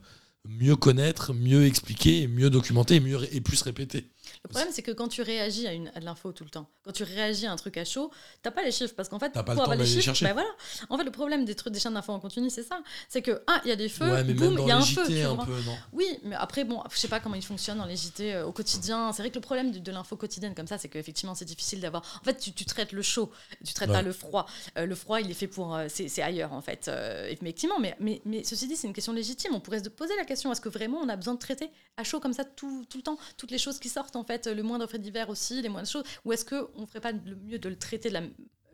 mieux 0.48 0.76
connaître, 0.76 1.32
mieux 1.32 1.66
expliquer, 1.66 2.26
mieux 2.26 2.50
documenter 2.50 2.96
et, 2.96 3.00
mieux, 3.00 3.34
et 3.34 3.40
plus 3.40 3.62
répéter. 3.62 4.08
Le 4.44 4.48
problème, 4.48 4.72
c'est 4.72 4.82
que 4.82 4.90
quand 4.92 5.08
tu 5.08 5.22
réagis 5.22 5.66
à, 5.66 5.72
une, 5.72 5.90
à 5.94 6.00
de 6.00 6.04
l'info 6.04 6.32
tout 6.32 6.42
le 6.44 6.50
temps, 6.50 6.68
quand 6.84 6.92
tu 6.92 7.02
réagis 7.02 7.46
à 7.46 7.52
un 7.52 7.56
truc 7.56 7.76
à 7.76 7.84
chaud, 7.84 8.10
t'as 8.42 8.50
pas 8.50 8.62
les 8.64 8.72
chiffres. 8.72 8.94
Parce 8.96 9.08
qu'en 9.08 9.18
fait, 9.18 9.30
T'as 9.30 9.42
pas 9.42 9.52
le 9.52 9.56
pour 9.56 9.66
temps 9.66 9.72
avoir 9.72 9.76
les 9.78 9.86
chiffres, 9.92 10.04
chercher. 10.04 10.26
ben 10.26 10.32
voilà. 10.32 10.48
En 10.88 10.96
fait, 10.96 11.04
le 11.04 11.10
problème 11.10 11.44
des 11.44 11.54
trucs 11.54 11.72
des 11.72 11.78
chaînes 11.80 11.94
d'infos 11.94 12.12
en 12.12 12.20
continu, 12.20 12.48
c'est 12.50 12.62
ça. 12.62 12.82
C'est 13.08 13.20
que, 13.22 13.42
ah, 13.46 13.60
il 13.64 13.68
y 13.68 13.72
a 13.72 13.76
des 13.76 13.88
feux, 13.88 14.10
ouais, 14.10 14.24
boum, 14.24 14.56
il 14.60 14.66
y 14.66 14.70
a 14.70 14.78
un 14.78 14.80
feu. 14.84 15.02
Un 15.02 15.36
peu, 15.36 15.52
Oui, 15.92 16.06
mais 16.24 16.34
après, 16.36 16.64
bon, 16.64 16.82
je 16.92 16.98
sais 16.98 17.08
pas 17.08 17.20
comment 17.20 17.34
ils 17.34 17.44
fonctionnent 17.44 17.78
dans 17.78 17.84
les 17.84 17.96
JT 17.96 18.34
euh, 18.34 18.46
au 18.46 18.52
quotidien. 18.52 19.12
C'est 19.12 19.22
vrai 19.22 19.30
que 19.30 19.36
le 19.36 19.40
problème 19.42 19.70
de, 19.70 19.78
de 19.78 19.92
l'info 19.92 20.16
quotidienne 20.16 20.54
comme 20.54 20.66
ça, 20.68 20.78
c'est 20.78 20.88
qu'effectivement, 20.88 21.34
c'est 21.34 21.44
difficile 21.44 21.80
d'avoir. 21.80 22.02
En 22.20 22.24
fait, 22.24 22.36
tu, 22.38 22.52
tu 22.52 22.64
traites 22.64 22.92
le 22.92 23.02
chaud, 23.02 23.30
tu 23.64 23.74
traites 23.74 23.90
Ouais. 23.90 23.96
pas 23.96 24.02
le 24.02 24.12
froid. 24.12 24.46
Euh, 24.78 24.86
le 24.86 24.94
froid, 24.94 25.20
il 25.20 25.30
est 25.30 25.34
fait 25.34 25.48
pour. 25.48 25.74
euh, 25.76 25.86
c'est 25.88 26.08
c'est 26.08 26.22
ailleurs, 26.22 26.52
en 26.52 26.62
fait. 26.62 26.86
Euh, 26.88 27.28
effectivement, 27.28 27.78
mais, 27.80 27.94
mais, 28.00 28.22
mais 28.24 28.44
ceci 28.44 28.66
dit, 28.68 28.76
c'est 28.76 28.86
une 28.86 28.94
question 28.94 29.12
légitime. 29.12 29.52
On 29.54 29.60
pourrait 29.60 29.82
se 29.82 29.88
poser 29.88 30.14
la 30.16 30.24
question 30.24 30.31
est-ce 30.32 30.60
que 30.60 30.68
vraiment 30.68 30.98
on 30.98 31.08
a 31.08 31.16
besoin 31.16 31.34
de 31.34 31.38
traiter 31.38 31.68
à 31.96 32.04
chaud 32.04 32.20
comme 32.20 32.32
ça 32.32 32.44
tout, 32.44 32.84
tout 32.88 32.98
le 32.98 33.02
temps 33.02 33.18
Toutes 33.36 33.50
les 33.50 33.58
choses 33.58 33.78
qui 33.78 33.88
sortent, 33.88 34.16
en 34.16 34.24
fait, 34.24 34.46
le 34.46 34.62
moindre 34.62 34.86
fait 34.86 34.98
divers 34.98 35.28
aussi, 35.28 35.60
les 35.62 35.68
moindres 35.68 35.88
choses 35.88 36.04
Ou 36.24 36.32
est-ce 36.32 36.44
qu'on 36.44 36.86
ferait 36.86 37.00
pas 37.00 37.12
le 37.12 37.36
mieux 37.36 37.58
de 37.58 37.68
le 37.68 37.76
traiter 37.76 38.08
de 38.08 38.14
la- 38.14 38.22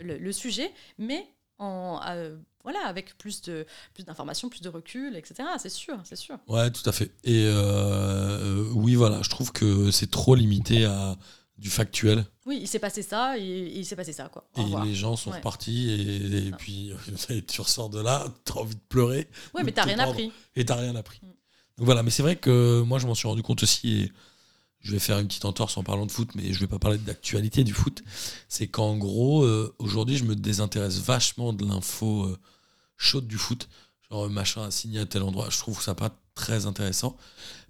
le, 0.00 0.16
le 0.18 0.32
sujet, 0.32 0.72
mais 0.98 1.26
en. 1.58 2.00
euh, 2.06 2.36
voilà, 2.64 2.80
avec 2.86 3.16
plus 3.16 3.40
de 3.42 3.64
plus 3.94 4.04
d'informations, 4.04 4.48
plus 4.50 4.60
de 4.60 4.68
recul, 4.68 5.16
etc. 5.16 5.48
C'est 5.58 5.70
sûr, 5.70 5.98
c'est 6.04 6.16
sûr. 6.16 6.38
Ouais, 6.48 6.70
tout 6.70 6.86
à 6.88 6.92
fait. 6.92 7.10
Et 7.24 7.44
euh, 7.46 7.54
euh, 7.54 8.70
oui, 8.74 8.94
voilà, 8.94 9.22
je 9.22 9.30
trouve 9.30 9.52
que 9.52 9.90
c'est 9.90 10.10
trop 10.10 10.34
limité 10.34 10.84
à 10.84 11.16
du 11.56 11.70
factuel. 11.70 12.24
Oui, 12.46 12.58
il 12.60 12.68
s'est 12.68 12.78
passé 12.78 13.02
ça 13.02 13.38
et, 13.38 13.42
et 13.42 13.78
il 13.78 13.84
s'est 13.86 13.96
passé 13.96 14.12
ça, 14.12 14.28
quoi. 14.28 14.48
Au 14.54 14.60
Et 14.60 14.64
revoir. 14.64 14.84
les 14.84 14.94
gens 14.94 15.16
sont 15.16 15.30
Ouais. 15.30 15.38
repartis 15.38 15.90
et, 15.90 16.52
puis 16.52 16.92
tu 17.48 17.60
ressors 17.60 17.88
de 17.90 18.00
là, 18.00 18.26
t'as 18.44 18.54
envie 18.54 18.74
de 18.76 18.80
pleurer 18.88 19.28
Ouais, 19.54 19.62
ou 19.62 19.64
mais 19.64 19.72
t'as 19.72 19.84
rien 19.84 19.96
prendre. 19.96 20.10
appris. 20.12 20.30
et 20.54 20.64
t'as 20.64 20.76
rien 20.76 20.94
appris. 20.94 21.20
Mm. 21.22 21.26
Voilà, 21.78 22.02
mais 22.02 22.10
c'est 22.10 22.22
vrai 22.22 22.36
que 22.36 22.82
moi 22.82 22.98
je 22.98 23.06
m'en 23.06 23.14
suis 23.14 23.28
rendu 23.28 23.42
compte 23.42 23.62
aussi 23.62 23.88
et 23.88 24.12
je 24.80 24.92
vais 24.92 24.98
faire 24.98 25.18
une 25.18 25.26
petite 25.26 25.44
entorse 25.44 25.76
en 25.76 25.82
parlant 25.82 26.06
de 26.06 26.12
foot, 26.12 26.30
mais 26.34 26.52
je 26.52 26.60
vais 26.60 26.66
pas 26.66 26.78
parler 26.78 26.98
d'actualité 26.98 27.64
du 27.64 27.72
foot. 27.72 28.02
C'est 28.48 28.68
qu'en 28.68 28.96
gros, 28.96 29.42
euh, 29.44 29.74
aujourd'hui, 29.78 30.16
je 30.16 30.24
me 30.24 30.36
désintéresse 30.36 30.98
vachement 31.00 31.52
de 31.52 31.64
l'info 31.66 32.24
euh, 32.24 32.38
chaude 32.96 33.26
du 33.26 33.38
foot. 33.38 33.68
Genre, 34.10 34.26
euh, 34.26 34.28
machin 34.28 34.62
a 34.62 34.70
signé 34.70 35.00
à 35.00 35.06
tel 35.06 35.22
endroit. 35.22 35.48
Je 35.50 35.58
trouve 35.58 35.82
ça 35.82 35.94
pas 35.94 36.16
très 36.34 36.66
intéressant. 36.66 37.16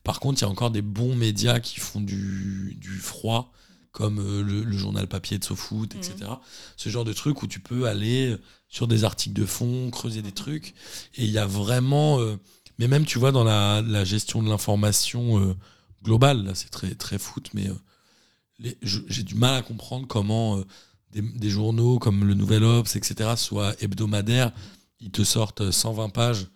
Par 0.05 0.21
contre, 0.21 0.41
il 0.41 0.45
y 0.45 0.49
a 0.49 0.51
encore 0.51 0.71
des 0.71 0.83
bons 0.83 1.15
médias 1.15 1.61
qui 1.61 1.81
font 1.81 2.01
du, 2.01 2.77
du 2.79 2.99
froid, 2.99 3.53
comme 3.91 4.19
euh, 4.21 4.43
le, 4.43 4.63
le 4.63 4.77
journal 4.77 5.09
papier 5.09 5.39
de 5.39 5.45
SoFoot, 5.45 5.95
etc. 5.95 6.31
Ce 6.77 6.91
genre 6.91 7.05
de 7.05 7.15
truc 7.15 7.43
où 7.43 7.47
tu 7.47 7.59
peux 7.59 7.87
aller 7.87 8.37
sur 8.69 8.87
des 8.87 9.05
articles 9.05 9.35
de 9.35 9.47
fond, 9.47 9.91
creuser 9.91 10.21
des 10.21 10.33
trucs. 10.33 10.75
Et 11.15 11.25
il 11.25 11.31
y 11.31 11.39
a 11.39 11.47
vraiment. 11.47 12.21
Mais 12.79 12.89
même, 12.89 13.05
tu 13.05 13.19
vois, 13.19 13.33
dans 13.33 13.45
la, 13.45 13.83
la 13.83 14.05
gestion 14.05 14.43
de 14.43 14.49
l'information 14.49 15.41
euh, 15.41 15.55
globale, 16.03 16.45
là, 16.45 16.55
c'est 16.55 16.71
très, 16.71 16.95
très 16.95 17.19
foot, 17.19 17.51
mais 17.55 17.69
euh, 17.69 18.73
j'ai 18.83 19.23
du 19.23 19.35
mal 19.35 19.55
à 19.55 19.63
comprendre 19.63 20.07
comment 20.07 20.59
euh, 20.59 20.65
des, 21.13 21.23
des 21.23 21.51
journaux 21.51 21.99
comme 21.99 22.25
le 22.25 22.35
Nouvel 22.35 22.65
Obs, 22.65 22.95
etc., 22.95 23.31
soient 23.37 23.75
hebdomadaires. 23.81 24.53
Ils 25.01 25.11
te 25.11 25.25
sortent 25.25 25.71
120 25.71 26.09
pages 26.11 26.47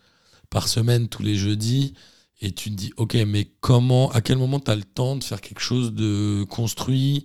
par 0.50 0.68
semaine 0.68 1.08
tous 1.08 1.22
les 1.22 1.34
jeudis. 1.34 1.94
Et 2.40 2.52
tu 2.52 2.70
te 2.70 2.74
dis, 2.74 2.92
ok, 2.96 3.14
mais 3.26 3.48
comment, 3.60 4.10
à 4.10 4.20
quel 4.20 4.36
moment 4.36 4.58
tu 4.58 4.70
as 4.70 4.76
le 4.76 4.82
temps 4.82 5.14
de 5.16 5.22
faire 5.22 5.40
quelque 5.40 5.60
chose 5.60 5.92
de 5.92 6.44
construit, 6.48 7.24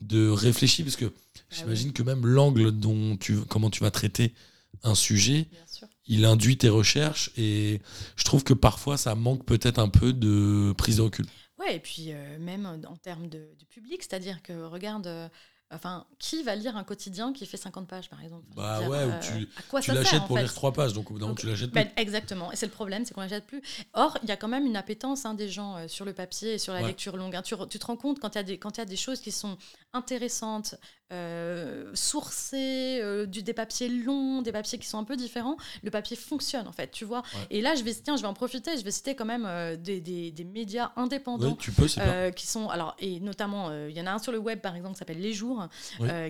de 0.00 0.28
réfléchi? 0.28 0.82
Parce 0.82 0.96
que 0.96 1.12
j'imagine 1.50 1.92
que 1.92 2.02
même 2.02 2.26
l'angle 2.26 2.72
dont 2.72 3.16
tu, 3.16 3.38
comment 3.42 3.70
tu 3.70 3.80
vas 3.80 3.92
traiter 3.92 4.34
un 4.82 4.96
sujet, 4.96 5.46
Bien. 5.50 5.60
Il 6.06 6.24
induit 6.24 6.56
tes 6.58 6.68
recherches. 6.68 7.30
Et 7.36 7.80
je 8.16 8.24
trouve 8.24 8.44
que 8.44 8.54
parfois, 8.54 8.96
ça 8.96 9.14
manque 9.14 9.44
peut-être 9.44 9.78
un 9.78 9.88
peu 9.88 10.12
de 10.12 10.72
prise 10.76 10.96
de 10.96 11.02
recul. 11.02 11.26
Ouais, 11.58 11.76
et 11.76 11.80
puis 11.80 12.12
euh, 12.12 12.38
même 12.38 12.66
en 12.66 12.96
termes 12.96 13.28
de, 13.28 13.38
de 13.38 13.64
public, 13.70 14.02
c'est-à-dire 14.02 14.42
que 14.42 14.52
regarde, 14.64 15.06
euh, 15.06 15.26
enfin, 15.72 16.06
qui 16.18 16.42
va 16.42 16.54
lire 16.54 16.76
un 16.76 16.84
quotidien 16.84 17.32
qui 17.32 17.46
fait 17.46 17.56
50 17.56 17.88
pages, 17.88 18.10
par 18.10 18.22
exemple? 18.22 18.44
Bah 18.54 18.80
veux 18.82 18.88
ouais, 18.88 19.04
ou 19.04 19.08
euh, 19.10 19.20
tu- 19.20 19.48
l'achètes 19.92 20.26
pour 20.26 20.36
fait? 20.36 20.42
lire 20.42 20.52
trois 20.54 20.72
pages, 20.74 20.92
donc 20.92 21.10
au 21.10 21.14
bout 21.14 21.18
d'un 21.18 21.24
moment, 21.24 21.32
Donc, 21.32 21.40
tu 21.40 21.46
l'achètes 21.46 21.70
plus. 21.70 21.82
Ben, 21.82 21.90
exactement, 21.96 22.52
et 22.52 22.56
c'est 22.56 22.66
le 22.66 22.72
problème, 22.72 23.06
c'est 23.06 23.14
qu'on 23.14 23.22
l'achète 23.22 23.46
plus. 23.46 23.62
Or, 23.94 24.18
il 24.22 24.28
y 24.28 24.32
a 24.32 24.36
quand 24.36 24.48
même 24.48 24.66
une 24.66 24.76
appétence 24.76 25.24
hein, 25.24 25.32
des 25.32 25.48
gens 25.48 25.76
euh, 25.76 25.88
sur 25.88 26.04
le 26.04 26.12
papier 26.12 26.52
et 26.54 26.58
sur 26.58 26.74
la 26.74 26.82
Ouais. 26.82 26.88
lecture 26.88 27.16
longue. 27.16 27.34
hein. 27.34 27.42
Tu, 27.42 27.56
te 27.56 27.86
rends 27.86 27.96
compte 27.96 28.20
quand 28.20 28.34
il 28.34 28.36
y, 28.36 28.38
a 28.38 28.42
des- 28.44 28.58
quand 28.58 28.76
il 28.76 28.80
y 28.80 28.82
a 28.82 28.84
des 28.86 28.96
choses 28.96 29.20
qui 29.20 29.32
sont 29.32 29.56
intéressantes, 29.94 30.74
euh, 31.12 31.90
sourcées, 31.94 32.98
euh, 33.00 33.26
du, 33.26 33.42
des 33.42 33.52
papiers 33.52 33.88
longs, 33.88 34.42
des 34.42 34.52
papiers 34.52 34.78
qui 34.78 34.86
sont 34.88 34.98
un 34.98 35.04
peu 35.04 35.16
différents, 35.16 35.56
le 35.82 35.90
papier 35.90 36.16
fonctionne 36.16 36.66
en 36.66 36.72
fait, 36.72 36.90
tu 36.90 37.04
vois. 37.04 37.20
Ouais. 37.34 37.46
Et 37.50 37.60
là, 37.62 37.74
je 37.74 37.82
vais, 37.84 37.94
tiens, 37.94 38.16
je 38.16 38.22
vais 38.22 38.28
en 38.28 38.34
profiter, 38.34 38.76
je 38.76 38.84
vais 38.84 38.90
citer 38.90 39.14
quand 39.14 39.24
même 39.24 39.44
euh, 39.46 39.76
des, 39.76 40.00
des- 40.00 40.30
des 40.32 40.44
médias 40.44 40.92
indépendants. 40.96 41.50
Ouais, 41.50 41.56
tu 41.58 41.72
peux. 41.72 41.86
Euh, 41.98 42.30
qui 42.30 42.46
sont 42.46 42.68
alors 42.68 42.96
et 42.98 43.20
notamment 43.20 43.70
il 43.88 43.96
y 43.96 44.00
en 44.00 44.06
a 44.06 44.10
un 44.12 44.18
sur 44.18 44.32
le 44.32 44.38
web 44.38 44.60
par 44.60 44.74
exemple 44.74 44.94
qui 44.94 44.98
s'appelle 44.98 45.20
Les 45.20 45.32
Jours 45.32 45.66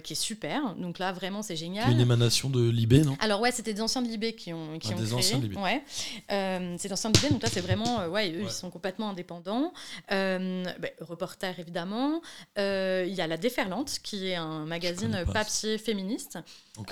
qui 0.02 0.12
est 0.12 0.14
super 0.14 0.74
donc 0.76 0.98
là 0.98 1.12
vraiment 1.12 1.42
c'est 1.42 1.54
est 1.54 1.56
une 1.56 1.74
génial 1.74 2.00
émanation 2.00 2.50
de 2.50 2.68
Libé, 2.68 3.02
non? 3.02 3.16
Alors 3.20 3.40
ouais, 3.40 3.50
c'était 3.52 3.72
des 3.74 3.80
anciens 3.80 4.02
de 4.02 4.08
Libé 4.08 4.34
qui 4.34 4.52
ont 4.52 4.78
qui 4.78 4.90
Ah, 4.92 4.96
ont 4.96 4.98
des 5.00 5.04
créé. 5.06 5.14
anciens 5.18 5.38
de 5.38 5.42
Libé. 5.46 5.56
Ouais, 5.56 5.82
c'est 6.28 6.88
des 6.88 6.92
anciens 6.92 7.10
de 7.10 7.16
Libé, 7.18 7.30
donc 7.30 7.42
là 7.42 7.48
c'est 7.50 7.60
vraiment 7.60 8.06
ouais, 8.08 8.30
eux 8.32 8.42
ils 8.42 8.50
sont 8.50 8.70
complètement 8.70 9.10
indépendants. 9.10 9.72
Ben, 10.10 10.66
reporter 11.00 11.58
évidemment. 11.58 12.20
Il 12.56 13.14
y 13.14 13.20
a 13.20 13.26
la 13.26 13.36
Déferlante 13.36 13.98
qui 14.02 14.28
est 14.28 14.36
un 14.36 14.65
magazine 14.66 15.24
papier 15.32 15.78
féministe. 15.78 16.38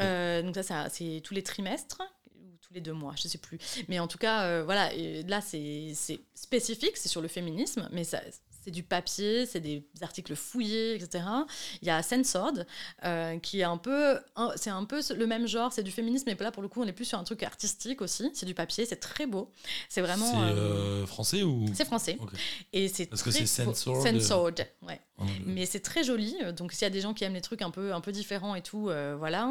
Euh, 0.00 0.42
donc 0.42 0.54
ça, 0.54 0.62
ça 0.62 0.88
c'est 0.90 1.20
tous 1.22 1.34
les 1.34 1.42
trimestres 1.42 2.02
ou 2.36 2.56
tous 2.60 2.72
les 2.72 2.80
deux 2.80 2.92
mois, 2.92 3.14
je 3.16 3.28
sais 3.28 3.38
plus. 3.38 3.58
Mais 3.88 3.98
en 3.98 4.06
tout 4.06 4.18
cas, 4.18 4.44
euh, 4.44 4.62
voilà, 4.64 4.92
et 4.94 5.22
là 5.24 5.40
c'est 5.40 5.92
c'est 5.94 6.20
spécifique, 6.34 6.96
c'est 6.96 7.08
sur 7.08 7.20
le 7.20 7.28
féminisme, 7.28 7.88
mais 7.92 8.04
ça 8.04 8.20
c'est 8.64 8.70
du 8.70 8.82
papier, 8.82 9.46
c'est 9.46 9.60
des 9.60 9.84
articles 10.00 10.34
fouillés, 10.34 10.94
etc. 10.94 11.24
Il 11.82 11.88
y 11.88 11.90
a 11.90 12.02
Censored, 12.02 12.66
euh, 13.04 13.38
qui 13.38 13.60
est 13.60 13.64
un 13.64 13.76
peu, 13.76 14.18
c'est 14.56 14.70
un 14.70 14.84
peu 14.84 15.00
le 15.14 15.26
même 15.26 15.46
genre, 15.46 15.72
c'est 15.72 15.82
du 15.82 15.90
féminisme, 15.90 16.24
mais 16.26 16.36
là 16.42 16.50
pour 16.50 16.62
le 16.62 16.68
coup 16.68 16.82
on 16.82 16.86
est 16.86 16.92
plus 16.92 17.04
sur 17.04 17.18
un 17.18 17.24
truc 17.24 17.42
artistique 17.42 18.00
aussi. 18.00 18.30
C'est 18.34 18.46
du 18.46 18.54
papier, 18.54 18.86
c'est 18.86 18.96
très 18.96 19.26
beau. 19.26 19.50
C'est 19.88 20.00
vraiment. 20.00 20.30
C'est 20.30 20.52
euh, 20.52 21.02
euh, 21.02 21.06
français 21.06 21.42
ou? 21.42 21.66
c'est 21.74 21.84
français. 21.84 22.18
Et 22.72 22.88
c'est 22.88 23.06
Parce 23.06 23.22
que 23.22 23.30
c'est 23.30 23.46
censored. 23.46 24.02
Censored, 24.02 24.66
ouais. 24.82 25.00
Mais 25.46 25.64
c'est 25.66 25.80
très 25.80 26.02
joli. 26.02 26.36
Donc, 26.56 26.72
s'il 26.72 26.82
y 26.82 26.86
a 26.86 26.90
des 26.90 27.00
gens 27.00 27.14
qui 27.14 27.22
aiment 27.24 27.34
les 27.34 27.40
trucs 27.40 27.62
un 27.62 27.70
peu, 27.70 27.94
un 27.94 28.00
peu 28.00 28.10
différents 28.12 28.54
et 28.54 28.62
tout, 28.62 28.88
euh, 28.88 29.14
voilà. 29.18 29.48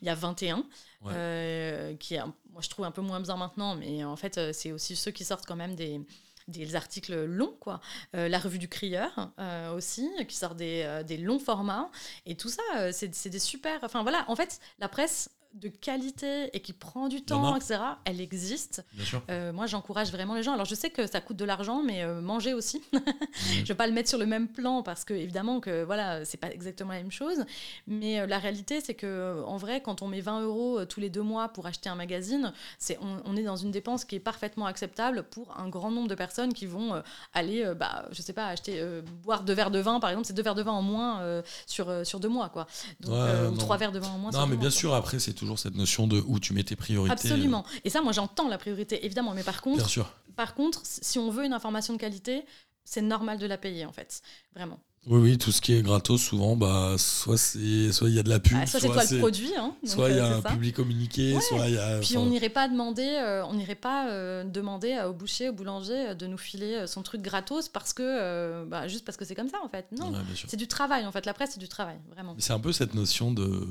Il 0.00 0.06
y 0.06 0.10
a 0.10 0.14
21, 0.14 0.64
Ouais. 1.02 1.12
euh, 1.16 1.96
qui 1.96 2.14
est, 2.14 2.20
moi, 2.20 2.60
je 2.62 2.68
trouve 2.68 2.84
un 2.84 2.90
peu 2.92 3.00
moins 3.00 3.20
bien 3.20 3.36
maintenant, 3.36 3.74
mais 3.74 4.04
en 4.04 4.16
fait, 4.16 4.52
c'est 4.52 4.70
aussi 4.72 4.94
ceux 4.96 5.10
qui 5.10 5.24
sortent 5.24 5.46
quand 5.46 5.56
même 5.56 5.74
des 5.74 6.00
des 6.48 6.76
articles 6.76 7.24
longs, 7.24 7.56
quoi. 7.60 7.80
Euh, 8.14 8.28
la 8.28 8.38
revue 8.38 8.58
du 8.58 8.68
crieur 8.68 9.32
euh, 9.38 9.72
aussi, 9.72 10.08
qui 10.28 10.36
sort 10.36 10.54
des, 10.54 10.82
euh, 10.84 11.02
des 11.02 11.16
longs 11.16 11.38
formats. 11.38 11.90
Et 12.26 12.36
tout 12.36 12.48
ça, 12.48 12.92
c'est 12.92 13.14
c'est 13.14 13.30
des 13.30 13.38
super... 13.38 13.78
Enfin 13.82 14.02
voilà, 14.02 14.24
en 14.28 14.36
fait, 14.36 14.60
la 14.78 14.88
presse 14.88 15.30
de 15.54 15.68
qualité 15.68 16.50
et 16.56 16.60
qui 16.60 16.72
prend 16.72 17.08
du 17.08 17.22
temps, 17.22 17.54
etc., 17.56 17.78
elle 18.04 18.20
existe. 18.20 18.84
Bien 18.94 19.04
sûr. 19.04 19.22
Euh, 19.30 19.52
moi, 19.52 19.66
j'encourage 19.66 20.10
vraiment 20.10 20.34
les 20.34 20.42
gens. 20.42 20.52
Alors, 20.54 20.64
je 20.66 20.74
sais 20.74 20.90
que 20.90 21.06
ça 21.06 21.20
coûte 21.20 21.36
de 21.36 21.44
l'argent, 21.44 21.82
mais 21.82 22.02
euh, 22.02 22.20
manger 22.20 22.54
aussi. 22.54 22.82
je 22.92 23.64
vais 23.64 23.74
pas 23.74 23.86
le 23.86 23.92
mettre 23.92 24.08
sur 24.08 24.18
le 24.18 24.26
même 24.26 24.48
plan 24.48 24.82
parce 24.82 25.04
que 25.04 25.14
évidemment 25.14 25.60
que 25.60 25.84
voilà, 25.84 26.24
c'est 26.24 26.36
pas 26.38 26.50
exactement 26.50 26.92
la 26.92 26.98
même 27.02 27.12
chose. 27.12 27.44
Mais 27.86 28.20
euh, 28.20 28.26
la 28.26 28.38
réalité, 28.38 28.80
c'est 28.80 28.94
que 28.94 29.42
en 29.46 29.56
vrai, 29.56 29.80
quand 29.82 30.02
on 30.02 30.08
met 30.08 30.20
20 30.20 30.42
euros 30.42 30.78
euh, 30.80 30.84
tous 30.86 31.00
les 31.00 31.10
deux 31.10 31.22
mois 31.22 31.48
pour 31.48 31.66
acheter 31.66 31.88
un 31.88 31.94
magazine, 31.94 32.52
c'est 32.78 32.98
on, 33.02 33.22
on 33.24 33.36
est 33.36 33.42
dans 33.42 33.56
une 33.56 33.70
dépense 33.70 34.04
qui 34.04 34.16
est 34.16 34.20
parfaitement 34.20 34.66
acceptable 34.66 35.22
pour 35.24 35.56
un 35.58 35.68
grand 35.68 35.90
nombre 35.90 36.08
de 36.08 36.14
personnes 36.14 36.52
qui 36.54 36.66
vont 36.66 37.02
aller, 37.34 37.64
euh, 37.64 37.74
bah, 37.74 38.06
je 38.12 38.22
sais 38.22 38.32
pas, 38.32 38.46
acheter 38.46 38.82
boire 39.22 39.42
deux 39.42 39.52
verres 39.52 39.70
de 39.70 39.78
vin, 39.80 40.00
par 40.00 40.10
exemple, 40.10 40.26
c'est 40.26 40.32
deux 40.34 40.42
verres 40.42 40.54
de 40.54 40.62
vin 40.62 40.72
en 40.72 40.82
moins 40.82 41.42
sur 41.66 42.06
sur 42.06 42.20
deux 42.20 42.28
mois, 42.28 42.48
quoi. 42.48 42.66
Donc, 43.00 43.12
Ouais, 43.12 43.48
ou 43.48 43.56
trois 43.56 43.76
verres 43.76 43.92
de 43.92 43.98
vin 43.98 44.08
en 44.08 44.18
moins. 44.18 44.30
sur 44.32 44.40
Non, 44.40 44.46
deux 44.46 44.50
mais 44.52 44.56
mois, 44.56 44.60
bien 44.62 44.70
quoi. 44.70 44.78
sûr, 44.78 44.94
après, 44.94 45.18
c'est 45.18 45.41
toujours 45.42 45.58
cette 45.58 45.74
notion 45.74 46.06
de 46.06 46.22
où 46.26 46.38
tu 46.38 46.52
mets 46.54 46.62
tes 46.62 46.76
priorités. 46.76 47.12
Absolument. 47.12 47.64
Et 47.84 47.90
ça, 47.90 48.00
moi, 48.00 48.12
j'entends 48.12 48.48
la 48.48 48.58
priorité, 48.58 49.04
évidemment. 49.04 49.34
Mais 49.34 49.42
par 49.42 49.56
euh, 49.56 49.60
contre, 49.60 49.78
Bien 49.78 49.88
sûr. 49.88 50.12
par 50.36 50.54
contre, 50.54 50.80
si 50.84 51.18
on 51.18 51.30
veut 51.30 51.44
une 51.44 51.52
information 51.52 51.94
de 51.94 51.98
qualité, 51.98 52.44
c'est 52.84 53.02
normal 53.02 53.38
de 53.38 53.46
la 53.46 53.58
payer, 53.58 53.84
en 53.84 53.92
fait. 53.92 54.22
Vraiment. 54.54 54.78
Oui, 55.08 55.18
oui, 55.20 55.36
tout 55.38 55.50
ce 55.50 55.60
qui 55.60 55.72
est 55.74 55.82
gratos, 55.82 56.22
souvent, 56.22 56.54
bah, 56.54 56.94
soit 56.96 57.36
c'est, 57.36 57.90
soit 57.90 58.08
il 58.08 58.14
y 58.14 58.20
a 58.20 58.22
de 58.22 58.28
la 58.28 58.38
pub, 58.38 58.56
Ah, 58.60 58.66
soit 58.68 58.78
c'est 58.78 58.86
toi 58.86 59.02
le 59.10 59.18
produit, 59.18 59.50
hein, 59.56 59.74
donc, 59.82 59.90
soit 59.90 60.10
il 60.10 60.14
y 60.14 60.18
euh, 60.20 60.24
a 60.24 60.28
c'est 60.28 60.34
un 60.34 60.42
ça. 60.42 60.50
public 60.50 60.76
communiqué, 60.76 61.34
Ouais. 61.34 61.40
soit 61.40 61.66
il 61.68 61.74
y 61.74 61.78
a. 61.78 61.98
Puis 61.98 62.16
enfin, 62.16 62.24
on 62.24 62.30
n'irait 62.30 62.50
pas 62.50 62.68
demander, 62.68 63.08
euh, 63.20 63.44
on 63.46 63.54
n'irait 63.54 63.74
pas 63.74 64.08
euh, 64.10 64.44
demander 64.44 64.96
au 65.04 65.12
boucher, 65.12 65.48
au 65.48 65.52
boulanger 65.52 66.10
euh, 66.10 66.14
de 66.14 66.28
nous 66.28 66.38
filer 66.38 66.74
euh, 66.74 66.86
son 66.86 67.02
truc 67.02 67.20
gratos 67.20 67.68
parce 67.68 67.92
que, 67.92 68.04
euh, 68.04 68.64
bah, 68.64 68.86
juste 68.86 69.04
parce 69.04 69.16
que 69.18 69.24
c'est 69.24 69.34
comme 69.34 69.48
ça 69.48 69.58
en 69.64 69.68
fait. 69.68 69.86
Non, 69.90 70.12
ouais, 70.12 70.18
c'est 70.46 70.56
du 70.56 70.68
travail 70.68 71.04
en 71.04 71.10
fait. 71.10 71.26
La 71.26 71.34
presse 71.34 71.50
c'est 71.54 71.60
du 71.60 71.68
travail, 71.68 71.96
vraiment. 72.12 72.36
C'est 72.38 72.52
un 72.52 72.60
peu 72.60 72.70
cette 72.72 72.94
notion 72.94 73.32
de, 73.32 73.66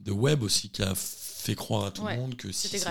de 0.00 0.12
web 0.12 0.42
aussi 0.42 0.70
qui 0.70 0.82
a 0.82 0.94
fait 0.94 1.54
croire 1.54 1.86
à 1.86 1.90
tout 1.90 2.02
Ouais, 2.02 2.16
le 2.16 2.20
monde 2.22 2.36
que 2.36 2.52
si 2.52 2.68
c'était 2.68 2.84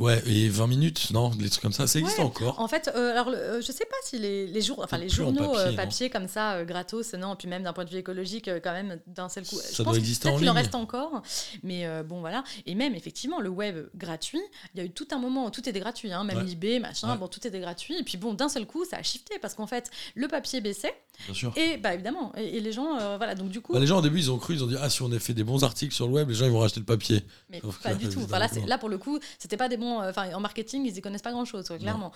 Ouais, 0.00 0.22
et 0.26 0.48
20 0.48 0.66
minutes, 0.66 1.10
non, 1.12 1.28
des 1.30 1.48
trucs 1.48 1.62
comme 1.62 1.72
ça, 1.72 1.86
ça 1.86 1.98
existe 1.98 2.18
Ouais. 2.18 2.24
encore. 2.24 2.58
En 2.60 2.66
fait, 2.68 2.90
euh, 2.94 3.12
alors 3.12 3.28
euh, 3.28 3.60
je 3.60 3.70
sais 3.72 3.84
pas 3.84 3.96
si 4.04 4.18
les, 4.18 4.46
les, 4.46 4.60
jour, 4.62 4.80
enfin, 4.82 4.98
les 4.98 5.06
en 5.06 5.14
journaux 5.14 5.52
papier, 5.52 5.60
euh, 5.72 5.76
papier 5.76 6.10
comme 6.10 6.28
ça, 6.28 6.54
euh, 6.54 6.64
gratos, 6.64 7.14
non, 7.14 7.36
puis 7.36 7.46
même 7.48 7.62
d'un 7.62 7.72
point 7.72 7.84
de 7.84 7.90
vue 7.90 7.98
écologique, 7.98 8.48
euh, 8.48 8.60
quand 8.62 8.72
même, 8.72 8.98
d'un 9.06 9.28
seul 9.28 9.44
coup. 9.46 9.56
Ça 9.56 9.68
je 9.70 9.76
doit 9.78 9.84
pense 9.86 9.96
exister 9.96 10.28
en 10.28 10.36
qu'il 10.36 10.48
en 10.48 10.52
ligne. 10.52 10.62
reste 10.62 10.74
encore, 10.74 11.22
mais 11.62 11.86
bon, 12.02 12.20
voilà. 12.20 12.42
Et 12.66 12.74
même, 12.74 12.94
effectivement, 12.94 13.40
le 13.40 13.48
web 13.50 13.86
gratuit, 13.94 14.40
il 14.74 14.78
y 14.78 14.80
a 14.82 14.84
eu 14.86 14.90
tout 14.90 15.06
un 15.12 15.18
moment 15.18 15.46
où 15.46 15.50
tout 15.50 15.68
était 15.68 15.78
gratuit, 15.80 16.12
hein, 16.12 16.24
même 16.24 16.38
Ouais. 16.38 16.44
l'IB, 16.44 16.80
machin, 16.80 17.12
Ouais. 17.12 17.18
bon, 17.18 17.28
tout 17.28 17.46
était 17.46 17.60
gratuit. 17.60 17.96
Et 17.98 18.02
puis 18.02 18.16
bon, 18.18 18.34
d'un 18.34 18.48
seul 18.48 18.66
coup, 18.66 18.84
ça 18.84 18.96
a 18.96 19.02
shifté 19.02 19.38
parce 19.40 19.54
qu'en 19.54 19.66
fait, 19.66 19.90
le 20.14 20.26
papier 20.28 20.60
baissait, 20.60 20.94
Bien 21.26 21.34
sûr. 21.34 21.52
et 21.56 21.76
bah 21.76 21.94
évidemment, 21.94 22.32
et, 22.36 22.56
et 22.56 22.60
les 22.60 22.72
gens, 22.72 22.96
voilà, 23.16 23.34
donc 23.34 23.50
du 23.50 23.60
coup. 23.60 23.72
Bah, 23.72 23.78
les 23.80 23.86
gens 23.86 23.98
au 23.98 24.02
début 24.02 24.18
ils 24.18 24.30
ont 24.32 24.38
cru, 24.38 24.54
ils 24.54 24.64
ont 24.64 24.66
dit 24.66 24.76
ah 24.80 24.90
si 24.90 25.02
on 25.02 25.12
a 25.12 25.18
fait 25.18 25.34
des 25.34 25.44
bons 25.44 25.62
articles 25.62 25.94
sur 25.94 26.06
le 26.08 26.12
web, 26.14 26.28
les 26.28 26.34
gens 26.34 26.46
ils 26.46 26.50
vont 26.50 26.58
racheter 26.60 26.80
le 26.80 26.86
papier. 26.86 27.22
Mais 27.50 27.60
Sauf 27.60 27.78
pas 27.80 27.92
que, 27.94 27.98
du 27.98 28.08
tout. 28.08 28.20
Enfin, 28.24 28.38
là, 28.38 28.48
là, 28.66 28.78
pour 28.78 28.88
le 28.88 28.98
coup, 28.98 29.18
c'était 29.38 29.56
pas 29.56 29.68
des 29.68 29.76
bons. 29.76 29.83
Euh, 30.02 30.10
Enfin, 30.10 30.32
en 30.34 30.40
marketing, 30.40 30.84
ils 30.86 30.96
y 30.96 31.00
connaissent 31.00 31.22
pas 31.22 31.32
grand 31.32 31.44
chose, 31.44 31.66
clairement. 31.78 32.12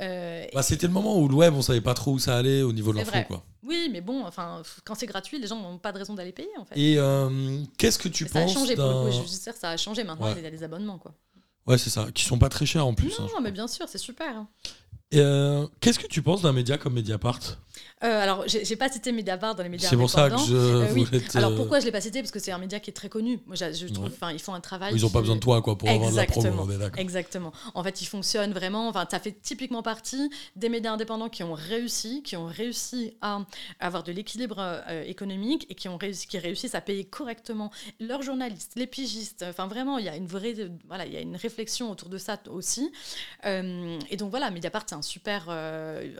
Euh, 0.00 0.44
Bah, 0.54 0.62
c'était 0.62 0.86
le 0.86 0.92
moment 0.92 1.18
où 1.18 1.28
le 1.28 1.34
web 1.34 1.54
on 1.54 1.62
savait 1.62 1.80
pas 1.80 1.94
trop 1.94 2.12
où 2.12 2.18
ça 2.18 2.36
allait 2.36 2.62
au 2.62 2.72
niveau 2.72 2.92
de 2.92 2.98
l'info 2.98 3.16
quoi. 3.28 3.44
oui, 3.62 3.88
mais 3.92 4.00
bon, 4.00 4.24
enfin, 4.26 4.62
quand 4.84 4.94
c'est 4.94 5.06
gratuit, 5.06 5.38
les 5.38 5.46
gens 5.46 5.56
n'ont 5.60 5.78
pas 5.78 5.92
de 5.92 5.98
raison 5.98 6.14
d'aller 6.14 6.32
payer, 6.32 6.48
en 6.58 6.64
fait. 6.64 6.78
Et 6.78 6.98
euh, 6.98 7.62
qu'est-ce 7.78 7.98
que 7.98 8.08
tu 8.08 8.24
Mais 8.24 8.30
ça 8.30 8.38
a 8.38 8.42
penses 8.42 8.54
changé 8.54 8.74
pour 8.76 8.84
le 8.84 8.92
coup. 9.10 9.10
Je 9.12 9.20
veux 9.20 9.38
dire, 9.38 9.54
ça 9.54 9.70
a 9.70 9.76
changé. 9.76 10.04
Maintenant, 10.04 10.26
Ouais. 10.26 10.34
il 10.38 10.42
y 10.42 10.46
a 10.46 10.50
des 10.50 10.62
abonnements, 10.62 10.98
quoi. 10.98 11.14
Ouais 11.66 11.78
c'est 11.78 11.90
ça, 11.90 12.06
qui 12.12 12.24
sont 12.24 12.38
pas 12.38 12.48
très 12.48 12.66
chers 12.66 12.84
en 12.86 12.92
plus. 12.94 13.12
hein, 13.12 13.22
non, 13.22 13.28
crois. 13.28 13.40
mais 13.40 13.52
bien 13.52 13.68
sûr, 13.68 13.86
c'est 13.88 13.98
super. 13.98 14.36
hein. 14.36 14.48
Et, 15.12 15.20
euh, 15.20 15.66
qu'est-ce 15.80 15.98
que 15.98 16.06
tu 16.08 16.22
penses 16.22 16.42
d'un 16.42 16.52
média 16.52 16.76
comme 16.78 16.94
Mediapart? 16.94 17.38
Euh, 18.04 18.22
alors, 18.22 18.42
j'ai 18.48 18.64
j'ai 18.64 18.76
pas 18.76 18.88
cité 18.90 19.12
Mediapart 19.12 19.54
dans 19.54 19.62
les 19.62 19.68
médias 19.68 19.88
C'est 19.88 19.96
pour 19.96 20.10
ça 20.10 20.28
que 20.28 20.36
je 20.38 20.54
Euh, 20.54 20.86
oui. 20.92 21.04
voulais 21.04 21.20
te- 21.20 21.38
Alors 21.38 21.54
pourquoi 21.54 21.78
je 21.80 21.84
l'ai 21.86 21.92
pas 21.92 22.00
cité? 22.00 22.20
Parce 22.20 22.32
que 22.32 22.38
c'est 22.40 22.50
un 22.52 22.58
média 22.58 22.80
qui 22.80 22.90
est 22.90 22.94
très 22.94 23.08
connu. 23.08 23.38
Moi, 23.46 23.54
je 23.56 23.86
trouve, 23.86 24.06
Ouais. 24.06 24.34
ils 24.34 24.40
font 24.40 24.54
un 24.54 24.60
travail. 24.60 24.92
Ils 24.94 25.06
ont 25.06 25.10
pas 25.10 25.20
besoin 25.20 25.36
de 25.36 25.40
toi 25.40 25.62
quoi 25.62 25.76
pour 25.78 25.88
avoir 25.88 26.10
de 26.10 26.16
la 26.16 26.26
promo, 26.26 26.68
Exactement. 26.96 27.52
En 27.74 27.82
fait, 27.84 28.02
ils 28.02 28.06
fonctionnent 28.06 28.52
vraiment. 28.52 28.88
Enfin, 28.88 29.06
ça 29.10 29.18
fait 29.20 29.32
typiquement 29.40 29.82
partie 29.82 30.30
des 30.56 30.68
médias 30.68 30.92
indépendants 30.92 31.28
qui 31.28 31.42
ont 31.44 31.54
réussi, 31.54 32.22
qui 32.22 32.36
ont 32.36 32.46
réussi 32.46 33.14
à 33.22 33.40
avoir 33.80 34.02
de 34.02 34.12
l'équilibre 34.12 34.56
euh, 34.58 35.04
économique 35.04 35.66
et 35.70 35.74
qui 35.74 35.88
ont 35.88 35.96
réussi, 35.96 36.26
qui 36.26 36.38
réussissent 36.38 36.74
à 36.74 36.80
payer 36.80 37.04
correctement 37.04 37.70
leurs 38.00 38.22
journalistes, 38.22 38.72
les 38.76 38.86
pigistes. 38.86 39.44
Enfin, 39.48 39.66
vraiment, 39.68 39.98
il 39.98 40.04
y 40.04 40.08
a 40.08 40.16
une 40.16 40.26
vraie, 40.26 40.54
voilà, 40.88 41.06
il 41.06 41.12
y 41.12 41.16
a 41.16 41.20
une 41.20 41.36
réflexion 41.36 41.90
autour 41.90 42.08
de 42.08 42.18
ça 42.18 42.38
aussi. 42.50 42.90
Euh, 43.46 43.98
et 44.10 44.16
donc 44.16 44.30
voilà, 44.30 44.50
Mediapart, 44.50 44.84
c'est 44.86 44.94
un 44.94 45.02
super. 45.02 45.48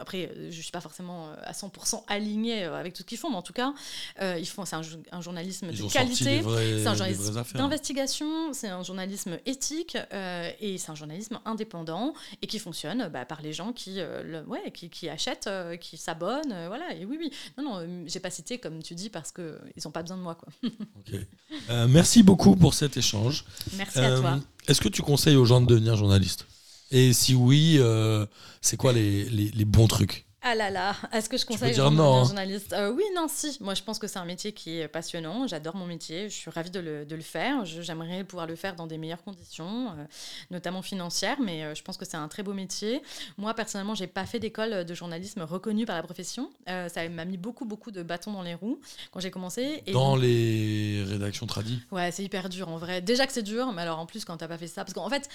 après, 0.00 0.30
je 0.50 0.60
suis 0.60 0.70
pas 0.70 0.80
forcément 0.80 1.28
à 1.52 1.66
100% 1.66 2.02
alignée 2.08 2.64
euh, 2.64 2.74
avec 2.78 2.94
tout 2.94 3.02
ce 3.02 3.06
qu'ils 3.06 3.18
font, 3.18 3.30
mais 3.30 3.36
en 3.36 3.42
tout 3.42 3.52
cas, 3.52 3.72
euh, 4.20 4.38
ils 4.38 4.46
font, 4.48 4.64
c'est 4.64 4.76
un, 4.76 4.82
jo- 4.82 4.96
un 5.12 5.20
journalisme 5.20 5.68
Ils 5.70 5.76
de 5.78 5.82
qualité. 5.92 6.42
C'est 6.82 6.86
un 6.86 6.94
journalisme 6.94 7.22
d'investigation, 7.58 8.52
c'est 8.52 8.68
un 8.68 8.82
journalisme 8.82 9.38
éthique 9.46 9.96
euh, 10.12 10.50
et 10.60 10.78
c'est 10.78 10.90
un 10.90 10.94
journalisme 10.94 11.38
indépendant 11.44 12.14
et 12.42 12.46
qui 12.46 12.58
fonctionne 12.58 13.08
bah, 13.12 13.24
par 13.24 13.42
les 13.42 13.52
gens 13.52 13.72
qui, 13.72 13.96
le- 13.96 14.44
ouais, 14.46 14.70
qui, 14.72 14.88
qui 14.90 15.08
achètent, 15.08 15.48
qui 15.80 15.96
s'abonnent, 15.96 16.66
voilà. 16.68 16.94
Et 16.94 17.04
oui, 17.04 17.16
oui. 17.20 17.30
Non, 17.58 17.64
non, 17.84 18.04
j'ai 18.06 18.20
pas 18.20 18.30
cité 18.30 18.58
comme 18.58 18.82
tu 18.82 18.94
dis 18.94 19.10
parce 19.10 19.30
que 19.32 19.58
ils 19.76 19.86
ont 19.86 19.90
pas 19.92 20.02
besoin 20.02 20.16
de 20.16 20.22
moi, 20.22 20.34
quoi. 20.34 20.48
Merci 21.88 22.22
beaucoup 22.22 22.56
pour 22.56 22.74
cet 22.74 22.96
échange. 22.96 23.44
Merci 23.76 23.98
à 23.98 24.16
toi. 24.18 24.38
Est-ce 24.68 24.80
que 24.80 24.88
tu 24.88 25.02
conseilles 25.02 25.36
aux 25.36 25.44
gens 25.44 25.60
de 25.60 25.66
devenir 25.66 25.96
journaliste 25.96 26.46
Et 26.90 27.12
si 27.12 27.34
oui, 27.34 27.76
euh, 27.78 28.26
c'est 28.60 28.76
quoi 28.76 28.92
les, 28.92 29.24
les- 29.24 29.50
les 29.50 29.64
bons 29.64 29.88
trucs? 29.88 30.26
Ah 30.44 30.56
là 30.56 30.70
là, 30.70 30.96
est-ce 31.12 31.28
que 31.28 31.36
je 31.36 31.46
conseille 31.46 31.72
devenir 31.76 32.02
hein. 32.02 32.24
journaliste? 32.24 32.72
Euh, 32.72 32.90
Oui, 32.92 33.04
non, 33.14 33.26
si. 33.28 33.56
Moi, 33.60 33.74
je 33.74 33.82
pense 33.84 34.00
que 34.00 34.08
c'est 34.08 34.18
un 34.18 34.24
métier 34.24 34.52
qui 34.52 34.80
est 34.80 34.88
passionnant. 34.88 35.46
J'adore 35.46 35.76
mon 35.76 35.86
métier. 35.86 36.28
Je 36.28 36.34
suis 36.34 36.50
ravie 36.50 36.70
de 36.70 36.80
le, 36.80 37.04
de 37.06 37.14
le 37.14 37.22
faire. 37.22 37.64
J'aimerais 37.64 38.24
pouvoir 38.24 38.48
le 38.48 38.56
faire 38.56 38.74
dans 38.74 38.88
des 38.88 38.98
meilleures 38.98 39.22
conditions, 39.22 39.90
euh, 39.90 40.04
notamment 40.50 40.82
financières, 40.82 41.36
mais 41.40 41.62
euh, 41.62 41.74
je 41.76 41.82
pense 41.84 41.96
que 41.96 42.04
c'est 42.04 42.16
un 42.16 42.26
très 42.26 42.42
beau 42.42 42.54
métier. 42.54 43.02
Moi, 43.38 43.54
personnellement, 43.54 43.94
j'ai 43.94 44.08
pas 44.08 44.26
fait 44.26 44.40
d'école 44.40 44.84
de 44.84 44.94
journalisme 44.94 45.42
reconnue 45.42 45.86
par 45.86 45.94
la 45.94 46.02
profession. 46.02 46.50
Euh, 46.68 46.88
ça 46.88 47.08
m'a 47.08 47.24
mis 47.24 47.36
beaucoup, 47.36 47.64
beaucoup 47.64 47.92
de 47.92 48.02
bâtons 48.02 48.32
dans 48.32 48.42
les 48.42 48.54
roues 48.54 48.80
quand 49.12 49.20
j'ai 49.20 49.30
commencé. 49.30 49.84
Et 49.86 49.92
Dans 49.92 50.14
donc- 50.14 50.22
les 50.22 51.04
rédactions 51.06 51.46
tradies? 51.46 51.80
Ouais, 51.92 52.10
c'est 52.10 52.24
hyper 52.24 52.48
dur 52.48 52.68
en 52.68 52.78
vrai. 52.78 53.00
Déjà 53.00 53.28
que 53.28 53.32
c'est 53.32 53.42
dur, 53.44 53.70
mais 53.72 53.82
alors 53.82 54.00
en 54.00 54.06
plus 54.06 54.24
quand 54.24 54.36
t'as 54.38 54.48
pas 54.48 54.58
fait 54.58 54.66
ça, 54.66 54.82
parce 54.84 54.94
qu'en 54.94 55.08
fait, 55.08 55.28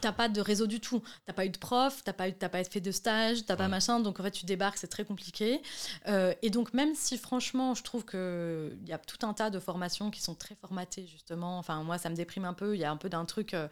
T'as- 0.00 0.12
pas 0.12 0.30
de 0.30 0.40
réseau 0.40 0.66
du 0.66 0.80
tout. 0.80 1.02
T'as 1.26 1.34
pas 1.34 1.44
eu 1.44 1.50
de 1.50 1.58
prof, 1.58 2.00
t'as 2.02 2.14
pas, 2.14 2.30
eu- 2.30 2.32
pas 2.32 2.64
fait 2.64 2.80
de 2.80 2.90
stage, 2.92 3.44
t'as 3.44 3.56
pas 3.56 3.64
Ouais. 3.64 3.68
machin. 3.68 4.00
Donc 4.00 4.18
en 4.18 4.22
fait, 4.22 4.37
tu 4.38 4.46
débarques, 4.46 4.78
c'est 4.78 4.86
très 4.88 5.04
compliqué. 5.04 5.60
Euh, 6.06 6.34
et 6.42 6.50
donc, 6.50 6.72
même 6.74 6.94
si 6.94 7.18
franchement, 7.18 7.74
je 7.74 7.82
trouve 7.82 8.04
qu'il 8.04 8.78
y 8.86 8.92
a 8.92 8.98
tout 8.98 9.26
un 9.26 9.34
tas 9.34 9.50
de 9.50 9.58
formations 9.58 10.10
qui 10.10 10.20
sont 10.22 10.34
très 10.34 10.54
formatées, 10.54 11.06
justement. 11.06 11.58
Enfin, 11.58 11.82
moi, 11.82 11.98
ça 11.98 12.08
me 12.10 12.14
déprime 12.14 12.44
un 12.44 12.54
peu. 12.54 12.74
Il 12.74 12.80
y 12.80 12.84
a 12.84 12.90
un 12.90 12.96
peu 12.96 13.08
d'un 13.08 13.24
truc 13.24 13.54
euh, 13.54 13.68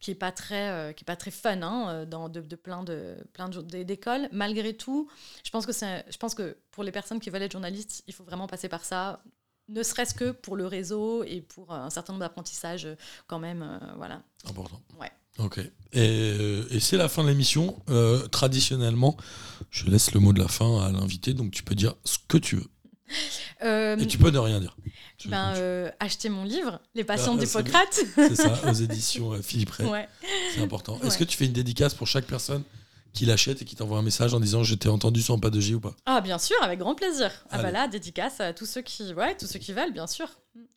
qui 0.00 0.10
est 0.10 0.14
pas 0.16 0.32
très, 0.32 0.68
euh, 0.70 0.92
qui 0.92 1.04
est 1.04 1.06
pas 1.06 1.16
très 1.16 1.30
fun 1.30 1.62
hein, 1.62 2.04
dans 2.06 2.28
de, 2.28 2.40
de 2.40 2.56
plein 2.56 2.82
de 2.82 3.16
plein 3.32 3.48
de- 3.48 3.82
d'écoles. 3.82 4.28
Malgré 4.32 4.76
tout, 4.76 5.08
je 5.44 5.50
pense 5.50 5.66
que 5.66 5.72
c'est, 5.72 6.04
je 6.10 6.16
pense 6.16 6.34
que 6.34 6.56
pour 6.70 6.84
les 6.84 6.92
personnes 6.92 7.20
qui 7.20 7.30
veulent 7.30 7.42
être 7.42 7.52
journalistes, 7.52 8.02
il 8.06 8.14
faut 8.14 8.24
vraiment 8.24 8.46
passer 8.46 8.68
par 8.68 8.84
ça. 8.84 9.22
Ne 9.68 9.84
serait-ce 9.84 10.14
que 10.14 10.32
pour 10.32 10.56
le 10.56 10.66
réseau 10.66 11.22
et 11.22 11.42
pour 11.42 11.72
un 11.72 11.90
certain 11.90 12.12
nombre 12.12 12.24
d'apprentissages, 12.24 12.88
quand 13.28 13.38
même, 13.38 13.62
euh, 13.62 13.78
voilà. 13.96 14.22
Important. 14.48 14.80
Ouais. 14.98 15.12
Ok. 15.38 15.58
Et, 15.58 15.70
euh, 15.94 16.64
et 16.70 16.80
c'est 16.80 16.96
la 16.96 17.08
fin 17.08 17.22
de 17.24 17.28
l'émission. 17.28 17.80
Euh, 17.88 18.26
traditionnellement, 18.28 19.16
je 19.70 19.86
laisse 19.86 20.12
le 20.12 20.20
mot 20.20 20.32
de 20.32 20.40
la 20.40 20.48
fin 20.48 20.82
à 20.84 20.92
l'invité, 20.92 21.34
donc 21.34 21.50
tu 21.52 21.62
peux 21.62 21.74
dire 21.74 21.94
ce 22.04 22.18
que 22.28 22.38
tu 22.38 22.56
veux. 22.56 22.66
Euh, 23.64 23.96
Et 23.98 24.06
tu 24.06 24.18
peux 24.18 24.30
ne 24.30 24.38
rien 24.38 24.60
dire. 24.60 24.76
Ben, 25.26 25.52
euh, 25.56 25.90
acheter 25.98 26.28
mon 26.28 26.44
livre, 26.44 26.80
Les 26.94 27.04
Passions 27.04 27.34
Ah, 27.36 27.40
d'Hippocrate. 27.44 28.00
C'est 28.16 28.36
ça, 28.36 28.60
aux 28.70 28.72
éditions 28.72 29.40
Philippe 29.42 29.70
Ray. 29.70 29.86
ouais. 29.90 30.08
C'est 30.54 30.62
important. 30.62 30.98
Est-ce 31.02 31.18
que 31.18 31.24
tu 31.24 31.36
fais 31.36 31.46
une 31.46 31.52
dédicace 31.52 31.92
pour 31.94 32.06
chaque 32.06 32.26
personne? 32.26 32.62
Qui 33.12 33.26
l'achète 33.26 33.62
et 33.62 33.64
qui 33.64 33.74
t'envoie 33.76 33.98
un 33.98 34.02
message 34.02 34.34
en 34.34 34.40
disant 34.40 34.62
je 34.62 34.74
t'ai 34.74 34.88
entendu 34.88 35.20
sur 35.22 35.38
pas 35.40 35.50
de 35.50 35.60
J 35.60 35.74
ou 35.74 35.80
pas 35.80 35.94
Ah, 36.06 36.20
bien 36.20 36.38
sûr, 36.38 36.56
avec 36.62 36.78
grand 36.78 36.94
plaisir. 36.94 37.30
Ah, 37.50 37.62
bah 37.62 37.70
là, 37.70 37.88
dédicace 37.88 38.40
à 38.40 38.52
tous 38.52 38.66
ceux 38.66 38.82
qui, 38.82 39.12
ouais, 39.14 39.36
tous 39.36 39.46
ceux 39.46 39.58
qui 39.58 39.72
veulent, 39.72 39.92
bien 39.92 40.06
sûr. 40.06 40.26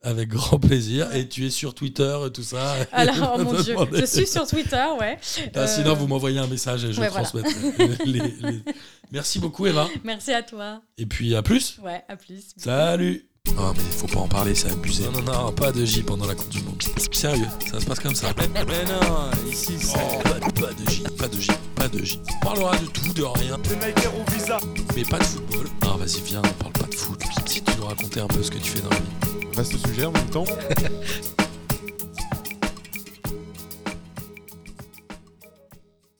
Avec 0.02 0.30
grand 0.30 0.60
plaisir. 0.60 1.14
Et 1.16 1.28
tu 1.30 1.46
es 1.46 1.50
sur 1.50 1.74
Twitter 1.74 2.18
et 2.28 2.32
tout 2.32 2.44
ça. 2.44 2.76
Alors, 2.92 3.38
Je 3.38 3.44
mon 3.44 3.62
Dieu, 3.62 3.76
je 3.94 4.06
suis 4.06 4.28
sur 4.28 4.46
Twitter, 4.48 4.86
ouais. 5.00 5.18
Ah, 5.56 5.60
Euh, 5.60 5.68
Sinon, 5.68 5.94
vous 5.96 6.08
m'envoyez 6.08 6.40
un 6.40 6.48
message 6.48 6.84
et 6.86 6.94
je 6.94 7.00
ouais, 7.02 7.10
voilà. 7.10 7.26
transmettrai. 7.28 7.88
les- 8.06 8.20
les- 8.20 8.64
Merci 9.12 9.40
beaucoup, 9.40 9.66
Eva. 9.68 9.88
Merci 10.04 10.32
à 10.34 10.42
toi. 10.44 10.82
Et 10.98 11.06
puis 11.06 11.36
à 11.36 11.42
plus. 11.44 11.78
Ouais, 11.84 12.04
à 12.08 12.16
plus. 12.16 12.42
Salut 12.58 13.28
Oh 13.58 13.72
mais 13.76 13.84
faut 13.84 14.08
pas 14.08 14.22
en 14.22 14.28
parler, 14.28 14.56
c'est 14.56 14.72
abusé. 14.72 15.04
Non, 15.04 15.22
non, 15.22 15.44
non, 15.46 15.52
pas 15.52 15.72
de 15.74 15.84
J 15.84 16.02
pendant 16.02 16.26
la 16.26 16.34
Coupe 16.34 16.48
du 16.50 16.62
Monde. 16.62 16.82
Sérieux, 17.12 17.46
ça 17.70 17.80
se 17.80 17.86
passe 17.86 18.00
comme 18.00 18.16
ça. 18.16 18.28
Mais 18.38 18.48
non, 18.86 19.30
ici 19.52 19.74
c'est. 19.80 19.98
Oh, 19.98 20.22
pas, 20.24 20.40
pas 20.40 20.74
de 20.74 20.90
J, 20.90 21.04
pas 21.18 21.28
de 21.28 21.40
J, 21.40 21.52
pas 21.76 21.88
de 21.90 22.04
J. 22.04 22.20
On 22.42 22.46
parlera 22.46 22.78
de 22.78 22.86
tout, 22.86 23.14
de 23.14 23.24
rien, 23.24 23.58
Les 23.70 23.76
makers 23.76 24.14
au 24.18 24.32
visa. 24.32 24.60
mais 24.96 25.04
pas 25.04 25.20
de 25.20 25.24
football. 25.24 25.68
Non, 25.84 25.98
vas-y, 25.98 26.22
viens, 26.22 26.42
on 26.44 26.64
parle 26.64 26.74
pas 26.74 26.88
de 26.88 26.96
foot. 26.96 27.22
Si 27.46 27.62
tu 27.62 27.78
nous 27.78 27.86
racontais 27.86 28.22
un 28.22 28.28
peu 28.28 28.42
ce 28.42 28.50
que 28.50 28.58
tu 28.60 28.72
fais 28.72 28.82
dans 28.82 28.90
la 28.90 28.96
vie. 28.96 29.48
Vaste 29.54 29.88
sujet 29.88 30.06
en 30.06 30.12
même 30.12 30.30
temps. 30.30 30.46